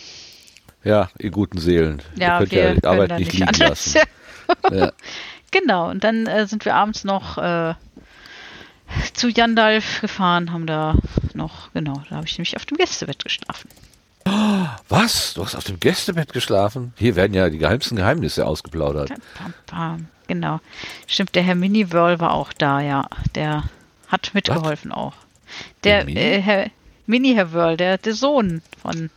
Ja, 0.85 1.11
ihr 1.19 1.31
guten 1.31 1.59
Seelen. 1.59 2.03
Ja, 2.17 2.35
ihr 2.35 2.39
könnt 2.39 2.53
wir 2.53 2.63
ja 2.63 2.75
die 2.75 2.85
Arbeit 2.85 3.19
nicht 3.19 3.33
liegen 3.33 3.55
lassen. 3.59 4.01
ja. 4.71 4.93
Genau, 5.51 5.91
und 5.91 6.05
dann 6.05 6.27
äh, 6.27 6.47
sind 6.47 6.65
wir 6.65 6.75
abends 6.75 7.05
noch 7.05 7.37
äh, 7.37 7.75
zu 9.13 9.29
Jandalf 9.29 10.01
gefahren, 10.01 10.53
haben 10.53 10.67
da 10.67 10.95
noch, 11.35 11.73
genau, 11.73 12.03
da 12.09 12.17
habe 12.17 12.27
ich 12.27 12.39
nämlich 12.39 12.57
auf 12.57 12.67
dem 12.67 12.77
Gästebett 12.77 13.23
geschlafen. 13.25 13.69
Was? 14.89 15.35
Du 15.35 15.45
hast 15.45 15.55
auf 15.55 15.65
dem 15.65 15.81
Gästebett 15.81 16.33
geschlafen? 16.33 16.93
Hier 16.97 17.17
werden 17.17 17.35
ja 17.35 17.49
die 17.49 17.59
geheimsten 17.59 17.97
Geheimnisse 17.97 18.47
ausgeplaudert. 18.47 19.13
Genau. 20.27 20.61
Stimmt, 21.07 21.35
der 21.35 21.43
Herr 21.43 21.55
Mini-Whirl 21.55 22.21
war 22.21 22.35
auch 22.35 22.53
da, 22.53 22.81
ja. 22.81 23.09
Der 23.35 23.65
hat 24.09 24.31
mitgeholfen 24.33 24.91
Was? 24.91 24.99
auch. 24.99 25.13
Der, 25.85 25.99
der 25.99 26.05
Mini? 26.05 26.21
Äh, 26.21 26.41
Herr 26.41 26.71
Mini-Herr 27.07 27.53
Whirl, 27.53 27.77
der, 27.77 27.99
der 27.99 28.15
Sohn 28.15 28.63
von 28.81 29.11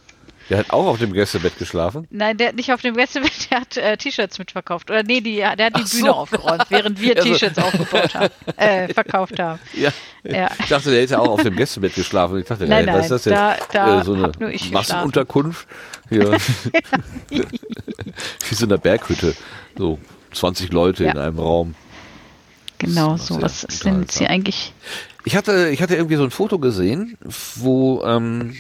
der 0.50 0.58
hat 0.60 0.72
auch 0.72 0.88
auf 0.88 1.00
dem 1.00 1.14
Gästebett 1.14 1.58
geschlafen? 1.58 2.08
Nein, 2.10 2.38
der 2.38 2.50
hat 2.50 2.56
nicht 2.56 2.72
auf 2.72 2.82
dem 2.82 2.96
Gästebett, 2.96 3.50
der 3.52 3.62
hat 3.62 3.78
äh, 3.78 3.98
T-Shirts 3.98 4.40
mitverkauft. 4.40 4.92
Oder 4.92 5.04
nee, 5.04 5.22
die, 5.22 5.38
der 5.38 5.50
hat 5.52 5.60
die 5.60 5.84
Ach 5.86 5.90
Bühne 5.90 6.06
so. 6.06 6.12
aufgeräumt, 6.12 6.66
während 6.70 7.00
wir 7.00 7.16
also. 7.18 7.30
T-Shirts 7.30 7.58
aufgebaut 7.58 8.14
haben, 8.14 8.30
äh, 8.58 8.94
verkauft 8.94 9.40
haben. 9.40 9.60
Ja. 9.74 9.92
ja. 10.24 10.50
Ich 10.60 10.68
dachte, 10.68 10.92
der 10.92 11.02
hätte 11.02 11.20
auch 11.20 11.30
auf 11.30 11.44
dem 11.44 11.56
Gästebett 11.56 11.96
geschlafen. 11.96 12.40
Ich 12.40 12.46
dachte, 12.46 12.68
nein, 12.68 12.86
nein, 12.86 12.96
was 12.96 13.06
ist 13.06 13.12
das 13.12 13.24
da, 13.24 13.54
jetzt? 13.56 13.68
Da 13.74 14.02
äh, 14.02 14.04
so 14.04 14.14
eine 14.14 14.32
Massenunterkunft? 14.72 15.68
Hier. 16.10 16.32
Wie 17.30 18.56
so 18.56 18.66
eine 18.66 18.78
Berghütte. 18.78 19.36
So 19.78 20.00
20 20.34 20.72
Leute 20.72 21.06
ja. 21.06 21.12
in 21.12 21.18
einem 21.18 21.40
Raum. 21.40 21.76
Genau, 22.80 23.16
so. 23.18 23.42
Was 23.42 23.62
sind 23.62 24.12
sie 24.12 24.28
eigentlich? 24.28 24.74
Ich 25.26 25.36
hatte, 25.38 25.70
ich 25.70 25.82
hatte 25.82 25.96
irgendwie 25.96 26.18
so 26.18 26.24
ein 26.24 26.32
Foto 26.32 26.60
gesehen, 26.60 27.18
wo 27.56 28.04
ähm, 28.04 28.56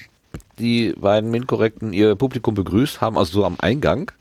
die 0.59 0.93
beiden 0.93 1.31
MINT-Korrekten 1.31 1.93
ihr 1.93 2.15
Publikum 2.15 2.53
begrüßt 2.53 3.01
haben, 3.01 3.17
also 3.17 3.39
so 3.39 3.45
am 3.45 3.57
Eingang. 3.59 4.11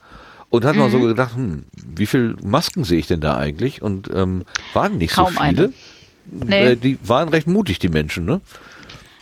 Und 0.50 0.64
hat 0.64 0.74
mhm. 0.74 0.80
mal 0.80 0.90
so 0.90 1.00
gedacht, 1.00 1.34
hm, 1.34 1.64
wie 1.72 2.06
viele 2.06 2.36
Masken 2.42 2.84
sehe 2.84 2.98
ich 2.98 3.06
denn 3.06 3.20
da 3.20 3.38
eigentlich? 3.38 3.80
Und 3.80 4.10
ähm, 4.14 4.44
waren 4.74 4.98
nicht 4.98 5.14
Kaum 5.14 5.32
so 5.32 5.42
viele. 5.42 5.72
Nee. 6.26 6.72
Äh, 6.72 6.76
die 6.76 6.98
waren 7.02 7.28
recht 7.30 7.46
mutig, 7.46 7.78
die 7.78 7.88
Menschen, 7.88 8.24
ne? 8.24 8.40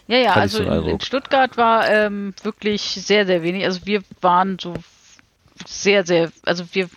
Ja, 0.08 0.18
ja, 0.18 0.30
Hatte 0.30 0.40
also 0.40 0.62
in, 0.64 0.88
in, 0.88 1.00
Stuttgart 1.00 1.56
war 1.56 1.88
ähm, 1.88 2.34
wirklich 2.42 2.82
sehr, 2.82 3.26
sehr 3.26 3.44
wenig. 3.44 3.64
Also 3.64 3.86
wir 3.86 4.02
waren 4.20 4.58
so 4.58 4.74
sehr, 5.66 6.04
sehr, 6.04 6.32
also 6.44 6.64
wir, 6.72 6.90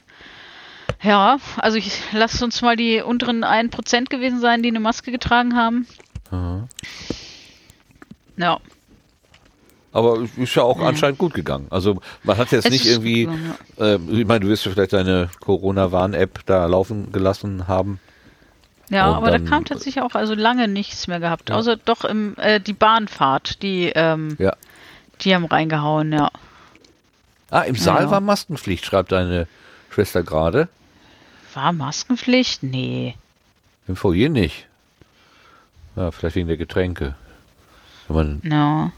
ja, 1.03 1.37
also 1.57 1.77
ich 1.77 1.91
lasse 2.11 2.43
uns 2.43 2.61
mal 2.63 2.75
die 2.75 3.01
unteren 3.01 3.43
1% 3.43 4.09
gewesen 4.09 4.39
sein, 4.39 4.63
die 4.63 4.69
eine 4.69 4.79
Maske 4.79 5.11
getragen 5.11 5.55
haben. 5.55 5.85
Aha. 6.31 6.67
Ja. 8.37 8.59
Aber 9.93 10.27
ist 10.37 10.55
ja 10.55 10.63
auch 10.63 10.81
ja. 10.81 10.87
anscheinend 10.87 11.19
gut 11.19 11.35
gegangen. 11.35 11.67
Also 11.69 12.01
man 12.23 12.37
hat 12.37 12.51
jetzt 12.51 12.65
es 12.65 12.71
nicht 12.71 12.85
irgendwie, 12.87 13.29
äh, 13.79 13.95
ich 13.95 14.25
meine, 14.25 14.39
du 14.39 14.47
wirst 14.47 14.65
ja 14.65 14.71
vielleicht 14.71 14.93
deine 14.93 15.29
Corona-Warn-App 15.39 16.39
da 16.47 16.65
laufen 16.65 17.11
gelassen 17.11 17.67
haben. 17.67 17.99
Ja, 18.89 19.05
aber 19.05 19.31
dann, 19.31 19.45
da 19.45 19.49
kam 19.49 19.65
tatsächlich 19.65 20.03
auch 20.03 20.15
also 20.15 20.33
lange 20.33 20.67
nichts 20.67 21.07
mehr 21.07 21.19
gehabt. 21.19 21.49
Ja. 21.49 21.55
Außer 21.55 21.77
doch 21.77 22.03
im 22.05 22.35
äh, 22.37 22.59
die 22.59 22.73
Bahnfahrt, 22.73 23.61
die 23.61 23.91
ähm, 23.93 24.35
ja. 24.39 24.55
die 25.21 25.33
haben 25.33 25.45
reingehauen, 25.45 26.11
ja. 26.11 26.31
Ah, 27.49 27.61
im 27.61 27.75
Saal 27.75 28.03
ja. 28.03 28.11
war 28.11 28.19
Maskenpflicht, 28.19 28.85
schreibt 28.85 29.11
deine 29.11 29.47
Schwester 29.91 30.23
gerade. 30.23 30.69
War 31.53 31.71
Maskenpflicht? 31.71 32.63
Nee. 32.63 33.15
Im 33.87 33.95
Foyer 33.95 34.29
nicht. 34.29 34.65
Ja, 35.95 36.09
vielleicht 36.09 36.35
wegen 36.35 36.47
der 36.47 36.57
Getränke. 36.57 37.15
Wenn 38.07 38.15
man 38.15 38.41
no. 38.43 38.91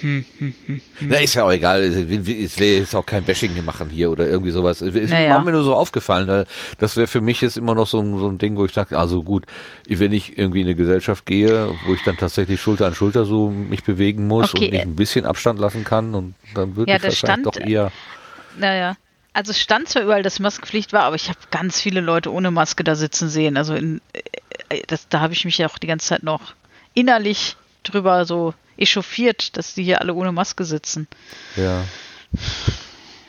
Hm, 0.00 0.24
hm, 0.38 0.54
hm, 0.66 0.80
Na, 1.00 1.16
ist 1.18 1.34
ja 1.34 1.44
auch 1.44 1.52
egal. 1.52 1.82
Ich 1.84 2.58
will 2.58 2.78
jetzt 2.78 2.94
auch 2.94 3.04
kein 3.04 3.24
Bashing 3.24 3.52
hier 3.52 3.62
machen 3.62 3.90
hier 3.90 4.10
oder 4.10 4.26
irgendwie 4.26 4.50
sowas. 4.50 4.80
Es 4.80 5.10
naja. 5.10 5.38
mir 5.40 5.52
nur 5.52 5.62
so 5.62 5.74
aufgefallen. 5.74 6.46
Das 6.78 6.96
wäre 6.96 7.06
für 7.06 7.20
mich 7.20 7.40
jetzt 7.40 7.56
immer 7.56 7.74
noch 7.74 7.86
so 7.86 8.00
ein, 8.00 8.18
so 8.18 8.28
ein 8.28 8.38
Ding, 8.38 8.56
wo 8.56 8.64
ich 8.64 8.72
sage, 8.72 8.98
also 8.98 9.22
gut, 9.22 9.46
wenn 9.88 10.12
ich 10.12 10.38
irgendwie 10.38 10.60
in 10.60 10.66
eine 10.66 10.74
Gesellschaft 10.74 11.26
gehe, 11.26 11.74
wo 11.86 11.94
ich 11.94 12.02
dann 12.04 12.16
tatsächlich 12.16 12.60
Schulter 12.60 12.86
an 12.86 12.94
Schulter 12.94 13.24
so 13.24 13.50
mich 13.50 13.84
bewegen 13.84 14.26
muss 14.26 14.54
okay. 14.54 14.66
und 14.66 14.72
nicht 14.72 14.82
ein 14.82 14.96
bisschen 14.96 15.26
Abstand 15.26 15.58
lassen 15.58 15.84
kann 15.84 16.14
und 16.14 16.34
dann 16.54 16.76
würde 16.76 16.90
ja, 16.90 16.96
ich 16.96 17.02
wahrscheinlich 17.02 17.18
stand, 17.18 17.46
doch 17.46 17.56
eher. 17.56 17.92
Naja. 18.58 18.96
Also 19.32 19.52
es 19.52 19.60
stand 19.60 19.88
zwar 19.88 20.02
überall, 20.02 20.22
dass 20.22 20.40
Maskenpflicht 20.40 20.92
war, 20.92 21.04
aber 21.04 21.14
ich 21.14 21.28
habe 21.28 21.38
ganz 21.50 21.80
viele 21.80 22.00
Leute 22.00 22.32
ohne 22.32 22.50
Maske 22.50 22.82
da 22.82 22.96
sitzen 22.96 23.28
sehen. 23.28 23.56
Also 23.56 23.74
in, 23.74 24.00
äh, 24.12 24.82
das, 24.88 25.08
da 25.08 25.20
habe 25.20 25.32
ich 25.32 25.44
mich 25.44 25.58
ja 25.58 25.68
auch 25.68 25.78
die 25.78 25.86
ganze 25.86 26.08
Zeit 26.08 26.22
noch 26.22 26.54
innerlich 26.94 27.56
drüber 27.84 28.24
so 28.24 28.54
echauffiert, 28.80 29.56
dass 29.56 29.74
die 29.74 29.84
hier 29.84 30.00
alle 30.00 30.14
ohne 30.14 30.32
Maske 30.32 30.64
sitzen. 30.64 31.06
Ja. 31.56 31.84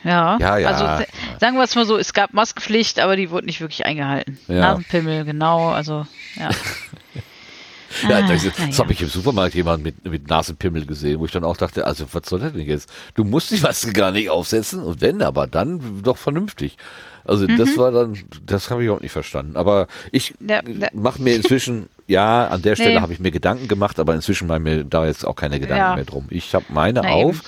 Ja, 0.04 0.36
ja, 0.38 0.58
ja. 0.58 0.68
also 0.68 1.06
sagen 1.40 1.56
wir 1.56 1.62
es 1.62 1.74
mal 1.76 1.86
so, 1.86 1.96
es 1.96 2.12
gab 2.12 2.32
Maskenpflicht, 2.32 2.98
aber 2.98 3.14
die 3.16 3.30
wurde 3.30 3.46
nicht 3.46 3.60
wirklich 3.60 3.86
eingehalten. 3.86 4.38
Ja. 4.48 4.60
Nasenpimmel, 4.60 5.24
genau, 5.24 5.68
also 5.68 6.06
ja. 6.36 6.50
ja, 8.08 8.18
ah, 8.18 8.22
das, 8.22 8.42
das 8.42 8.78
habe 8.78 8.92
ich 8.92 9.02
im 9.02 9.08
Supermarkt 9.08 9.54
jemand 9.54 9.84
mit, 9.84 10.04
mit 10.04 10.28
Nasenpimmel 10.28 10.86
gesehen, 10.86 11.20
wo 11.20 11.26
ich 11.26 11.30
dann 11.30 11.44
auch 11.44 11.56
dachte, 11.56 11.86
also 11.86 12.06
was 12.12 12.28
soll 12.28 12.40
das 12.40 12.52
denn 12.52 12.66
jetzt? 12.66 12.90
Du 13.14 13.22
musst 13.22 13.52
die 13.52 13.60
Maske 13.60 13.92
gar 13.92 14.10
nicht 14.10 14.28
aufsetzen 14.28 14.82
und 14.82 15.00
wenn, 15.00 15.22
aber 15.22 15.46
dann 15.46 16.02
doch 16.02 16.16
vernünftig. 16.16 16.76
Also 17.24 17.46
mhm. 17.46 17.56
das 17.56 17.76
war 17.76 17.92
dann, 17.92 18.18
das 18.44 18.70
habe 18.70 18.82
ich 18.82 18.90
auch 18.90 19.00
nicht 19.00 19.12
verstanden. 19.12 19.56
Aber 19.56 19.86
ich 20.10 20.34
ja, 20.40 20.62
mache 20.92 21.22
mir 21.22 21.36
inzwischen 21.36 21.88
ja, 22.12 22.46
an 22.46 22.62
der 22.62 22.76
Stelle 22.76 22.94
nee. 22.94 23.00
habe 23.00 23.12
ich 23.12 23.20
mir 23.20 23.30
Gedanken 23.30 23.68
gemacht, 23.68 23.98
aber 23.98 24.14
inzwischen 24.14 24.46
mache 24.46 24.58
ich 24.58 24.64
mir 24.64 24.84
da 24.84 25.06
jetzt 25.06 25.26
auch 25.26 25.34
keine 25.34 25.58
Gedanken 25.58 25.82
ja. 25.82 25.94
mehr 25.96 26.04
drum. 26.04 26.26
Ich 26.30 26.54
habe 26.54 26.66
meine 26.68 27.00
Na 27.02 27.08
auf 27.08 27.36
eben. 27.36 27.40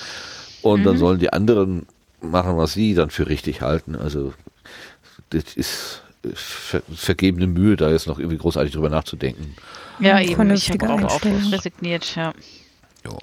und 0.62 0.80
mhm. 0.80 0.84
dann 0.84 0.98
sollen 0.98 1.18
die 1.18 1.32
anderen 1.32 1.86
machen, 2.20 2.56
was 2.56 2.72
sie 2.72 2.94
dann 2.94 3.10
für 3.10 3.28
richtig 3.28 3.60
halten. 3.60 3.94
Also 3.94 4.32
das 5.30 5.54
ist 5.54 6.02
ver 6.34 6.82
vergebene 6.94 7.46
Mühe, 7.46 7.76
da 7.76 7.90
jetzt 7.90 8.06
noch 8.06 8.18
irgendwie 8.18 8.38
großartig 8.38 8.72
drüber 8.72 8.88
nachzudenken. 8.88 9.54
Ja, 10.00 10.20
eben. 10.20 10.50
Ich 10.52 10.70
habe 10.70 10.88
auch, 10.90 11.02
auch 11.02 11.24
resigniert, 11.24 12.16
ja. 12.16 12.32
Jo. 13.04 13.18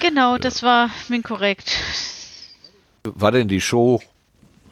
Genau, 0.00 0.36
das 0.36 0.62
war 0.62 0.90
mir 1.08 1.22
korrekt. 1.22 1.72
War 3.02 3.32
denn 3.32 3.48
die 3.48 3.60
Show 3.62 4.02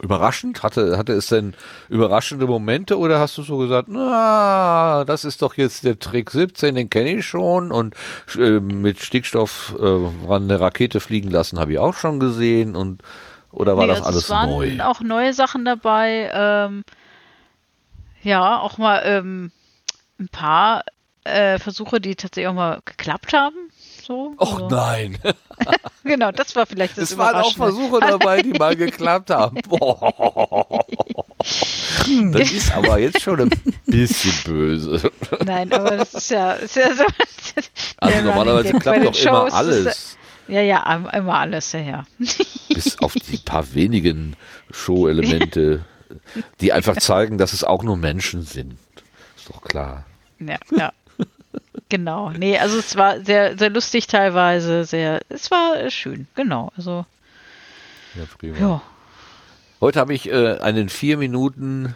überraschend? 0.05 0.63
Hatte, 0.63 0.97
hatte 0.97 1.13
es 1.13 1.27
denn 1.27 1.53
überraschende 1.89 2.47
Momente 2.47 2.97
oder 2.97 3.19
hast 3.19 3.37
du 3.37 3.43
so 3.43 3.57
gesagt, 3.57 3.89
na, 3.89 5.03
das 5.05 5.25
ist 5.25 5.41
doch 5.41 5.55
jetzt 5.55 5.83
der 5.83 5.99
Trick 5.99 6.31
17, 6.31 6.75
den 6.75 6.89
kenne 6.89 7.15
ich 7.17 7.25
schon 7.25 7.71
und 7.71 7.95
äh, 8.37 8.59
mit 8.59 8.99
Stickstoff 8.99 9.75
äh, 9.79 10.31
eine 10.31 10.59
Rakete 10.59 10.99
fliegen 10.99 11.29
lassen 11.29 11.59
habe 11.59 11.73
ich 11.73 11.79
auch 11.79 11.95
schon 11.95 12.19
gesehen 12.19 12.75
und 12.75 13.01
oder 13.51 13.77
war 13.77 13.85
nee, 13.85 13.93
das 13.93 13.99
also 13.99 14.09
alles 14.09 14.23
es 14.25 14.29
waren 14.29 14.49
neu? 14.49 14.83
auch 14.83 14.99
neue 14.99 15.33
Sachen 15.33 15.63
dabei. 15.63 16.29
Ähm, 16.33 16.83
ja, 18.21 18.59
auch 18.59 18.77
mal 18.77 19.01
ähm, 19.05 19.51
ein 20.19 20.27
paar 20.27 20.83
äh, 21.23 21.57
Versuche, 21.59 22.01
die 22.01 22.15
tatsächlich 22.15 22.49
auch 22.49 22.53
mal 22.53 22.81
geklappt 22.83 23.33
haben. 23.33 23.64
So, 24.05 24.35
Och 24.37 24.61
also. 24.61 24.67
nein. 24.69 25.17
genau, 26.03 26.31
das 26.31 26.55
war 26.55 26.67
vielleicht 26.67 26.95
das 26.95 27.11
Es 27.11 27.17
waren 27.17 27.37
auch 27.37 27.55
Versuche 27.55 27.99
dabei, 27.99 28.43
die 28.43 28.53
mal 28.53 28.75
geklappt 28.75 29.31
haben. 29.31 29.57
Boah. 29.67 30.85
Das 32.31 32.51
ist 32.51 32.71
aber 32.71 32.99
jetzt 32.99 33.21
schon 33.21 33.39
ein 33.39 33.49
bisschen 33.87 34.33
böse. 34.45 35.11
Nein, 35.43 35.73
aber 35.73 35.97
das 35.97 36.13
ist 36.13 36.29
ja, 36.29 36.51
ist 36.51 36.75
ja 36.75 36.93
so. 36.93 37.03
Also 37.97 38.21
normalerweise 38.21 38.73
klappt 38.73 39.05
doch 39.05 39.19
immer 39.19 39.53
alles. 39.53 40.17
Ja, 40.47 40.61
ja, 40.61 41.09
immer 41.13 41.39
alles, 41.39 41.71
ja, 41.71 41.79
ja. 41.79 42.05
Bis 42.19 42.99
auf 42.99 43.13
die 43.13 43.37
paar 43.37 43.73
wenigen 43.73 44.35
Show-Elemente, 44.69 45.83
die 46.61 46.73
einfach 46.73 46.97
zeigen, 46.97 47.39
dass 47.39 47.53
es 47.53 47.63
auch 47.63 47.81
nur 47.81 47.97
Menschen 47.97 48.43
sind. 48.43 48.77
Ist 49.35 49.49
doch 49.49 49.63
klar. 49.63 50.05
Ja, 50.39 50.57
ja. 50.71 50.93
Genau. 51.89 52.31
Nee, 52.31 52.57
also 52.57 52.77
es 52.79 52.95
war 52.95 53.23
sehr, 53.23 53.57
sehr 53.57 53.69
lustig 53.69 54.07
teilweise, 54.07 54.85
sehr, 54.85 55.21
es 55.29 55.51
war 55.51 55.89
schön, 55.89 56.27
genau. 56.35 56.71
Also. 56.77 57.05
Ja, 58.15 58.23
prima. 58.37 58.57
Ja. 58.57 58.81
Heute 59.81 59.99
habe 59.99 60.13
ich 60.13 60.29
äh, 60.29 60.57
einen 60.59 60.89
vier 60.89 61.17
Minuten 61.17 61.95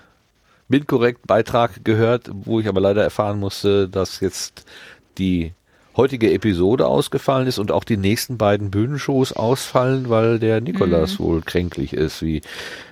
Bildkorrekt 0.68 1.26
Beitrag 1.26 1.84
gehört, 1.84 2.30
wo 2.32 2.60
ich 2.60 2.68
aber 2.68 2.82
leider 2.82 3.02
erfahren 3.02 3.40
musste, 3.40 3.90
dass 3.90 4.20
jetzt 4.20 4.66
die 5.18 5.54
heutige 5.98 6.32
Episode 6.32 6.88
ausgefallen 6.88 7.48
ist 7.48 7.58
und 7.60 7.72
auch 7.72 7.84
die 7.84 7.98
nächsten 7.98 8.38
beiden 8.38 8.72
Bühnenshows 8.72 9.34
ausfallen, 9.34 10.10
weil 10.10 10.40
der 10.40 10.62
Nikolas 10.62 11.20
mhm. 11.20 11.24
wohl 11.24 11.42
kränklich 11.42 11.94
ist, 11.94 12.22
wie 12.22 12.42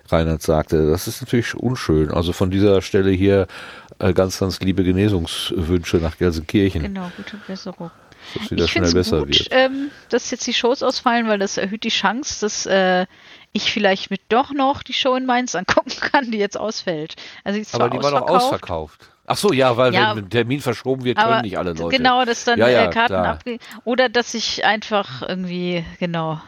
Reinhard 0.10 0.42
sagte. 0.42 0.90
Das 0.90 1.08
ist 1.08 1.22
natürlich 1.22 1.56
unschön. 1.56 2.12
Also 2.12 2.34
von 2.34 2.52
dieser 2.52 2.82
Stelle 2.82 3.12
hier 3.12 3.42
äh, 3.44 3.87
ganz, 4.00 4.40
ganz 4.40 4.60
liebe 4.60 4.84
Genesungswünsche 4.84 5.98
nach 5.98 6.18
Gelsenkirchen. 6.18 6.84
Genau, 6.84 7.12
gute 7.16 7.38
Besserung. 7.48 7.92
Dass 8.34 8.44
es 8.44 8.52
wieder 8.52 8.66
ich 8.66 8.72
schnell 8.72 8.94
besser 8.94 9.20
gut, 9.20 9.30
wird. 9.30 9.48
Ähm, 9.52 9.90
dass 10.10 10.32
jetzt 10.32 10.46
die 10.48 10.54
Shows 10.54 10.84
ausfallen, 10.84 11.28
weil 11.28 11.40
das 11.40 11.58
erhöht 11.58 11.84
die 11.84 11.90
Chance, 11.90 12.42
dass 12.42 12.66
äh, 12.66 13.06
ich 13.54 13.72
vielleicht 13.72 14.12
mit 14.12 14.22
doch 14.30 14.52
noch 14.52 14.84
die 14.84 14.94
Show 14.94 15.16
in 15.16 15.26
Mainz 15.26 15.56
angucken 15.56 15.92
kann, 16.02 16.32
die 16.32 16.38
jetzt 16.38 16.60
ausfällt. 16.60 17.16
Also 17.44 17.60
die 17.60 17.66
Aber 17.74 17.90
die 17.90 18.02
war 18.02 18.12
doch 18.12 18.28
ausverkauft. 18.28 19.10
Ach 19.30 19.36
so, 19.36 19.52
ja, 19.52 19.76
weil 19.76 19.94
ja, 19.94 20.16
wenn 20.16 20.24
ein 20.24 20.30
Termin 20.30 20.62
verschoben 20.62 21.04
wird, 21.04 21.18
können 21.18 21.42
nicht 21.42 21.58
alle 21.58 21.74
Leute. 21.74 21.98
Genau, 21.98 22.24
dass 22.24 22.46
dann 22.46 22.58
ja, 22.58 22.70
ja, 22.70 22.86
äh, 22.86 22.90
Karten 22.90 23.16
abgehen. 23.16 23.60
Oder 23.84 24.08
dass 24.08 24.34
ich 24.34 24.64
einfach 24.64 25.22
irgendwie, 25.22 25.84
genau, 26.00 26.40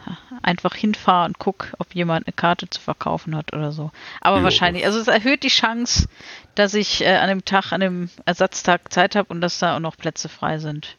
einfach 0.41 0.75
hinfahre 0.75 1.25
und 1.25 1.39
gucke, 1.39 1.73
ob 1.77 1.93
jemand 1.93 2.25
eine 2.25 2.33
Karte 2.33 2.69
zu 2.69 2.79
verkaufen 2.79 3.35
hat 3.35 3.51
oder 3.51 3.73
so. 3.73 3.91
Aber 4.21 4.37
jo. 4.37 4.43
wahrscheinlich, 4.43 4.85
also 4.85 4.97
es 4.97 5.09
erhöht 5.09 5.43
die 5.43 5.49
Chance, 5.49 6.07
dass 6.59 6.73
ich 6.73 7.01
äh, 7.01 7.15
an 7.15 7.29
dem 7.29 7.45
Tag, 7.45 7.71
an 7.71 7.79
dem 7.79 8.09
Ersatztag 8.25 8.91
Zeit 8.91 9.15
habe 9.15 9.29
und 9.29 9.41
dass 9.41 9.59
da 9.59 9.75
auch 9.75 9.79
noch 9.79 9.97
Plätze 9.97 10.29
frei 10.29 10.59
sind. 10.59 10.97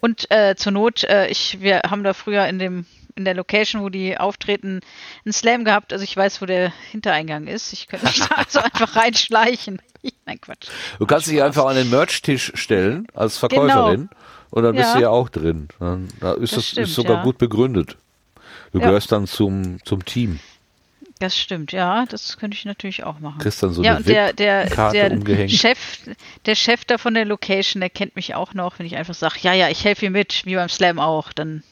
Und 0.00 0.30
äh, 0.30 0.54
zur 0.56 0.72
Not, 0.72 1.04
äh, 1.04 1.28
ich, 1.28 1.60
wir 1.60 1.82
haben 1.90 2.04
da 2.04 2.14
früher 2.14 2.46
in 2.46 2.58
dem 2.58 2.86
in 3.18 3.24
der 3.24 3.34
Location, 3.34 3.82
wo 3.82 3.88
die 3.88 4.16
auftreten, 4.16 4.80
einen 5.24 5.32
Slam 5.32 5.64
gehabt. 5.64 5.92
Also 5.92 6.04
ich 6.04 6.16
weiß, 6.16 6.40
wo 6.40 6.46
der 6.46 6.72
Hintereingang 6.92 7.48
ist. 7.48 7.72
Ich 7.72 7.88
könnte 7.88 8.06
mich 8.06 8.20
da 8.28 8.36
also 8.36 8.60
einfach 8.60 8.94
reinschleichen. 8.94 9.82
Nein, 10.26 10.40
Quatsch. 10.40 10.68
Du 10.98 11.06
kannst 11.06 11.26
dich 11.26 11.42
einfach 11.42 11.66
an 11.66 11.74
den 11.74 11.90
Merch-Tisch 11.90 12.52
stellen 12.54 13.08
als 13.14 13.36
Verkäuferin 13.36 14.08
genau. 14.08 14.10
und 14.50 14.62
dann 14.62 14.76
bist 14.76 14.90
ja. 14.90 14.94
du 14.94 15.02
ja 15.02 15.10
auch 15.10 15.28
drin. 15.28 15.68
Dann, 15.80 16.08
da 16.20 16.32
ist 16.34 16.52
das, 16.52 16.58
das 16.58 16.66
stimmt, 16.68 16.86
ist 16.86 16.94
sogar 16.94 17.16
ja. 17.16 17.22
gut 17.24 17.38
begründet. 17.38 17.96
Du 18.72 18.78
ja. 18.78 18.86
gehörst 18.86 19.10
dann 19.10 19.26
zum, 19.26 19.84
zum 19.84 20.04
Team. 20.04 20.38
Das 21.20 21.36
stimmt, 21.36 21.72
ja, 21.72 22.06
das 22.06 22.38
könnte 22.38 22.56
ich 22.56 22.64
natürlich 22.64 23.02
auch 23.02 23.18
machen. 23.18 23.40
Kriegst 23.40 23.60
dann 23.62 23.72
so 23.72 23.82
ja, 23.82 23.90
eine 23.90 23.98
und 23.98 24.08
der, 24.08 24.32
der, 24.32 24.90
der 24.92 25.10
umgehängt. 25.10 25.50
Chef, 25.50 25.78
der 26.46 26.54
Chef 26.54 26.84
da 26.84 26.96
von 26.96 27.14
der 27.14 27.24
Location, 27.24 27.80
der 27.80 27.90
kennt 27.90 28.14
mich 28.14 28.36
auch 28.36 28.54
noch, 28.54 28.78
wenn 28.78 28.86
ich 28.86 28.94
einfach 28.94 29.14
sage, 29.14 29.36
ja, 29.40 29.52
ja, 29.52 29.68
ich 29.68 29.84
helfe 29.84 30.04
ihr 30.06 30.10
mit, 30.12 30.46
wie 30.46 30.54
beim 30.54 30.68
Slam 30.68 31.00
auch, 31.00 31.32
dann 31.32 31.64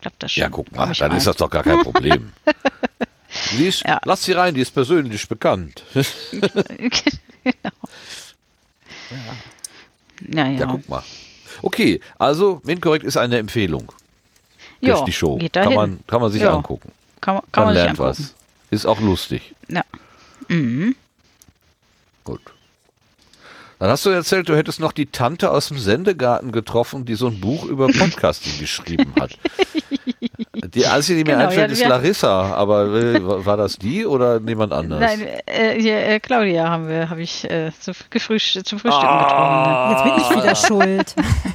klappt 0.00 0.22
das 0.22 0.32
schon. 0.32 0.40
Ja, 0.40 0.48
guck 0.48 0.72
mal, 0.72 0.92
dann 0.94 1.10
rein. 1.10 1.18
ist 1.18 1.26
das 1.26 1.36
doch 1.36 1.50
gar 1.50 1.62
kein 1.62 1.82
Problem. 1.82 2.32
ist, 3.58 3.82
ja. 3.86 4.00
Lass 4.04 4.24
sie 4.24 4.32
rein, 4.32 4.54
die 4.54 4.62
ist 4.62 4.72
persönlich 4.72 5.28
bekannt. 5.28 5.82
genau. 5.92 6.02
Ja. 9.10 10.44
Ja, 10.44 10.46
ja. 10.46 10.66
guck 10.66 10.88
mal. 10.88 11.02
Okay, 11.62 12.00
also 12.18 12.62
Windkorrekt 12.64 13.04
ist 13.04 13.18
eine 13.18 13.38
Empfehlung. 13.38 13.92
Ja, 14.80 15.04
die 15.04 15.12
Show. 15.12 15.36
Geht 15.36 15.52
kann, 15.52 15.74
man, 15.74 16.00
kann 16.06 16.22
man 16.22 16.32
sich 16.32 16.40
ja. 16.40 16.54
angucken. 16.54 16.92
Kann, 17.20 17.34
man, 17.34 17.44
kann 17.52 17.64
man, 17.64 17.74
lernt 17.74 17.98
was. 17.98 18.34
Ist 18.70 18.86
auch 18.86 19.00
lustig. 19.00 19.54
Ja. 19.68 19.84
Mhm. 20.48 20.94
Gut. 22.24 22.40
Dann 23.80 23.88
hast 23.88 24.04
du 24.04 24.10
erzählt, 24.10 24.46
du 24.50 24.54
hättest 24.54 24.78
noch 24.78 24.92
die 24.92 25.06
Tante 25.06 25.50
aus 25.50 25.68
dem 25.68 25.78
Sendegarten 25.78 26.52
getroffen, 26.52 27.06
die 27.06 27.14
so 27.14 27.28
ein 27.28 27.40
Buch 27.40 27.64
über 27.64 27.86
Podcasting 27.86 28.58
geschrieben 28.60 29.14
hat. 29.18 29.30
Die 30.74 30.86
einzige, 30.86 31.18
die 31.18 31.30
mir 31.30 31.36
genau, 31.36 31.48
einfällt, 31.48 31.70
ja, 31.70 31.84
ist 31.84 31.88
Larissa, 31.88 32.54
aber 32.54 32.86
äh, 32.94 33.46
war 33.46 33.56
das 33.56 33.76
die 33.76 34.04
oder 34.04 34.40
jemand 34.40 34.72
anders? 34.72 35.00
Nein, 35.00 35.26
äh, 35.46 35.80
hier, 35.80 36.06
äh, 36.06 36.20
Claudia 36.20 36.68
haben 36.68 36.88
wir, 36.88 37.08
habe 37.08 37.22
ich 37.22 37.48
äh, 37.50 37.72
zu, 37.80 37.92
gefrühst 38.10 38.66
zum 38.66 38.78
Frühstück 38.78 39.02
ah, 39.02 39.88
getroffen. 39.88 40.18
Jetzt 40.18 40.28
bin 40.28 40.38
ich 40.38 40.44
wieder 40.44 40.54
schuld. 40.54 41.14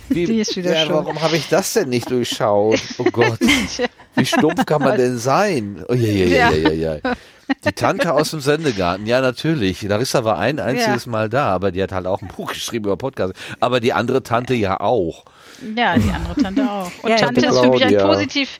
Wie, 0.09 0.25
die 0.25 0.39
ist 0.39 0.57
wieder 0.57 0.73
ja, 0.73 0.85
schuld. 0.85 0.95
Warum 0.95 1.21
habe 1.21 1.37
ich 1.37 1.47
das 1.47 1.73
denn 1.73 1.89
nicht 1.89 2.09
durchschaut? 2.09 2.81
Oh 2.97 3.03
Gott. 3.03 3.39
Wie 4.15 4.25
stumpf 4.25 4.65
kann 4.65 4.81
man 4.81 4.97
denn 4.97 5.17
sein? 5.17 5.85
Oh, 5.87 5.93
ja, 5.93 6.11
ja, 6.11 6.49
ja, 6.51 6.69
ja, 6.69 6.95
ja. 6.95 7.13
Die 7.63 7.71
Tante 7.71 8.13
aus 8.13 8.31
dem 8.31 8.39
Sendegarten, 8.39 9.05
ja 9.05 9.21
natürlich. 9.21 9.81
Larissa 9.81 10.23
war 10.23 10.37
ein 10.37 10.59
einziges 10.59 11.05
ja. 11.05 11.11
Mal 11.11 11.29
da, 11.29 11.47
aber 11.47 11.71
die 11.71 11.81
hat 11.81 11.91
halt 11.91 12.07
auch 12.07 12.21
ein 12.21 12.27
Buch 12.27 12.53
geschrieben 12.53 12.85
über 12.85 12.97
Podcast. 12.97 13.33
Aber 13.59 13.79
die 13.79 13.93
andere 13.93 14.23
Tante 14.23 14.53
ja 14.53 14.79
auch. 14.79 15.25
Ja, 15.75 15.97
die 15.97 16.09
andere 16.09 16.35
Tante 16.41 16.69
auch. 16.69 16.91
Und 17.03 17.09
ja, 17.09 17.17
Tante 17.17 17.45
ist 17.45 17.59
für 17.59 17.69
mich 17.69 17.85
ein 17.85 17.97
positiv, 17.97 18.59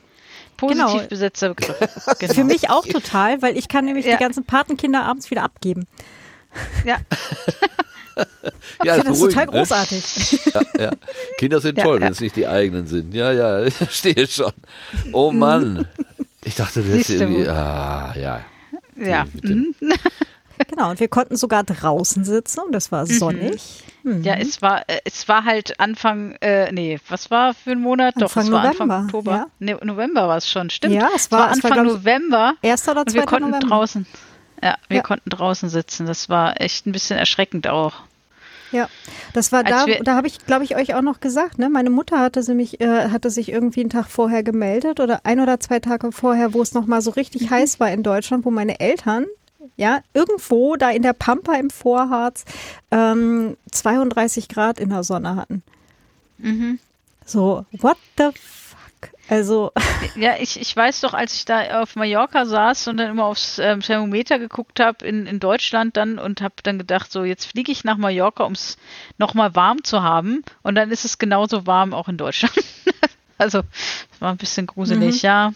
positiv 0.56 0.82
genau. 0.82 1.06
besetzter 1.08 1.48
Begriff. 1.50 1.78
Genau. 2.18 2.32
Für 2.34 2.44
mich 2.44 2.70
auch 2.70 2.86
total, 2.86 3.42
weil 3.42 3.56
ich 3.56 3.68
kann 3.68 3.84
nämlich 3.84 4.06
ja. 4.06 4.16
die 4.16 4.22
ganzen 4.22 4.44
Patenkinder 4.44 5.04
abends 5.04 5.30
wieder 5.30 5.42
abgeben. 5.42 5.86
Ja. 6.84 6.98
ja, 8.84 8.96
das 8.96 9.08
ist 9.08 9.20
total 9.20 9.46
ne? 9.46 9.52
großartig. 9.52 10.40
Ja, 10.54 10.60
ja. 10.78 10.90
Kinder 11.38 11.60
sind 11.60 11.78
toll, 11.78 12.00
wenn 12.00 12.12
es 12.12 12.20
nicht 12.20 12.36
die 12.36 12.46
eigenen 12.46 12.86
sind. 12.86 13.14
Ja, 13.14 13.32
ja, 13.32 13.62
ich 13.64 13.74
verstehe 13.74 14.26
schon. 14.26 14.52
Oh 15.12 15.32
Mann. 15.32 15.86
Ich 16.44 16.54
dachte, 16.54 16.82
das 16.82 17.00
ist 17.00 17.10
irgendwie. 17.10 17.46
Ah, 17.48 18.14
ja. 18.16 18.40
Ja. 18.96 19.26
Mhm. 19.42 19.74
Genau, 20.68 20.90
und 20.90 21.00
wir 21.00 21.08
konnten 21.08 21.36
sogar 21.36 21.64
draußen 21.64 22.24
sitzen 22.24 22.60
und 22.60 22.72
das 22.72 22.90
war 22.90 23.02
mhm. 23.02 23.10
sonnig. 23.10 23.84
Mhm. 24.02 24.22
Ja, 24.22 24.34
es 24.34 24.62
war, 24.62 24.88
äh, 24.88 25.00
es 25.04 25.28
war 25.28 25.44
halt 25.44 25.78
Anfang, 25.80 26.32
äh, 26.40 26.72
nee, 26.72 26.98
was 27.08 27.30
war 27.30 27.54
für 27.54 27.72
ein 27.72 27.80
Monat? 27.80 28.14
Anfang 28.16 28.20
Doch, 28.20 28.36
es 28.36 28.52
war 28.52 28.62
November, 28.62 28.94
Anfang 28.94 29.04
Oktober. 29.04 29.32
Ja. 29.32 29.46
Nee, 29.58 29.76
November 29.82 30.28
war 30.28 30.36
es 30.38 30.50
schon, 30.50 30.70
stimmt. 30.70 30.94
Ja, 30.94 31.10
es 31.14 31.30
war, 31.30 31.50
es 31.50 31.62
war 31.62 31.72
Anfang 31.72 31.76
war, 31.76 31.84
November. 31.84 32.54
Erster 32.62 32.92
oder 32.92 33.04
zweiter 33.04 33.18
und 33.18 33.22
wir 33.22 33.26
konnten 33.26 33.50
November. 33.50 33.68
draußen. 33.68 34.06
Ja, 34.62 34.76
wir 34.88 34.96
ja. 34.96 35.02
konnten 35.02 35.28
draußen 35.28 35.68
sitzen. 35.68 36.06
Das 36.06 36.28
war 36.28 36.60
echt 36.60 36.86
ein 36.86 36.92
bisschen 36.92 37.18
erschreckend 37.18 37.68
auch. 37.68 38.04
Ja, 38.72 38.88
das 39.32 39.52
war 39.52 39.64
da, 39.64 39.86
da 39.86 40.16
habe 40.16 40.26
ich, 40.26 40.44
glaube 40.44 40.64
ich, 40.64 40.76
euch 40.76 40.94
auch 40.94 41.02
noch 41.02 41.20
gesagt, 41.20 41.58
ne? 41.58 41.70
Meine 41.70 41.90
Mutter 41.90 42.18
hatte, 42.18 42.42
sie 42.42 42.54
mich, 42.54 42.80
äh, 42.80 43.10
hatte 43.10 43.30
sich 43.30 43.50
irgendwie 43.50 43.80
einen 43.80 43.90
Tag 43.90 44.06
vorher 44.06 44.42
gemeldet 44.42 45.00
oder 45.00 45.20
ein 45.24 45.40
oder 45.40 45.60
zwei 45.60 45.78
Tage 45.78 46.10
vorher, 46.12 46.52
wo 46.54 46.62
es 46.62 46.74
nochmal 46.74 47.00
so 47.00 47.10
richtig 47.10 47.42
mhm. 47.42 47.50
heiß 47.50 47.80
war 47.80 47.90
in 47.90 48.02
Deutschland, 48.02 48.44
wo 48.44 48.50
meine 48.50 48.80
Eltern 48.80 49.26
ja, 49.76 50.00
irgendwo 50.14 50.76
da 50.76 50.90
in 50.90 51.02
der 51.02 51.12
Pampa 51.12 51.54
im 51.54 51.70
Vorharz 51.70 52.44
ähm, 52.90 53.56
32 53.70 54.48
Grad 54.48 54.78
in 54.78 54.88
der 54.90 55.04
Sonne 55.04 55.36
hatten. 55.36 55.62
Mhm. 56.38 56.78
So, 57.24 57.66
what 57.72 57.98
the 58.16 58.30
Also. 59.28 59.72
Ja, 60.14 60.36
ich, 60.38 60.58
ich 60.58 60.74
weiß 60.74 61.02
doch, 61.02 61.12
als 61.12 61.34
ich 61.34 61.44
da 61.44 61.82
auf 61.82 61.94
Mallorca 61.96 62.46
saß 62.46 62.88
und 62.88 62.96
dann 62.96 63.10
immer 63.10 63.24
aufs 63.24 63.58
ähm, 63.58 63.80
Thermometer 63.80 64.38
geguckt 64.38 64.80
habe 64.80 65.04
in, 65.04 65.26
in 65.26 65.40
Deutschland 65.40 65.96
dann 65.96 66.18
und 66.18 66.40
habe 66.40 66.54
dann 66.62 66.78
gedacht, 66.78 67.12
so 67.12 67.24
jetzt 67.24 67.44
fliege 67.44 67.70
ich 67.70 67.84
nach 67.84 67.98
Mallorca, 67.98 68.44
um 68.44 68.52
es 68.52 68.78
nochmal 69.18 69.54
warm 69.54 69.84
zu 69.84 70.02
haben. 70.02 70.42
Und 70.62 70.76
dann 70.76 70.90
ist 70.90 71.04
es 71.04 71.18
genauso 71.18 71.66
warm 71.66 71.92
auch 71.92 72.08
in 72.08 72.16
Deutschland. 72.16 72.54
also, 73.38 73.62
war 74.20 74.30
ein 74.30 74.38
bisschen 74.38 74.66
gruselig, 74.66 75.22
mhm. 75.22 75.26
ja. 75.26 75.52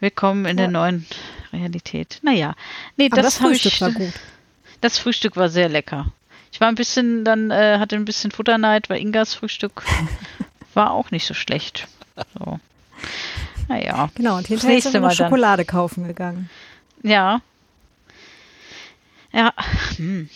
Willkommen 0.00 0.44
in 0.44 0.58
ja. 0.58 0.64
der 0.64 0.68
neuen 0.68 1.06
Realität. 1.52 2.18
Naja, 2.22 2.54
nee, 2.96 3.08
Aber 3.10 3.22
das, 3.22 3.34
das 3.34 3.38
Frühstück 3.38 3.72
ich, 3.72 3.80
war 3.80 3.92
gut. 3.92 4.12
Das 4.80 4.98
Frühstück 4.98 5.36
war 5.36 5.48
sehr 5.48 5.68
lecker. 5.68 6.12
Ich 6.52 6.60
war 6.60 6.68
ein 6.68 6.74
bisschen, 6.74 7.24
dann 7.24 7.50
äh, 7.50 7.78
hatte 7.78 7.96
ein 7.96 8.04
bisschen 8.04 8.30
Futterneid, 8.30 8.90
weil 8.90 9.00
Ingas 9.00 9.34
Frühstück 9.34 9.84
war 10.74 10.90
auch 10.90 11.10
nicht 11.10 11.26
so 11.26 11.34
schlecht. 11.34 11.86
So. 12.38 12.60
Naja. 13.68 14.10
Genau, 14.14 14.36
und 14.36 14.46
hinterher 14.46 14.80
sind 14.80 14.92
wir 14.92 15.00
noch 15.00 15.12
Schokolade 15.12 15.64
dann. 15.64 15.74
kaufen 15.74 16.06
gegangen. 16.06 16.50
Ja. 17.02 17.40
Ja. 19.32 19.52
Hm. 19.96 20.28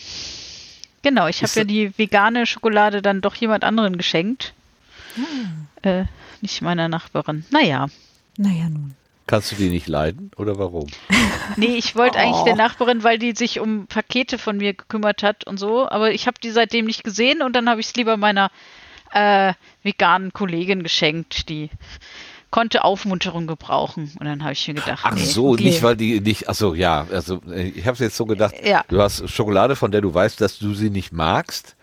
Genau, 1.01 1.27
ich 1.27 1.43
habe 1.43 1.51
ja 1.55 1.63
die 1.63 1.97
vegane 1.97 2.45
Schokolade 2.45 3.01
dann 3.01 3.21
doch 3.21 3.35
jemand 3.35 3.63
anderen 3.63 3.97
geschenkt. 3.97 4.53
Hm. 5.15 5.67
Äh, 5.81 6.05
nicht 6.41 6.61
meiner 6.61 6.87
Nachbarin. 6.87 7.45
Naja. 7.51 7.87
Naja, 8.37 8.69
nun. 8.69 8.95
Kannst 9.27 9.51
du 9.51 9.55
die 9.55 9.69
nicht 9.69 9.87
leiden 9.87 10.31
oder 10.37 10.57
warum? 10.57 10.87
Nee, 11.57 11.75
ich 11.77 11.95
wollte 11.95 12.17
oh. 12.17 12.21
eigentlich 12.21 12.43
der 12.43 12.55
Nachbarin, 12.55 13.03
weil 13.03 13.19
die 13.19 13.33
sich 13.33 13.59
um 13.59 13.85
Pakete 13.85 14.39
von 14.39 14.57
mir 14.57 14.73
gekümmert 14.73 15.21
hat 15.21 15.45
und 15.45 15.59
so, 15.59 15.87
aber 15.87 16.11
ich 16.11 16.25
habe 16.25 16.39
die 16.41 16.49
seitdem 16.49 16.85
nicht 16.85 17.03
gesehen 17.03 17.43
und 17.43 17.55
dann 17.55 17.69
habe 17.69 17.79
ich 17.79 17.87
es 17.87 17.95
lieber 17.95 18.17
meiner 18.17 18.49
äh, 19.15 19.53
veganen 19.81 20.33
Kollegin 20.33 20.83
geschenkt, 20.83 21.49
die 21.49 21.69
konnte 22.51 22.83
Aufmunterung 22.83 23.47
gebrauchen. 23.47 24.11
Und 24.19 24.25
dann 24.25 24.43
habe 24.43 24.53
ich 24.53 24.67
mir 24.67 24.75
gedacht, 24.75 25.01
ach 25.03 25.17
so, 25.17 25.49
okay. 25.49 25.63
nicht 25.63 25.83
weil 25.83 25.95
die 25.95 26.19
nicht, 26.19 26.47
ach 26.49 26.55
so, 26.55 26.75
ja, 26.75 27.07
also 27.11 27.41
äh, 27.49 27.69
ich 27.69 27.85
habe 27.85 27.93
es 27.93 27.99
jetzt 27.99 28.17
so 28.17 28.25
gedacht, 28.25 28.53
ja. 28.63 28.83
du 28.87 29.01
hast 29.01 29.29
Schokolade, 29.29 29.75
von 29.75 29.91
der 29.91 30.01
du 30.01 30.13
weißt, 30.13 30.39
dass 30.41 30.59
du 30.59 30.73
sie 30.73 30.89
nicht 30.89 31.11
magst. 31.11 31.75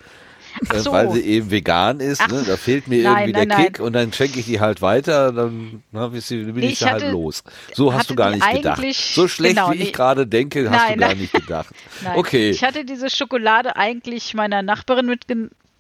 Äh, 0.71 0.81
so. 0.81 0.93
weil 0.93 1.11
sie 1.13 1.23
eben 1.23 1.51
vegan 1.51 2.01
ist, 2.01 2.29
ne? 2.29 2.45
da 2.47 2.59
fehlt 2.59 2.87
mir 2.87 3.05
nein, 3.05 3.31
irgendwie 3.31 3.33
nein, 3.33 3.49
der 3.49 3.57
Kick 3.57 3.79
nein. 3.79 3.87
und 3.87 3.93
dann 3.95 4.13
schenke 4.13 4.39
ich 4.39 4.45
die 4.45 4.61
halt 4.61 4.83
weiter, 4.83 5.33
dann 5.33 5.83
na, 5.93 6.09
bin 6.09 6.19
ich, 6.19 6.73
ich, 6.73 6.79
da 6.79 6.91
halt 6.91 7.11
los. 7.11 7.43
So 7.73 7.95
hast 7.95 8.11
du 8.11 8.15
gar 8.15 8.31
nicht 8.31 8.47
gedacht. 8.53 8.83
So 8.93 9.29
schlecht 9.29 9.57
genau, 9.57 9.73
wie 9.73 9.79
ich 9.79 9.93
gerade 9.95 10.27
denke, 10.27 10.71
hast 10.71 10.95
du 10.95 10.99
gar 10.99 11.15
nicht 11.15 11.33
gedacht. 11.33 11.75
Okay. 12.15 12.51
Ich 12.51 12.63
hatte 12.65 12.85
diese 12.85 13.09
Schokolade 13.09 13.77
eigentlich 13.77 14.35
meiner 14.35 14.63
Nachbarin 14.63 15.07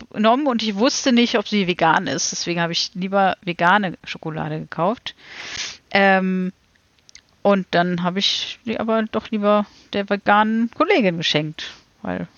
mitgenommen 0.02 0.46
und 0.46 0.62
ich 0.62 0.74
wusste 0.76 1.12
nicht, 1.12 1.38
ob 1.38 1.48
sie 1.48 1.66
vegan 1.66 2.06
ist. 2.06 2.32
Deswegen 2.32 2.60
habe 2.60 2.72
ich 2.72 2.90
lieber 2.94 3.36
vegane 3.42 3.98
Schokolade 4.04 4.60
gekauft. 4.60 5.14
Ähm, 5.90 6.52
und 7.42 7.66
dann 7.72 8.02
habe 8.02 8.20
ich 8.20 8.58
die 8.64 8.78
aber 8.78 9.02
doch 9.02 9.30
lieber 9.30 9.66
der 9.92 10.08
veganen 10.08 10.70
Kollegin 10.70 11.16
geschenkt, 11.18 11.72
weil 12.02 12.28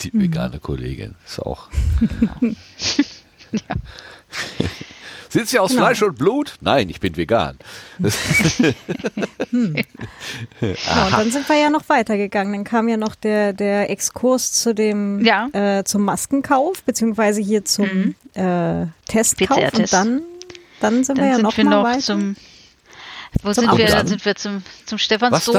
die 0.00 0.12
vegane 0.12 0.60
Kollegin 0.60 1.16
ist 1.26 1.40
auch. 1.40 1.68
ja. 2.40 3.60
Sind 5.30 5.48
Sie 5.48 5.58
aus 5.58 5.70
genau. 5.70 5.82
Fleisch 5.82 6.02
und 6.02 6.18
Blut? 6.18 6.54
Nein, 6.60 6.88
ich 6.88 7.00
bin 7.00 7.16
vegan. 7.16 7.58
hm. 9.50 9.76
ja, 10.60 11.06
und 11.06 11.12
dann 11.12 11.30
sind 11.30 11.48
wir 11.48 11.56
ja 11.56 11.70
noch 11.70 11.88
weitergegangen. 11.88 12.52
Dann 12.52 12.64
kam 12.64 12.88
ja 12.88 12.96
noch 12.96 13.14
der, 13.14 13.52
der 13.52 13.90
Exkurs 13.90 14.52
zu 14.52 14.74
dem 14.74 15.24
ja. 15.24 15.48
äh, 15.52 15.84
zum 15.84 16.04
Maskenkauf, 16.04 16.82
beziehungsweise 16.82 17.40
hier 17.40 17.64
zum 17.64 17.86
mhm. 17.86 18.14
äh, 18.34 18.86
Testkauf. 19.06 19.74
Und 19.74 19.92
dann, 19.92 20.22
dann 20.80 21.04
sind 21.04 21.18
dann 21.18 21.24
wir 21.24 21.30
ja 21.30 21.34
sind 21.36 21.42
noch 21.42 21.56
wir 21.56 21.64
noch 21.64 21.84
weiter. 21.84 22.00
Zum, 22.00 22.36
wo 23.42 23.52
zum 23.52 23.64
sind 23.64 23.78
wir? 23.78 23.86
Dann 23.86 24.06
sind 24.06 24.24
wir 24.24 24.34
zum, 24.34 24.62
zum 24.86 24.98
Stephansdom. 24.98 25.54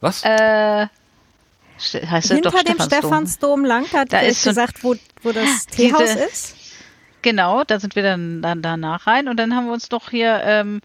Was 0.00 0.22
dann? 0.22 0.24
Was? 0.24 0.24
Äh, 0.24 0.86
heißt 2.06 2.28
Hinter 2.28 2.50
dem 2.50 2.60
Stephansdom, 2.60 3.00
Stephansdom 3.00 3.64
lang 3.64 3.92
hat 3.92 4.12
da 4.12 4.20
ist 4.20 4.44
gesagt, 4.44 4.84
wo, 4.84 4.94
wo 5.22 5.32
das 5.32 5.66
Teehaus 5.66 6.14
ist. 6.14 6.59
Genau, 7.22 7.64
da 7.64 7.78
sind 7.78 7.96
wir 7.96 8.02
dann, 8.02 8.42
dann 8.42 8.62
danach 8.62 9.06
rein 9.06 9.28
und 9.28 9.36
dann 9.36 9.54
haben 9.54 9.66
wir 9.66 9.72
uns 9.72 9.88
doch 9.88 10.10
hier 10.10 10.40
ähm, 10.44 10.80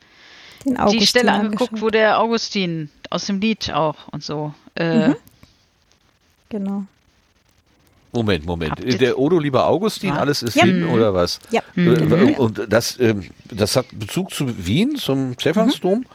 die 0.65 1.05
Stelle 1.05 1.31
angeguckt, 1.31 1.81
wo 1.81 1.89
der 1.89 2.19
Augustin 2.19 2.89
aus 3.09 3.25
dem 3.25 3.39
Lied 3.39 3.71
auch 3.71 4.07
und 4.11 4.23
so. 4.23 4.53
Äh, 4.75 5.09
mhm. 5.09 5.15
Genau. 6.49 6.83
Moment, 8.11 8.45
Moment. 8.45 9.01
Der 9.01 9.19
Odo 9.19 9.39
lieber 9.39 9.67
Augustin, 9.67 10.09
ja. 10.09 10.15
alles 10.15 10.41
ist 10.41 10.55
ja. 10.55 10.63
hin 10.63 10.85
oder 10.85 11.13
was? 11.13 11.39
Ja. 11.51 11.61
Mhm. 11.75 12.35
Und 12.35 12.61
das, 12.69 12.97
ähm, 12.99 13.29
das 13.51 13.75
hat 13.75 13.87
Bezug 13.91 14.33
zu 14.33 14.65
Wien, 14.65 14.95
zum 14.95 15.37
Stephansdom? 15.37 15.99
Mhm. 15.99 16.05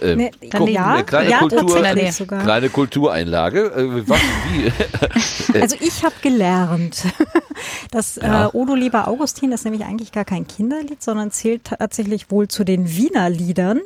Äh, 0.00 0.16
ne, 0.16 0.30
guck, 0.50 0.68
ja, 0.68 0.94
eine 0.94 1.04
kleine, 1.04 1.30
ja, 1.30 1.38
Kultur, 1.38 1.82
kleine 1.82 2.68
Kultureinlage. 2.68 3.60
Äh, 3.66 4.08
was, 4.08 4.20
wie? 4.52 5.60
also 5.60 5.76
ich 5.80 6.04
habe 6.04 6.14
gelernt, 6.22 7.04
dass 7.90 8.16
ja. 8.16 8.46
äh, 8.46 8.48
Odo 8.52 8.74
lieber 8.74 9.08
Augustin 9.08 9.52
ist 9.52 9.64
nämlich 9.64 9.84
eigentlich 9.84 10.12
gar 10.12 10.24
kein 10.24 10.46
Kinderlied, 10.46 11.02
sondern 11.02 11.30
zählt 11.30 11.64
tatsächlich 11.64 12.30
wohl 12.30 12.48
zu 12.48 12.64
den 12.64 12.88
Wiener 12.96 13.30
Liedern. 13.30 13.80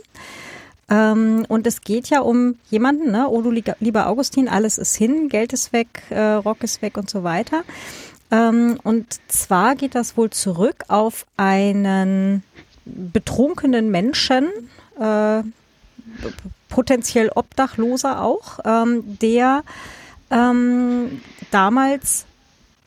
Ähm, 0.91 1.45
und 1.49 1.67
es 1.67 1.83
geht 1.83 2.11
ja 2.11 2.21
um 2.21 2.57
jemanden, 2.69 3.13
ne? 3.13 3.29
Odo 3.29 3.51
lieber 3.51 4.07
Augustin, 4.09 4.49
alles 4.49 4.77
ist 4.77 4.97
hin, 4.97 5.29
Geld 5.29 5.53
ist 5.53 5.73
weg, 5.73 6.03
äh, 6.11 6.21
Rock 6.21 6.65
ist 6.65 6.83
weg 6.83 6.99
und 6.99 7.09
so 7.09 7.23
weiter. 7.23 7.63
Ähm, 8.33 8.79
und 8.83 9.07
zwar 9.29 9.77
geht 9.77 9.95
das 9.95 10.17
wohl 10.17 10.31
zurück 10.31 10.85
auf 10.89 11.27
einen 11.37 12.43
betrunkenen 12.85 13.91
Menschen, 13.91 14.49
äh, 14.99 15.43
potenziell 16.69 17.31
Obdachloser 17.35 18.23
auch, 18.23 18.59
ähm, 18.65 19.19
der 19.21 19.63
ähm, 20.31 21.21
damals 21.51 22.27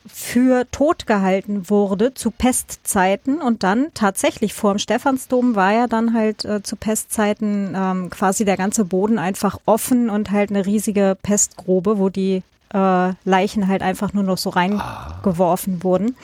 für 0.06 0.70
tot 0.70 1.06
gehalten 1.06 1.70
wurde 1.70 2.12
zu 2.12 2.30
Pestzeiten 2.30 3.40
und 3.40 3.62
dann 3.62 3.86
tatsächlich 3.94 4.52
vor 4.52 4.74
dem 4.74 4.78
Stephansdom 4.78 5.54
war 5.54 5.72
ja 5.72 5.86
dann 5.86 6.12
halt 6.12 6.44
äh, 6.44 6.62
zu 6.62 6.76
Pestzeiten 6.76 7.74
ähm, 7.76 8.10
quasi 8.10 8.44
der 8.44 8.56
ganze 8.56 8.84
Boden 8.84 9.18
einfach 9.18 9.58
offen 9.64 10.10
und 10.10 10.30
halt 10.30 10.50
eine 10.50 10.66
riesige 10.66 11.16
Pestgrube, 11.22 11.98
wo 11.98 12.10
die 12.10 12.42
äh, 12.74 13.12
Leichen 13.24 13.66
halt 13.66 13.82
einfach 13.82 14.12
nur 14.12 14.24
noch 14.24 14.38
so 14.38 14.50
reingeworfen 14.50 15.82
wurden. 15.82 16.16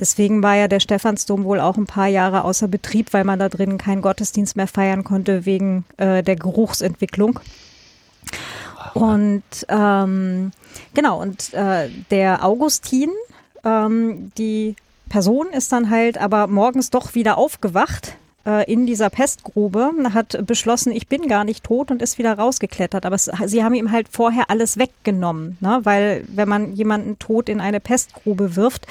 Deswegen 0.00 0.42
war 0.42 0.56
ja 0.56 0.66
der 0.66 0.80
Stephansdom 0.80 1.44
wohl 1.44 1.60
auch 1.60 1.76
ein 1.76 1.86
paar 1.86 2.06
Jahre 2.08 2.44
außer 2.44 2.68
Betrieb, 2.68 3.12
weil 3.12 3.24
man 3.24 3.38
da 3.38 3.48
drin 3.48 3.78
keinen 3.78 4.00
Gottesdienst 4.00 4.56
mehr 4.56 4.66
feiern 4.66 5.04
konnte 5.04 5.44
wegen 5.44 5.84
äh, 5.98 6.22
der 6.22 6.36
Geruchsentwicklung. 6.36 7.38
Und 8.94 9.42
ähm, 9.68 10.52
genau, 10.94 11.20
und 11.20 11.52
äh, 11.52 11.88
der 12.10 12.44
Augustin, 12.44 13.10
ähm, 13.62 14.32
die 14.38 14.74
Person 15.08 15.48
ist 15.48 15.72
dann 15.72 15.90
halt 15.90 16.18
aber 16.18 16.46
morgens 16.46 16.90
doch 16.90 17.14
wieder 17.14 17.36
aufgewacht 17.36 18.16
äh, 18.46 18.70
in 18.72 18.86
dieser 18.86 19.10
Pestgrube, 19.10 19.90
hat 20.14 20.46
beschlossen, 20.46 20.92
ich 20.92 21.08
bin 21.08 21.28
gar 21.28 21.44
nicht 21.44 21.64
tot 21.64 21.90
und 21.90 22.00
ist 22.00 22.18
wieder 22.18 22.38
rausgeklettert. 22.38 23.04
Aber 23.04 23.16
es, 23.16 23.30
sie 23.46 23.62
haben 23.62 23.74
ihm 23.74 23.92
halt 23.92 24.08
vorher 24.08 24.50
alles 24.50 24.78
weggenommen, 24.78 25.58
ne? 25.60 25.80
weil 25.82 26.24
wenn 26.28 26.48
man 26.48 26.72
jemanden 26.72 27.18
tot 27.18 27.48
in 27.48 27.60
eine 27.60 27.80
Pestgrube 27.80 28.56
wirft, 28.56 28.86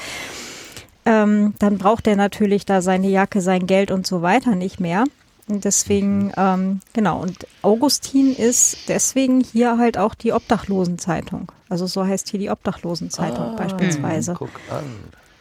ähm, 1.06 1.54
dann 1.60 1.78
braucht 1.78 2.08
er 2.08 2.16
natürlich 2.16 2.66
da 2.66 2.82
seine 2.82 3.08
Jacke, 3.08 3.42
sein 3.42 3.68
Geld 3.68 3.92
und 3.92 4.06
so 4.06 4.22
weiter 4.22 4.56
nicht 4.56 4.80
mehr. 4.80 5.06
Und 5.48 5.66
deswegen, 5.66 6.26
mhm. 6.26 6.34
ähm, 6.38 6.80
genau, 6.94 7.22
und 7.22 7.48
Augustin 7.64 8.36
ist 8.36 8.88
deswegen 8.88 9.42
hier 9.42 9.78
halt 9.78 9.98
auch 9.98 10.14
die 10.14 10.32
Obdachlosenzeitung. 10.32 11.52
Also 11.70 11.88
so 11.88 12.06
heißt 12.06 12.30
hier 12.30 12.40
die 12.40 12.50
Obdachlosenzeitung 12.50 13.46
ah, 13.46 13.56
beispielsweise. 13.58 14.36
Guck 14.38 14.52
an. 14.70 14.84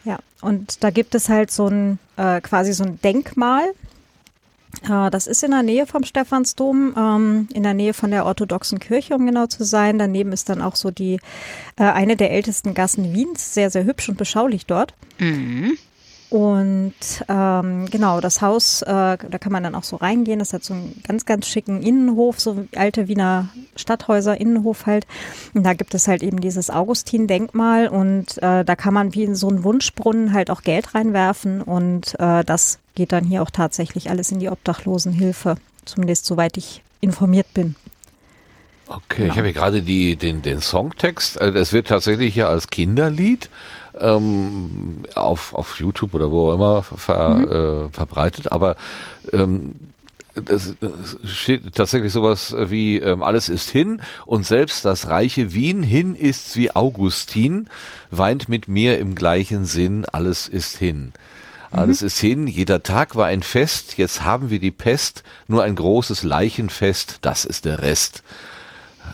Ja, 0.05 0.17
und 0.41 0.83
da 0.83 0.89
gibt 0.89 1.13
es 1.13 1.29
halt 1.29 1.51
so 1.51 1.67
ein, 1.67 1.99
äh, 2.17 2.41
quasi 2.41 2.73
so 2.73 2.83
ein 2.83 2.99
Denkmal, 3.01 3.73
das 4.83 5.27
ist 5.27 5.43
in 5.43 5.51
der 5.51 5.63
Nähe 5.63 5.85
vom 5.87 6.03
Stephansdom, 6.03 6.93
ähm, 6.97 7.47
in 7.53 7.63
der 7.63 7.73
Nähe 7.73 7.93
von 7.93 8.11
der 8.11 8.25
orthodoxen 8.25 8.79
Kirche, 8.79 9.15
um 9.15 9.25
genau 9.25 9.47
zu 9.47 9.63
sein. 9.63 9.99
Daneben 9.99 10.31
ist 10.31 10.49
dann 10.49 10.61
auch 10.61 10.75
so 10.75 10.91
die 10.91 11.19
äh, 11.75 11.83
eine 11.83 12.15
der 12.15 12.31
ältesten 12.31 12.73
Gassen 12.73 13.13
Wiens, 13.13 13.53
sehr, 13.53 13.71
sehr 13.71 13.85
hübsch 13.85 14.09
und 14.09 14.17
beschaulich 14.17 14.65
dort. 14.65 14.93
Mhm. 15.17 15.77
Und 16.29 16.93
ähm, 17.27 17.87
genau, 17.89 18.21
das 18.21 18.41
Haus, 18.41 18.83
äh, 18.83 18.85
da 18.85 19.37
kann 19.39 19.51
man 19.51 19.63
dann 19.63 19.73
auch 19.73 19.83
so 19.83 19.95
reingehen. 19.95 20.37
Das 20.37 20.53
hat 20.53 20.63
so 20.63 20.75
einen 20.75 21.01
ganz, 21.07 21.25
ganz 21.25 21.47
schicken 21.47 21.81
Innenhof, 21.81 22.39
so 22.39 22.67
alte 22.75 23.07
Wiener 23.07 23.49
Stadthäuser, 23.75 24.39
Innenhof 24.39 24.85
halt. 24.85 25.07
Und 25.55 25.63
da 25.63 25.73
gibt 25.73 25.95
es 25.95 26.07
halt 26.07 26.21
eben 26.21 26.39
dieses 26.39 26.69
Augustin-Denkmal 26.69 27.87
und 27.87 28.37
äh, 28.43 28.63
da 28.63 28.75
kann 28.75 28.93
man 28.93 29.15
wie 29.15 29.23
in 29.23 29.33
so 29.33 29.49
einen 29.49 29.63
Wunschbrunnen 29.63 30.31
halt 30.31 30.51
auch 30.51 30.61
Geld 30.61 30.93
reinwerfen 30.93 31.63
und 31.63 32.13
äh, 32.19 32.43
das 32.43 32.77
geht 32.99 33.13
dann 33.13 33.23
hier 33.23 33.41
auch 33.41 33.49
tatsächlich 33.49 34.09
alles 34.09 34.29
in 34.29 34.39
die 34.39 34.49
Obdachlosenhilfe, 34.49 35.55
zumindest 35.85 36.25
soweit 36.25 36.57
ich 36.57 36.83
informiert 36.99 37.47
bin. 37.53 37.77
Okay, 38.87 39.21
genau. 39.21 39.31
ich 39.31 39.37
habe 39.37 39.47
hier 39.47 39.53
gerade 39.53 39.81
die, 39.81 40.17
den, 40.17 40.41
den 40.41 40.59
Songtext. 40.59 41.37
Es 41.37 41.69
äh, 41.69 41.73
wird 41.73 41.87
tatsächlich 41.87 42.35
ja 42.35 42.49
als 42.49 42.67
Kinderlied 42.67 43.49
ähm, 43.97 45.05
auf, 45.15 45.53
auf 45.53 45.79
YouTube 45.79 46.13
oder 46.13 46.29
wo 46.29 46.49
auch 46.49 46.55
immer 46.55 46.83
ver, 46.83 47.29
mhm. 47.35 47.87
äh, 47.87 47.89
verbreitet, 47.93 48.51
aber 48.51 48.75
ähm, 49.31 49.75
das, 50.35 50.73
steht 51.23 51.73
tatsächlich 51.73 52.11
sowas 52.11 52.53
wie 52.57 52.97
ähm, 52.97 53.23
alles 53.23 53.47
ist 53.47 53.69
hin 53.69 54.01
und 54.25 54.45
selbst 54.45 54.83
das 54.83 55.07
reiche 55.07 55.53
Wien 55.53 55.83
hin 55.83 56.15
ist's 56.15 56.57
wie 56.57 56.75
Augustin 56.75 57.69
weint 58.11 58.49
mit 58.49 58.67
mir 58.67 58.99
im 58.99 59.15
gleichen 59.15 59.63
Sinn 59.63 60.03
alles 60.03 60.49
ist 60.49 60.75
hin. 60.75 61.13
Alles 61.71 62.01
mhm. 62.01 62.07
ist 62.07 62.19
hin, 62.19 62.47
jeder 62.47 62.83
Tag 62.83 63.15
war 63.15 63.27
ein 63.27 63.43
Fest, 63.43 63.97
jetzt 63.97 64.23
haben 64.23 64.49
wir 64.49 64.59
die 64.59 64.71
Pest, 64.71 65.23
nur 65.47 65.63
ein 65.63 65.75
großes 65.75 66.23
Leichenfest, 66.23 67.19
das 67.21 67.45
ist 67.45 67.65
der 67.65 67.81
Rest. 67.81 68.23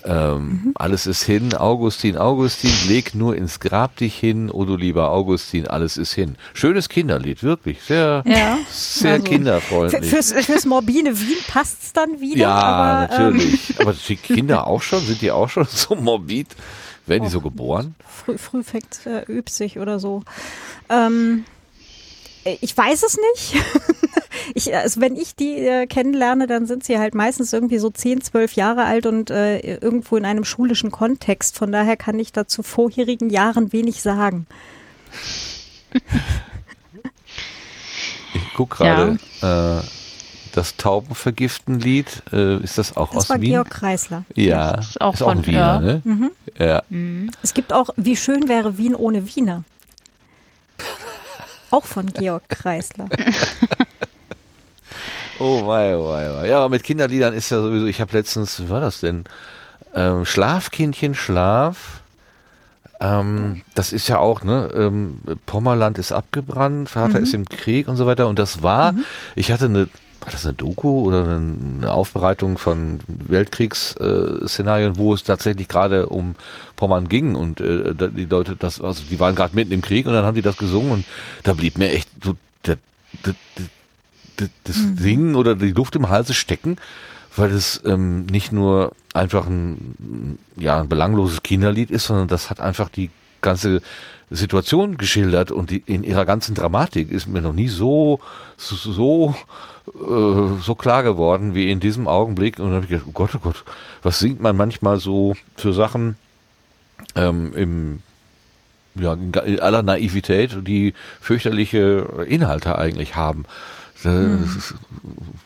Ähm, 0.03 0.47
mhm. 0.47 0.71
Alles 0.75 1.07
ist 1.07 1.23
hin, 1.23 1.53
Augustin, 1.53 2.17
Augustin, 2.17 2.71
leg 2.87 3.15
nur 3.15 3.35
ins 3.35 3.59
Grab 3.59 3.95
dich 3.97 4.15
hin, 4.15 4.49
oh 4.51 4.65
du 4.65 4.75
lieber 4.75 5.11
Augustin, 5.11 5.67
alles 5.67 5.97
ist 5.97 6.13
hin. 6.13 6.35
Schönes 6.53 6.89
Kinderlied, 6.89 7.43
wirklich, 7.43 7.81
sehr, 7.81 8.23
ja, 8.25 8.57
sehr 8.69 9.13
also, 9.13 9.23
kinderfreundlich. 9.23 10.09
Fürs, 10.09 10.31
fürs 10.31 10.65
morbide 10.65 11.17
Wien 11.19 11.37
passt's 11.47 11.93
dann 11.93 12.19
wieder. 12.19 12.41
Ja, 12.41 12.53
aber, 12.53 13.07
natürlich. 13.07 13.69
Ähm. 13.71 13.75
Aber 13.85 13.93
die 13.93 14.15
Kinder 14.15 14.67
auch 14.67 14.81
schon, 14.81 14.99
sind 15.01 15.21
die 15.21 15.31
auch 15.31 15.49
schon 15.49 15.65
so 15.69 15.95
morbid? 15.95 16.47
Werden 17.07 17.21
oh, 17.21 17.25
die 17.25 17.31
so 17.31 17.41
geboren? 17.41 17.95
Früh, 18.07 18.37
früh 18.37 18.63
fängt 18.63 19.05
äh, 19.05 19.23
übt 19.31 19.51
sich 19.51 19.77
oder 19.77 19.99
so. 19.99 20.23
Ähm, 20.89 21.45
äh, 21.45 21.54
ich 22.45 22.77
weiß 22.77 23.03
es 23.03 23.17
nicht. 23.33 23.63
ich, 24.53 24.75
also 24.75 25.01
wenn 25.01 25.15
ich 25.15 25.35
die 25.35 25.57
äh, 25.59 25.87
kennenlerne, 25.87 26.47
dann 26.47 26.65
sind 26.65 26.83
sie 26.83 26.99
halt 26.99 27.15
meistens 27.15 27.53
irgendwie 27.53 27.79
so 27.79 27.89
10, 27.89 28.21
12 28.21 28.53
Jahre 28.53 28.85
alt 28.85 29.05
und 29.05 29.29
äh, 29.31 29.59
irgendwo 29.59 30.15
in 30.17 30.25
einem 30.25 30.43
schulischen 30.43 30.91
Kontext. 30.91 31.57
Von 31.57 31.71
daher 31.71 31.97
kann 31.97 32.19
ich 32.19 32.31
da 32.31 32.47
zu 32.47 32.63
vorherigen 32.63 33.29
Jahren 33.29 33.73
wenig 33.73 34.01
sagen. 34.01 34.45
ich 38.33 38.53
guck 38.55 38.71
gerade. 38.71 39.17
Ja. 39.41 39.79
Äh, 39.79 39.83
das 40.53 40.77
Taubenvergiften-Lied, 40.77 42.23
äh, 42.31 42.63
ist 42.63 42.77
das 42.77 42.95
auch 42.95 43.09
das 43.09 43.23
aus 43.23 43.29
war 43.29 43.41
Wien? 43.41 43.51
Georg 43.51 43.69
Kreisler. 43.69 44.23
Ja, 44.35 44.77
das 44.77 44.91
ist 44.91 45.01
auch, 45.01 45.13
ist 45.13 45.19
von, 45.19 45.27
auch 45.27 45.31
ein 45.31 45.45
Wiener, 45.45 45.59
ja. 45.59 45.79
ne? 45.79 46.01
Mhm. 46.05 46.31
Ja. 46.57 46.83
Mhm. 46.89 47.31
Es 47.43 47.53
gibt 47.53 47.73
auch, 47.73 47.89
wie 47.97 48.15
schön 48.15 48.47
wäre 48.47 48.77
Wien 48.77 48.95
ohne 48.95 49.35
Wiener. 49.35 49.65
Auch 51.71 51.85
von 51.85 52.07
Georg 52.07 52.47
Kreisler. 52.49 53.07
oh 55.39 55.67
wei, 55.67 55.95
oh 55.95 56.09
wei, 56.09 56.41
oh 56.41 56.45
Ja, 56.45 56.67
mit 56.69 56.83
Kinderliedern 56.83 57.33
ist 57.33 57.49
ja 57.49 57.61
sowieso, 57.61 57.85
ich 57.85 58.01
habe 58.01 58.13
letztens, 58.13 58.59
wie 58.59 58.69
war 58.69 58.81
das 58.81 58.99
denn? 58.99 59.25
Ähm, 59.93 60.25
Schlafkindchen, 60.25 61.15
Schlaf. 61.15 62.01
Ähm, 62.99 63.61
das 63.73 63.93
ist 63.93 64.07
ja 64.07 64.19
auch, 64.19 64.43
ne, 64.43 64.69
ähm, 64.73 65.19
Pommerland 65.45 65.97
ist 65.97 66.11
abgebrannt, 66.11 66.89
Vater 66.89 67.19
mhm. 67.19 67.23
ist 67.23 67.33
im 67.33 67.45
Krieg 67.45 67.87
und 67.87 67.97
so 67.97 68.05
weiter. 68.05 68.27
Und 68.27 68.39
das 68.39 68.63
war, 68.63 68.93
mhm. 68.93 69.05
ich 69.35 69.51
hatte 69.51 69.65
eine 69.65 69.89
war 70.25 70.31
das 70.31 70.45
eine 70.45 70.55
Doku 70.55 71.03
oder 71.03 71.37
eine 71.37 71.91
Aufbereitung 71.91 72.57
von 72.57 72.99
Weltkriegsszenarien, 73.07 74.97
wo 74.97 75.13
es 75.13 75.23
tatsächlich 75.23 75.67
gerade 75.67 76.07
um 76.07 76.35
Pommern 76.75 77.07
ging 77.07 77.35
und 77.35 77.61
äh, 77.61 77.93
die 77.93 78.25
Leute, 78.25 78.55
das, 78.55 78.81
also 78.81 79.03
die 79.07 79.19
waren 79.19 79.35
gerade 79.35 79.55
mitten 79.55 79.71
im 79.71 79.83
Krieg 79.83 80.07
und 80.07 80.13
dann 80.13 80.25
haben 80.25 80.33
die 80.33 80.41
das 80.41 80.57
gesungen 80.57 80.91
und 80.91 81.05
da 81.43 81.53
blieb 81.53 81.77
mir 81.77 81.91
echt 81.91 82.09
so 82.23 82.35
der, 82.65 82.77
der, 83.23 83.35
der, 84.39 84.49
das 84.63 84.77
mhm. 84.77 84.97
Singen 84.97 85.35
oder 85.35 85.53
die 85.53 85.71
Luft 85.71 85.95
im 85.95 86.09
Halse 86.09 86.33
stecken, 86.33 86.77
weil 87.35 87.51
es 87.51 87.79
ähm, 87.85 88.25
nicht 88.25 88.51
nur 88.51 88.93
einfach 89.13 89.45
ein, 89.45 90.39
ja, 90.57 90.81
ein 90.81 90.89
belangloses 90.89 91.43
Kinderlied 91.43 91.91
ist, 91.91 92.07
sondern 92.07 92.27
das 92.27 92.49
hat 92.49 92.59
einfach 92.59 92.89
die 92.89 93.11
ganze 93.41 93.83
Situation 94.31 94.97
geschildert 94.97 95.51
und 95.51 95.69
die, 95.69 95.83
in 95.85 96.03
ihrer 96.03 96.25
ganzen 96.25 96.55
Dramatik 96.55 97.11
ist 97.11 97.27
mir 97.27 97.41
noch 97.41 97.53
nie 97.53 97.67
so, 97.67 98.19
so, 98.57 98.75
so 98.75 99.35
äh, 99.87 100.61
so 100.61 100.75
klar 100.75 101.03
geworden 101.03 101.53
wie 101.53 101.71
in 101.71 101.79
diesem 101.79 102.07
Augenblick. 102.07 102.59
Und 102.59 102.65
dann 102.65 102.75
habe 102.75 102.85
ich 102.85 102.89
gedacht, 102.89 103.07
oh 103.07 103.13
Gott, 103.13 103.31
oh 103.35 103.39
Gott, 103.39 103.63
was 104.01 104.19
singt 104.19 104.41
man 104.41 104.57
manchmal 104.57 104.99
so 104.99 105.35
für 105.55 105.73
Sachen 105.73 106.15
ähm, 107.15 107.53
im 107.55 107.99
ja, 108.95 109.13
in 109.13 109.59
aller 109.59 109.83
Naivität, 109.83 110.55
die 110.65 110.93
fürchterliche 111.19 112.25
Inhalte 112.27 112.77
eigentlich 112.77 113.15
haben. 113.17 113.45
Da 114.03 114.11
hm. 114.11 114.61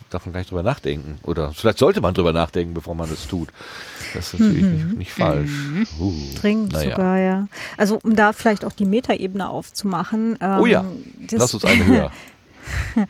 darf 0.09 0.25
man 0.25 0.33
gar 0.33 0.39
nicht 0.41 0.51
drüber 0.51 0.63
nachdenken. 0.63 1.17
Oder 1.23 1.51
vielleicht 1.53 1.79
sollte 1.79 2.01
man 2.01 2.13
drüber 2.13 2.31
nachdenken, 2.31 2.73
bevor 2.73 2.93
man 2.93 3.11
es 3.11 3.27
tut. 3.27 3.49
Das 4.13 4.33
ist 4.33 4.39
natürlich 4.39 4.63
mhm. 4.63 4.71
nicht, 4.71 4.97
nicht, 4.97 5.11
falsch. 5.11 5.49
Mhm. 5.49 5.87
Uh, 5.99 6.13
Dringend 6.39 6.73
naja. 6.73 6.91
sogar, 6.91 7.17
ja. 7.17 7.47
Also 7.77 7.99
um 8.03 8.15
da 8.15 8.33
vielleicht 8.33 8.65
auch 8.65 8.73
die 8.73 8.85
Metaebene 8.85 9.47
aufzumachen. 9.49 10.37
Ähm, 10.41 10.59
oh 10.59 10.65
ja, 10.65 10.85
lass 11.31 11.53
uns 11.53 11.65
eine 11.65 11.85
höher. 11.85 12.11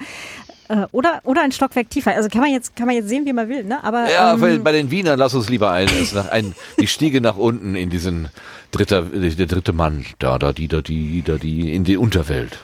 Äh, 0.70 0.86
oder, 0.92 1.22
oder 1.24 1.42
ein 1.42 1.52
Stockwerk 1.52 1.90
tiefer. 1.90 2.16
Also 2.16 2.30
kann 2.30 2.42
man 2.42 2.52
jetzt, 2.52 2.76
kann 2.76 2.86
man 2.86 2.96
jetzt 2.96 3.10
sehen, 3.10 3.26
wie 3.26 3.34
man 3.34 3.50
will, 3.50 3.64
ne? 3.64 3.84
Aber, 3.84 4.10
ja, 4.10 4.36
ähm, 4.36 4.64
bei 4.64 4.72
den 4.72 4.92
Wienern 4.92 5.18
lass 5.18 5.34
uns 5.34 5.50
lieber 5.50 5.72
ein, 5.72 5.90
ein, 6.30 6.54
die 6.80 6.86
Stiege 6.86 7.22
nach 7.22 7.38
unten 7.38 7.76
in 7.76 7.90
diesen 7.90 8.30
dritter, 8.70 9.02
der 9.02 9.48
dritte 9.48 9.74
Mann, 9.74 10.06
da, 10.20 10.38
da, 10.38 10.54
die, 10.54 10.68
da, 10.68 10.82
die, 10.82 11.24
da, 11.24 11.38
die, 11.38 11.74
in 11.74 11.86
die 11.86 11.98
Unterwelt. 11.98 12.60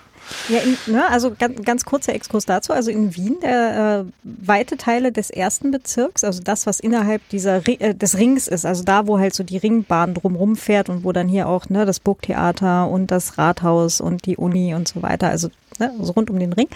Ja, 0.50 0.60
in, 0.60 0.78
ne, 0.92 1.10
also 1.10 1.34
ganz, 1.38 1.62
ganz 1.64 1.86
kurzer 1.86 2.14
Exkurs 2.14 2.46
dazu. 2.46 2.74
Also 2.74 2.92
in 2.92 3.16
Wien, 3.16 3.38
der, 3.42 4.06
äh, 4.06 4.12
weite 4.24 4.78
Teile 4.78 5.12
des 5.12 5.30
ersten 5.30 5.72
Bezirks, 5.72 6.24
also 6.24 6.42
das, 6.44 6.66
was 6.66 6.80
innerhalb 6.80 7.28
dieser 7.30 7.68
äh, 7.68 7.94
des 7.94 8.18
Rings 8.18 8.48
ist, 8.48 8.66
also 8.66 8.84
da, 8.84 9.08
wo 9.08 9.20
halt 9.20 9.34
so 9.34 9.44
die 9.44 9.58
Ringbahn 9.58 10.14
drumrum 10.14 10.56
fährt 10.56 10.90
und 10.90 11.04
wo 11.04 11.12
dann 11.12 11.28
hier 11.28 11.48
auch 11.48 11.70
ne, 11.70 11.86
das 11.86 12.00
Burgtheater 12.00 12.90
und 12.90 13.12
das 13.12 13.38
Rathaus 13.38 14.02
und 14.02 14.26
die 14.26 14.38
Uni 14.38 14.74
und 14.76 14.88
so 14.88 15.02
weiter, 15.02 15.30
also, 15.30 15.50
ne, 15.80 15.92
also 16.00 16.14
rund 16.14 16.30
um 16.30 16.40
den 16.40 16.54
Ring. 16.54 16.68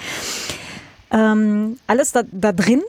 Ähm, 1.11 1.79
alles 1.87 2.11
da, 2.11 2.23
da 2.31 2.51
drin 2.51 2.81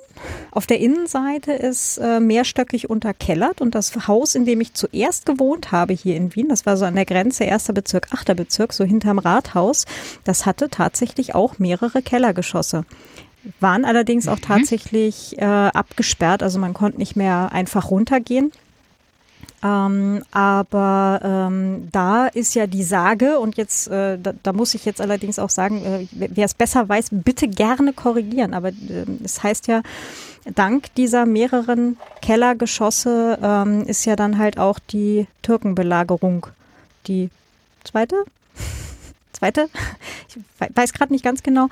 auf 0.50 0.66
der 0.66 0.80
Innenseite 0.80 1.52
ist 1.52 1.98
äh, 1.98 2.20
mehrstöckig 2.20 2.90
unterkellert 2.90 3.60
und 3.60 3.74
das 3.74 4.08
Haus, 4.08 4.34
in 4.34 4.44
dem 4.44 4.60
ich 4.60 4.74
zuerst 4.74 5.26
gewohnt 5.26 5.72
habe 5.72 5.92
hier 5.92 6.16
in 6.16 6.34
Wien, 6.34 6.48
das 6.48 6.66
war 6.66 6.76
so 6.76 6.84
an 6.84 6.96
der 6.96 7.06
Grenze 7.06 7.44
erster 7.44 7.72
Bezirk, 7.72 8.08
achter 8.10 8.34
Bezirk, 8.34 8.72
so 8.72 8.84
hinterm 8.84 9.18
Rathaus, 9.18 9.86
das 10.24 10.46
hatte 10.46 10.68
tatsächlich 10.68 11.34
auch 11.34 11.58
mehrere 11.58 12.02
Kellergeschosse. 12.02 12.84
Waren 13.58 13.86
allerdings 13.86 14.28
auch 14.28 14.36
mhm. 14.36 14.42
tatsächlich 14.42 15.38
äh, 15.38 15.44
abgesperrt, 15.44 16.42
also 16.42 16.58
man 16.58 16.74
konnte 16.74 16.98
nicht 16.98 17.16
mehr 17.16 17.50
einfach 17.52 17.90
runtergehen. 17.90 18.52
Ähm, 19.62 20.22
aber 20.30 21.20
ähm, 21.22 21.88
da 21.92 22.26
ist 22.26 22.54
ja 22.54 22.66
die 22.66 22.82
Sage, 22.82 23.38
und 23.38 23.56
jetzt, 23.56 23.88
äh, 23.88 24.18
da, 24.18 24.32
da, 24.42 24.52
muss 24.52 24.74
ich 24.74 24.86
jetzt 24.86 25.00
allerdings 25.00 25.38
auch 25.38 25.50
sagen, 25.50 25.84
äh, 25.84 26.06
wer 26.12 26.46
es 26.46 26.54
besser 26.54 26.88
weiß, 26.88 27.08
bitte 27.10 27.46
gerne 27.46 27.92
korrigieren. 27.92 28.54
Aber 28.54 28.68
äh, 28.68 29.04
es 29.22 29.42
heißt 29.42 29.66
ja, 29.66 29.82
dank 30.54 30.94
dieser 30.94 31.26
mehreren 31.26 31.98
Kellergeschosse 32.22 33.38
ähm, 33.42 33.82
ist 33.82 34.06
ja 34.06 34.16
dann 34.16 34.38
halt 34.38 34.58
auch 34.58 34.78
die 34.78 35.26
Türkenbelagerung 35.42 36.46
die 37.06 37.28
zweite. 37.84 38.24
zweite, 39.32 39.68
ich 40.28 40.38
weiß 40.74 40.94
gerade 40.94 41.12
nicht 41.12 41.24
ganz 41.24 41.42
genau, 41.42 41.68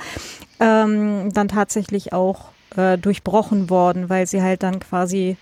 ähm, 0.60 1.32
dann 1.32 1.48
tatsächlich 1.48 2.12
auch 2.12 2.50
äh, 2.76 2.98
durchbrochen 2.98 3.70
worden, 3.70 4.10
weil 4.10 4.26
sie 4.26 4.42
halt 4.42 4.62
dann 4.62 4.80
quasi 4.80 5.38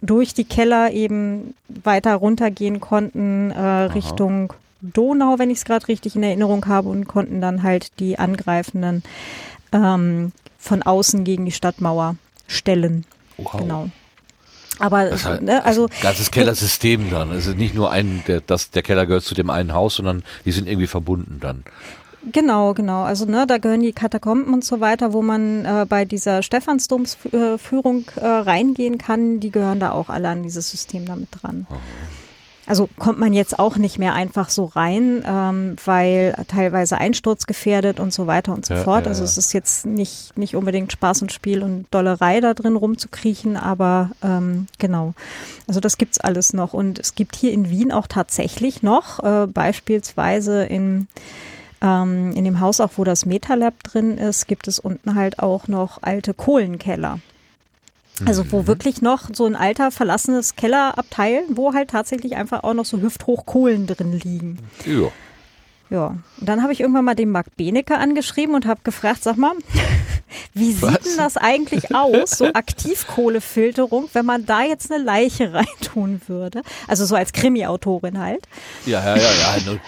durch 0.00 0.34
die 0.34 0.44
Keller 0.44 0.92
eben 0.92 1.54
weiter 1.68 2.14
runtergehen 2.14 2.80
konnten 2.80 3.50
äh, 3.50 3.60
Richtung 3.60 4.52
Donau, 4.80 5.38
wenn 5.38 5.50
ich 5.50 5.58
es 5.58 5.64
gerade 5.64 5.88
richtig 5.88 6.16
in 6.16 6.22
Erinnerung 6.22 6.66
habe, 6.66 6.88
und 6.88 7.06
konnten 7.08 7.40
dann 7.40 7.62
halt 7.62 7.98
die 7.98 8.18
Angreifenden 8.18 9.02
ähm, 9.72 10.32
von 10.58 10.82
außen 10.82 11.24
gegen 11.24 11.44
die 11.44 11.52
Stadtmauer 11.52 12.16
stellen. 12.46 13.04
Wow. 13.38 13.56
Genau. 13.58 13.90
Aber 14.78 15.08
das 15.08 15.24
heißt, 15.24 15.42
ne, 15.42 15.64
also 15.64 15.88
ganzes 16.02 16.30
Kellersystem 16.30 17.10
dann. 17.10 17.30
Also 17.30 17.52
nicht 17.52 17.74
nur 17.74 17.90
ein, 17.90 18.22
der, 18.26 18.42
das, 18.42 18.70
der 18.70 18.82
Keller 18.82 19.06
gehört 19.06 19.24
zu 19.24 19.34
dem 19.34 19.48
einen 19.48 19.72
Haus, 19.72 19.96
sondern 19.96 20.22
die 20.44 20.52
sind 20.52 20.68
irgendwie 20.68 20.86
verbunden 20.86 21.38
dann. 21.40 21.64
Genau, 22.32 22.74
genau. 22.74 23.04
Also 23.04 23.24
ne, 23.24 23.46
da 23.46 23.58
gehören 23.58 23.82
die 23.82 23.92
Katakomben 23.92 24.52
und 24.52 24.64
so 24.64 24.80
weiter, 24.80 25.12
wo 25.12 25.22
man 25.22 25.64
äh, 25.64 25.86
bei 25.88 26.04
dieser 26.04 26.42
Stephansdomsführung 26.42 28.04
äh, 28.16 28.26
reingehen 28.26 28.98
kann. 28.98 29.40
Die 29.40 29.50
gehören 29.50 29.80
da 29.80 29.92
auch 29.92 30.08
alle 30.08 30.28
an 30.28 30.42
dieses 30.42 30.70
System 30.70 31.06
damit 31.06 31.28
dran. 31.30 31.66
Also 32.66 32.88
kommt 32.98 33.20
man 33.20 33.32
jetzt 33.32 33.60
auch 33.60 33.76
nicht 33.76 34.00
mehr 34.00 34.14
einfach 34.14 34.48
so 34.48 34.64
rein, 34.64 35.22
ähm, 35.24 35.76
weil 35.84 36.34
teilweise 36.48 36.98
einsturzgefährdet 36.98 38.00
und 38.00 38.12
so 38.12 38.26
weiter 38.26 38.52
und 38.52 38.66
so 38.66 38.74
ja, 38.74 38.82
fort. 38.82 39.04
Ja, 39.04 39.10
also 39.10 39.22
es 39.22 39.38
ist 39.38 39.52
jetzt 39.52 39.86
nicht, 39.86 40.36
nicht 40.36 40.56
unbedingt 40.56 40.90
Spaß 40.90 41.22
und 41.22 41.32
Spiel 41.32 41.62
und 41.62 41.86
Dollerei 41.92 42.40
da 42.40 42.54
drin 42.54 42.74
rumzukriechen, 42.74 43.56
aber 43.56 44.10
ähm, 44.20 44.66
genau. 44.78 45.14
Also 45.68 45.78
das 45.78 45.96
gibt's 45.96 46.18
alles 46.18 46.54
noch. 46.54 46.72
Und 46.72 46.98
es 46.98 47.14
gibt 47.14 47.36
hier 47.36 47.52
in 47.52 47.70
Wien 47.70 47.92
auch 47.92 48.08
tatsächlich 48.08 48.82
noch 48.82 49.22
äh, 49.22 49.46
beispielsweise 49.46 50.64
in 50.64 51.06
ähm, 51.82 52.32
in 52.32 52.44
dem 52.44 52.60
Haus, 52.60 52.80
auch 52.80 52.92
wo 52.96 53.04
das 53.04 53.26
MetaLab 53.26 53.82
drin 53.82 54.18
ist, 54.18 54.46
gibt 54.46 54.68
es 54.68 54.78
unten 54.78 55.14
halt 55.14 55.38
auch 55.38 55.68
noch 55.68 56.02
alte 56.02 56.34
Kohlenkeller. 56.34 57.20
Also 58.24 58.50
wo 58.50 58.62
mhm. 58.62 58.66
wirklich 58.66 59.02
noch 59.02 59.28
so 59.32 59.44
ein 59.44 59.56
alter 59.56 59.90
verlassenes 59.90 60.56
Kellerabteil, 60.56 61.42
wo 61.50 61.74
halt 61.74 61.90
tatsächlich 61.90 62.36
einfach 62.36 62.64
auch 62.64 62.72
noch 62.72 62.86
so 62.86 63.00
hüfthoch 63.00 63.44
Kohlen 63.44 63.86
drin 63.86 64.12
liegen. 64.12 64.58
Ja. 64.86 65.08
Ja, 65.88 66.16
und 66.40 66.48
dann 66.48 66.62
habe 66.62 66.72
ich 66.72 66.80
irgendwann 66.80 67.04
mal 67.04 67.14
den 67.14 67.30
Marc 67.30 67.56
Benecke 67.56 67.96
angeschrieben 67.96 68.54
und 68.56 68.66
habe 68.66 68.80
gefragt, 68.82 69.22
sag 69.22 69.36
mal, 69.36 69.52
wie 70.54 70.72
sieht 70.72 70.82
Was? 70.82 71.00
denn 71.00 71.16
das 71.16 71.36
eigentlich 71.36 71.94
aus, 71.94 72.30
so 72.32 72.46
Aktivkohlefilterung, 72.46 74.08
wenn 74.12 74.26
man 74.26 74.46
da 74.46 74.62
jetzt 74.64 74.90
eine 74.90 75.02
Leiche 75.02 75.52
reintun 75.54 76.20
würde? 76.26 76.62
Also 76.88 77.04
so 77.04 77.14
als 77.14 77.32
Krimi-Autorin 77.32 78.18
halt. 78.18 78.48
Ja, 78.84 79.00
ja, 79.00 79.16
ja, 79.16 79.56
ja. 79.56 79.62
Nur, 79.64 79.78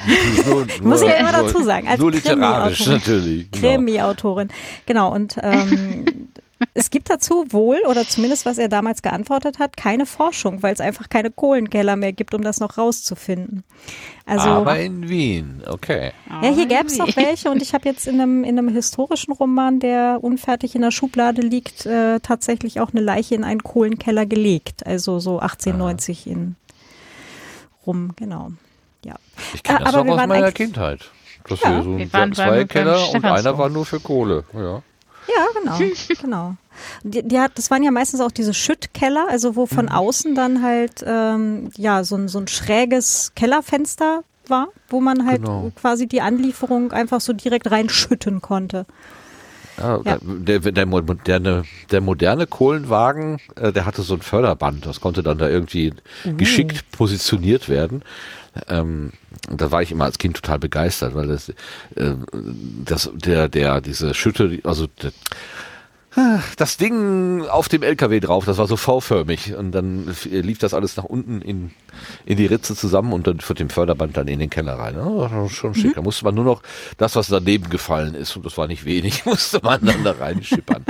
nur, 0.47 0.66
Muss 0.83 1.03
ich 1.03 1.09
ja 1.09 1.15
immer 1.15 1.33
dazu 1.33 1.62
sagen. 1.65 1.89
Als 1.89 1.99
nur 1.99 2.12
literarisch 2.12 2.87
natürlich. 2.87 3.51
Genau. 3.51 3.69
Krimi-Autorin. 3.69 4.49
Genau, 4.87 5.12
und 5.12 5.37
ähm, 5.43 6.29
es 6.78 6.90
gibt 6.90 7.10
dazu 7.10 7.44
wohl, 7.50 7.78
oder 7.88 8.06
zumindest 8.06 8.46
was 8.46 8.56
er 8.56 8.68
damals 8.68 9.02
geantwortet 9.02 9.59
hat, 9.59 9.76
keine 9.76 10.06
Forschung, 10.06 10.62
weil 10.62 10.72
es 10.72 10.80
einfach 10.80 11.09
keine 11.09 11.32
Kohlenkeller 11.32 11.96
mehr 11.96 12.12
gibt, 12.12 12.34
um 12.34 12.42
das 12.42 12.60
noch 12.60 12.78
rauszufinden. 12.78 13.64
Also, 14.26 14.48
Aber 14.48 14.78
in 14.78 15.09
Wien, 15.09 15.62
okay. 15.66 16.12
Ja, 16.40 16.50
hier 16.50 16.66
gäbe 16.66 16.86
es 16.86 16.96
noch 16.96 17.16
welche 17.16 17.50
und 17.50 17.62
ich 17.62 17.74
habe 17.74 17.88
jetzt 17.88 18.06
in 18.06 18.20
einem, 18.20 18.44
in 18.44 18.56
einem 18.56 18.68
historischen 18.68 19.32
Roman, 19.32 19.80
der 19.80 20.18
unfertig 20.22 20.76
in 20.76 20.82
der 20.82 20.92
Schublade 20.92 21.42
liegt, 21.42 21.84
äh, 21.84 22.20
tatsächlich 22.20 22.78
auch 22.80 22.92
eine 22.92 23.00
Leiche 23.00 23.34
in 23.34 23.42
einen 23.42 23.64
Kohlenkeller 23.64 24.24
gelegt. 24.24 24.86
Also 24.86 25.18
so 25.18 25.40
1890 25.40 26.26
Aha. 26.26 26.30
in 26.30 26.56
rum, 27.86 28.12
genau. 28.14 28.52
Ja. 29.05 29.16
Ich 29.52 29.64
kenne 29.64 29.80
das 29.80 29.94
Aber 29.94 30.09
auch 30.09 30.18
aus 30.18 30.26
meiner 30.28 30.52
Kindheit. 30.52 31.10
Das 31.48 31.60
ja, 31.60 31.76
wir 31.76 31.82
so 31.82 31.98
wir 31.98 32.12
waren 32.12 32.32
zwei 32.32 32.64
Keller 32.66 33.10
und 33.10 33.24
einer 33.24 33.59
war 33.59 33.68
nur 33.68 33.84
für 33.84 33.98
Kohle. 33.98 34.44
Ja. 34.52 34.82
Ja, 35.28 35.46
genau, 35.55 35.78
genau. 36.20 36.56
Die, 37.02 37.22
die, 37.22 37.38
hat, 37.38 37.52
das 37.56 37.70
waren 37.70 37.82
ja 37.82 37.90
meistens 37.90 38.20
auch 38.20 38.30
diese 38.30 38.55
Schüttkeller, 38.55 39.26
also 39.28 39.56
wo 39.56 39.66
von 39.66 39.86
mhm. 39.86 39.92
außen 39.92 40.34
dann 40.34 40.62
halt 40.62 41.05
ähm, 41.06 41.70
ja 41.76 42.05
so 42.05 42.16
ein, 42.16 42.28
so 42.28 42.38
ein 42.38 42.48
schräges 42.48 43.32
Kellerfenster 43.34 44.22
war, 44.46 44.68
wo 44.88 45.00
man 45.00 45.26
halt 45.26 45.42
genau. 45.42 45.70
quasi 45.76 46.06
die 46.06 46.20
Anlieferung 46.20 46.92
einfach 46.92 47.20
so 47.20 47.32
direkt 47.32 47.70
reinschütten 47.70 48.40
konnte. 48.40 48.86
Ja, 49.78 50.00
ja. 50.05 50.18
Der, 50.20 50.59
der, 50.59 50.72
der, 50.72 50.86
moderne, 50.86 51.62
der 51.90 52.00
moderne 52.00 52.46
Kohlenwagen, 52.46 53.38
äh, 53.56 53.72
der 53.72 53.86
hatte 53.86 54.02
so 54.02 54.14
ein 54.14 54.22
Förderband, 54.22 54.86
das 54.86 55.00
konnte 55.00 55.22
dann 55.22 55.38
da 55.38 55.48
irgendwie 55.48 55.92
uh. 56.24 56.34
geschickt 56.36 56.90
positioniert 56.90 57.68
werden. 57.68 58.02
Ähm, 58.68 59.12
da 59.50 59.70
war 59.70 59.82
ich 59.82 59.92
immer 59.92 60.05
als 60.05 60.18
Kind 60.18 60.36
total 60.36 60.59
begeistert, 60.59 61.14
weil 61.14 61.28
das, 61.28 61.48
äh, 61.48 61.55
das 62.84 63.10
der, 63.14 63.48
der, 63.48 63.80
diese 63.80 64.14
Schütte, 64.14 64.59
also 64.64 64.88
der, 65.00 65.12
das 66.56 66.76
Ding 66.78 67.47
auf 67.47 67.68
dem 67.68 67.82
LKW 67.82 68.20
drauf, 68.20 68.44
das 68.47 68.59
war 68.59 68.66
so 68.66 68.76
V-förmig 68.76 69.55
und 69.55 69.72
dann 69.72 70.14
lief 70.24 70.59
das 70.59 70.72
alles 70.72 70.97
nach 70.97 71.05
unten 71.05 71.43
in, 71.43 71.70
in 72.24 72.39
die 72.39 72.47
Ritze 72.47 72.74
zusammen 72.74 73.12
und 73.12 73.26
dann 73.26 73.40
für 73.40 73.55
den 73.55 73.68
Förderband 73.68 74.16
dann 74.16 74.26
in 74.26 74.39
den 74.39 74.51
Keller 74.51 74.74
rein. 74.74 74.97
War 74.97 75.48
schon 75.51 75.74
schick. 75.74 75.90
Mhm. 75.90 75.94
Da 75.94 76.02
musste 76.02 76.24
man 76.24 76.35
nur 76.35 76.44
noch 76.44 76.62
das, 76.97 77.14
was 77.14 77.28
daneben 77.28 77.68
gefallen 77.68 78.14
ist, 78.14 78.36
und 78.36 78.47
das 78.47 78.56
war 78.56 78.66
nicht 78.66 78.85
wenig, 78.85 79.24
musste 79.26 79.60
man 79.62 79.85
dann 79.85 80.02
da 80.02 80.12
reinschippern. 80.12 80.85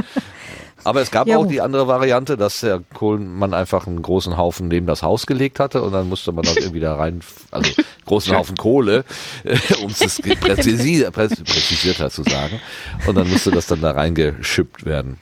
Aber 0.84 1.00
es 1.00 1.10
gab 1.10 1.26
ja. 1.26 1.36
auch 1.36 1.46
die 1.46 1.60
andere 1.60 1.88
Variante, 1.88 2.36
dass 2.36 2.60
der 2.60 2.82
Kohlenmann 2.94 3.52
einfach 3.52 3.86
einen 3.86 4.00
großen 4.00 4.36
Haufen 4.36 4.68
neben 4.68 4.86
das 4.86 5.02
Haus 5.02 5.26
gelegt 5.26 5.60
hatte 5.60 5.82
und 5.82 5.92
dann 5.92 6.08
musste 6.08 6.32
man 6.32 6.44
das 6.44 6.56
irgendwie 6.58 6.80
da 6.80 6.94
rein, 6.94 7.20
also 7.50 7.70
großen 8.06 8.36
Haufen 8.36 8.56
Kohle, 8.56 9.04
äh, 9.44 9.58
um 9.82 9.90
es 9.90 10.20
präzisier, 10.40 11.10
präzisierter 11.12 12.10
zu 12.10 12.22
sagen. 12.22 12.60
Und 13.06 13.16
dann 13.16 13.28
musste 13.28 13.50
das 13.50 13.66
dann 13.66 13.80
da 13.80 13.90
reingeschippt 13.92 14.84
werden. 14.84 15.18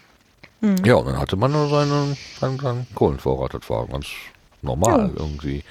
Mhm. 0.60 0.84
Ja, 0.84 0.94
und 0.96 1.06
dann 1.06 1.18
hatte 1.18 1.36
man 1.36 1.52
seinen, 1.52 2.16
seinen, 2.40 2.58
seinen 2.58 2.86
Kohlenvorrat. 2.94 3.54
Das 3.54 3.68
war 3.68 3.86
ganz 3.86 4.06
normal 4.62 5.10
ja. 5.14 5.20
irgendwie. 5.20 5.62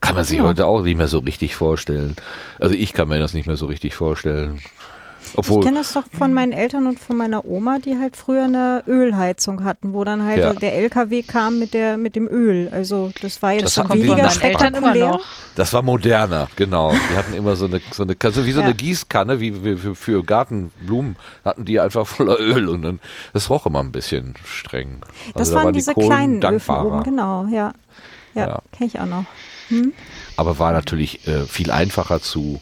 Kann 0.00 0.16
man 0.16 0.24
sich 0.24 0.38
ja. 0.38 0.44
heute 0.44 0.66
auch 0.66 0.82
nicht 0.82 0.96
mehr 0.96 1.06
so 1.06 1.20
richtig 1.20 1.54
vorstellen. 1.54 2.16
Also 2.58 2.74
ich 2.74 2.92
kann 2.92 3.08
mir 3.08 3.20
das 3.20 3.34
nicht 3.34 3.46
mehr 3.46 3.56
so 3.56 3.66
richtig 3.66 3.94
vorstellen. 3.94 4.60
Obwohl, 5.36 5.60
ich 5.60 5.66
kenne 5.66 5.78
das 5.78 5.92
doch 5.92 6.04
von 6.16 6.32
meinen 6.32 6.52
Eltern 6.52 6.86
und 6.86 6.98
von 6.98 7.16
meiner 7.16 7.44
Oma, 7.44 7.78
die 7.78 7.98
halt 7.98 8.16
früher 8.16 8.44
eine 8.44 8.82
Ölheizung 8.86 9.64
hatten, 9.64 9.94
wo 9.94 10.04
dann 10.04 10.22
halt 10.24 10.38
ja. 10.38 10.52
der 10.52 10.74
LKW 10.74 11.22
kam 11.22 11.58
mit 11.58 11.74
der 11.74 11.96
mit 11.96 12.16
dem 12.16 12.28
Öl. 12.28 12.68
Also 12.72 13.12
das 13.22 13.42
war 13.42 13.52
jetzt 13.52 13.64
das 13.64 13.74
schon 13.74 13.92
weniger 13.92 14.30
spektakulär. 14.30 15.20
Das 15.54 15.72
war 15.72 15.82
moderner, 15.82 16.48
genau. 16.56 16.92
Die 16.92 17.16
hatten 17.16 17.34
immer 17.34 17.56
so 17.56 17.66
eine 17.66 17.80
so 17.92 18.02
eine 18.02 18.16
also 18.22 18.46
wie 18.46 18.52
so 18.52 18.60
ja. 18.60 18.66
eine 18.66 18.74
Gießkanne, 18.74 19.40
wie, 19.40 19.64
wie 19.64 19.76
für, 19.76 19.94
für 19.94 20.24
Gartenblumen 20.24 21.16
hatten 21.44 21.64
die 21.64 21.80
einfach 21.80 22.06
voller 22.06 22.38
Öl 22.38 22.68
und 22.68 22.82
dann 22.82 23.00
das 23.32 23.50
roch 23.50 23.66
immer 23.66 23.80
ein 23.80 23.92
bisschen 23.92 24.34
streng. 24.44 25.00
Also 25.02 25.38
das 25.38 25.52
waren, 25.52 25.64
waren 25.66 25.74
diese 25.74 25.94
die 25.94 26.00
kleinen 26.00 26.40
dankbarer. 26.40 26.80
Öfen 26.86 26.92
oben, 26.92 27.02
genau, 27.04 27.46
ja. 27.46 27.72
Ja, 28.34 28.46
ja. 28.46 28.62
kenne 28.72 28.88
ich 28.88 28.98
auch 28.98 29.06
noch. 29.06 29.24
Hm? 29.68 29.92
Aber 30.36 30.58
war 30.58 30.72
natürlich 30.72 31.26
äh, 31.26 31.44
viel 31.44 31.70
einfacher 31.70 32.20
zu 32.20 32.60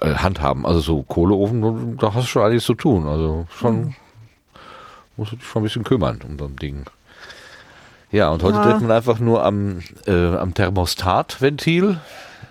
äh, 0.00 0.14
handhaben. 0.14 0.66
Also 0.66 0.80
so 0.80 1.02
Kohleofen, 1.02 1.96
da 1.98 2.14
hast 2.14 2.24
du 2.24 2.28
schon 2.28 2.42
alles 2.42 2.64
zu 2.64 2.74
tun. 2.74 3.06
Also 3.06 3.46
schon 3.56 3.80
mhm. 3.80 3.94
musst 5.16 5.32
du 5.32 5.36
dich 5.36 5.46
schon 5.46 5.60
ein 5.60 5.64
bisschen 5.64 5.84
kümmern 5.84 6.20
um 6.26 6.38
so 6.38 6.46
ein 6.46 6.56
Ding. 6.56 6.86
Ja, 8.12 8.30
und 8.30 8.42
heute 8.42 8.56
ja. 8.56 8.64
dreht 8.64 8.80
man 8.80 8.90
einfach 8.90 9.18
nur 9.18 9.44
am, 9.44 9.82
äh, 10.06 10.36
am 10.36 10.54
Thermostatventil 10.54 12.00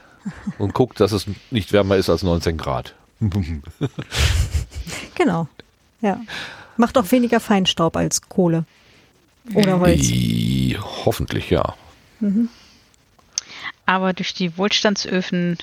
und 0.57 0.73
guckt, 0.73 0.99
dass 0.99 1.11
es 1.11 1.25
nicht 1.51 1.73
wärmer 1.73 1.97
ist 1.97 2.09
als 2.09 2.23
19 2.23 2.57
Grad. 2.57 2.95
genau. 5.15 5.47
Ja. 6.01 6.21
Macht 6.77 6.97
auch 6.97 7.11
weniger 7.11 7.41
Feinstaub 7.41 7.97
als 7.97 8.29
Kohle. 8.29 8.63
Oder 9.53 9.79
Holz. 9.79 10.01
Die, 10.01 10.77
hoffentlich, 10.79 11.49
ja. 11.49 11.75
Mhm. 12.19 12.49
Aber 13.85 14.13
durch 14.13 14.33
die 14.33 14.57
Wohlstandsöfen 14.57 15.57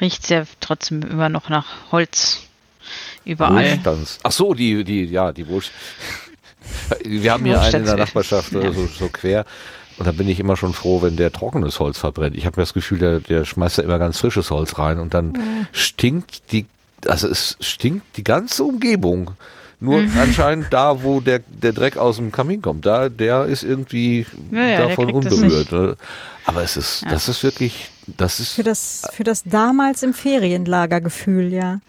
riecht 0.00 0.24
es 0.24 0.28
ja 0.28 0.44
trotzdem 0.60 1.02
immer 1.02 1.28
noch 1.28 1.48
nach 1.48 1.92
Holz 1.92 2.42
überall. 3.24 3.72
Wohlstands. 3.72 4.18
Ach 4.22 4.32
so, 4.32 4.54
die, 4.54 4.84
die, 4.84 5.04
ja, 5.04 5.32
die 5.32 5.46
Wohlstands. 5.48 5.78
Wir 7.04 7.32
haben 7.32 7.44
hier 7.44 7.60
einen 7.60 7.74
in 7.74 7.84
der 7.84 7.96
Nachbarschaft 7.96 8.52
ja. 8.52 8.72
so, 8.72 8.86
so 8.86 9.08
quer. 9.08 9.44
Und 9.98 10.06
da 10.06 10.12
bin 10.12 10.28
ich 10.28 10.38
immer 10.38 10.56
schon 10.56 10.74
froh, 10.74 11.02
wenn 11.02 11.16
der 11.16 11.32
trockenes 11.32 11.80
Holz 11.80 11.98
verbrennt. 11.98 12.36
Ich 12.36 12.46
habe 12.46 12.56
das 12.56 12.72
Gefühl, 12.72 12.98
der, 12.98 13.20
der 13.20 13.44
schmeißt 13.44 13.78
da 13.78 13.82
immer 13.82 13.98
ganz 13.98 14.18
frisches 14.18 14.50
Holz 14.50 14.78
rein 14.78 15.00
und 15.00 15.12
dann 15.12 15.28
mhm. 15.32 15.66
stinkt 15.72 16.52
die, 16.52 16.66
also 17.06 17.26
es 17.28 17.56
stinkt 17.60 18.16
die 18.16 18.24
ganze 18.24 18.62
Umgebung. 18.62 19.32
Nur 19.80 20.02
mhm. 20.02 20.12
anscheinend 20.18 20.72
da, 20.72 21.02
wo 21.02 21.20
der, 21.20 21.40
der 21.40 21.72
Dreck 21.72 21.96
aus 21.96 22.16
dem 22.16 22.32
Kamin 22.32 22.62
kommt, 22.62 22.86
da, 22.86 23.08
der 23.08 23.46
ist 23.46 23.62
irgendwie 23.62 24.26
ja, 24.50 24.66
ja, 24.66 24.88
davon 24.88 25.10
unberührt. 25.10 25.72
Ne? 25.72 25.96
Aber 26.44 26.62
es 26.62 26.76
ist, 26.76 27.02
ja. 27.02 27.10
das 27.10 27.28
ist 27.28 27.42
wirklich, 27.42 27.90
das 28.16 28.40
ist. 28.40 28.52
Für 28.52 28.62
das, 28.62 29.02
für 29.12 29.24
das 29.24 29.44
damals 29.44 30.02
im 30.02 30.14
Ferienlagergefühl, 30.14 31.52
ja. 31.52 31.80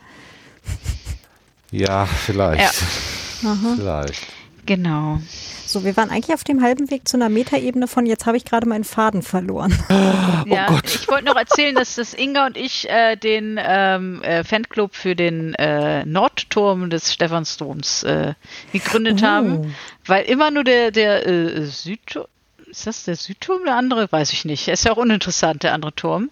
Ja, 1.72 2.06
vielleicht. 2.06 2.76
Vielleicht. 2.76 4.28
Genau. 4.66 5.20
So, 5.66 5.84
wir 5.84 5.96
waren 5.98 6.10
eigentlich 6.10 6.34
auf 6.34 6.44
dem 6.44 6.62
halben 6.64 6.90
Weg 6.90 7.08
zu 7.08 7.16
einer 7.16 7.30
Metaebene 7.30 7.88
von 7.88 8.08
jetzt 8.08 8.26
habe 8.26 8.38
ich 8.38 8.46
gerade 8.46 8.68
meinen 8.68 8.84
Faden 8.84 9.22
verloren. 9.22 9.72
Oh 9.90 10.54
ja, 10.54 10.68
Gott. 10.68 10.86
ich 10.86 11.08
wollte 11.08 11.26
noch 11.26 11.36
erzählen, 11.36 11.76
dass 11.76 11.96
das 11.96 12.14
Inga 12.14 12.48
und 12.48 12.58
ich 12.58 12.90
äh, 12.90 13.16
den 13.16 13.60
ähm, 13.62 14.22
äh, 14.24 14.44
Fanclub 14.44 14.96
für 14.96 15.16
den 15.16 15.54
äh, 15.56 16.06
Nordturm 16.06 16.90
des 16.90 17.14
Stephansdoms 17.14 18.04
äh, 18.04 18.34
gegründet 18.72 19.22
oh. 19.22 19.26
haben, 19.26 19.76
weil 20.06 20.26
immer 20.26 20.50
nur 20.50 20.64
der, 20.64 20.92
der 20.92 21.28
äh, 21.28 21.66
Südturm, 21.66 22.28
ist 22.70 22.88
das 22.88 23.04
der 23.04 23.16
Südturm 23.16 23.66
der 23.66 23.76
andere? 23.76 24.12
Weiß 24.12 24.34
ich 24.34 24.46
nicht. 24.46 24.68
Ist 24.68 24.86
ja 24.86 24.92
auch 24.92 24.98
uninteressant, 24.98 25.64
der 25.64 25.74
andere 25.74 25.94
Turm. 25.94 26.30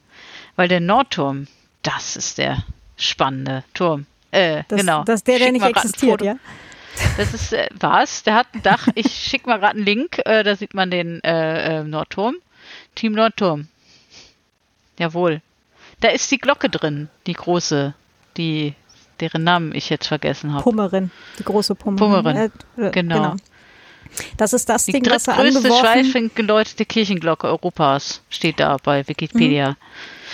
Weil 0.56 0.68
der 0.68 0.80
Nordturm, 0.80 1.48
das 1.84 2.16
ist 2.16 2.38
der 2.38 2.64
spannende 2.98 3.64
Turm. 3.74 4.06
Äh, 4.32 4.64
das, 4.68 4.80
genau. 4.80 5.04
Das 5.04 5.22
ist 5.22 5.28
der, 5.28 5.40
der 5.40 5.52
nicht 5.52 5.66
existiert, 5.66 6.22
ja? 6.22 6.38
Das 7.18 7.34
ist 7.34 7.54
äh, 7.54 7.68
was? 7.80 8.24
Der 8.24 8.36
hat 8.36 8.48
ein 8.54 8.64
Dach. 8.64 8.88
Ich 8.96 9.14
schicke 9.14 9.50
mal 9.50 9.60
gerade 9.60 9.76
einen 9.76 9.86
Link. 9.86 10.20
Äh, 10.26 10.44
da 10.44 10.56
sieht 10.56 10.74
man 10.74 10.90
den 10.92 11.24
äh, 11.24 11.80
äh, 11.80 11.84
Nordturm. 11.84 12.36
Team 12.96 13.14
Nordturm. 13.14 13.68
Jawohl. 14.98 15.42
Da 16.00 16.10
ist 16.10 16.32
die 16.32 16.38
Glocke 16.38 16.70
drin, 16.70 17.10
die 17.26 17.34
große, 17.34 17.94
die 18.36 18.74
deren 19.20 19.44
Namen 19.44 19.74
ich 19.74 19.90
jetzt 19.90 20.08
vergessen 20.08 20.54
habe. 20.54 20.64
Pummerin, 20.64 21.12
die 21.40 21.44
große 21.44 21.76
Pummerin. 21.76 21.98
Pummerin. 21.98 22.38
Äh, 22.78 22.92
genau. 22.92 23.16
genau. 23.16 23.36
Das 24.38 24.54
ist 24.54 24.70
das 24.70 24.86
die 24.86 24.92
Ding, 24.94 25.06
was 25.10 25.28
er 25.28 25.38
angeworfen... 25.38 25.64
Die 25.64 25.80
schweifend 25.80 26.36
geläutete 26.36 26.86
Kirchenglocke 26.86 27.48
Europas 27.48 28.22
steht 28.30 28.60
da 28.60 28.78
bei 28.84 29.08
Wikipedia. 29.08 29.72
Mhm. 29.72 29.76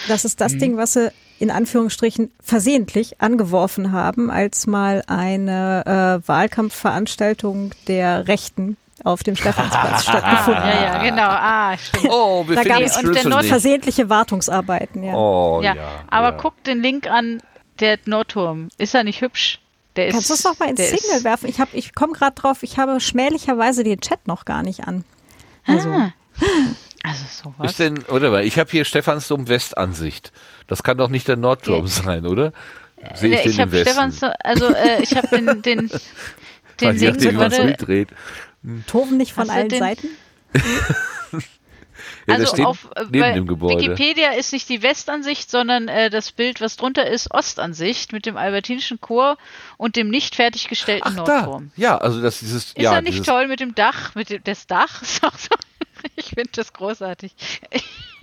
Das 0.08 0.26
ist 0.26 0.42
das 0.42 0.54
mhm. 0.54 0.60
Ding, 0.60 0.78
was 0.78 0.94
sie 0.94 1.12
in 1.40 1.52
Anführungsstrichen 1.52 2.32
versehentlich 2.42 3.22
angeworfen 3.22 3.92
haben, 3.92 4.32
als 4.32 4.68
mal 4.68 5.04
eine 5.08 6.22
äh, 6.24 6.28
Wahlkampfveranstaltung 6.28 7.72
der 7.88 8.28
Rechten 8.28 8.78
auf 9.04 9.24
dem 9.24 9.36
Stephansplatz 9.36 10.04
stattgefunden 10.08 10.64
hat. 10.64 10.74
Ja, 10.74 10.82
ja, 10.82 11.04
genau. 11.04 11.28
Ah, 11.28 11.78
stimmt. 11.78 12.08
Oh, 12.10 12.48
wir 12.48 12.56
da 12.56 12.64
gab 12.64 12.82
es 12.82 12.96
und 12.98 13.14
der 13.14 13.44
versehentliche 13.44 14.10
Wartungsarbeiten. 14.10 15.04
Ja. 15.04 15.16
Oh, 15.16 15.62
ja. 15.62 15.76
ja. 15.76 16.04
Aber 16.10 16.30
ja. 16.30 16.38
guck 16.38 16.64
den 16.64 16.82
Link 16.82 17.08
an, 17.08 17.42
der 17.80 18.00
Nordturm. 18.06 18.70
Ist 18.78 18.96
er 18.96 19.04
nicht 19.04 19.22
hübsch? 19.22 19.60
Der 19.96 20.10
Kannst 20.10 20.30
du 20.30 20.34
es 20.34 20.44
noch 20.44 20.58
mal 20.60 20.70
ins 20.70 20.90
Signal 20.90 21.24
werfen? 21.24 21.50
Ich, 21.50 21.58
ich 21.74 21.94
komme 21.94 22.14
gerade 22.14 22.36
drauf, 22.36 22.64
ich 22.64 22.78
habe 22.78 23.00
schmählicherweise 23.00 23.84
den 23.84 24.00
Chat 24.02 24.28
noch 24.28 24.46
gar 24.46 24.64
nicht 24.64 24.88
an. 24.88 25.04
Also. 25.66 25.90
Ah. 25.90 26.14
Also 27.06 27.26
sowas. 27.44 27.72
Ist 27.72 27.80
denn, 27.80 28.02
oder? 28.06 28.44
Ich 28.44 28.58
habe 28.58 28.72
hier 28.72 28.86
Stephansdom 28.86 29.50
Westansicht. 29.50 30.32
Das 30.68 30.84
kann 30.84 30.98
doch 30.98 31.10
nicht 31.10 31.28
der 31.28 31.36
Nordturm 31.36 31.86
ja. 31.86 31.92
sein, 31.92 32.26
oder? 32.26 32.54
Sehe 33.14 33.36
ich 33.36 33.42
den 33.42 33.52
ich 33.52 33.60
im 33.60 33.72
Westen? 33.74 34.32
Also 34.42 34.68
äh, 34.68 35.04
ich 35.04 35.14
habe 35.14 35.28
den, 35.32 35.62
den, 35.62 35.92
den 36.80 36.98
Ding, 37.18 37.36
nachdem, 37.36 37.76
wie 37.88 38.08
hm. 38.64 38.86
Toben 38.88 39.18
nicht 39.18 39.34
von 39.34 39.50
allen 39.50 39.70
Seiten? 39.70 40.08
ja, 42.28 42.36
also 42.36 42.64
auf 42.64 42.90
äh, 42.96 43.06
neben. 43.10 43.50
Wikipedia 43.50 44.32
ist 44.32 44.54
nicht 44.54 44.70
die 44.70 44.82
Westansicht, 44.82 45.50
sondern 45.50 45.88
äh, 45.88 46.10
das 46.10 46.32
Bild, 46.32 46.62
was 46.62 46.78
drunter 46.78 47.08
ist, 47.08 47.32
Ostansicht 47.32 48.14
mit 48.14 48.26
dem 48.26 48.38
Albertinischen 48.38 49.02
Chor 49.02 49.38
und 49.78 49.96
dem 49.96 50.10
nicht 50.10 50.36
fertiggestellten 50.36 51.12
Ach, 51.12 51.26
Nordturm. 51.28 51.72
Da. 51.76 51.82
Ja, 51.82 51.98
also 51.98 52.22
das 52.22 52.40
dieses. 52.40 52.66
Ist 52.66 52.78
ja, 52.78 52.94
er 52.94 53.02
nicht 53.02 53.26
toll 53.26 53.48
mit 53.48 53.60
dem 53.60 53.76
Dach, 53.76 54.16
mit 54.16 54.30
dem 54.30 54.44
das 54.44 54.68
Dach? 54.68 55.02
Ist 55.02 55.24
auch 55.24 55.38
so 55.38 55.56
ich 56.16 56.30
finde 56.30 56.50
das 56.54 56.74
großartig. 56.74 57.34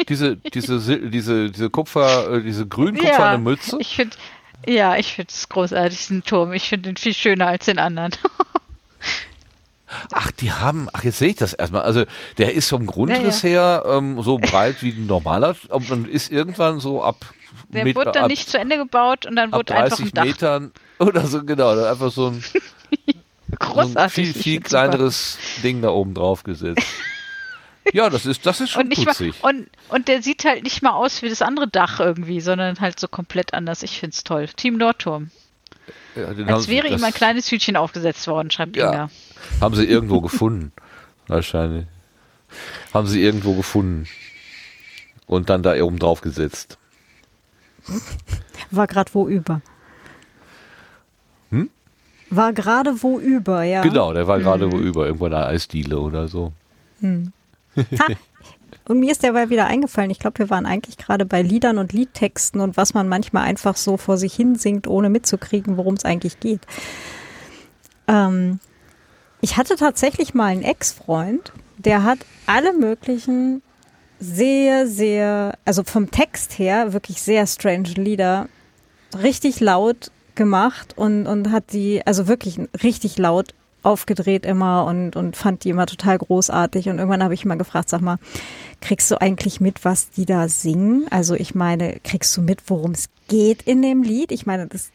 Diese, 0.09 0.37
diese, 0.37 1.01
diese, 1.01 1.51
diese 1.51 1.71
Kupfer, 1.71 2.35
äh, 2.35 2.43
diese 2.43 2.67
grün-kupferne 2.67 3.33
ja, 3.33 3.39
Mütze? 3.39 3.77
Ich 3.81 3.97
finde, 3.97 4.17
ja, 4.67 4.97
ich 4.97 5.15
finde 5.15 5.33
es 5.33 5.49
großartig, 5.49 5.99
diesen 5.99 6.25
Turm. 6.25 6.53
Ich 6.53 6.69
finde 6.69 6.91
ihn 6.91 6.97
viel 6.97 7.15
schöner 7.15 7.47
als 7.47 7.67
den 7.67 7.79
anderen. 7.79 8.13
Ach, 10.13 10.31
die 10.31 10.53
haben, 10.53 10.89
ach, 10.93 11.05
jetzt 11.05 11.19
sehe 11.19 11.31
ich 11.31 11.37
das 11.37 11.53
erstmal. 11.53 11.83
Also, 11.83 12.05
der 12.39 12.55
ist 12.55 12.69
vom 12.69 12.87
Grundriss 12.87 13.43
ja, 13.43 13.49
ja. 13.49 13.83
her 13.83 13.85
ähm, 13.87 14.23
so 14.23 14.39
breit 14.39 14.83
wie 14.83 14.91
ein 14.91 15.07
normaler, 15.07 15.57
und 15.69 16.09
ist 16.09 16.31
irgendwann 16.31 16.81
so 16.81 17.03
ab. 17.03 17.17
Der 17.69 17.85
Meter, 17.85 18.01
wurde 18.01 18.13
dann 18.13 18.25
ab, 18.25 18.31
nicht 18.31 18.49
zu 18.49 18.59
Ende 18.59 18.77
gebaut 18.77 19.27
und 19.27 19.37
dann 19.37 19.53
wurde 19.53 19.75
einfach 19.75 19.99
ein 19.99 20.11
Dach. 20.13 20.25
Metern 20.25 20.73
oder 20.99 21.27
so, 21.27 21.45
genau, 21.45 21.71
einfach 21.71 22.13
so 22.13 22.29
ein, 22.29 22.45
Großartig. 23.59 23.93
So 23.93 23.99
ein 23.99 24.11
viel, 24.11 24.35
viel 24.35 24.61
kleineres 24.61 25.33
super. 25.33 25.63
Ding 25.63 25.83
da 25.83 25.91
oben 25.91 26.15
drauf 26.15 26.43
gesetzt. 26.43 26.87
Ja, 27.93 28.09
das 28.09 28.27
ist, 28.27 28.47
das 28.47 28.61
ist 28.61 28.71
schon 28.71 28.83
und 28.83 29.05
putzig. 29.05 29.43
Mal, 29.43 29.51
und, 29.51 29.69
und 29.89 30.07
der 30.07 30.23
sieht 30.23 30.45
halt 30.45 30.63
nicht 30.63 30.83
mal 30.83 30.93
aus 30.93 31.23
wie 31.23 31.29
das 31.29 31.43
andere 31.43 31.67
Dach 31.67 31.99
irgendwie, 31.99 32.41
sondern 32.41 32.79
halt 32.79 33.01
so 33.01 33.09
komplett 33.09 33.53
anders. 33.55 33.83
Ich 33.83 33.99
find's 33.99 34.23
toll. 34.23 34.49
Team 34.49 34.77
Nordturm. 34.77 35.31
Ja, 36.15 36.27
Als 36.55 36.69
wäre 36.69 36.89
ihm 36.89 37.03
ein 37.03 37.15
kleines 37.15 37.51
Hütchen 37.51 37.77
aufgesetzt 37.77 38.27
worden, 38.27 38.51
schreibt 38.51 38.77
ja. 38.77 38.93
Inga. 38.93 39.11
Haben 39.61 39.75
sie 39.75 39.85
irgendwo 39.85 40.21
gefunden. 40.21 40.73
Wahrscheinlich. 41.27 41.87
Haben 42.93 43.07
sie 43.07 43.23
irgendwo 43.23 43.55
gefunden. 43.55 44.07
Und 45.27 45.49
dann 45.49 45.63
da 45.63 45.81
oben 45.83 45.99
drauf 45.99 46.21
gesetzt. 46.21 46.79
War 48.71 48.87
gerade 48.87 49.15
wo 49.15 49.29
über. 49.29 49.63
Hm? 51.51 51.71
War 52.31 52.53
gerade 52.53 53.03
wo 53.03 53.19
über, 53.19 53.63
ja. 53.63 53.83
Genau, 53.83 54.13
der 54.13 54.27
war 54.27 54.39
gerade 54.39 54.67
mhm. 54.67 54.73
wo 54.73 54.79
über, 54.79 55.07
irgendwo 55.07 55.27
in 55.27 55.33
der 55.33 55.47
Eisdiele 55.47 55.99
oder 55.99 56.29
so. 56.29 56.53
Hm. 57.01 57.33
Und 58.91 58.99
mir 58.99 59.13
ist 59.13 59.23
derweil 59.23 59.51
wieder 59.51 59.67
eingefallen, 59.67 60.11
ich 60.11 60.19
glaube, 60.19 60.41
wir 60.41 60.51
waren 60.51 60.67
eigentlich 60.67 60.97
gerade 60.97 61.25
bei 61.25 61.43
Liedern 61.43 61.79
und 61.79 61.93
Liedtexten 61.93 62.61
und 62.61 62.77
was 62.77 62.93
man 62.93 63.09
manchmal 63.09 63.45
einfach 63.45 63.77
so 63.77 63.97
vor 63.97 64.17
sich 64.17 64.35
hin 64.35 64.57
singt, 64.57 64.89
ohne 64.89 65.11
mitzukriegen, 65.11 65.77
worum 65.77 65.95
es 65.95 66.05
eigentlich 66.05 66.41
geht. 66.41 66.61
Ähm, 68.09 68.59
ich 69.41 69.57
hatte 69.57 69.77
tatsächlich 69.77 70.35
mal 70.35 70.47
einen 70.47 70.63
Ex-Freund, 70.63 71.53
der 71.79 72.05
hat 72.05 72.19
alle 72.47 72.73
möglichen 72.73 73.63
sehr, 74.19 74.87
sehr, 74.87 75.59
also 75.65 75.83
vom 75.83 76.11
Text 76.11 76.59
her 76.59 76.93
wirklich 76.93 77.23
sehr 77.23 77.47
strange 77.47 77.89
Lieder 77.89 78.49
richtig 79.17 79.61
laut 79.61 80.11
gemacht 80.35 80.97
und, 80.97 81.27
und 81.27 81.51
hat 81.51 81.73
die, 81.73 82.07
also 82.07 82.29
wirklich 82.29 82.61
richtig 82.83 83.19
laut 83.19 83.55
aufgedreht 83.83 84.45
immer 84.45 84.85
und, 84.85 85.17
und 85.17 85.37
fand 85.37 85.65
die 85.65 85.71
immer 85.71 85.87
total 85.87 86.19
großartig. 86.19 86.89
Und 86.89 86.99
irgendwann 86.99 87.25
habe 87.25 87.35
ich 87.35 87.47
mal 87.47 87.57
gefragt, 87.57 87.89
sag 87.89 88.03
mal, 88.03 88.19
kriegst 88.81 89.11
du 89.11 89.21
eigentlich 89.21 89.61
mit, 89.61 89.85
was 89.85 90.11
die 90.11 90.27
da 90.27 90.49
singen? 90.49 91.07
Also 91.11 91.35
ich 91.35 91.55
meine, 91.55 91.99
kriegst 92.05 92.37
du 92.37 92.43
mit, 92.43 92.63
worum 92.67 92.93
es 92.93 93.09
geht 93.29 93.63
in 93.63 93.81
dem 93.81 94.03
Lied? 94.03 94.33
Ich 94.33 94.45
meine, 94.45 94.67
das 94.67 94.91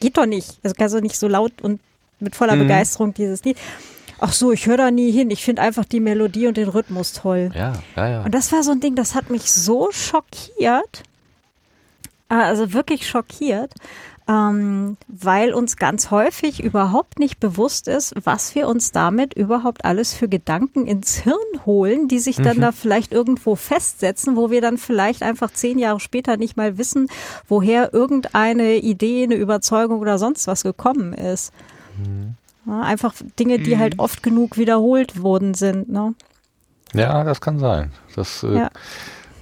geht 0.00 0.18
doch 0.18 0.26
nicht. 0.26 0.58
Also 0.62 0.74
kannst 0.76 0.94
du 0.94 1.00
nicht 1.00 1.18
so 1.18 1.28
laut 1.28 1.62
und 1.62 1.80
mit 2.22 2.36
voller 2.36 2.56
mhm. 2.56 2.60
Begeisterung 2.60 3.14
dieses 3.14 3.44
Lied. 3.44 3.58
Ach 4.18 4.32
so, 4.32 4.52
ich 4.52 4.66
höre 4.66 4.76
da 4.76 4.90
nie 4.90 5.10
hin. 5.10 5.30
Ich 5.30 5.44
finde 5.44 5.62
einfach 5.62 5.84
die 5.84 6.00
Melodie 6.00 6.46
und 6.46 6.56
den 6.56 6.68
Rhythmus 6.68 7.12
toll. 7.12 7.50
Ja, 7.54 7.72
ja, 7.96 8.08
ja. 8.08 8.22
Und 8.22 8.32
das 8.32 8.52
war 8.52 8.62
so 8.62 8.70
ein 8.70 8.80
Ding, 8.80 8.94
das 8.94 9.14
hat 9.14 9.30
mich 9.30 9.50
so 9.50 9.90
schockiert. 9.90 11.02
Also 12.28 12.72
wirklich 12.72 13.06
schockiert 13.08 13.74
ähm, 14.28 14.96
weil 15.08 15.52
uns 15.52 15.76
ganz 15.76 16.10
häufig 16.10 16.62
überhaupt 16.62 17.18
nicht 17.18 17.40
bewusst 17.40 17.88
ist, 17.88 18.14
was 18.24 18.54
wir 18.54 18.68
uns 18.68 18.92
damit 18.92 19.34
überhaupt 19.34 19.84
alles 19.84 20.14
für 20.14 20.28
Gedanken 20.28 20.86
ins 20.86 21.16
Hirn 21.16 21.66
holen, 21.66 22.08
die 22.08 22.20
sich 22.20 22.36
dann 22.36 22.58
mhm. 22.58 22.62
da 22.62 22.72
vielleicht 22.72 23.12
irgendwo 23.12 23.56
festsetzen, 23.56 24.36
wo 24.36 24.50
wir 24.50 24.60
dann 24.60 24.78
vielleicht 24.78 25.22
einfach 25.22 25.50
zehn 25.52 25.78
Jahre 25.78 26.00
später 26.00 26.36
nicht 26.36 26.56
mal 26.56 26.78
wissen, 26.78 27.08
woher 27.48 27.92
irgendeine 27.92 28.76
Idee, 28.76 29.24
eine 29.24 29.34
Überzeugung 29.34 30.00
oder 30.00 30.18
sonst 30.18 30.46
was 30.46 30.62
gekommen 30.62 31.12
ist. 31.12 31.52
Mhm. 32.02 32.34
Ja, 32.66 32.82
einfach 32.82 33.14
Dinge, 33.38 33.58
die 33.58 33.78
halt 33.78 33.94
mhm. 33.94 33.98
halt 33.98 33.98
oft 33.98 34.22
genug 34.22 34.56
wiederholt 34.56 35.22
worden 35.22 35.54
sind. 35.54 35.88
Ne? 35.88 36.14
Ja, 36.94 37.24
das 37.24 37.40
kann 37.40 37.58
sein. 37.58 37.92
Das, 38.14 38.42
äh, 38.42 38.54
ja. 38.54 38.70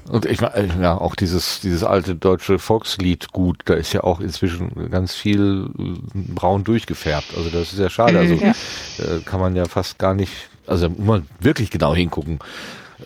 Und 0.08 0.26
ich 0.26 0.40
meine, 0.40 0.68
ja, 0.82 0.96
auch 0.96 1.14
dieses, 1.14 1.60
dieses 1.60 1.84
alte 1.84 2.14
deutsche 2.14 2.58
Volkslied 2.58 3.32
gut, 3.32 3.62
da 3.66 3.74
ist 3.74 3.92
ja 3.92 4.02
auch 4.02 4.20
inzwischen 4.20 4.90
ganz 4.90 5.14
viel 5.14 5.68
äh, 5.78 6.18
braun 6.34 6.64
durchgefärbt. 6.64 7.36
Also 7.36 7.50
das 7.50 7.72
ist 7.72 7.78
ja 7.78 7.90
schade. 7.90 8.18
Also 8.18 8.34
ja. 8.34 8.50
Äh, 8.50 9.20
kann 9.24 9.40
man 9.40 9.54
ja 9.54 9.66
fast 9.66 9.98
gar 9.98 10.14
nicht, 10.14 10.32
also 10.66 10.88
muss 10.88 11.06
man 11.06 11.26
wirklich 11.38 11.70
genau 11.70 11.94
hingucken, 11.94 12.38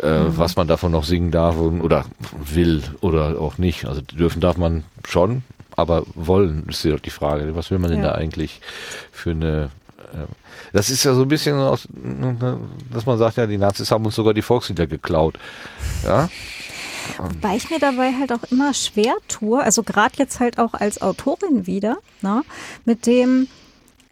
äh, 0.02 0.20
mhm. 0.20 0.39
was 0.39 0.56
man 0.56 0.68
davon 0.68 0.93
noch 0.93 1.05
singen 1.05 1.31
darf 1.31 1.56
und, 1.56 1.81
oder 1.82 2.05
will 2.32 2.82
oder 3.01 3.40
auch 3.40 3.59
nicht. 3.59 3.86
Also 3.86 4.01
dürfen 4.01 4.40
darf 4.40 4.56
man 4.56 4.85
schon, 5.06 5.43
aber 5.77 6.05
wollen 6.15 6.67
ist 6.69 6.85
ja 6.85 6.97
die 6.97 7.11
Frage. 7.11 7.55
Was 7.57 7.71
will 7.71 7.79
man 7.79 7.91
denn 7.91 8.03
ja. 8.03 8.11
da 8.11 8.15
eigentlich 8.15 8.61
für 9.13 9.31
eine 9.31 9.71
äh, 10.13 10.27
das 10.73 10.91
ist 10.91 11.05
ja 11.05 11.15
so 11.15 11.23
ein 11.23 11.29
bisschen 11.29 11.57
aus, 11.57 11.89
dass 12.93 13.07
man 13.07 13.19
sagt, 13.19 13.37
ja, 13.37 13.47
die 13.47 13.59
Nazis 13.59 13.91
haben 13.91 14.05
uns 14.05 14.15
sogar 14.15 14.35
die 14.35 14.43
Volkslieder 14.43 14.87
geklaut. 14.87 15.39
Ja, 16.05 16.29
Wobei 17.19 17.57
ich 17.57 17.71
mir 17.71 17.79
dabei 17.79 18.13
halt 18.19 18.33
auch 18.33 18.51
immer 18.51 18.75
schwer 18.75 19.15
tue, 19.29 19.63
also 19.63 19.83
gerade 19.83 20.15
jetzt 20.17 20.41
halt 20.41 20.59
auch 20.59 20.75
als 20.75 21.01
Autorin 21.03 21.67
wieder, 21.67 21.99
ne, 22.23 22.43
mit 22.85 23.07
dem, 23.07 23.49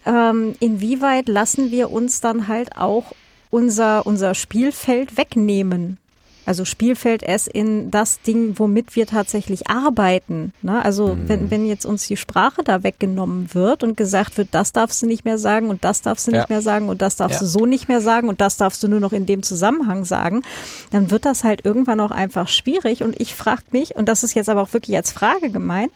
ähm, 0.04 0.54
inwieweit 0.60 1.28
lassen 1.28 1.70
wir 1.70 1.90
uns 1.90 2.20
dann 2.20 2.48
halt 2.48 2.76
auch 2.76 3.12
unser, 3.50 4.06
unser 4.06 4.34
Spielfeld 4.34 5.16
wegnehmen. 5.16 5.98
Also 6.44 6.64
Spielfeld 6.64 7.22
es 7.22 7.46
in 7.46 7.90
das 7.90 8.20
Ding, 8.20 8.58
womit 8.58 8.96
wir 8.96 9.06
tatsächlich 9.06 9.68
arbeiten. 9.68 10.52
Ne? 10.62 10.84
Also 10.84 11.14
mhm. 11.14 11.28
wenn, 11.28 11.50
wenn 11.50 11.66
jetzt 11.66 11.86
uns 11.86 12.06
die 12.06 12.16
Sprache 12.16 12.62
da 12.64 12.82
weggenommen 12.82 13.54
wird 13.54 13.84
und 13.84 13.96
gesagt 13.96 14.38
wird, 14.38 14.48
das 14.50 14.72
darfst 14.72 15.02
du 15.02 15.06
nicht 15.06 15.24
mehr 15.24 15.38
sagen 15.38 15.68
und 15.68 15.84
das 15.84 16.02
darfst 16.02 16.26
du 16.26 16.32
ja. 16.32 16.38
nicht 16.38 16.50
mehr 16.50 16.62
sagen 16.62 16.88
und 16.88 17.00
das 17.00 17.16
darfst 17.16 17.40
ja. 17.40 17.40
du 17.40 17.46
so 17.46 17.66
nicht 17.66 17.88
mehr 17.88 18.00
sagen 18.00 18.28
und 18.28 18.40
das 18.40 18.56
darfst 18.56 18.82
du 18.82 18.88
nur 18.88 19.00
noch 19.00 19.12
in 19.12 19.26
dem 19.26 19.42
Zusammenhang 19.42 20.04
sagen, 20.04 20.42
dann 20.90 21.10
wird 21.10 21.24
das 21.24 21.44
halt 21.44 21.64
irgendwann 21.64 22.00
auch 22.00 22.10
einfach 22.10 22.48
schwierig. 22.48 23.02
Und 23.02 23.20
ich 23.20 23.34
frage 23.34 23.62
mich, 23.70 23.94
und 23.94 24.08
das 24.08 24.24
ist 24.24 24.34
jetzt 24.34 24.48
aber 24.48 24.62
auch 24.62 24.72
wirklich 24.72 24.96
als 24.96 25.12
Frage 25.12 25.50
gemeint, 25.50 25.92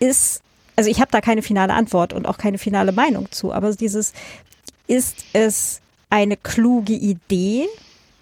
ist, 0.00 0.42
also 0.74 0.90
ich 0.90 1.00
habe 1.00 1.10
da 1.12 1.20
keine 1.20 1.42
finale 1.42 1.74
Antwort 1.74 2.12
und 2.12 2.26
auch 2.26 2.38
keine 2.38 2.58
finale 2.58 2.90
Meinung 2.92 3.30
zu, 3.30 3.52
aber 3.52 3.72
dieses, 3.74 4.12
ist 4.88 5.24
es 5.32 5.80
eine 6.10 6.36
kluge 6.36 6.92
Idee, 6.92 7.68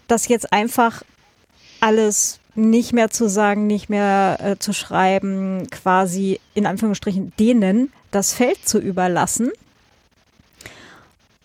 das 0.06 0.28
jetzt 0.28 0.52
einfach 0.52 1.02
alles 1.81 2.40
nicht 2.55 2.93
mehr 2.93 3.11
zu 3.11 3.28
sagen, 3.28 3.66
nicht 3.66 3.89
mehr 3.89 4.39
äh, 4.40 4.59
zu 4.59 4.73
schreiben, 4.73 5.69
quasi 5.70 6.40
in 6.55 6.66
Anführungsstrichen 6.66 7.32
denen 7.39 7.93
das 8.11 8.32
Feld 8.32 8.69
zu 8.69 8.78
überlassen 8.78 9.51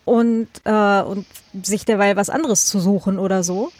und, 0.03 0.47
äh, 0.63 1.01
und 1.01 1.25
sich 1.63 1.85
derweil 1.85 2.15
was 2.15 2.29
anderes 2.29 2.65
zu 2.65 2.79
suchen 2.79 3.19
oder 3.19 3.43
so. 3.43 3.71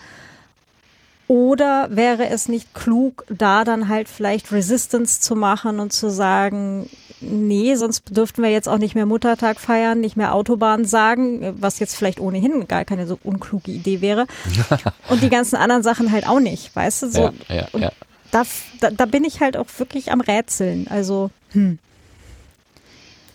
Oder 1.27 1.87
wäre 1.89 2.29
es 2.29 2.47
nicht 2.47 2.73
klug, 2.75 3.25
da 3.29 3.63
dann 3.63 3.89
halt 3.89 4.07
vielleicht 4.07 4.51
Resistance 4.51 5.21
zu 5.21 5.35
machen 5.35 5.79
und 5.79 5.91
zu 5.91 6.11
sagen, 6.11 6.87
nee, 7.21 7.75
sonst 7.75 8.03
dürften 8.15 8.43
wir 8.43 8.49
jetzt 8.49 8.67
auch 8.67 8.77
nicht 8.77 8.95
mehr 8.95 9.05
Muttertag 9.05 9.59
feiern, 9.59 9.99
nicht 9.99 10.17
mehr 10.17 10.33
Autobahn 10.33 10.85
sagen, 10.85 11.55
was 11.59 11.79
jetzt 11.79 11.95
vielleicht 11.95 12.19
ohnehin 12.19 12.67
gar 12.67 12.85
keine 12.85 13.07
so 13.07 13.19
unkluge 13.23 13.71
Idee 13.71 14.01
wäre. 14.01 14.27
und 15.09 15.21
die 15.21 15.29
ganzen 15.29 15.55
anderen 15.55 15.83
Sachen 15.83 16.11
halt 16.11 16.27
auch 16.27 16.39
nicht, 16.39 16.75
weißt 16.75 17.03
du? 17.03 17.09
So. 17.09 17.33
Ja, 17.49 17.55
ja, 17.55 17.79
ja. 17.79 17.91
Da, 18.31 18.43
da, 18.81 18.89
da, 18.91 19.05
bin 19.05 19.23
ich 19.23 19.39
halt 19.39 19.55
auch 19.55 19.67
wirklich 19.77 20.11
am 20.11 20.19
Rätseln. 20.19 20.87
Also, 20.89 21.31
hm. 21.51 21.79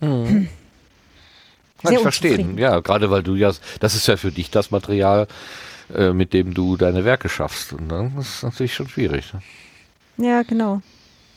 hm. 0.00 0.26
hm. 0.28 0.48
ich 1.90 1.98
verstehe. 1.98 2.54
Ja, 2.56 2.80
gerade 2.80 3.10
weil 3.10 3.22
du 3.22 3.34
ja, 3.34 3.52
das 3.78 3.94
ist 3.94 4.06
ja 4.08 4.16
für 4.16 4.30
dich 4.30 4.50
das 4.50 4.70
Material, 4.70 5.26
äh, 5.94 6.12
mit 6.12 6.34
dem 6.34 6.52
du 6.52 6.76
deine 6.76 7.04
Werke 7.04 7.28
schaffst. 7.28 7.72
Und 7.72 7.88
dann 7.88 8.18
ist 8.18 8.36
es 8.36 8.42
natürlich 8.42 8.74
schon 8.74 8.88
schwierig. 8.88 9.32
Ne? 9.32 9.40
Ja, 10.28 10.42
genau. 10.42 10.82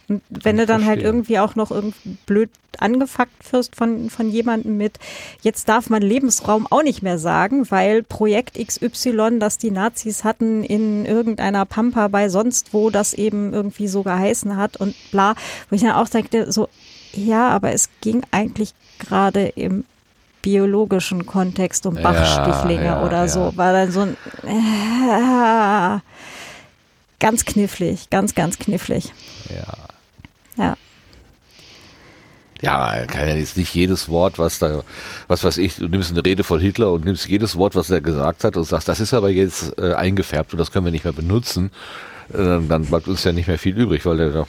Und 0.09 0.21
wenn 0.29 0.57
du 0.57 0.65
dann 0.65 0.85
halt 0.85 1.01
irgendwie 1.01 1.39
auch 1.39 1.55
noch 1.55 1.71
irgendwie 1.71 2.17
blöd 2.25 2.49
angefuckt 2.79 3.51
wirst 3.51 3.75
von, 3.75 4.09
von 4.09 4.29
jemandem 4.29 4.77
mit, 4.77 4.99
jetzt 5.41 5.69
darf 5.69 5.89
man 5.89 6.01
Lebensraum 6.01 6.67
auch 6.69 6.83
nicht 6.83 7.01
mehr 7.03 7.17
sagen, 7.17 7.69
weil 7.71 8.03
Projekt 8.03 8.57
XY, 8.57 9.39
das 9.39 9.57
die 9.57 9.71
Nazis 9.71 10.23
hatten 10.23 10.63
in 10.63 11.05
irgendeiner 11.05 11.65
Pampa 11.65 12.07
bei 12.07 12.29
sonst 12.29 12.73
wo, 12.73 12.89
das 12.89 13.13
eben 13.13 13.53
irgendwie 13.53 13.87
so 13.87 14.03
geheißen 14.03 14.57
hat 14.57 14.77
und 14.77 14.95
bla, 15.11 15.35
wo 15.69 15.75
ich 15.75 15.81
dann 15.81 15.91
auch 15.91 16.09
denke, 16.09 16.51
so, 16.51 16.67
ja, 17.13 17.49
aber 17.49 17.71
es 17.71 17.89
ging 18.01 18.23
eigentlich 18.31 18.73
gerade 18.99 19.47
im 19.47 19.85
biologischen 20.41 21.25
Kontext 21.25 21.85
um 21.85 21.95
Bachstichlinge 21.95 22.83
ja, 22.83 22.99
ja, 22.99 23.05
oder 23.05 23.19
ja. 23.19 23.27
so, 23.27 23.53
war 23.55 23.71
dann 23.71 23.91
so 23.91 24.01
ein 24.01 24.17
äh, 24.43 25.99
ganz 27.19 27.45
knifflig, 27.45 28.09
ganz, 28.09 28.35
ganz 28.35 28.59
knifflig. 28.59 29.13
Ja. 29.49 29.92
Ja. 30.57 30.75
Ja, 32.61 33.05
kann 33.07 33.27
ja 33.27 33.35
jetzt 33.35 33.57
nicht 33.57 33.75
jedes 33.75 34.07
Wort, 34.07 34.39
was 34.39 34.57
da, 34.57 34.83
was 35.27 35.43
weiß 35.43 35.57
ich, 35.57 35.75
du 35.75 35.89
nimmst 35.89 36.11
eine 36.11 36.23
Rede 36.23 36.45
von 36.45 36.61
Hitler 36.61 36.93
und 36.93 37.03
nimmst 37.03 37.27
jedes 37.27 37.57
Wort, 37.57 37.75
was 37.75 37.89
er 37.89 37.99
gesagt 37.99 38.45
hat 38.45 38.55
und 38.55 38.63
sagst, 38.63 38.87
das 38.87 39.01
ist 39.01 39.13
aber 39.13 39.29
jetzt 39.29 39.77
äh, 39.77 39.93
eingefärbt 39.93 40.53
und 40.53 40.59
das 40.59 40.71
können 40.71 40.85
wir 40.85 40.91
nicht 40.93 41.03
mehr 41.03 41.11
benutzen. 41.11 41.71
Äh, 42.31 42.37
dann 42.37 42.85
bleibt 42.85 43.09
uns 43.09 43.25
ja 43.25 43.33
nicht 43.33 43.47
mehr 43.47 43.59
viel 43.59 43.77
übrig, 43.77 44.05
weil 44.05 44.15
der 44.15 44.47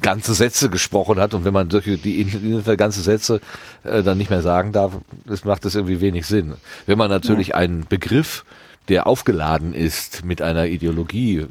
ganze 0.00 0.32
Sätze 0.32 0.70
gesprochen 0.70 1.20
hat 1.20 1.34
und 1.34 1.44
wenn 1.44 1.52
man 1.52 1.68
solche, 1.68 1.98
die 1.98 2.22
Inhalte 2.22 2.78
ganze 2.78 3.02
Sätze 3.02 3.42
äh, 3.84 4.02
dann 4.02 4.16
nicht 4.16 4.30
mehr 4.30 4.40
sagen 4.40 4.72
darf, 4.72 4.92
das 5.26 5.44
macht 5.44 5.66
das 5.66 5.74
irgendwie 5.74 6.00
wenig 6.00 6.26
Sinn. 6.26 6.54
Wenn 6.86 6.96
man 6.96 7.10
natürlich 7.10 7.48
ja. 7.48 7.56
einen 7.56 7.86
Begriff, 7.86 8.46
der 8.88 9.06
aufgeladen 9.06 9.74
ist 9.74 10.24
mit 10.24 10.40
einer 10.40 10.66
Ideologie 10.66 11.46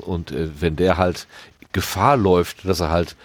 und 0.00 0.30
äh, 0.30 0.48
wenn 0.58 0.76
der 0.76 0.96
halt 0.96 1.26
Gefahr 1.72 2.16
läuft, 2.16 2.66
dass 2.68 2.80
er 2.80 2.90
halt 2.90 3.16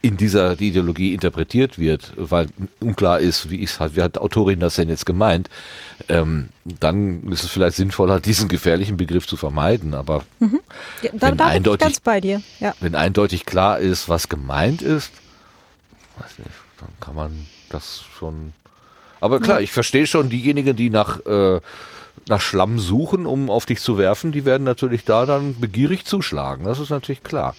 in 0.00 0.16
dieser 0.16 0.60
Ideologie 0.60 1.12
interpretiert 1.12 1.78
wird, 1.78 2.12
weil 2.16 2.46
unklar 2.80 3.18
ist, 3.18 3.50
wie, 3.50 3.56
ist, 3.56 3.80
wie 3.96 4.02
hat 4.02 4.14
die 4.14 4.20
Autorin 4.20 4.60
das 4.60 4.76
denn 4.76 4.88
jetzt 4.88 5.06
gemeint, 5.06 5.50
ähm, 6.08 6.50
dann 6.64 7.24
ist 7.32 7.42
es 7.42 7.50
vielleicht 7.50 7.76
sinnvoller, 7.76 8.20
diesen 8.28 8.48
gefährlichen 8.48 8.96
Begriff 8.96 9.26
zu 9.26 9.36
vermeiden. 9.36 9.94
Aber 9.94 10.24
mhm. 10.38 10.60
ja, 11.02 11.10
da, 11.14 11.30
wenn, 11.30 11.40
eindeutig, 11.40 11.98
ja. 12.60 12.74
wenn 12.80 12.94
eindeutig 12.94 13.44
klar 13.44 13.80
ist, 13.80 14.08
was 14.08 14.28
gemeint 14.28 14.82
ist, 14.82 15.10
weiß 16.18 16.38
nicht, 16.38 16.50
dann 16.78 16.90
kann 17.00 17.16
man 17.16 17.46
das 17.68 18.04
schon. 18.18 18.52
Aber 19.20 19.40
klar, 19.40 19.58
ja. 19.58 19.64
ich 19.64 19.72
verstehe 19.72 20.06
schon 20.06 20.30
diejenigen, 20.30 20.76
die 20.76 20.90
nach 20.90 21.18
äh, 21.26 21.60
nach 22.28 22.40
Schlamm 22.40 22.78
suchen, 22.78 23.26
um 23.26 23.50
auf 23.50 23.66
dich 23.66 23.80
zu 23.80 23.98
werfen, 23.98 24.32
die 24.32 24.44
werden 24.44 24.64
natürlich 24.64 25.04
da 25.04 25.26
dann 25.26 25.58
begierig 25.60 26.04
zuschlagen. 26.04 26.64
Das 26.64 26.78
ist 26.78 26.90
natürlich 26.90 27.22
klar. 27.22 27.54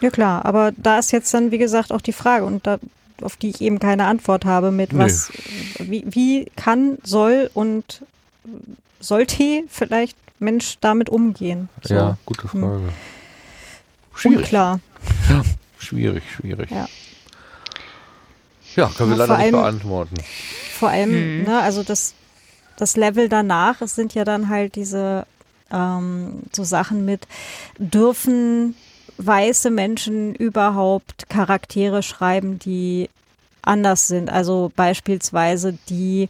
Ja 0.00 0.10
klar, 0.10 0.44
aber 0.44 0.72
da 0.76 0.98
ist 0.98 1.12
jetzt 1.12 1.32
dann, 1.34 1.50
wie 1.50 1.58
gesagt, 1.58 1.92
auch 1.92 2.00
die 2.00 2.12
Frage 2.12 2.44
und 2.44 2.66
da, 2.66 2.78
auf 3.22 3.36
die 3.36 3.50
ich 3.50 3.60
eben 3.60 3.78
keine 3.78 4.06
Antwort 4.06 4.44
habe 4.44 4.70
mit 4.70 4.96
was, 4.96 5.30
nee. 5.78 5.90
wie, 5.90 6.04
wie 6.08 6.44
kann, 6.56 6.98
soll 7.02 7.50
und 7.52 8.02
sollte 8.98 9.64
vielleicht 9.68 10.16
Mensch 10.38 10.76
damit 10.80 11.10
umgehen? 11.10 11.68
So. 11.82 11.94
Ja, 11.94 12.16
gute 12.24 12.50
hm. 12.52 12.60
Frage. 12.60 12.76
Hm. 12.76 12.88
Schwierig. 14.14 14.38
Unklar. 14.38 14.80
Ja, 15.28 15.42
schwierig, 15.78 16.22
schwierig. 16.36 16.70
Ja. 16.70 16.88
Ja, 18.76 18.90
können 18.96 19.10
wir 19.10 19.16
ja, 19.16 19.24
leider 19.24 19.36
nicht 19.36 19.44
allem, 19.44 19.62
beantworten. 19.62 20.14
Vor 20.78 20.90
allem, 20.90 21.40
mhm. 21.40 21.44
ne, 21.44 21.60
also 21.60 21.82
das, 21.82 22.14
das 22.80 22.96
Level 22.96 23.28
danach, 23.28 23.80
es 23.80 23.94
sind 23.94 24.14
ja 24.14 24.24
dann 24.24 24.48
halt 24.48 24.74
diese 24.74 25.26
ähm, 25.70 26.40
so 26.52 26.64
Sachen 26.64 27.04
mit, 27.04 27.26
dürfen 27.78 28.74
weiße 29.18 29.70
Menschen 29.70 30.34
überhaupt 30.34 31.28
Charaktere 31.28 32.02
schreiben, 32.02 32.58
die 32.58 33.10
anders 33.62 34.08
sind. 34.08 34.30
Also 34.30 34.72
beispielsweise 34.74 35.76
die 35.88 36.28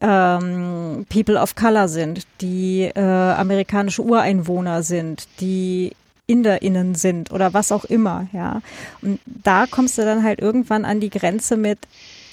ähm, 0.00 1.06
People 1.08 1.40
of 1.40 1.54
Color 1.54 1.88
sind, 1.88 2.26
die 2.40 2.82
äh, 2.82 3.00
amerikanische 3.00 4.02
Ureinwohner 4.02 4.82
sind, 4.82 5.28
die 5.40 5.92
InderInnen 6.26 6.96
sind 6.96 7.30
oder 7.30 7.54
was 7.54 7.70
auch 7.70 7.84
immer, 7.84 8.26
ja. 8.32 8.60
Und 9.00 9.20
da 9.24 9.66
kommst 9.70 9.96
du 9.96 10.02
dann 10.02 10.24
halt 10.24 10.40
irgendwann 10.40 10.84
an 10.84 10.98
die 10.98 11.10
Grenze 11.10 11.56
mit, 11.56 11.78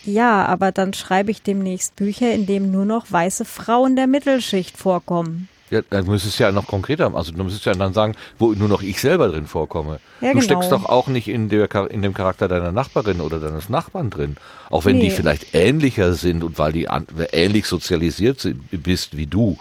ja, 0.04 0.46
aber 0.46 0.72
dann 0.72 0.94
schreibe 0.94 1.32
ich 1.32 1.42
demnächst 1.42 1.96
Bücher, 1.96 2.32
in 2.34 2.46
denen 2.46 2.72
nur 2.72 2.86
noch 2.86 3.12
weiße 3.12 3.46
Frauen 3.46 3.96
der 3.96 4.08
Mittelschicht 4.08 4.78
vorkommen. 4.78 5.50
Ja, 5.74 5.82
dann 5.90 6.06
müsstest 6.06 6.40
du 6.40 6.44
ja 6.44 6.52
noch 6.52 6.68
konkreter, 6.68 7.16
also 7.16 7.32
du 7.32 7.44
müsstest 7.44 7.66
ja 7.66 7.74
dann 7.74 7.94
sagen, 7.94 8.14
wo 8.38 8.52
nur 8.52 8.70
noch 8.70 8.84
ich 8.84 9.02
selber 9.02 9.30
drin 9.30 9.48
vorkomme. 9.48 10.00
Ja, 10.22 10.28
du 10.28 10.34
genau. 10.34 10.44
steckst 10.44 10.72
doch 10.72 10.86
auch 10.86 11.08
nicht 11.08 11.28
in, 11.28 11.50
der, 11.50 11.68
in 11.90 12.04
dem 12.04 12.14
Charakter 12.14 12.48
deiner 12.48 12.72
Nachbarin 12.72 13.22
oder 13.22 13.40
deines 13.40 13.70
Nachbarn 13.70 14.12
drin. 14.12 14.38
Auch 14.70 14.86
wenn 14.86 14.98
nee. 14.98 15.06
die 15.06 15.10
vielleicht 15.10 15.56
ähnlicher 15.56 16.14
sind 16.14 16.44
und 16.44 16.60
weil 16.60 16.74
die 16.74 16.88
ähnlich 17.32 17.66
sozialisiert 17.66 18.40
sind, 18.40 18.62
bist 18.84 19.18
wie 19.18 19.26
du, 19.26 19.58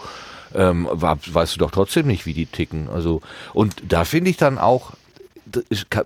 ähm, 0.53 0.87
weißt 0.91 1.55
du 1.55 1.59
doch 1.59 1.71
trotzdem 1.71 2.05
nicht, 2.05 2.27
wie 2.27 2.33
die 2.33 2.45
ticken. 2.45 2.89
Also, 2.89 3.21
und 3.55 3.75
da 3.87 4.05
finde 4.05 4.29
ich 4.29 4.37
dann 4.37 4.59
auch, 4.59 4.91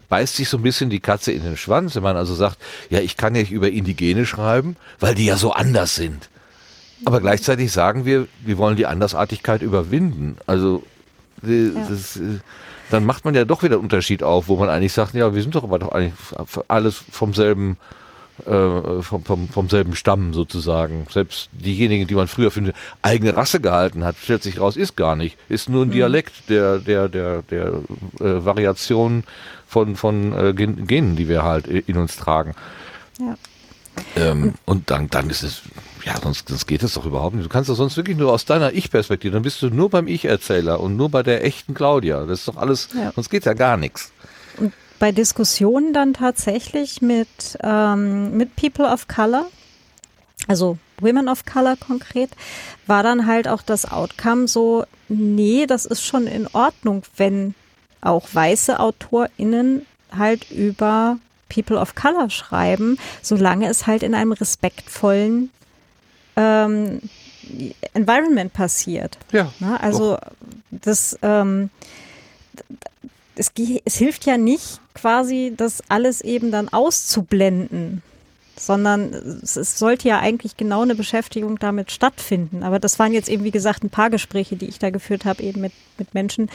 beißt 0.10 0.36
sich 0.36 0.50
so 0.50 0.58
ein 0.58 0.64
bisschen 0.64 0.90
die 0.90 1.00
Katze 1.00 1.32
in 1.32 1.44
den 1.44 1.58
Schwanz, 1.58 1.96
wenn 1.96 2.04
man 2.04 2.18
also 2.18 2.36
sagt, 2.36 2.58
ja, 2.90 3.00
ich 3.00 3.18
kann 3.18 3.36
ja 3.36 3.42
nicht 3.42 3.52
über 3.52 3.70
Indigene 3.70 4.26
schreiben, 4.26 4.76
weil 5.00 5.16
die 5.16 5.26
ja 5.26 5.38
so 5.38 5.52
anders 5.52 5.96
sind. 5.96 6.30
Aber 7.06 7.22
gleichzeitig 7.22 7.72
sagen 7.72 8.06
wir, 8.06 8.28
wir 8.44 8.58
wollen 8.58 8.76
die 8.76 8.86
Andersartigkeit 8.86 9.62
überwinden. 9.62 10.38
Also 10.48 10.84
die, 11.42 11.72
ja. 11.76 11.88
das, 11.88 12.18
äh, 12.18 12.40
dann 12.90 13.06
macht 13.06 13.26
man 13.26 13.36
ja 13.36 13.46
doch 13.46 13.64
wieder 13.64 13.76
einen 13.76 13.84
Unterschied 13.84 14.24
auf, 14.24 14.48
wo 14.48 14.56
man 14.56 14.70
eigentlich 14.70 14.94
sagt, 14.94 15.14
ja, 15.14 15.34
wir 15.34 15.42
sind 15.42 15.56
doch 15.56 15.64
aber 15.64 15.80
doch 15.80 15.90
eigentlich 15.90 16.14
alles 16.68 17.04
vom 17.12 17.34
selben 17.34 17.78
äh, 18.46 19.02
vom, 19.02 19.24
vom, 19.24 19.50
vom 19.50 19.70
selben 19.70 19.96
Stamm 19.96 20.34
sozusagen. 20.34 21.08
Selbst 21.12 21.50
diejenigen, 21.52 22.08
die 22.08 22.16
man 22.16 22.28
früher 22.28 22.52
für 22.52 22.60
eine 22.60 22.74
eigene 23.02 23.36
Rasse 23.36 23.60
gehalten 23.60 24.04
hat, 24.04 24.16
stellt 24.22 24.44
sich 24.44 24.60
raus, 24.60 24.78
ist 24.78 24.96
gar 24.96 25.16
nicht. 25.16 25.38
Ist 25.50 25.70
nur 25.70 25.84
ein 25.84 25.90
mhm. 25.90 25.94
Dialekt 25.94 26.50
der, 26.50 26.80
der, 26.80 27.10
der, 27.10 27.42
der 27.44 27.68
äh, 28.20 28.46
Variation 28.46 29.24
von, 29.68 29.96
von 29.96 30.34
äh, 30.34 30.54
Genen, 30.54 31.16
die 31.16 31.28
wir 31.28 31.44
halt 31.44 31.68
in 31.68 31.98
uns 31.98 32.18
tragen. 32.18 32.54
Ja. 33.20 33.36
Ähm, 34.16 34.54
und 34.66 34.92
dann, 34.92 35.10
dann 35.10 35.30
ist 35.30 35.44
es 35.44 35.64
ja, 36.08 36.16
sonst, 36.22 36.48
sonst 36.48 36.68
geht 36.68 36.84
es 36.84 36.94
doch 36.94 37.06
überhaupt 37.06 37.36
nicht. 37.36 37.46
Du 37.46 37.50
kannst 37.50 37.70
doch 37.70 37.76
sonst 37.76 37.98
wirklich 37.98 38.16
nur 38.16 38.32
aus 38.32 38.46
deiner 38.46 38.72
Ich-Perspektive, 38.72 39.34
dann 39.34 39.44
bist 39.44 39.62
du 39.62 39.70
nur 39.70 39.90
beim 39.90 40.08
Ich-Erzähler 40.08 40.80
und 40.80 40.96
nur 40.96 41.10
bei 41.10 41.22
der 41.22 41.44
echten 41.44 41.74
Claudia. 41.74 42.26
Das 42.26 42.40
ist 42.40 42.48
doch 42.48 42.56
alles, 42.56 42.90
ja. 42.96 43.12
sonst 43.14 43.30
geht 43.30 43.46
ja 43.46 43.54
gar 43.54 43.76
nichts. 43.76 44.14
Und 44.58 44.72
bei 45.00 45.12
Diskussionen 45.12 45.94
dann 45.94 46.14
tatsächlich 46.14 47.02
mit, 47.02 47.58
ähm, 47.62 48.36
mit 48.36 48.56
People 48.56 48.86
of 48.86 49.08
Color, 49.08 49.48
also 50.48 50.78
Women 51.00 51.30
of 51.30 51.46
Color 51.46 51.76
konkret, 51.78 52.32
war 52.88 53.04
dann 53.04 53.28
halt 53.28 53.48
auch 53.48 53.62
das 53.62 53.90
Outcome 53.90 54.48
so, 54.48 54.86
nee, 55.08 55.66
das 55.66 55.86
ist 55.86 56.04
schon 56.04 56.28
in 56.28 56.48
Ordnung, 56.48 57.04
wenn 57.16 57.54
auch 58.02 58.28
weiße 58.32 58.80
AutorInnen 58.80 59.86
halt 60.16 60.50
über 60.52 61.18
People 61.50 61.78
of 61.78 61.96
Color 61.96 62.30
schreiben, 62.30 62.98
solange 63.22 63.68
es 63.70 63.88
halt 63.88 64.04
in 64.04 64.14
einem 64.16 64.32
respektvollen 64.32 65.52
ähm, 66.36 67.02
Environment 67.94 68.52
passiert. 68.54 69.18
Ja. 69.32 69.52
Na, 69.60 69.78
also 69.78 70.16
doch. 70.16 70.32
das, 70.72 71.18
ähm, 71.22 71.70
es, 73.38 73.52
es 73.86 73.96
hilft 73.96 74.26
ja 74.26 74.38
nicht 74.38 74.80
quasi, 74.94 75.54
das 75.56 75.84
alles 75.90 76.22
eben 76.22 76.52
dann 76.52 76.70
auszublenden, 76.70 78.02
sondern 78.58 79.14
es, 79.44 79.56
es, 79.56 79.78
sollte 79.78 80.08
ja 80.08 80.20
eigentlich 80.20 80.58
genau 80.58 80.82
eine 80.82 80.96
Beschäftigung 80.96 81.60
damit 81.60 81.92
stattfinden. 81.92 82.64
Aber 82.64 82.80
das 82.80 82.98
waren 83.00 83.14
jetzt 83.14 83.30
eben, 83.30 83.44
wie 83.44 83.52
gesagt, 83.52 83.84
ein 83.84 83.90
paar 83.90 84.10
Gespräche, 84.10 84.56
die 84.56 84.68
ich 84.68 84.80
da 84.80 84.90
geführt 84.90 85.26
habe, 85.26 85.44
eben 85.44 85.62
mit, 85.62 85.74
mit 85.98 86.14
Menschen. 86.14 86.50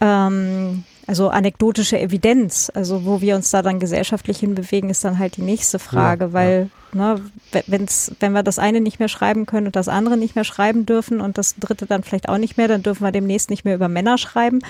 Ähm, 0.00 0.84
also 1.06 1.28
anekdotische 1.28 1.98
Evidenz, 1.98 2.70
also 2.74 3.04
wo 3.04 3.20
wir 3.20 3.36
uns 3.36 3.50
da 3.50 3.62
dann 3.62 3.78
gesellschaftlich 3.78 4.38
hinbewegen, 4.38 4.90
ist 4.90 5.04
dann 5.04 5.18
halt 5.18 5.36
die 5.36 5.42
nächste 5.42 5.78
Frage, 5.78 6.26
ja, 6.26 6.32
weil 6.32 6.70
ja. 6.70 6.78
Ne, 6.94 7.20
wenn's, 7.66 8.12
wenn 8.20 8.32
wir 8.32 8.44
das 8.44 8.60
eine 8.60 8.80
nicht 8.80 9.00
mehr 9.00 9.08
schreiben 9.08 9.46
können 9.46 9.66
und 9.66 9.74
das 9.74 9.88
andere 9.88 10.16
nicht 10.16 10.36
mehr 10.36 10.44
schreiben 10.44 10.86
dürfen 10.86 11.20
und 11.20 11.38
das 11.38 11.56
dritte 11.56 11.86
dann 11.86 12.04
vielleicht 12.04 12.28
auch 12.28 12.38
nicht 12.38 12.56
mehr, 12.56 12.68
dann 12.68 12.84
dürfen 12.84 13.02
wir 13.02 13.10
demnächst 13.10 13.50
nicht 13.50 13.64
mehr 13.64 13.74
über 13.74 13.88
Männer 13.88 14.16
schreiben, 14.16 14.60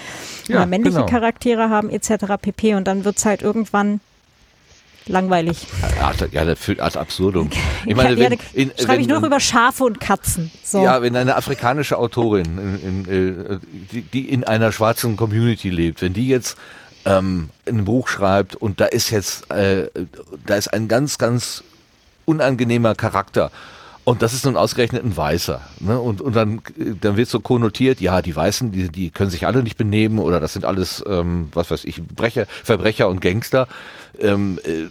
ja, 0.49 0.57
oder 0.57 0.67
männliche 0.67 0.97
genau. 0.97 1.07
Charaktere 1.09 1.69
haben 1.69 1.91
etc. 1.91 2.25
pp. 2.41 2.77
Und 2.77 2.89
dann 2.89 3.05
wird 3.05 3.19
es 3.19 3.27
halt 3.27 3.43
irgendwann 3.43 4.01
langweilig. 5.07 5.67
Ja, 6.33 6.45
das 6.45 6.59
führt 6.59 6.81
ad 6.81 6.99
absurdum. 6.99 7.51
Ich 7.87 7.95
meine, 7.95 8.17
wenn, 8.19 8.39
in, 8.55 8.73
schreibe 8.81 9.03
ich 9.03 9.09
nur 9.09 9.23
über 9.25 9.41
Schafe 9.41 9.85
und 9.85 10.01
Katzen. 10.01 10.51
So. 10.63 10.83
Ja, 10.83 11.03
wenn 11.03 11.15
eine 11.17 11.37
afrikanische 11.37 11.99
Autorin, 11.99 12.79
in, 12.83 13.05
in, 13.07 13.53
äh, 13.53 13.59
die, 13.93 14.03
die, 14.03 14.29
in 14.29 14.45
einer 14.45 14.73
schwarzen 14.73 15.17
Community 15.17 15.69
lebt, 15.69 16.01
wenn 16.01 16.15
die 16.15 16.29
jetzt 16.29 16.57
ähm, 17.05 17.51
ein 17.69 17.85
Buch 17.85 18.09
schreibt 18.09 18.57
und 18.57 18.81
da 18.81 18.87
ist 18.87 19.11
jetzt, 19.11 19.51
äh, 19.51 19.91
da 20.47 20.55
ist 20.55 20.69
ein 20.69 20.89
ganz, 20.89 21.19
ganz 21.19 21.63
unangenehmer 22.25 22.95
Charakter 22.95 23.51
und 24.05 24.21
das 24.21 24.35
ist 24.35 24.45
nun 24.45 24.57
ausgerechnet 24.57 25.03
ein 25.03 25.17
Weißer. 25.17 25.63
Ne? 25.81 25.99
Und, 25.99 26.21
und 26.21 26.37
dann, 26.37 26.61
dann 27.01 27.17
wird 27.17 27.29
so 27.29 27.41
konnotiert, 27.41 28.01
ja, 28.01 28.21
die 28.21 28.37
Weißen, 28.37 28.71
die, 28.71 28.91
die 28.91 29.11
können 29.11 29.31
sich 29.31 29.47
alle 29.47 29.63
nicht 29.63 29.79
benehmen 29.79 30.19
oder 30.19 30.41
das 30.41 30.53
sind 30.53 30.67
alles, 30.67 31.03
ähm, 31.09 31.49
was 31.55 31.71
weiß 31.71 31.85
ich, 31.85 32.03
Brecher, 32.03 32.47
Verbrecher 32.63 33.09
und 33.09 33.23
Gangster. 33.23 33.67
Ähm, 34.21 34.61
äh, 34.65 34.89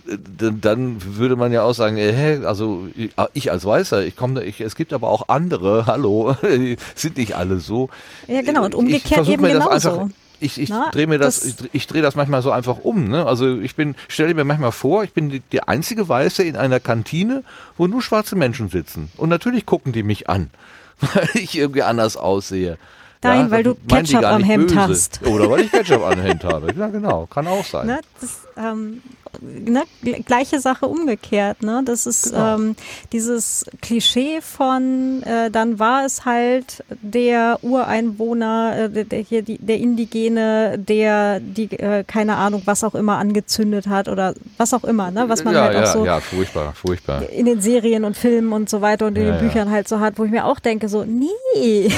dann 0.59 0.97
würde 1.15 1.35
man 1.35 1.53
ja 1.53 1.63
auch 1.63 1.73
sagen, 1.73 1.97
äh, 1.97 2.11
hä, 2.11 2.45
also 2.45 2.87
ich 3.33 3.51
als 3.51 3.63
Weißer, 3.63 4.03
ich 4.03 4.15
komme, 4.15 4.43
ich, 4.43 4.59
es 4.61 4.75
gibt 4.75 4.91
aber 4.93 5.09
auch 5.09 5.29
andere, 5.29 5.85
hallo, 5.87 6.35
sind 6.95 7.17
nicht 7.17 7.35
alle 7.35 7.59
so. 7.59 7.89
Ja, 8.27 8.41
genau, 8.41 8.65
und 8.65 8.73
umgekehrt 8.73 9.27
eben 9.29 9.43
genauso. 9.43 9.69
Einfach, 9.69 10.09
ich, 10.43 10.59
ich 10.59 10.69
drehe 10.91 11.07
mir 11.07 11.17
das, 11.17 11.39
das 11.39 11.61
ich, 11.61 11.69
ich 11.73 11.87
drehe 11.87 12.01
das 12.01 12.15
manchmal 12.15 12.41
so 12.41 12.51
einfach 12.51 12.79
um. 12.79 13.07
Ne? 13.07 13.25
Also 13.25 13.59
ich 13.59 13.75
bin, 13.75 13.95
stelle 14.07 14.33
mir 14.33 14.43
manchmal 14.43 14.71
vor, 14.71 15.03
ich 15.03 15.13
bin 15.13 15.29
die, 15.29 15.39
die 15.39 15.63
einzige 15.63 16.07
Weiße 16.07 16.43
in 16.43 16.55
einer 16.55 16.79
Kantine, 16.79 17.43
wo 17.77 17.87
nur 17.87 18.01
schwarze 18.01 18.35
Menschen 18.35 18.69
sitzen. 18.69 19.09
Und 19.17 19.29
natürlich 19.29 19.65
gucken 19.65 19.93
die 19.93 20.03
mich 20.03 20.29
an, 20.29 20.49
weil 20.99 21.29
ich 21.33 21.57
irgendwie 21.57 21.83
anders 21.83 22.17
aussehe. 22.17 22.77
Nein, 23.23 23.41
ja, 23.41 23.51
weil 23.51 23.63
du 23.63 23.75
Ketchup 23.87 24.23
am 24.23 24.43
Hemd 24.43 24.67
böse. 24.67 24.79
hast. 24.79 25.21
Oder 25.25 25.49
weil 25.49 25.61
ich 25.61 25.71
Ketchup 25.71 26.03
am 26.03 26.19
Hemd 26.19 26.43
habe. 26.43 26.73
Ja, 26.77 26.87
genau, 26.87 27.25
kann 27.27 27.47
auch 27.47 27.65
sein. 27.65 27.87
Ne, 27.87 27.99
das, 28.19 28.41
ähm, 28.57 29.01
ne, 29.41 29.83
gleiche 30.25 30.59
Sache 30.59 30.87
umgekehrt. 30.87 31.63
Ne? 31.63 31.81
Das 31.85 32.05
ist 32.05 32.31
genau. 32.31 32.55
ähm, 32.55 32.75
dieses 33.11 33.65
Klischee 33.81 34.41
von, 34.41 35.23
äh, 35.23 35.49
dann 35.49 35.79
war 35.79 36.05
es 36.05 36.25
halt 36.25 36.83
der 36.89 37.59
Ureinwohner, 37.61 38.89
äh, 38.93 39.05
der, 39.05 39.19
hier 39.19 39.41
die, 39.41 39.57
der 39.57 39.77
Indigene, 39.77 40.77
der 40.77 41.39
die, 41.39 41.71
äh, 41.71 42.03
keine 42.03 42.35
Ahnung, 42.35 42.61
was 42.65 42.83
auch 42.83 42.95
immer 42.95 43.17
angezündet 43.17 43.87
hat 43.87 44.07
oder 44.07 44.33
was 44.57 44.73
auch 44.73 44.83
immer, 44.83 45.11
ne? 45.11 45.25
was 45.27 45.43
man 45.43 45.53
ja, 45.53 45.63
halt 45.63 45.73
ja, 45.75 45.83
auch 45.83 45.93
so 45.93 46.05
ja, 46.05 46.19
furchtbar, 46.19 46.73
furchtbar. 46.73 47.29
in 47.29 47.45
den 47.45 47.61
Serien 47.61 48.03
und 48.03 48.17
Filmen 48.17 48.53
und 48.53 48.69
so 48.69 48.81
weiter 48.81 49.07
und 49.07 49.17
in 49.17 49.25
den 49.25 49.39
Büchern 49.39 49.71
halt 49.71 49.87
so 49.87 49.99
hat, 49.99 50.17
wo 50.17 50.25
ich 50.25 50.31
mir 50.31 50.45
auch 50.45 50.59
denke, 50.59 50.89
so, 50.89 51.03
nee, 51.05 51.91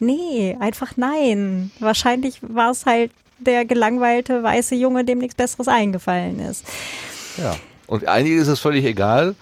nee, 0.00 0.56
einfach 0.60 0.92
nein. 0.96 1.70
Wahrscheinlich 1.80 2.38
war 2.42 2.70
es 2.70 2.86
halt 2.86 3.10
der 3.38 3.64
gelangweilte 3.64 4.42
weiße 4.42 4.74
Junge, 4.74 5.04
dem 5.04 5.18
nichts 5.18 5.34
Besseres 5.34 5.68
eingefallen 5.68 6.40
ist. 6.40 6.64
Ja. 7.36 7.54
Und 7.86 8.06
einigen 8.08 8.38
ist 8.38 8.48
es 8.48 8.60
völlig 8.60 8.84
egal, 8.84 9.34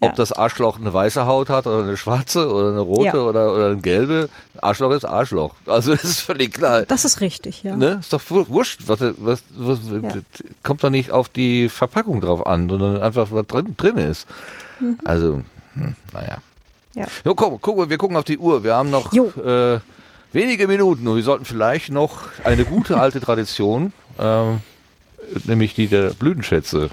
ob 0.00 0.10
ja. 0.10 0.14
das 0.14 0.32
Arschloch 0.32 0.78
eine 0.78 0.92
weiße 0.92 1.26
Haut 1.26 1.48
hat 1.48 1.66
oder 1.66 1.82
eine 1.82 1.96
schwarze 1.96 2.50
oder 2.52 2.70
eine 2.70 2.80
rote 2.80 3.04
ja. 3.04 3.14
oder, 3.14 3.52
oder 3.52 3.66
eine 3.66 3.80
gelbe. 3.80 4.28
Arschloch 4.60 4.92
ist 4.92 5.04
Arschloch. 5.04 5.54
Also 5.66 5.92
das 5.94 6.04
ist 6.04 6.20
völlig 6.20 6.54
klar. 6.54 6.82
Das 6.82 7.04
ist 7.04 7.20
richtig, 7.20 7.62
ja. 7.62 7.76
Ne? 7.76 7.98
Ist 8.00 8.12
doch 8.12 8.22
wurscht. 8.28 8.82
Was, 8.86 9.00
was, 9.18 9.42
was 9.56 9.78
ja. 10.02 10.10
Kommt 10.62 10.82
doch 10.82 10.90
nicht 10.90 11.10
auf 11.10 11.28
die 11.28 11.68
Verpackung 11.68 12.20
drauf 12.20 12.46
an, 12.46 12.68
sondern 12.68 13.02
einfach, 13.02 13.28
was 13.30 13.46
drin, 13.46 13.74
drin 13.76 13.96
ist. 13.96 14.26
Mhm. 14.80 14.98
Also, 15.04 15.42
hm, 15.74 15.94
naja. 16.12 16.38
Ja. 16.94 17.06
Jo, 17.24 17.34
komm, 17.34 17.60
guck, 17.60 17.88
wir 17.88 17.98
gucken 17.98 18.16
auf 18.16 18.24
die 18.24 18.38
Uhr. 18.38 18.64
Wir 18.64 18.74
haben 18.74 18.90
noch 18.90 19.12
äh, 19.12 19.78
wenige 20.32 20.66
Minuten 20.66 21.06
und 21.06 21.16
wir 21.16 21.22
sollten 21.22 21.44
vielleicht 21.44 21.90
noch 21.90 22.22
eine 22.44 22.64
gute 22.64 22.98
alte 23.00 23.20
Tradition, 23.20 23.92
äh, 24.18 24.54
nämlich 25.44 25.74
die 25.74 25.86
der 25.86 26.10
Blütenschätze, 26.10 26.90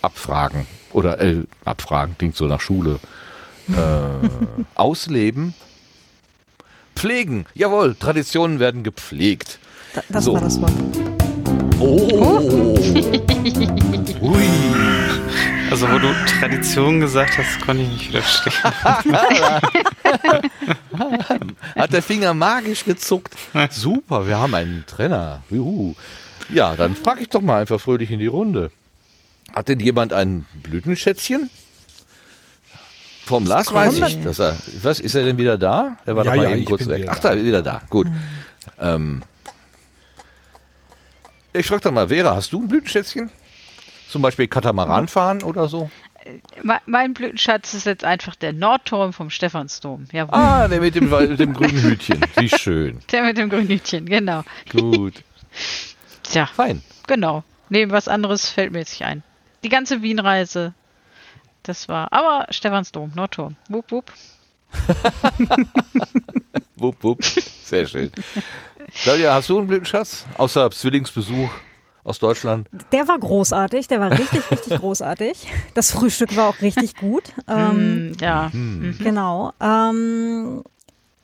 abfragen 0.00 0.66
oder 0.92 1.20
äh, 1.20 1.44
abfragen, 1.64 2.16
klingt 2.18 2.36
so 2.36 2.46
nach 2.46 2.60
Schule, 2.60 2.98
äh, 3.68 3.74
ausleben, 4.74 5.54
pflegen. 6.96 7.46
Jawohl, 7.54 7.94
Traditionen 7.94 8.60
werden 8.60 8.82
gepflegt. 8.82 9.58
Da, 9.94 10.02
das 10.08 10.24
so. 10.24 10.34
war 10.34 10.40
das 10.40 10.60
Wort. 10.60 10.72
Oh. 11.78 12.78
Ui. 12.78 13.52
Also 15.72 15.90
wo 15.90 15.98
du 15.98 16.12
Tradition 16.26 17.00
gesagt 17.00 17.38
hast, 17.38 17.62
konnte 17.64 17.82
ich 17.84 17.88
nicht 17.88 18.08
widerstehen. 18.10 18.52
Hat 21.74 21.90
der 21.94 22.02
Finger 22.02 22.34
magisch 22.34 22.84
gezuckt. 22.84 23.34
Super, 23.70 24.26
wir 24.26 24.38
haben 24.38 24.54
einen 24.54 24.84
Trainer. 24.86 25.42
Juhu. 25.48 25.94
Ja, 26.50 26.76
dann 26.76 26.94
frage 26.94 27.22
ich 27.22 27.30
doch 27.30 27.40
mal 27.40 27.62
einfach 27.62 27.80
fröhlich 27.80 28.10
in 28.10 28.18
die 28.18 28.26
Runde. 28.26 28.70
Hat 29.54 29.68
denn 29.68 29.80
jemand 29.80 30.12
ein 30.12 30.44
Blütenschätzchen? 30.62 31.48
Vom 33.24 33.46
Lars 33.46 33.72
weiß 33.72 33.98
ich, 34.00 34.22
dass 34.22 34.40
er, 34.40 34.58
was, 34.82 35.00
ist 35.00 35.14
er 35.14 35.24
denn 35.24 35.38
wieder 35.38 35.56
da? 35.56 35.96
Er 36.04 36.16
war 36.16 36.26
ja, 36.26 36.32
doch 36.32 36.36
mal 36.36 36.50
ja, 36.50 36.54
eben 36.54 36.66
kurz 36.66 36.86
weg. 36.86 37.06
Ach, 37.08 37.18
da, 37.18 37.30
ist 37.30 37.46
wieder 37.46 37.62
da, 37.62 37.80
gut. 37.88 38.08
Mhm. 38.08 38.20
Ähm, 38.78 39.22
ich 41.54 41.66
frage 41.66 41.80
doch 41.80 41.92
mal, 41.92 42.08
Vera, 42.08 42.36
hast 42.36 42.52
du 42.52 42.60
ein 42.60 42.68
Blütenschätzchen? 42.68 43.30
Zum 44.12 44.22
Beispiel 44.22 44.46
Katamaran 44.46 45.08
fahren 45.08 45.42
oder 45.42 45.68
so? 45.68 45.90
Äh, 46.24 46.38
mein 46.86 47.14
Blütenschatz 47.14 47.74
ist 47.74 47.86
jetzt 47.86 48.04
einfach 48.04 48.36
der 48.36 48.52
Nordturm 48.52 49.12
vom 49.12 49.30
Stephansdom. 49.30 50.06
Jawohl. 50.12 50.34
Ah, 50.34 50.68
der 50.68 50.80
mit 50.80 50.94
dem, 50.94 51.10
dem 51.36 51.54
grünen 51.54 51.82
Hütchen. 51.82 52.20
Wie 52.36 52.48
schön. 52.48 52.98
Der 53.10 53.22
mit 53.22 53.38
dem 53.38 53.48
grünen 53.48 53.68
Hütchen, 53.68 54.06
genau. 54.06 54.44
Gut. 54.70 55.14
Tja. 56.22 56.46
Fein. 56.46 56.82
Genau. 57.06 57.42
Neben 57.68 57.90
was 57.90 58.06
anderes 58.06 58.48
fällt 58.48 58.72
mir 58.72 58.80
jetzt 58.80 58.92
nicht 58.92 59.04
ein 59.04 59.22
die 59.62 59.68
ganze 59.68 60.02
Wienreise. 60.02 60.74
Das 61.62 61.88
war, 61.88 62.12
aber 62.12 62.46
Stephansdom, 62.50 63.12
Nordturm. 63.14 63.56
Wupp, 63.68 63.92
wupp. 63.92 64.12
wupp, 66.76 66.96
wupp. 67.02 67.24
Sehr 67.24 67.86
schön. 67.86 68.10
Claudia, 69.02 69.34
hast 69.34 69.48
du 69.48 69.58
einen 69.58 69.68
Blütenschatz? 69.68 70.26
Außer 70.38 70.70
Zwillingsbesuch 70.70 71.50
aus 72.04 72.18
Deutschland? 72.18 72.68
Der 72.90 73.08
war 73.08 73.18
großartig, 73.18 73.88
der 73.88 74.00
war 74.00 74.10
richtig, 74.10 74.42
richtig 74.50 74.78
großartig. 74.78 75.46
Das 75.74 75.90
Frühstück 75.92 76.36
war 76.36 76.48
auch 76.48 76.60
richtig 76.60 76.96
gut. 76.96 77.24
Ähm, 77.48 78.10
mm, 78.10 78.16
ja. 78.20 78.50
Mhm. 78.52 78.98
Genau. 78.98 79.52
Ähm, 79.60 80.62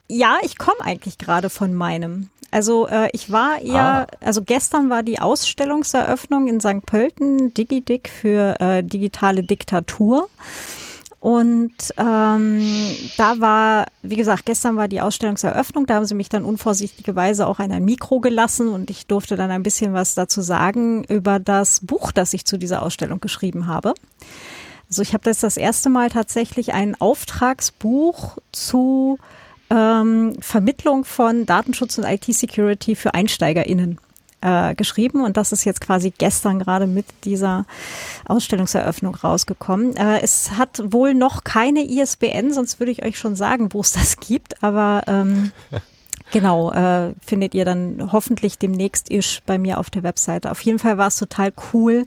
ja, 0.09 0.39
ich 0.43 0.59
komme 0.59 0.81
eigentlich 0.81 1.19
gerade 1.19 1.51
von 1.51 1.75
meinem. 1.75 2.31
Also 2.51 2.87
äh, 2.87 3.11
ich 3.13 3.31
war 3.31 3.63
ja, 3.63 4.07
ah. 4.11 4.17
also 4.25 4.43
gestern 4.43 4.89
war 4.89 5.03
die 5.03 5.19
Ausstellungseröffnung 5.19 6.49
in 6.49 6.61
St. 6.61 6.87
Pölten, 6.87 7.53
DigiDick 7.53 8.09
für 8.09 8.59
äh, 8.59 8.83
digitale 8.83 9.43
Diktatur. 9.43 10.29
Und 11.21 11.75
ähm, 11.97 12.63
da 13.17 13.41
war, 13.41 13.87
wie 14.03 14.15
gesagt, 14.15 14.47
gestern 14.47 14.77
war 14.77 14.87
die 14.87 15.01
Ausstellungseröffnung, 15.01 15.87
da 15.87 15.95
haben 15.95 16.05
sie 16.05 16.15
mich 16.15 16.29
dann 16.29 16.45
unvorsichtigerweise 16.45 17.49
auch 17.49 17.59
ein 17.59 17.85
Mikro 17.85 18.21
gelassen 18.21 18.69
und 18.69 18.89
ich 18.89 19.09
durfte 19.09 19.35
dann 19.35 19.51
ein 19.51 19.65
bisschen 19.65 19.93
was 19.95 20.15
dazu 20.15 20.43
sagen 20.43 21.03
über 21.05 21.41
das 21.41 21.81
Buch, 21.81 22.13
das 22.13 22.35
ich 22.35 22.45
zu 22.45 22.57
dieser 22.57 22.83
Ausstellung 22.83 23.21
geschrieben 23.21 23.67
habe. 23.67 23.95
Also 24.89 25.03
ich 25.03 25.13
habe 25.13 25.25
das 25.25 25.41
das 25.41 25.57
erste 25.57 25.89
Mal 25.89 26.09
tatsächlich 26.09 26.73
ein 26.73 26.99
Auftragsbuch 27.01 28.39
zu 28.53 29.19
ähm, 29.71 30.35
Vermittlung 30.41 31.05
von 31.05 31.47
Datenschutz 31.47 31.99
und 31.99 32.05
IT-Security 32.05 32.95
für 32.95 33.13
EinsteigerInnen 33.13 33.99
äh, 34.41 34.75
geschrieben 34.75 35.25
und 35.25 35.37
das 35.37 35.53
ist 35.53 35.65
jetzt 35.65 35.81
quasi 35.81 36.13
gestern 36.17 36.59
gerade 36.59 36.87
mit 36.87 37.07
dieser 37.25 37.67
Ausstellungseröffnung 38.27 39.15
rausgekommen. 39.15 39.97
Äh, 39.97 40.21
es 40.21 40.53
hat 40.53 40.81
wohl 40.93 41.15
noch 41.15 41.45
keine 41.45 41.85
ISBN, 41.85 42.53
sonst 42.53 42.79
würde 42.81 42.93
ich 42.93 43.05
euch 43.05 43.19
schon 43.19 43.37
sagen, 43.37 43.73
wo 43.73 43.81
es 43.81 43.93
das 43.93 44.19
gibt, 44.19 44.63
aber 44.63 45.03
ähm, 45.07 45.53
Genau, 46.31 46.71
äh, 46.73 47.15
findet 47.25 47.55
ihr 47.55 47.65
dann 47.65 48.13
hoffentlich 48.13 48.59
demnächst 48.59 49.11
isch 49.11 49.41
bei 49.47 49.57
mir 49.57 49.79
auf 49.79 49.89
der 49.89 50.03
Webseite. 50.03 50.51
Auf 50.51 50.61
jeden 50.61 50.79
Fall 50.79 50.99
war 50.99 51.07
es 51.07 51.17
total 51.17 51.53
cool, 51.73 52.05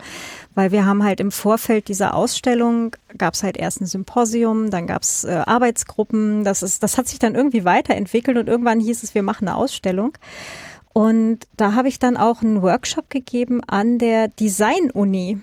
weil 0.54 0.72
wir 0.72 0.86
haben 0.86 1.04
halt 1.04 1.20
im 1.20 1.32
Vorfeld 1.32 1.88
dieser 1.88 2.14
Ausstellung 2.14 2.96
gab 3.18 3.34
es 3.34 3.42
halt 3.42 3.58
erst 3.58 3.82
ein 3.82 3.88
Symposium, 3.88 4.70
dann 4.70 4.86
gab 4.86 5.02
es 5.02 5.24
äh, 5.24 5.42
Arbeitsgruppen. 5.46 6.44
Das 6.44 6.62
ist, 6.62 6.84
das 6.84 7.00
hat 7.00 7.08
sich 7.08 7.18
dann 7.18 7.34
irgendwie 7.34 7.66
weiterentwickelt 7.66 8.38
und 8.38 8.48
irgendwann 8.48 8.80
hieß 8.80 9.02
es, 9.02 9.16
wir 9.16 9.24
machen 9.24 9.48
eine 9.48 9.58
Ausstellung. 9.58 10.14
Und 10.94 11.40
da 11.56 11.74
habe 11.74 11.88
ich 11.88 12.00
dann 12.00 12.18
auch 12.18 12.42
einen 12.42 12.62
Workshop 12.62 13.10
gegeben 13.10 13.62
an 13.66 13.98
der 13.98 14.28
Design-Uni. 14.28 15.40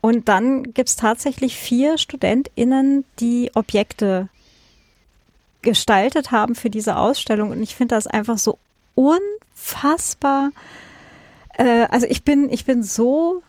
Und 0.00 0.28
dann 0.28 0.62
gibt 0.74 0.88
es 0.88 0.96
tatsächlich 0.96 1.56
vier 1.56 1.98
StudentInnen, 1.98 3.04
die 3.20 3.50
Objekte 3.54 4.28
gestaltet 5.62 6.30
haben 6.30 6.54
für 6.54 6.70
diese 6.70 6.96
Ausstellung. 6.96 7.50
Und 7.50 7.62
ich 7.62 7.74
finde 7.74 7.94
das 7.94 8.06
einfach 8.06 8.38
so 8.38 8.58
unfassbar. 8.94 10.50
Äh, 11.54 11.86
also 11.90 12.06
ich 12.06 12.24
bin, 12.24 12.50
ich 12.50 12.64
bin 12.64 12.82
so 12.82 13.42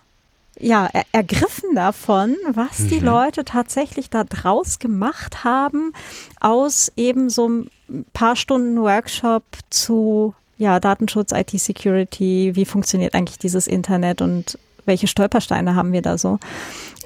ja, 0.60 0.88
er, 0.92 1.06
ergriffen 1.12 1.74
davon, 1.74 2.36
was 2.52 2.80
mhm. 2.80 2.88
die 2.90 3.00
Leute 3.00 3.46
tatsächlich 3.46 4.10
da 4.10 4.24
draus 4.24 4.80
gemacht 4.80 5.44
haben, 5.44 5.94
aus 6.40 6.92
eben 6.96 7.30
so 7.30 7.48
ein 7.48 7.70
paar 8.14 8.36
Stunden 8.36 8.82
Workshop 8.82 9.44
zu 9.70 10.36
ja, 10.60 10.80
Datenschutz, 10.80 11.32
IT-Security, 11.32 12.52
wie 12.54 12.66
funktioniert 12.66 13.16
eigentlich 13.16 13.40
dieses 13.40 13.66
Internet 13.66 14.22
und 14.22 14.60
welche 14.86 15.08
Stolpersteine 15.08 15.76
haben 15.76 15.94
wir 15.94 16.02
da 16.02 16.18
so. 16.18 16.38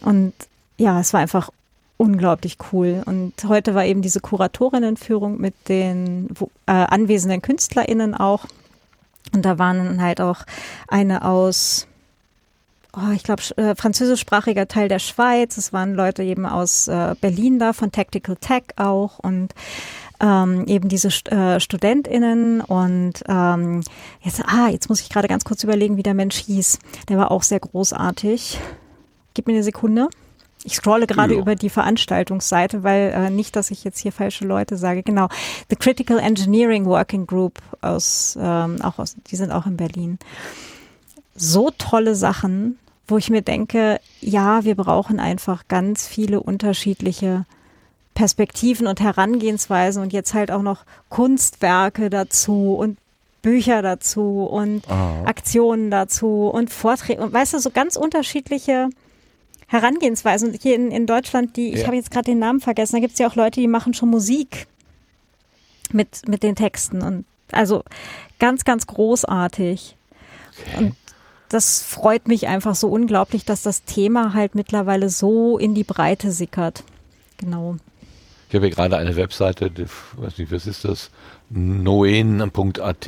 Und 0.02 0.34
ja, 0.78 1.00
es 1.00 1.14
war 1.14 1.22
einfach 1.22 1.52
unglaublich 1.98 2.58
cool. 2.72 3.04
Und 3.06 3.34
heute 3.48 3.76
war 3.76 3.86
eben 3.86 4.02
diese 4.02 4.20
Kuratorinnenführung 4.20 5.40
mit 5.40 5.54
den 5.70 6.30
äh, 6.66 6.72
anwesenden 6.72 7.44
KünstlerInnen 7.44 8.16
auch. 8.16 8.46
Und 9.34 9.46
da 9.46 9.60
waren 9.60 10.02
halt 10.02 10.20
auch 10.20 10.42
eine 10.88 11.24
aus, 11.24 11.88
oh, 12.98 13.12
ich 13.14 13.24
glaube, 13.24 13.44
äh, 13.58 13.76
französischsprachiger 13.76 14.68
Teil 14.68 14.88
der 14.88 15.00
Schweiz. 15.00 15.58
Es 15.58 15.74
waren 15.74 15.94
Leute 15.94 16.24
eben 16.24 16.48
aus 16.48 16.88
äh, 16.88 17.16
Berlin 17.22 17.60
da, 17.60 17.74
von 17.74 17.92
Tactical 17.92 18.36
Tech 18.36 18.64
auch. 18.78 19.20
Und 19.20 19.54
ähm, 20.24 20.66
eben 20.68 20.88
diese 20.88 21.10
äh, 21.32 21.60
StudentInnen 21.60 22.62
und 22.62 23.24
ähm, 23.28 23.84
jetzt, 24.22 24.42
ah, 24.46 24.70
jetzt 24.70 24.88
muss 24.88 25.02
ich 25.02 25.10
gerade 25.10 25.28
ganz 25.28 25.44
kurz 25.44 25.64
überlegen, 25.64 25.98
wie 25.98 26.04
der 26.04 26.14
Mensch 26.14 26.38
hieß. 26.38 26.80
Der 27.10 27.18
war 27.18 27.30
auch 27.30 27.44
sehr 27.44 27.60
großartig. 27.60 28.58
Gib 29.34 29.48
mir 29.48 29.54
eine 29.54 29.64
Sekunde. 29.64 30.08
Ich 30.64 30.76
scrolle 30.76 31.08
gerade 31.08 31.34
ja. 31.34 31.42
über 31.42 31.56
die 31.56 31.70
Veranstaltungsseite, 31.70 32.84
weil 32.84 33.12
äh, 33.12 33.30
nicht, 33.30 33.58
dass 33.58 33.70
ich 33.70 33.84
jetzt 33.84 34.00
hier 34.00 34.14
falsche 34.14 34.46
Leute 34.46 34.78
sage. 34.78 35.04
Genau, 35.04 35.28
The 35.70 35.76
Critical 35.76 36.20
Engineering 36.20 36.86
Working 36.86 37.28
Group 37.28 37.60
aus, 37.82 38.38
ähm, 38.40 38.82
auch 38.82 39.00
aus, 39.00 39.18
die 39.28 39.36
sind 39.36 39.52
auch 39.52 39.66
in 39.66 39.76
Berlin. 39.76 40.20
So 41.36 41.70
tolle 41.78 42.16
Sachen, 42.16 42.80
wo 43.08 43.18
ich 43.18 43.30
mir 43.30 43.42
denke, 43.42 44.00
ja, 44.22 44.64
wir 44.64 44.76
brauchen 44.76 45.20
einfach 45.20 45.68
ganz 45.68 46.08
viele 46.08 46.40
unterschiedliche 46.40 47.46
Perspektiven 48.14 48.88
und 48.88 49.00
Herangehensweisen 49.02 50.02
und 50.02 50.14
jetzt 50.14 50.34
halt 50.34 50.52
auch 50.52 50.62
noch 50.62 50.86
Kunstwerke 51.10 52.10
dazu 52.10 52.76
und 52.76 52.98
Bücher 53.42 53.82
dazu 53.82 54.48
und 54.50 54.90
Aha. 54.90 55.26
Aktionen 55.26 55.92
dazu 55.92 56.50
und 56.54 56.70
Vorträge 56.70 57.22
und 57.22 57.34
weißt 57.34 57.54
du, 57.54 57.60
so 57.60 57.72
ganz 57.72 57.96
unterschiedliche 57.96 58.90
Herangehensweisen. 59.68 60.52
Und 60.52 60.62
hier 60.62 60.76
in, 60.76 60.92
in 60.92 61.06
Deutschland, 61.06 61.58
die, 61.58 61.70
ja. 61.70 61.78
ich 61.78 61.86
habe 61.86 61.96
jetzt 61.96 62.12
gerade 62.12 62.26
den 62.26 62.40
Namen 62.40 62.62
vergessen, 62.62 62.96
da 62.96 63.00
gibt 63.00 63.14
es 63.14 63.20
ja 63.20 63.28
auch 63.28 63.36
Leute, 63.36 63.60
die 63.60 63.68
machen 63.68 63.94
schon 63.94 64.10
Musik 64.10 64.68
mit, 65.92 66.28
mit 66.28 66.44
den 66.44 66.56
Texten. 66.56 67.02
Und 67.02 67.26
also 67.52 67.84
ganz, 68.40 68.64
ganz 68.64 68.88
großartig. 68.88 69.98
Okay. 70.60 70.78
Und 70.78 70.96
das 71.50 71.82
freut 71.82 72.28
mich 72.28 72.48
einfach 72.48 72.76
so 72.76 72.88
unglaublich, 72.88 73.46
dass 73.46 73.62
das 73.62 73.84
Thema 73.84 74.34
halt 74.34 74.56
mittlerweile 74.56 75.10
so 75.10 75.58
in 75.58 75.76
die 75.76 75.84
Breite 75.84 76.32
sickert. 76.32 76.84
Genau. 77.38 77.76
Ich 78.54 78.56
habe 78.56 78.68
hier 78.68 78.76
gerade 78.76 78.98
eine 78.98 79.16
Webseite, 79.16 79.72
die, 79.72 79.88
weiß 80.18 80.38
nicht, 80.38 80.52
was 80.52 80.68
ist 80.68 80.86
das? 80.86 81.10
noen.at. 81.50 83.08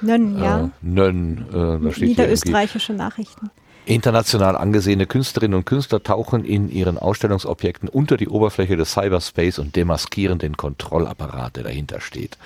Nönn, 0.00 0.38
ja. 0.40 0.60
Äh, 0.60 0.68
Nönn, 0.80 1.44
äh, 1.48 1.84
da 1.84 1.92
steht 1.92 2.10
Niederösterreichische 2.10 2.92
Nachrichten. 2.92 3.50
International 3.84 4.56
angesehene 4.56 5.06
Künstlerinnen 5.06 5.56
und 5.56 5.64
Künstler 5.66 6.04
tauchen 6.04 6.44
in 6.44 6.70
ihren 6.70 6.98
Ausstellungsobjekten 6.98 7.88
unter 7.88 8.16
die 8.16 8.28
Oberfläche 8.28 8.76
des 8.76 8.92
Cyberspace 8.92 9.58
und 9.58 9.74
demaskieren 9.74 10.38
den 10.38 10.56
Kontrollapparat, 10.56 11.56
der 11.56 11.64
dahinter 11.64 12.00
steht. 12.00 12.38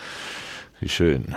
Wie 0.80 0.88
schön. 0.88 1.36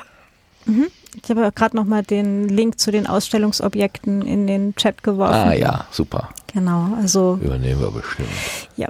Mhm. 0.67 0.87
Ich 1.21 1.29
habe 1.29 1.51
gerade 1.53 1.75
noch 1.75 1.83
mal 1.83 2.03
den 2.03 2.47
Link 2.47 2.79
zu 2.79 2.91
den 2.91 3.07
Ausstellungsobjekten 3.07 4.21
in 4.21 4.47
den 4.47 4.73
Chat 4.77 5.03
geworfen. 5.03 5.49
Ah 5.49 5.53
ja, 5.53 5.85
super. 5.91 6.29
Genau, 6.53 6.95
also 6.95 7.37
übernehmen 7.41 7.81
wir 7.81 7.91
bestimmt. 7.91 8.29
Ja. 8.77 8.87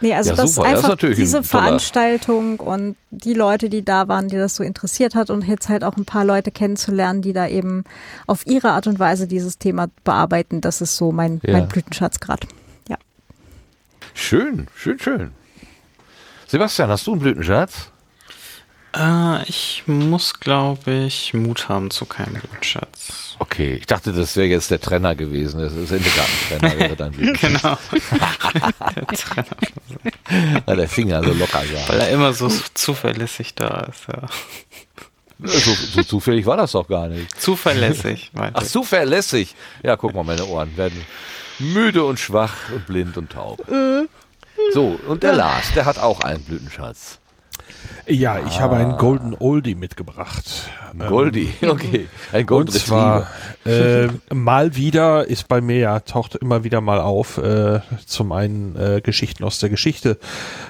Nee, 0.00 0.14
also 0.14 0.30
ja, 0.30 0.36
das 0.36 0.54
super. 0.54 0.68
einfach 0.68 0.96
das 0.96 1.16
diese 1.16 1.42
Veranstaltung 1.42 2.58
und 2.58 2.96
die 3.10 3.34
Leute, 3.34 3.68
die 3.68 3.84
da 3.84 4.08
waren, 4.08 4.28
die 4.28 4.36
das 4.36 4.56
so 4.56 4.62
interessiert 4.62 5.14
hat 5.14 5.28
und 5.28 5.46
jetzt 5.46 5.68
halt 5.68 5.84
auch 5.84 5.96
ein 5.96 6.06
paar 6.06 6.24
Leute 6.24 6.50
kennenzulernen, 6.50 7.20
die 7.20 7.34
da 7.34 7.46
eben 7.46 7.84
auf 8.26 8.46
ihre 8.46 8.70
Art 8.70 8.86
und 8.86 8.98
Weise 8.98 9.26
dieses 9.26 9.58
Thema 9.58 9.88
bearbeiten, 10.04 10.60
das 10.60 10.80
ist 10.80 10.96
so 10.96 11.12
mein, 11.12 11.40
ja. 11.44 11.52
mein 11.52 11.68
Blütenschatz 11.68 12.18
gerade. 12.18 12.46
Ja. 12.88 12.96
Schön, 14.14 14.68
schön, 14.74 14.98
schön. 14.98 15.30
Sebastian, 16.46 16.88
hast 16.88 17.06
du 17.06 17.12
einen 17.12 17.20
Blütenschatz? 17.20 17.89
Äh, 18.96 19.48
ich 19.48 19.84
muss, 19.86 20.40
glaube 20.40 20.92
ich, 21.06 21.32
Mut 21.32 21.68
haben 21.68 21.90
zu 21.90 22.06
keinem 22.06 22.40
Blutschatz. 22.40 23.36
Okay, 23.38 23.74
ich 23.74 23.86
dachte, 23.86 24.12
das 24.12 24.36
wäre 24.36 24.48
jetzt 24.48 24.70
der 24.70 24.80
Trenner 24.80 25.14
gewesen. 25.14 25.60
Das 25.60 25.72
ist 25.72 25.88
Sendegarten-Trenner 25.90 26.78
wäre 26.78 27.10
Blutschatz. 27.10 27.40
genau. 27.40 27.78
der 28.96 29.06
Trenner. 29.16 30.62
Weil 30.66 30.76
der 30.76 30.88
Finger 30.88 31.22
so 31.22 31.32
locker 31.32 31.60
war. 31.60 31.88
Weil 31.88 32.00
er 32.00 32.10
immer 32.10 32.32
so 32.32 32.50
zuverlässig 32.74 33.54
da 33.54 33.88
ist, 33.90 34.06
ja. 34.08 34.26
So, 35.42 35.72
so, 35.72 36.02
zufällig 36.02 36.44
war 36.44 36.58
das 36.58 36.72
doch 36.72 36.86
gar 36.86 37.08
nicht. 37.08 37.40
Zuverlässig, 37.40 38.30
meinte 38.34 38.60
Ach, 38.60 38.66
zuverlässig. 38.66 39.54
Ja, 39.82 39.96
guck 39.96 40.14
mal, 40.14 40.22
meine 40.22 40.44
Ohren 40.44 40.76
werden 40.76 41.02
müde 41.58 42.04
und 42.04 42.18
schwach 42.18 42.54
und 42.74 42.86
blind 42.86 43.16
und 43.16 43.32
taub. 43.32 43.66
Äh. 43.70 44.06
So, 44.74 45.00
und 45.06 45.22
der 45.22 45.32
Lars, 45.32 45.72
der 45.74 45.86
hat 45.86 45.98
auch 45.98 46.20
einen 46.20 46.42
Blütenschatz. 46.42 47.18
Ja, 48.06 48.38
ich 48.38 48.56
ah. 48.56 48.60
habe 48.60 48.76
einen 48.76 48.96
Golden 48.96 49.36
Oldie 49.38 49.74
mitgebracht. 49.74 50.70
Goldie, 50.98 51.50
ähm, 51.62 51.70
okay. 51.70 52.08
Ein 52.32 52.46
Golden 52.46 52.72
Und 52.72 52.78
zwar 52.78 53.28
äh, 53.64 54.08
mal 54.32 54.74
wieder 54.74 55.28
ist 55.28 55.48
bei 55.48 55.60
mir 55.60 55.78
ja 55.78 56.00
taucht 56.00 56.34
immer 56.34 56.64
wieder 56.64 56.80
mal 56.80 57.00
auf. 57.00 57.38
Äh, 57.38 57.80
zum 58.06 58.32
einen 58.32 58.76
äh, 58.76 59.00
Geschichten 59.00 59.44
aus 59.44 59.58
der 59.60 59.68
Geschichte, 59.68 60.18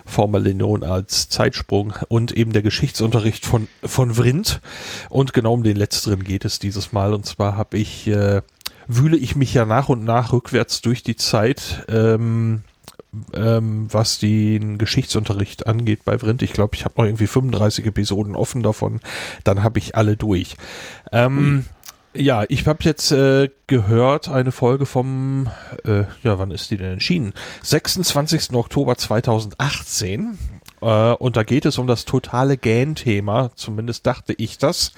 formerly 0.04 0.54
known 0.54 0.84
als 0.84 1.28
Zeitsprung 1.28 1.94
und 2.08 2.32
eben 2.32 2.52
der 2.52 2.62
Geschichtsunterricht 2.62 3.46
von 3.46 3.68
von 3.82 4.14
Vrindt. 4.14 4.60
Und 5.08 5.32
genau 5.32 5.54
um 5.54 5.62
den 5.62 5.76
letzteren 5.76 6.24
geht 6.24 6.44
es 6.44 6.58
dieses 6.58 6.92
Mal. 6.92 7.14
Und 7.14 7.24
zwar 7.24 7.56
habe 7.56 7.78
ich 7.78 8.06
äh, 8.06 8.42
wühle 8.86 9.16
ich 9.16 9.36
mich 9.36 9.54
ja 9.54 9.64
nach 9.64 9.88
und 9.88 10.04
nach 10.04 10.32
rückwärts 10.32 10.82
durch 10.82 11.02
die 11.02 11.16
Zeit. 11.16 11.84
Ähm, 11.88 12.62
ähm, 13.34 13.86
was 13.90 14.18
den 14.18 14.78
Geschichtsunterricht 14.78 15.66
angeht 15.66 16.04
bei 16.04 16.18
Vrind. 16.18 16.42
Ich 16.42 16.52
glaube, 16.52 16.76
ich 16.76 16.84
habe 16.84 16.94
noch 16.98 17.04
irgendwie 17.04 17.26
35 17.26 17.86
Episoden 17.86 18.36
offen 18.36 18.62
davon. 18.62 19.00
Dann 19.44 19.62
habe 19.62 19.78
ich 19.78 19.96
alle 19.96 20.16
durch. 20.16 20.56
Ähm, 21.12 21.64
ja, 22.12 22.44
ich 22.48 22.66
habe 22.66 22.80
jetzt 22.82 23.12
äh, 23.12 23.50
gehört, 23.68 24.28
eine 24.28 24.50
Folge 24.50 24.84
vom, 24.84 25.48
äh, 25.84 26.04
ja, 26.24 26.38
wann 26.38 26.50
ist 26.50 26.70
die 26.70 26.76
denn 26.76 26.94
erschienen? 26.94 27.32
26. 27.62 28.52
Oktober 28.52 28.96
2018. 28.96 30.36
Äh, 30.80 31.12
und 31.12 31.36
da 31.36 31.42
geht 31.42 31.66
es 31.66 31.78
um 31.78 31.86
das 31.86 32.04
totale 32.04 32.56
Gähn-Thema, 32.56 33.50
zumindest 33.54 34.06
dachte 34.06 34.32
ich 34.32 34.58
das, 34.58 34.92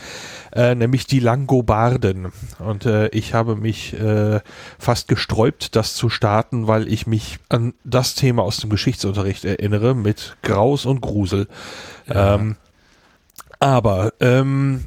äh, 0.53 0.75
nämlich 0.75 1.07
die 1.07 1.21
Langobarden. 1.21 2.33
Und 2.59 2.87
äh, 2.87 3.09
ich 3.09 3.35
habe 3.35 3.57
mich 3.57 3.95
äh, 3.95 4.41
fast 4.79 5.09
gesträubt, 5.09 5.77
das 5.77 5.95
zu 5.95 6.09
starten, 6.09 6.67
weil 6.67 6.89
ich 6.89 7.07
mich 7.07 7.39
an 7.49 7.75
das 7.85 8.15
Thema 8.15 8.43
aus 8.43 8.59
dem 8.59 8.71
Geschichtsunterricht 8.71 9.45
erinnere 9.45 9.95
mit 9.95 10.37
Graus 10.43 10.87
und 10.87 11.01
Grusel. 11.01 11.49
Ja. 12.07 12.35
Ähm, 12.35 12.57
aber 13.61 14.13
ähm, 14.19 14.87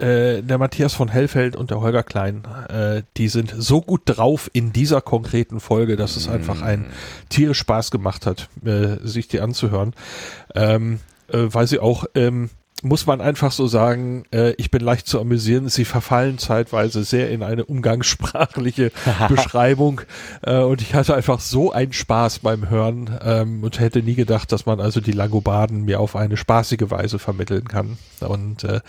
äh, 0.00 0.42
der 0.42 0.58
Matthias 0.58 0.94
von 0.94 1.08
Hellfeld 1.08 1.56
und 1.56 1.70
der 1.70 1.80
Holger 1.80 2.02
Klein, 2.02 2.42
äh, 2.68 3.02
die 3.16 3.28
sind 3.28 3.54
so 3.56 3.80
gut 3.80 4.02
drauf 4.04 4.50
in 4.52 4.72
dieser 4.72 5.00
konkreten 5.00 5.60
Folge, 5.60 5.96
dass 5.96 6.16
es 6.16 6.28
einfach 6.28 6.62
ein 6.62 6.86
tierisch 7.28 7.58
Spaß 7.58 7.90
gemacht 7.90 8.26
hat, 8.26 8.48
äh, 8.64 8.96
sich 9.02 9.28
die 9.28 9.40
anzuhören. 9.40 9.94
Ähm, 10.54 11.00
äh, 11.28 11.46
weil 11.52 11.66
sie 11.66 11.78
auch 11.78 12.04
ähm, 12.14 12.50
muss 12.82 13.06
man 13.06 13.20
einfach 13.20 13.52
so 13.52 13.66
sagen, 13.66 14.24
äh, 14.32 14.52
ich 14.52 14.70
bin 14.70 14.80
leicht 14.80 15.06
zu 15.06 15.20
amüsieren. 15.20 15.68
Sie 15.68 15.84
verfallen 15.84 16.38
zeitweise 16.38 17.04
sehr 17.04 17.30
in 17.30 17.42
eine 17.42 17.64
umgangssprachliche 17.64 18.92
Beschreibung 19.28 20.02
äh, 20.42 20.58
und 20.58 20.82
ich 20.82 20.94
hatte 20.94 21.14
einfach 21.14 21.40
so 21.40 21.72
einen 21.72 21.92
Spaß 21.92 22.40
beim 22.40 22.68
Hören 22.68 23.18
ähm, 23.22 23.62
und 23.62 23.80
hätte 23.80 24.02
nie 24.02 24.14
gedacht, 24.14 24.52
dass 24.52 24.66
man 24.66 24.80
also 24.80 25.00
die 25.00 25.12
Langobarden 25.12 25.84
mir 25.84 26.00
auf 26.00 26.16
eine 26.16 26.36
spaßige 26.36 26.90
Weise 26.90 27.18
vermitteln 27.18 27.68
kann. 27.68 27.98
Und 28.20 28.64
äh, 28.64 28.80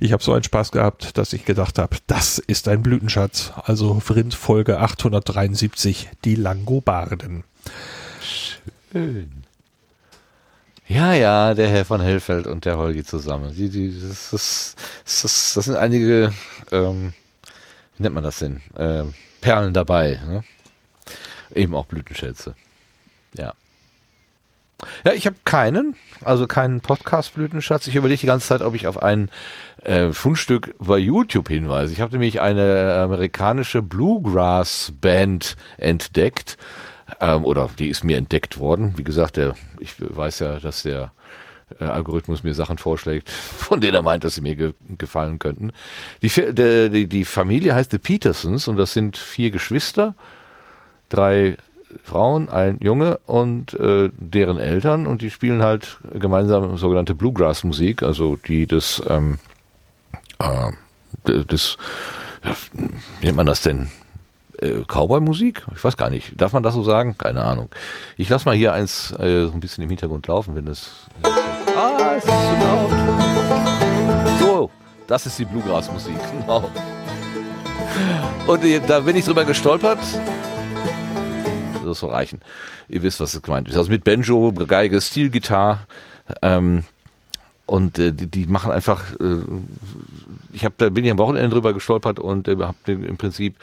ich 0.00 0.12
habe 0.12 0.22
so 0.22 0.32
einen 0.32 0.44
Spaß 0.44 0.72
gehabt, 0.72 1.16
dass 1.18 1.32
ich 1.32 1.44
gedacht 1.44 1.78
habe, 1.78 1.96
das 2.06 2.38
ist 2.38 2.68
ein 2.68 2.82
Blütenschatz. 2.82 3.52
Also 3.64 4.00
Vrind 4.00 4.34
Folge 4.34 4.80
873, 4.80 6.10
die 6.24 6.34
Langobarden. 6.34 7.44
Schön. 8.20 9.45
Ja, 10.88 11.14
ja, 11.14 11.54
der 11.54 11.68
Herr 11.68 11.84
von 11.84 12.00
Hellfeld 12.00 12.46
und 12.46 12.64
der 12.64 12.78
Holgi 12.78 13.02
zusammen. 13.02 13.52
Die, 13.54 13.68
die, 13.68 13.92
das, 13.92 14.32
ist, 14.32 14.76
das, 15.04 15.24
ist, 15.24 15.56
das 15.56 15.64
sind 15.64 15.76
einige, 15.76 16.32
ähm, 16.70 17.12
wie 17.96 18.04
nennt 18.04 18.14
man 18.14 18.22
das 18.22 18.38
denn? 18.38 18.60
Ähm, 18.76 19.14
Perlen 19.40 19.74
dabei. 19.74 20.20
Ne? 20.26 20.44
Eben 21.54 21.74
auch 21.74 21.86
Blütenschätze. 21.86 22.54
Ja. 23.34 23.54
Ja, 25.04 25.12
ich 25.12 25.26
habe 25.26 25.36
keinen, 25.44 25.96
also 26.22 26.46
keinen 26.46 26.80
Podcast-Blütenschatz. 26.82 27.86
Ich 27.86 27.96
überlege 27.96 28.20
die 28.20 28.26
ganze 28.26 28.46
Zeit, 28.46 28.60
ob 28.60 28.74
ich 28.74 28.86
auf 28.86 29.02
ein 29.02 29.30
äh, 29.82 30.12
Fundstück 30.12 30.74
bei 30.78 30.98
YouTube 30.98 31.48
hinweise. 31.48 31.94
Ich 31.94 32.00
habe 32.00 32.12
nämlich 32.12 32.40
eine 32.40 32.94
amerikanische 32.94 33.82
Bluegrass-Band 33.82 35.56
entdeckt 35.78 36.58
ähm, 37.20 37.44
oder 37.44 37.70
die 37.78 37.88
ist 37.88 38.04
mir 38.04 38.16
entdeckt 38.16 38.58
worden. 38.58 38.94
Wie 38.96 39.04
gesagt, 39.04 39.36
der, 39.36 39.54
ich 39.80 39.94
weiß 39.98 40.40
ja, 40.40 40.58
dass 40.58 40.82
der 40.82 41.12
äh, 41.80 41.84
Algorithmus 41.84 42.42
mir 42.42 42.54
Sachen 42.54 42.78
vorschlägt, 42.78 43.28
von 43.30 43.80
denen 43.80 43.94
er 43.94 44.02
meint, 44.02 44.24
dass 44.24 44.34
sie 44.34 44.40
mir 44.40 44.56
ge 44.56 44.74
gefallen 44.98 45.38
könnten. 45.38 45.72
Die, 46.22 46.28
die, 46.28 47.06
die 47.06 47.24
Familie 47.24 47.74
heißt 47.74 47.90
The 47.90 47.98
Petersons 47.98 48.68
und 48.68 48.76
das 48.76 48.92
sind 48.92 49.16
vier 49.16 49.50
Geschwister, 49.50 50.14
drei 51.08 51.56
Frauen, 52.02 52.48
ein 52.48 52.78
Junge 52.82 53.18
und 53.26 53.74
äh, 53.74 54.10
deren 54.16 54.58
Eltern 54.58 55.06
und 55.06 55.22
die 55.22 55.30
spielen 55.30 55.62
halt 55.62 55.98
gemeinsam 56.12 56.76
sogenannte 56.76 57.14
Bluegrass-Musik, 57.14 58.02
also 58.02 58.36
die 58.36 58.66
des, 58.66 59.02
ähm, 59.08 59.38
äh, 60.38 61.44
des, 61.44 61.78
wie 63.20 63.26
nennt 63.26 63.36
man 63.36 63.46
das 63.46 63.62
denn? 63.62 63.88
Äh, 64.60 64.82
Cowboy-Musik? 64.86 65.66
Ich 65.74 65.84
weiß 65.84 65.96
gar 65.96 66.10
nicht. 66.10 66.40
Darf 66.40 66.52
man 66.52 66.62
das 66.62 66.74
so 66.74 66.82
sagen? 66.82 67.16
Keine 67.18 67.42
Ahnung. 67.42 67.68
Ich 68.16 68.28
lasse 68.28 68.46
mal 68.46 68.54
hier 68.54 68.72
eins 68.72 69.12
äh, 69.12 69.46
so 69.46 69.52
ein 69.52 69.60
bisschen 69.60 69.84
im 69.84 69.90
Hintergrund 69.90 70.26
laufen, 70.26 70.54
wenn 70.54 70.66
es. 70.66 70.90
Ah, 71.22 72.14
es 72.16 72.24
ist 72.24 72.30
zu 72.30 72.56
laut. 72.60 72.90
So, 74.40 74.70
das 75.06 75.26
ist 75.26 75.38
die 75.38 75.44
Bluegrass-Musik. 75.44 76.16
Genau. 76.40 76.70
Und 78.46 78.64
äh, 78.64 78.80
da 78.86 79.00
bin 79.00 79.16
ich 79.16 79.24
drüber 79.24 79.44
gestolpert. 79.44 79.98
Das 81.84 82.00
soll 82.00 82.10
reichen. 82.10 82.40
Ihr 82.88 83.02
wisst, 83.02 83.20
was 83.20 83.34
es 83.34 83.42
gemeint 83.42 83.68
ist. 83.68 83.76
Also 83.76 83.90
mit 83.90 84.04
Banjo, 84.04 84.52
Geige, 84.52 85.00
Stilgitarre. 85.00 85.80
Ähm, 86.42 86.84
und 87.66 87.98
äh, 87.98 88.12
die, 88.12 88.26
die 88.26 88.46
machen 88.46 88.70
einfach. 88.70 89.12
Äh, 89.20 89.42
ich 90.52 90.64
habe 90.64 90.74
da 90.78 90.88
bin 90.88 91.04
ich 91.04 91.10
am 91.10 91.18
Wochenende 91.18 91.50
drüber 91.50 91.72
gestolpert 91.74 92.18
und 92.18 92.48
äh, 92.48 92.56
habe 92.56 92.76
im 92.86 93.16
Prinzip 93.16 93.56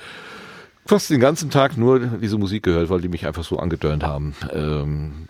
fast 0.85 1.10
den 1.10 1.19
ganzen 1.19 1.49
Tag 1.49 1.77
nur 1.77 1.99
diese 1.99 2.38
Musik 2.38 2.64
gehört, 2.64 2.89
weil 2.89 3.01
die 3.01 3.07
mich 3.07 3.26
einfach 3.26 3.43
so 3.43 3.57
angedörnt 3.57 4.03
haben. 4.03 4.35
Ähm, 4.51 5.27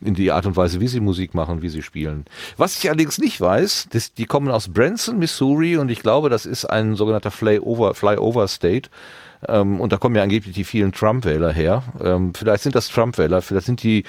in 0.00 0.14
die 0.14 0.32
Art 0.32 0.46
und 0.46 0.56
Weise, 0.56 0.80
wie 0.80 0.88
sie 0.88 1.00
Musik 1.00 1.34
machen, 1.34 1.62
wie 1.62 1.68
sie 1.68 1.82
spielen. 1.82 2.24
Was 2.56 2.78
ich 2.78 2.88
allerdings 2.88 3.18
nicht 3.18 3.40
weiß, 3.40 3.88
das, 3.90 4.14
die 4.14 4.26
kommen 4.26 4.50
aus 4.50 4.68
Branson, 4.68 5.18
Missouri 5.18 5.76
und 5.76 5.90
ich 5.90 6.00
glaube, 6.00 6.28
das 6.30 6.46
ist 6.46 6.64
ein 6.64 6.94
sogenannter 6.94 7.30
Flyover, 7.30 7.94
Flyover 7.94 8.48
State. 8.48 8.90
Ähm, 9.46 9.80
und 9.80 9.92
da 9.92 9.96
kommen 9.96 10.14
ja 10.16 10.22
angeblich 10.22 10.54
die 10.54 10.64
vielen 10.64 10.92
Trump-Wähler 10.92 11.52
her. 11.52 11.82
Ähm, 12.00 12.32
vielleicht 12.34 12.62
sind 12.62 12.74
das 12.74 12.88
Trump-Wähler, 12.88 13.42
vielleicht 13.42 13.66
sind 13.66 13.82
die 13.82 14.04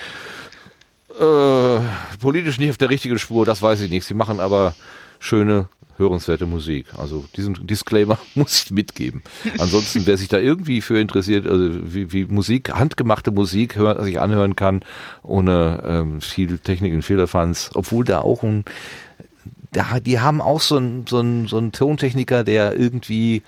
äh, 1.19 1.79
politisch 2.19 2.57
nicht 2.59 2.71
auf 2.71 2.77
der 2.77 2.89
richtigen 2.89 3.19
Spur, 3.19 3.45
das 3.45 3.61
weiß 3.61 3.81
ich 3.81 3.89
nicht. 3.89 4.05
Sie 4.05 4.13
machen 4.13 4.39
aber 4.39 4.75
schöne 5.19 5.67
hörenswerte 5.97 6.45
Musik. 6.45 6.87
Also 6.97 7.25
diesen 7.35 7.67
Disclaimer 7.67 8.17
muss 8.35 8.63
ich 8.65 8.71
mitgeben. 8.71 9.23
Ansonsten, 9.57 10.05
wer 10.05 10.17
sich 10.17 10.27
da 10.27 10.37
irgendwie 10.37 10.81
für 10.81 10.99
interessiert, 10.99 11.47
also 11.47 11.69
wie, 11.93 12.11
wie 12.11 12.25
Musik, 12.25 12.73
handgemachte 12.73 13.31
Musik 13.31 13.75
hör, 13.75 14.03
sich 14.03 14.19
anhören 14.19 14.55
kann, 14.55 14.81
ohne 15.23 15.83
ähm, 15.85 16.21
viel 16.21 16.57
Technik 16.57 16.93
und 16.93 17.03
Fehlerfans, 17.03 17.71
obwohl 17.73 18.05
da 18.05 18.21
auch 18.21 18.43
ein, 18.43 18.65
da, 19.71 19.99
die 19.99 20.19
haben 20.19 20.41
auch 20.41 20.61
so 20.61 20.77
einen 20.77 21.05
so 21.07 21.23
so 21.47 21.57
einen 21.57 21.71
Tontechniker, 21.71 22.43
der 22.43 22.77
irgendwie 22.77 23.43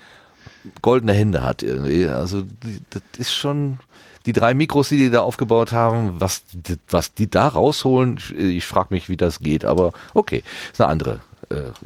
goldene 0.82 1.12
Hände 1.12 1.42
hat 1.42 1.62
irgendwie. 1.62 2.06
Also 2.06 2.44
das 2.90 3.02
ist 3.16 3.32
schon 3.32 3.78
die 4.26 4.32
drei 4.32 4.52
Mikros, 4.52 4.90
die 4.90 4.98
die 4.98 5.10
da 5.10 5.20
aufgebaut 5.20 5.72
haben, 5.72 6.20
was, 6.20 6.42
was 6.90 7.14
die 7.14 7.30
da 7.30 7.48
rausholen, 7.48 8.18
ich 8.36 8.66
frage 8.66 8.88
mich, 8.90 9.08
wie 9.08 9.16
das 9.16 9.40
geht, 9.40 9.64
aber 9.64 9.92
okay, 10.12 10.42
ist 10.70 10.80
eine 10.80 10.90
andere 10.90 11.20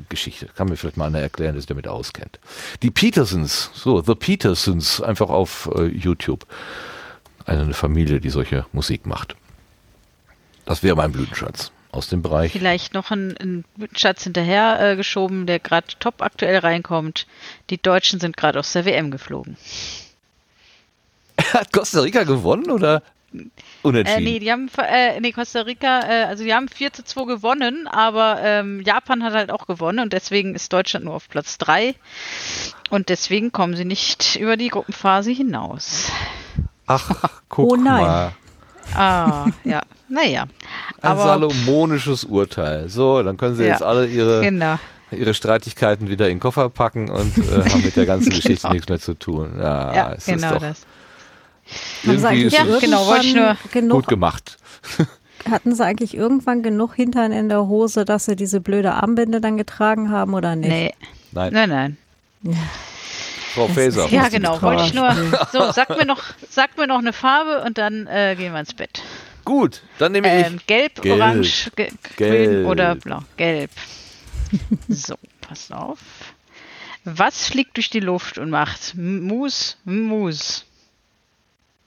Geschichte. 0.09 0.47
Kann 0.55 0.69
mir 0.69 0.77
vielleicht 0.77 0.97
mal 0.97 1.07
einer 1.07 1.21
erklären, 1.21 1.55
der 1.55 1.61
sich 1.61 1.69
damit 1.69 1.89
auskennt. 1.89 2.39
Die 2.83 2.91
Petersons, 2.91 3.71
so, 3.75 4.01
The 4.03 4.15
Petersons, 4.15 5.01
einfach 5.01 5.31
auf 5.31 5.71
äh, 5.75 5.87
YouTube. 5.87 6.47
Eine 7.45 7.75
Familie, 7.75 8.21
die 8.21 8.31
solche 8.31 8.67
Musik 8.73 9.07
macht. 9.07 9.37
Das 10.65 10.83
wäre 10.83 10.97
mein 10.97 11.13
Blütenschatz 11.13 11.73
aus 11.91 12.09
dem 12.09 12.23
Bereich. 12.23 12.53
Vielleicht 12.53 12.95
noch 12.95 13.11
ein, 13.11 13.37
ein 13.39 13.65
Blütenschatz 13.77 14.25
hinterher 14.25 14.79
äh, 14.81 14.97
geschoben, 14.97 15.47
der 15.47 15.59
gerade 15.59 15.87
top 15.99 16.23
aktuell 16.23 16.59
reinkommt. 16.59 17.27
Die 17.71 17.81
Deutschen 17.81 18.21
sind 18.21 18.37
gerade 18.37 18.59
aus 18.59 18.73
der 18.73 18.85
WM 18.85 19.11
geflogen. 19.11 19.57
Hat 21.53 21.73
Costa 21.73 22.01
Rica 22.01 22.25
gewonnen 22.25 22.71
oder 22.71 23.03
unentschieden? 23.83 24.27
Äh, 24.27 24.31
nee, 24.31 24.39
die 24.39 24.51
haben, 24.51 24.71
äh, 24.79 25.21
nee, 25.21 25.33
Costa 25.33 25.63
Rica, 25.63 26.01
äh, 26.01 26.25
also 26.25 26.45
die 26.45 26.55
haben 26.55 26.69
4 26.69 26.93
zu 26.93 27.05
2 27.05 27.25
gewonnen, 27.25 27.87
aber 27.87 28.39
ähm, 28.43 28.81
Japan 28.83 29.23
hat 29.23 29.35
halt 29.35 29.51
auch 29.51 29.67
gewonnen 29.67 30.01
und 30.01 30.13
deswegen 30.13 30.55
ist 30.55 30.73
Deutschland 30.73 31.05
nur 31.05 31.15
auf 31.15 31.29
Platz 31.29 31.59
3 31.59 31.95
und 32.91 33.09
deswegen 33.09 33.53
kommen 33.53 33.77
sie 33.77 33.85
nicht 33.85 34.37
über 34.37 34.57
die 34.57 34.69
Gruppenphase 34.69 35.31
hinaus. 35.31 36.11
Ach, 36.87 37.41
guck 37.49 37.73
oh 37.73 37.77
nein. 37.77 38.03
mal. 38.03 38.33
Ah, 38.95 39.47
ja, 39.65 39.83
naja. 40.09 40.47
Ein 41.01 41.17
salomonisches 41.17 42.25
Urteil. 42.25 42.89
So, 42.89 43.23
dann 43.23 43.37
können 43.37 43.55
sie 43.55 43.65
ja, 43.65 43.71
jetzt 43.71 43.83
alle 43.83 44.07
ihre, 44.07 44.43
genau. 44.43 44.79
ihre 45.11 45.35
Streitigkeiten 45.35 46.09
wieder 46.09 46.27
in 46.27 46.35
den 46.35 46.41
Koffer 46.41 46.69
packen 46.69 47.09
und 47.11 47.39
äh, 47.39 47.71
haben 47.71 47.83
mit 47.83 47.97
der 47.97 48.07
ganzen 48.07 48.31
genau. 48.31 48.43
Geschichte 48.43 48.71
nichts 48.71 48.89
mehr 48.89 49.01
zu 49.01 49.15
tun. 49.15 49.55
Ja, 49.59 49.95
ja 49.95 50.17
genau 50.27 50.59
das. 50.59 50.87
Irgendwie 52.03 52.43
ist 52.43 52.57
ja, 52.57 52.65
genau, 52.79 53.07
wollte 53.07 53.27
ich 53.27 53.35
nur 53.35 53.57
genug, 53.73 53.93
gut 53.99 54.09
gemacht. 54.09 54.59
Hatten 55.51 55.75
sie 55.75 55.85
eigentlich 55.85 56.17
irgendwann 56.17 56.63
genug 56.63 56.95
Hintern 56.95 57.33
in 57.33 57.49
der 57.49 57.67
Hose, 57.67 58.05
dass 58.05 58.27
sie 58.27 58.37
diese 58.37 58.61
blöde 58.61 58.95
Armbinde 58.95 59.41
dann 59.41 59.57
getragen 59.57 60.11
haben 60.11 60.35
oder 60.35 60.55
nicht? 60.57 60.71
Nee. 60.71 60.95
Nein. 61.33 61.53
Nein, 61.53 61.69
nein. 61.69 61.97
Ja. 62.43 62.53
Frau 63.55 63.69
Faeser. 63.69 64.09
Ja, 64.09 64.29
genau. 64.29 64.61
Wollte 64.63 64.85
ich 64.85 64.95
nur. 64.95 65.15
So, 65.53 65.73
sag 65.73 65.91
mir 65.91 66.07
noch, 66.07 66.23
sag 66.49 66.77
mir 66.79 66.87
noch 66.87 66.99
eine 66.99 67.13
Farbe 67.13 67.63
und 67.67 67.77
dann 67.77 68.07
äh, 68.07 68.35
gehen 68.37 68.53
wir 68.53 68.61
ins 68.61 68.73
Bett. 68.73 69.03
Gut, 69.45 69.83
dann 69.99 70.13
nehme 70.13 70.41
ich. 70.41 70.47
Ähm, 70.47 70.61
gelb, 70.67 71.03
gelb, 71.03 71.21
orange, 71.21 71.71
ge 71.77 71.91
gelb. 72.17 72.53
grün 72.53 72.67
oder 72.67 72.95
blau. 72.95 73.21
Gelb. 73.37 73.71
so, 74.89 75.17
pass 75.41 75.71
auf. 75.71 75.99
Was 77.05 77.47
fliegt 77.47 77.77
durch 77.77 77.91
die 77.91 78.01
Luft 78.01 78.39
und 78.39 78.51
macht 78.51 78.95
Mus, 78.95 79.77
Mus? 79.85 80.65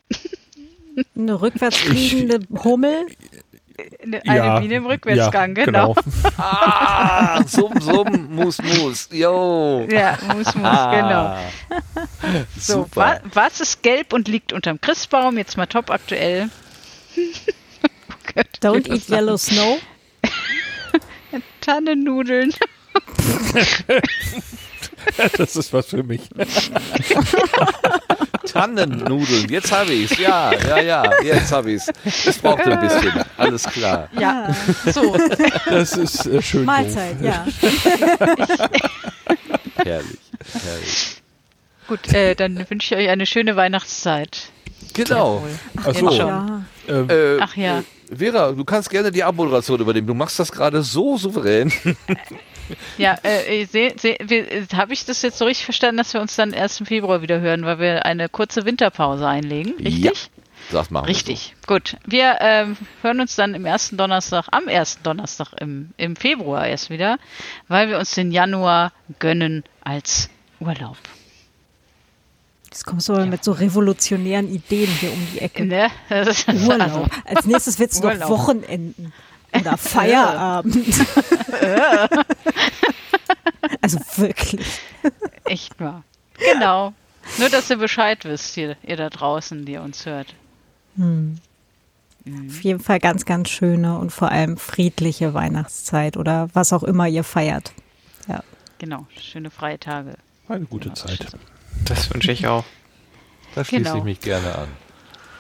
Eine 1.16 1.42
rückwärts 1.42 1.78
fliegende 1.78 2.40
Hummel? 2.64 3.08
Eine, 4.02 4.22
ja, 4.26 4.62
wie 4.62 4.74
im 4.74 4.86
Rückwärtsgang, 4.86 5.56
ja, 5.58 5.66
genau. 5.66 5.94
genau. 5.94 6.06
ah, 6.38 7.44
summ, 7.46 7.74
summ, 7.82 8.34
Mus, 8.34 8.62
Mus, 8.62 9.10
yo. 9.12 9.86
Ja, 9.90 10.18
Mus, 10.34 10.56
Mus, 10.56 10.64
ah, 10.64 10.96
genau. 10.96 12.46
So, 12.58 12.88
wa 12.96 13.20
was 13.34 13.60
ist 13.60 13.84
gelb 13.84 14.14
und 14.14 14.30
liegt 14.30 14.54
unterm 14.54 14.80
Christbaum? 14.80 15.38
Jetzt 15.38 15.58
mal 15.58 15.66
top 15.66 15.92
aktuell. 15.92 16.50
oh 17.18 18.42
Don't 18.62 18.90
eat 18.90 19.10
yellow 19.10 19.36
snow. 19.36 19.80
Tannennudeln. 21.60 22.54
das 25.38 25.56
ist 25.56 25.74
was 25.74 25.88
für 25.88 26.04
mich. 26.04 26.22
Tannennudeln, 28.46 29.50
jetzt 29.50 29.72
habe 29.72 29.94
ich 29.94 30.12
es. 30.12 30.18
Ja, 30.18 30.54
ja, 30.54 30.80
ja, 30.80 31.12
jetzt 31.24 31.52
habe 31.52 31.72
ich 31.72 31.82
es. 31.82 32.26
Es 32.26 32.38
braucht 32.38 32.66
ein 32.66 32.80
bisschen. 32.80 33.12
Alles 33.38 33.64
klar. 33.64 34.10
Ja, 34.20 34.56
so. 34.86 35.16
Das 35.66 35.98
ist 35.98 36.26
äh, 36.26 36.42
schön. 36.42 36.66
Mahlzeit, 36.66 37.16
doof. 37.16 37.26
ja. 37.26 37.46
herrlich, 39.84 40.20
herrlich. 40.64 41.22
Gut, 41.88 42.14
äh, 42.14 42.36
dann 42.36 42.66
wünsche 42.70 42.96
ich 42.96 43.02
euch 43.02 43.10
eine 43.10 43.26
schöne 43.26 43.56
Weihnachtszeit. 43.56 44.50
Genau. 44.94 45.46
Ach, 45.84 45.94
so. 45.94 46.12
Ja. 46.12 46.66
Ähm, 46.88 47.10
äh, 47.10 47.38
Ach 47.40 47.56
ja. 47.56 47.84
Vera, 48.16 48.52
du 48.52 48.64
kannst 48.64 48.90
gerne 48.90 49.12
die 49.12 49.24
Abmoderation 49.24 49.80
übernehmen. 49.80 50.08
Du 50.08 50.14
machst 50.14 50.40
das 50.40 50.52
gerade 50.52 50.84
so 50.84 51.18
souverän. 51.18 51.72
Ja, 52.98 53.18
äh, 53.24 53.66
habe 54.74 54.94
ich 54.94 55.06
das 55.06 55.22
jetzt 55.22 55.38
so 55.38 55.46
richtig 55.46 55.66
verstanden, 55.66 55.98
dass 55.98 56.14
wir 56.14 56.22
uns 56.22 56.36
dann 56.36 56.54
1. 56.54 56.84
Februar 56.86 57.22
wieder 57.22 57.40
hören, 57.40 57.66
weil 57.66 57.80
wir 57.80 58.06
eine 58.06 58.30
kurze 58.30 58.66
Winterpause 58.66 59.28
einlegen, 59.28 59.74
richtig? 59.78 60.04
Ja, 60.04 60.12
das 60.72 60.90
machen 60.90 61.06
Richtig, 61.06 61.54
wir 61.54 61.56
so. 61.62 61.74
gut. 61.74 61.98
Wir 62.06 62.38
ähm, 62.42 62.78
hören 63.02 63.22
uns 63.22 63.36
dann 63.36 63.54
im 63.54 63.66
ersten 63.66 63.98
Donnerstag, 63.98 64.48
am 64.52 64.68
ersten 64.68 65.04
Donnerstag 65.04 65.50
im, 65.60 65.92
im 65.98 66.16
Februar 66.16 66.68
erst 66.68 66.90
wieder, 66.90 67.18
weil 67.68 67.90
wir 67.90 68.00
uns 68.00 68.12
den 68.12 68.32
Januar 68.32 68.92
gönnen 69.20 69.64
als 69.84 70.30
Urlaub. 70.60 70.98
Jetzt 72.66 72.86
kommst 72.86 73.08
du 73.08 73.14
aber 73.14 73.24
ja. 73.24 73.30
mit 73.30 73.44
so 73.44 73.54
revolutionären 73.54 74.54
Ideen 74.54 74.90
hier 75.00 75.14
um 75.14 75.28
die 75.34 75.40
Ecke. 75.40 75.66
Ne? 75.66 75.90
Urlaub. 76.10 76.82
Also 76.82 77.08
Als 77.24 77.46
nächstes 77.46 77.80
wird 77.80 77.92
es 77.92 78.02
noch 78.02 78.30
Wochenenden. 78.30 79.14
Oder 79.62 79.78
Feierabend. 79.78 80.86
also 83.82 84.00
wirklich. 84.18 84.80
Echt 85.46 85.80
wahr. 85.80 86.04
Genau. 86.54 86.94
Nur, 87.38 87.50
dass 87.50 87.70
ihr 87.70 87.78
Bescheid 87.78 88.24
wisst, 88.26 88.56
ihr, 88.58 88.78
ihr 88.84 88.98
da 88.98 89.10
draußen, 89.10 89.66
die 89.66 89.78
uns 89.78 90.06
hört. 90.06 90.34
Hm. 90.96 91.40
Mhm. 92.26 92.50
Auf 92.50 92.64
jeden 92.64 92.80
Fall 92.80 93.00
ganz, 93.00 93.26
ganz 93.26 93.50
schöne 93.50 93.98
und 93.98 94.12
vor 94.12 94.32
allem 94.32 94.58
friedliche 94.58 95.34
Weihnachtszeit 95.34 96.18
oder 96.18 96.50
was 96.54 96.74
auch 96.74 96.84
immer 96.84 97.08
ihr 97.08 97.24
feiert. 97.24 97.72
Ja. 98.28 98.44
Genau, 98.80 99.06
schöne 99.20 99.52
freie 99.52 99.80
Tage. 99.80 100.16
Eine 100.48 100.66
gute 100.66 100.90
genau. 100.90 100.96
Zeit. 100.96 101.28
Das 101.86 102.14
wünsche 102.14 102.32
ich 102.32 102.48
auch. 102.48 102.66
Da 103.54 103.64
schließe 103.64 103.84
genau. 103.84 103.98
ich 103.98 104.04
mich 104.04 104.20
gerne 104.22 104.56
an. 104.56 104.68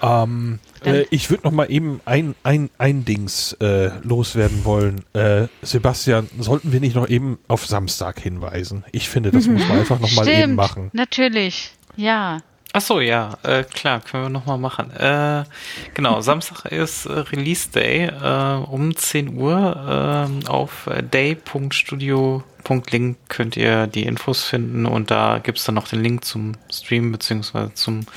Ähm, 0.05 0.59
äh, 0.83 1.05
ich 1.09 1.29
würde 1.29 1.43
noch 1.43 1.51
mal 1.51 1.71
eben 1.71 2.01
ein, 2.05 2.35
ein, 2.43 2.69
ein 2.77 3.05
Dings 3.05 3.53
äh, 3.53 3.91
loswerden 4.03 4.65
wollen. 4.65 5.03
Äh, 5.13 5.47
Sebastian, 5.61 6.29
sollten 6.39 6.71
wir 6.71 6.79
nicht 6.79 6.95
noch 6.95 7.09
eben 7.09 7.39
auf 7.47 7.65
Samstag 7.65 8.19
hinweisen? 8.19 8.83
Ich 8.91 9.09
finde, 9.09 9.31
das 9.31 9.47
mhm. 9.47 9.53
muss 9.53 9.67
man 9.67 9.79
einfach 9.79 9.99
noch 9.99 10.11
mal 10.13 10.23
Stimmt, 10.23 10.39
eben 10.39 10.55
machen. 10.55 10.89
Natürlich, 10.93 11.71
ja. 11.95 12.39
Ach 12.77 12.81
so, 12.81 12.99
ja, 12.99 13.37
äh, 13.43 13.63
klar, 13.63 14.01
können 14.01 14.23
wir 14.23 14.29
noch 14.29 14.47
mal 14.47 14.57
machen. 14.57 14.91
Äh, 14.91 15.45
genau, 15.93 16.19
Samstag 16.21 16.73
ist 16.73 17.05
äh, 17.05 17.19
Release 17.19 17.69
Day 17.69 18.07
äh, 18.07 18.65
um 18.69 18.93
10 18.93 19.37
Uhr 19.37 20.27
äh, 20.45 20.47
auf 20.49 20.89
day.studio.link 21.13 23.17
könnt 23.29 23.55
ihr 23.55 23.87
die 23.87 24.03
Infos 24.03 24.43
finden 24.43 24.85
und 24.85 25.09
da 25.09 25.39
gibt 25.39 25.59
es 25.59 25.63
dann 25.63 25.75
noch 25.75 25.87
den 25.87 26.03
Link 26.03 26.25
zum 26.25 26.51
Stream 26.69 27.13
beziehungsweise 27.13 27.73
zum 27.75 28.07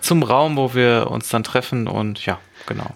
zum 0.00 0.22
Raum, 0.22 0.56
wo 0.56 0.74
wir 0.74 1.08
uns 1.10 1.28
dann 1.28 1.42
treffen 1.42 1.88
und 1.88 2.24
ja, 2.26 2.38
genau. 2.66 2.90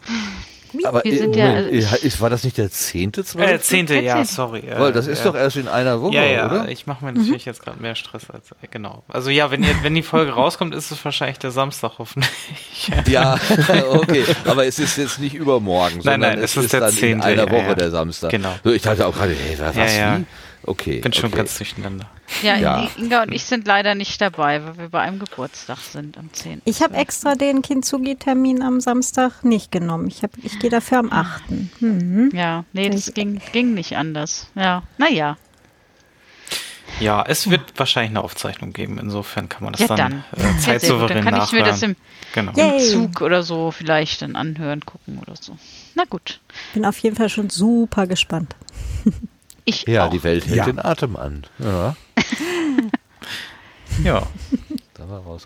Aber 0.82 1.04
wir 1.04 1.16
sind 1.16 1.36
ja, 1.36 1.58
ist, 1.58 2.20
war 2.20 2.30
das 2.30 2.44
nicht 2.44 2.58
der 2.58 2.70
zehnte? 2.70 3.20
Äh, 3.38 3.60
zehnte, 3.60 4.00
ja, 4.00 4.24
sorry. 4.24 4.64
Weil 4.76 4.92
das 4.92 5.06
ist 5.06 5.24
ja. 5.24 5.30
doch 5.30 5.34
erst 5.36 5.56
in 5.56 5.68
einer 5.68 6.00
Woche, 6.00 6.14
ja, 6.14 6.24
ja, 6.24 6.46
oder? 6.46 6.68
ich 6.68 6.86
mache 6.86 7.04
mir 7.04 7.12
natürlich 7.12 7.46
mhm. 7.46 7.50
jetzt 7.50 7.62
gerade 7.62 7.80
mehr 7.80 7.94
Stress 7.94 8.28
als, 8.30 8.50
genau. 8.70 9.04
Also 9.08 9.30
ja, 9.30 9.50
wenn, 9.50 9.62
ihr, 9.62 9.74
wenn 9.82 9.94
die 9.94 10.02
Folge 10.02 10.32
rauskommt, 10.34 10.74
ist 10.74 10.90
es 10.90 11.04
wahrscheinlich 11.04 11.38
der 11.38 11.52
Samstag 11.52 11.92
hoffentlich. 11.98 12.90
ja, 13.06 13.38
okay, 13.90 14.24
aber 14.44 14.66
es 14.66 14.78
ist 14.78 14.96
jetzt 14.98 15.20
nicht 15.20 15.34
übermorgen, 15.34 16.02
sondern 16.02 16.20
nein, 16.20 16.30
nein, 16.36 16.44
es, 16.44 16.56
es 16.56 16.64
ist, 16.64 16.74
ist 16.74 16.80
dann 16.80 16.90
10. 16.90 17.12
in 17.12 17.22
einer 17.22 17.50
Woche 17.50 17.76
der 17.76 17.90
Samstag. 17.90 18.30
Genau. 18.30 18.54
So, 18.64 18.72
ich 18.72 18.82
dachte 18.82 19.06
auch 19.06 19.14
gerade, 19.14 19.34
hey, 19.34 19.56
was, 19.58 19.76
wie? 19.76 20.24
Okay. 20.66 21.00
Bin 21.00 21.12
schon 21.12 21.26
okay. 21.26 21.36
ganz 21.36 21.56
durcheinander. 21.58 22.08
Ja, 22.42 22.56
ja, 22.56 22.88
Inga 22.96 23.22
und 23.22 23.32
ich 23.32 23.44
sind 23.44 23.66
leider 23.66 23.94
nicht 23.94 24.20
dabei, 24.20 24.64
weil 24.64 24.78
wir 24.78 24.88
bei 24.88 25.00
einem 25.00 25.18
Geburtstag 25.18 25.78
sind 25.78 26.16
am 26.16 26.32
10. 26.32 26.62
Ich 26.64 26.82
habe 26.82 26.94
extra 26.94 27.34
den 27.34 27.62
Kintsugi-Termin 27.62 28.62
am 28.62 28.80
Samstag 28.80 29.44
nicht 29.44 29.70
genommen. 29.70 30.08
Ich, 30.08 30.22
ich 30.42 30.58
gehe 30.58 30.70
dafür 30.70 30.98
am 30.98 31.12
8. 31.12 31.42
Mhm. 31.80 32.30
Ja, 32.32 32.64
nee, 32.72 32.88
das 32.88 33.12
ging, 33.12 33.40
ging 33.52 33.74
nicht 33.74 33.96
anders. 33.96 34.48
Ja, 34.54 34.82
naja. 34.96 35.36
Ja, 37.00 37.24
es 37.26 37.50
wird 37.50 37.70
ja. 37.70 37.78
wahrscheinlich 37.78 38.10
eine 38.10 38.22
Aufzeichnung 38.22 38.72
geben. 38.72 38.98
Insofern 38.98 39.48
kann 39.48 39.64
man 39.64 39.72
das 39.72 39.82
ja, 39.82 39.88
dann, 39.88 40.24
dann. 40.32 40.56
Äh, 40.56 40.58
zeitsouverän 40.58 41.24
Dann 41.24 41.34
kann 41.34 41.42
ich 41.42 41.52
mir 41.52 41.64
das 41.64 41.82
im, 41.82 41.96
genau. 42.32 42.52
im 42.52 42.78
Zug 42.78 43.20
oder 43.20 43.42
so 43.42 43.70
vielleicht 43.70 44.22
dann 44.22 44.36
anhören, 44.36 44.80
gucken 44.80 45.18
oder 45.18 45.34
so. 45.36 45.58
Na 45.94 46.04
gut. 46.04 46.40
Bin 46.72 46.84
auf 46.84 46.98
jeden 46.98 47.16
Fall 47.16 47.28
schon 47.28 47.50
super 47.50 48.06
gespannt. 48.06 48.54
Ich 49.64 49.86
ja, 49.86 50.06
auch. 50.06 50.10
die 50.10 50.22
Welt 50.22 50.46
hält 50.46 50.56
ja. 50.56 50.64
den 50.66 50.78
Atem 50.78 51.16
an. 51.16 51.46
Ja. 51.58 51.96
ja. 54.04 54.26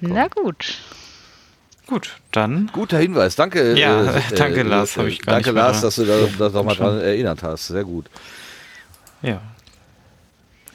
Na 0.01 0.29
gut. 0.29 0.79
Gut, 1.87 2.17
dann. 2.33 2.71
Guter 2.73 2.99
Hinweis, 2.99 3.35
danke. 3.37 3.79
Ja, 3.79 4.13
äh, 4.15 4.21
danke, 4.37 4.61
äh, 4.61 4.63
Lars, 4.63 4.97
habe 4.97 5.09
ich 5.09 5.23
gar 5.23 5.37
Danke, 5.37 5.53
Lars, 5.53 5.81
dass 5.81 5.97
du 5.97 6.05
da, 6.05 6.29
da 6.39 6.51
nochmal 6.51 6.77
dran 6.77 7.01
erinnert 7.01 7.43
hast. 7.43 7.69
Sehr 7.69 7.85
gut. 7.85 8.07
Ja. 9.23 9.41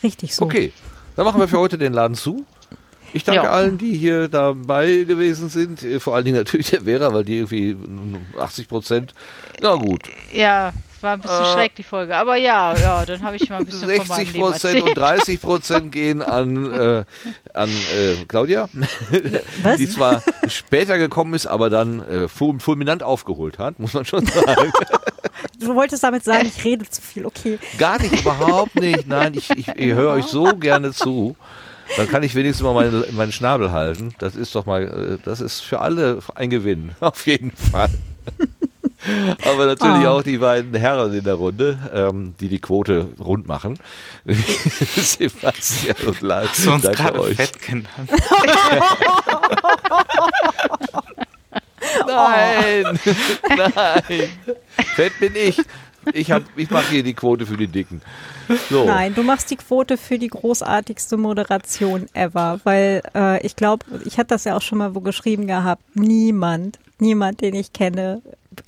Richtig 0.02 0.34
so. 0.34 0.46
Okay, 0.46 0.74
dann 1.16 1.26
machen 1.26 1.40
wir 1.40 1.48
für 1.48 1.60
heute 1.60 1.78
den 1.78 1.94
Laden 1.94 2.16
zu. 2.16 2.46
Ich 3.14 3.24
danke 3.24 3.44
ja. 3.44 3.52
allen, 3.52 3.78
die 3.78 3.96
hier 3.96 4.28
dabei 4.28 5.04
gewesen 5.04 5.50
sind. 5.50 5.84
Äh, 5.84 6.00
vor 6.00 6.16
allen 6.16 6.26
Dingen 6.26 6.38
natürlich 6.38 6.72
der 6.72 6.82
Vera, 6.82 7.14
weil 7.14 7.24
die 7.24 7.38
irgendwie 7.38 7.78
80 8.40 8.68
Prozent. 8.68 9.14
Na 9.62 9.76
gut. 9.76 10.10
Ja, 10.32 10.74
war 11.04 11.14
ein 11.14 11.22
bisschen 11.22 11.44
äh, 11.44 11.54
schräg, 11.54 11.76
die 11.76 11.84
Folge. 11.84 12.16
Aber 12.16 12.36
ja, 12.36 12.76
ja, 12.76 13.06
dann 13.06 13.22
habe 13.22 13.36
ich 13.36 13.50
mal 13.50 13.58
ein 13.58 13.66
bisschen 13.66 13.88
60 13.88 14.34
Prozent 14.34 14.82
und 14.82 14.96
30 14.96 15.42
Prozent 15.42 15.92
gehen 15.92 16.22
an, 16.22 16.72
äh, 16.74 17.06
an 17.54 17.70
äh, 17.70 18.26
Claudia, 18.28 18.70
Was? 19.62 19.78
die 19.78 19.90
zwar 19.90 20.24
später 20.48 20.98
gekommen 20.98 21.34
ist, 21.34 21.46
aber 21.46 21.70
dann 21.70 22.00
äh, 22.08 22.28
fulminant 22.28 23.04
aufgeholt 23.04 23.60
hat, 23.60 23.80
muss 23.80 23.94
man 23.94 24.06
schon 24.06 24.26
sagen. 24.26 24.72
Du 25.60 25.76
wolltest 25.76 26.04
damit 26.04 26.24
sagen, 26.26 26.46
ich 26.46 26.64
rede 26.66 26.90
zu 26.90 27.02
viel, 27.02 27.26
okay. 27.26 27.58
Gar 27.78 28.02
nicht, 28.02 28.20
überhaupt 28.20 28.76
nicht. 28.76 29.08
Nein, 29.08 29.34
ich, 29.34 29.50
ich, 29.52 29.68
ich 29.70 29.94
höre 29.94 30.14
euch 30.14 30.26
so 30.26 30.56
gerne 30.56 30.92
zu. 30.92 31.38
Dann 31.98 32.08
kann 32.08 32.24
ich 32.24 32.36
wenigstens 32.36 32.64
mal 32.64 32.74
meinen, 32.74 33.04
meinen 33.16 33.32
Schnabel 33.32 33.72
halten. 33.72 34.14
Das 34.20 34.36
ist 34.36 34.56
doch 34.56 34.66
mal, 34.66 34.84
äh, 34.84 35.18
das 35.24 35.42
ist 35.42 35.62
für 35.62 35.80
alle 35.80 36.20
ein 36.36 36.50
Gewinn, 36.50 36.92
auf 37.00 37.26
jeden 37.28 37.52
Fall. 37.52 37.90
Aber 39.44 39.66
natürlich 39.66 40.06
oh. 40.06 40.10
auch 40.10 40.24
die 40.24 40.38
beiden 40.38 40.74
Herren 40.76 41.14
in 41.14 41.24
der 41.24 41.36
Runde, 41.36 41.78
ähm, 41.94 42.36
die 42.40 42.48
die 42.48 42.60
Quote 42.60 43.08
rund 43.20 43.48
machen. 43.48 43.78
Sebastian 44.26 45.96
und 46.06 46.22
Lars. 46.22 46.50
Hast 46.50 46.66
du 46.66 46.72
uns 46.72 46.84
gerade 46.84 47.20
euch. 47.20 47.36
fett 47.36 47.62
genannt? 47.62 47.88
nein, 52.08 53.00
nein. 53.58 54.30
Fett 54.96 55.20
bin 55.20 55.34
ich. 55.36 55.60
Ich, 56.14 56.30
ich 56.58 56.70
mache 56.70 56.90
hier 56.90 57.04
die 57.04 57.14
Quote 57.14 57.46
für 57.46 57.56
die 57.56 57.68
Dicken. 57.68 58.02
So. 58.70 58.84
Nein, 58.84 59.16
du 59.16 59.24
machst 59.24 59.50
die 59.52 59.56
Quote 59.56 59.98
für 59.98 60.20
die 60.20 60.28
großartigste 60.28 61.16
Moderation 61.16 62.08
ever, 62.14 62.60
weil 62.66 63.02
äh, 63.16 63.46
ich 63.46 63.56
glaube, 63.56 63.86
ich 64.04 64.18
hatte 64.18 64.30
das 64.30 64.44
ja 64.44 64.58
auch 64.58 64.62
schon 64.62 64.80
mal 64.80 64.96
wo 64.96 65.00
geschrieben 65.00 65.48
gehabt, 65.48 65.82
niemand, 65.96 66.78
niemand, 67.00 67.40
den 67.40 67.56
ich 67.56 67.72
kenne, 67.72 68.22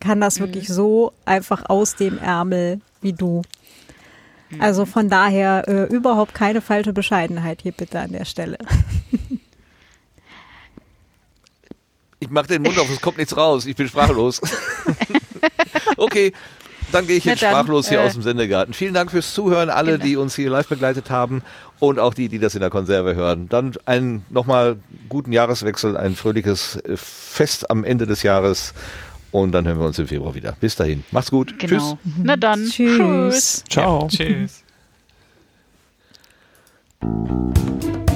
kann 0.05 0.21
das 0.21 0.39
mhm. 0.39 0.45
wirklich 0.45 0.67
so 0.67 1.13
einfach 1.25 1.67
aus 1.67 1.95
dem 1.95 2.19
Ärmel 2.19 2.79
wie 3.01 3.13
du. 3.13 3.41
Mhm. 4.49 4.61
Also 4.61 4.85
von 4.85 5.09
daher 5.09 5.67
äh, 5.67 5.93
überhaupt 5.93 6.33
keine 6.33 6.61
falsche 6.61 6.93
Bescheidenheit 6.93 7.61
hier 7.63 7.71
bitte 7.71 7.99
an 7.99 8.11
der 8.11 8.25
Stelle. 8.25 8.57
Ich 12.17 12.31
mache 12.31 12.47
den 12.47 12.63
Mund 12.63 12.79
auf, 12.79 12.89
es 12.89 13.01
kommt 13.01 13.19
nichts 13.19 13.37
raus. 13.37 13.67
Ich 13.67 13.75
bin 13.75 13.87
sprachlos. 13.87 14.41
okay, 15.97 16.33
dann 16.91 17.05
gehe 17.05 17.17
ich 17.17 17.25
jetzt 17.25 17.39
sprachlos 17.39 17.87
hier 17.87 17.99
äh, 17.99 18.05
aus 18.07 18.13
dem 18.13 18.23
Sendegarten. 18.23 18.73
Vielen 18.73 18.95
Dank 18.95 19.11
fürs 19.11 19.33
Zuhören, 19.33 19.69
alle, 19.69 19.93
genau. 19.93 20.03
die 20.03 20.15
uns 20.15 20.33
hier 20.33 20.49
live 20.49 20.67
begleitet 20.67 21.11
haben 21.11 21.43
und 21.77 21.99
auch 21.99 22.15
die, 22.15 22.27
die 22.27 22.39
das 22.39 22.55
in 22.55 22.61
der 22.61 22.71
Konserve 22.71 23.13
hören. 23.13 23.47
Dann 23.49 23.73
einen 23.85 24.25
nochmal 24.29 24.77
guten 25.07 25.33
Jahreswechsel, 25.33 25.97
ein 25.97 26.15
fröhliches 26.15 26.77
äh, 26.77 26.97
Fest 26.97 27.69
am 27.69 27.83
Ende 27.83 28.07
des 28.07 28.23
Jahres 28.23 28.73
und 29.41 29.51
dann 29.51 29.67
hören 29.67 29.79
wir 29.79 29.85
uns 29.87 29.99
im 29.99 30.07
Februar 30.07 30.33
wieder. 30.33 30.53
Bis 30.59 30.75
dahin. 30.75 31.03
Macht's 31.11 31.29
gut. 31.29 31.59
Genau. 31.59 31.97
Tschüss. 32.01 32.13
Na 32.23 32.37
dann. 32.37 32.65
Tschüss. 32.69 33.63
Ciao. 33.69 34.03
Ja, 34.03 34.07
tschüss. 34.07 34.63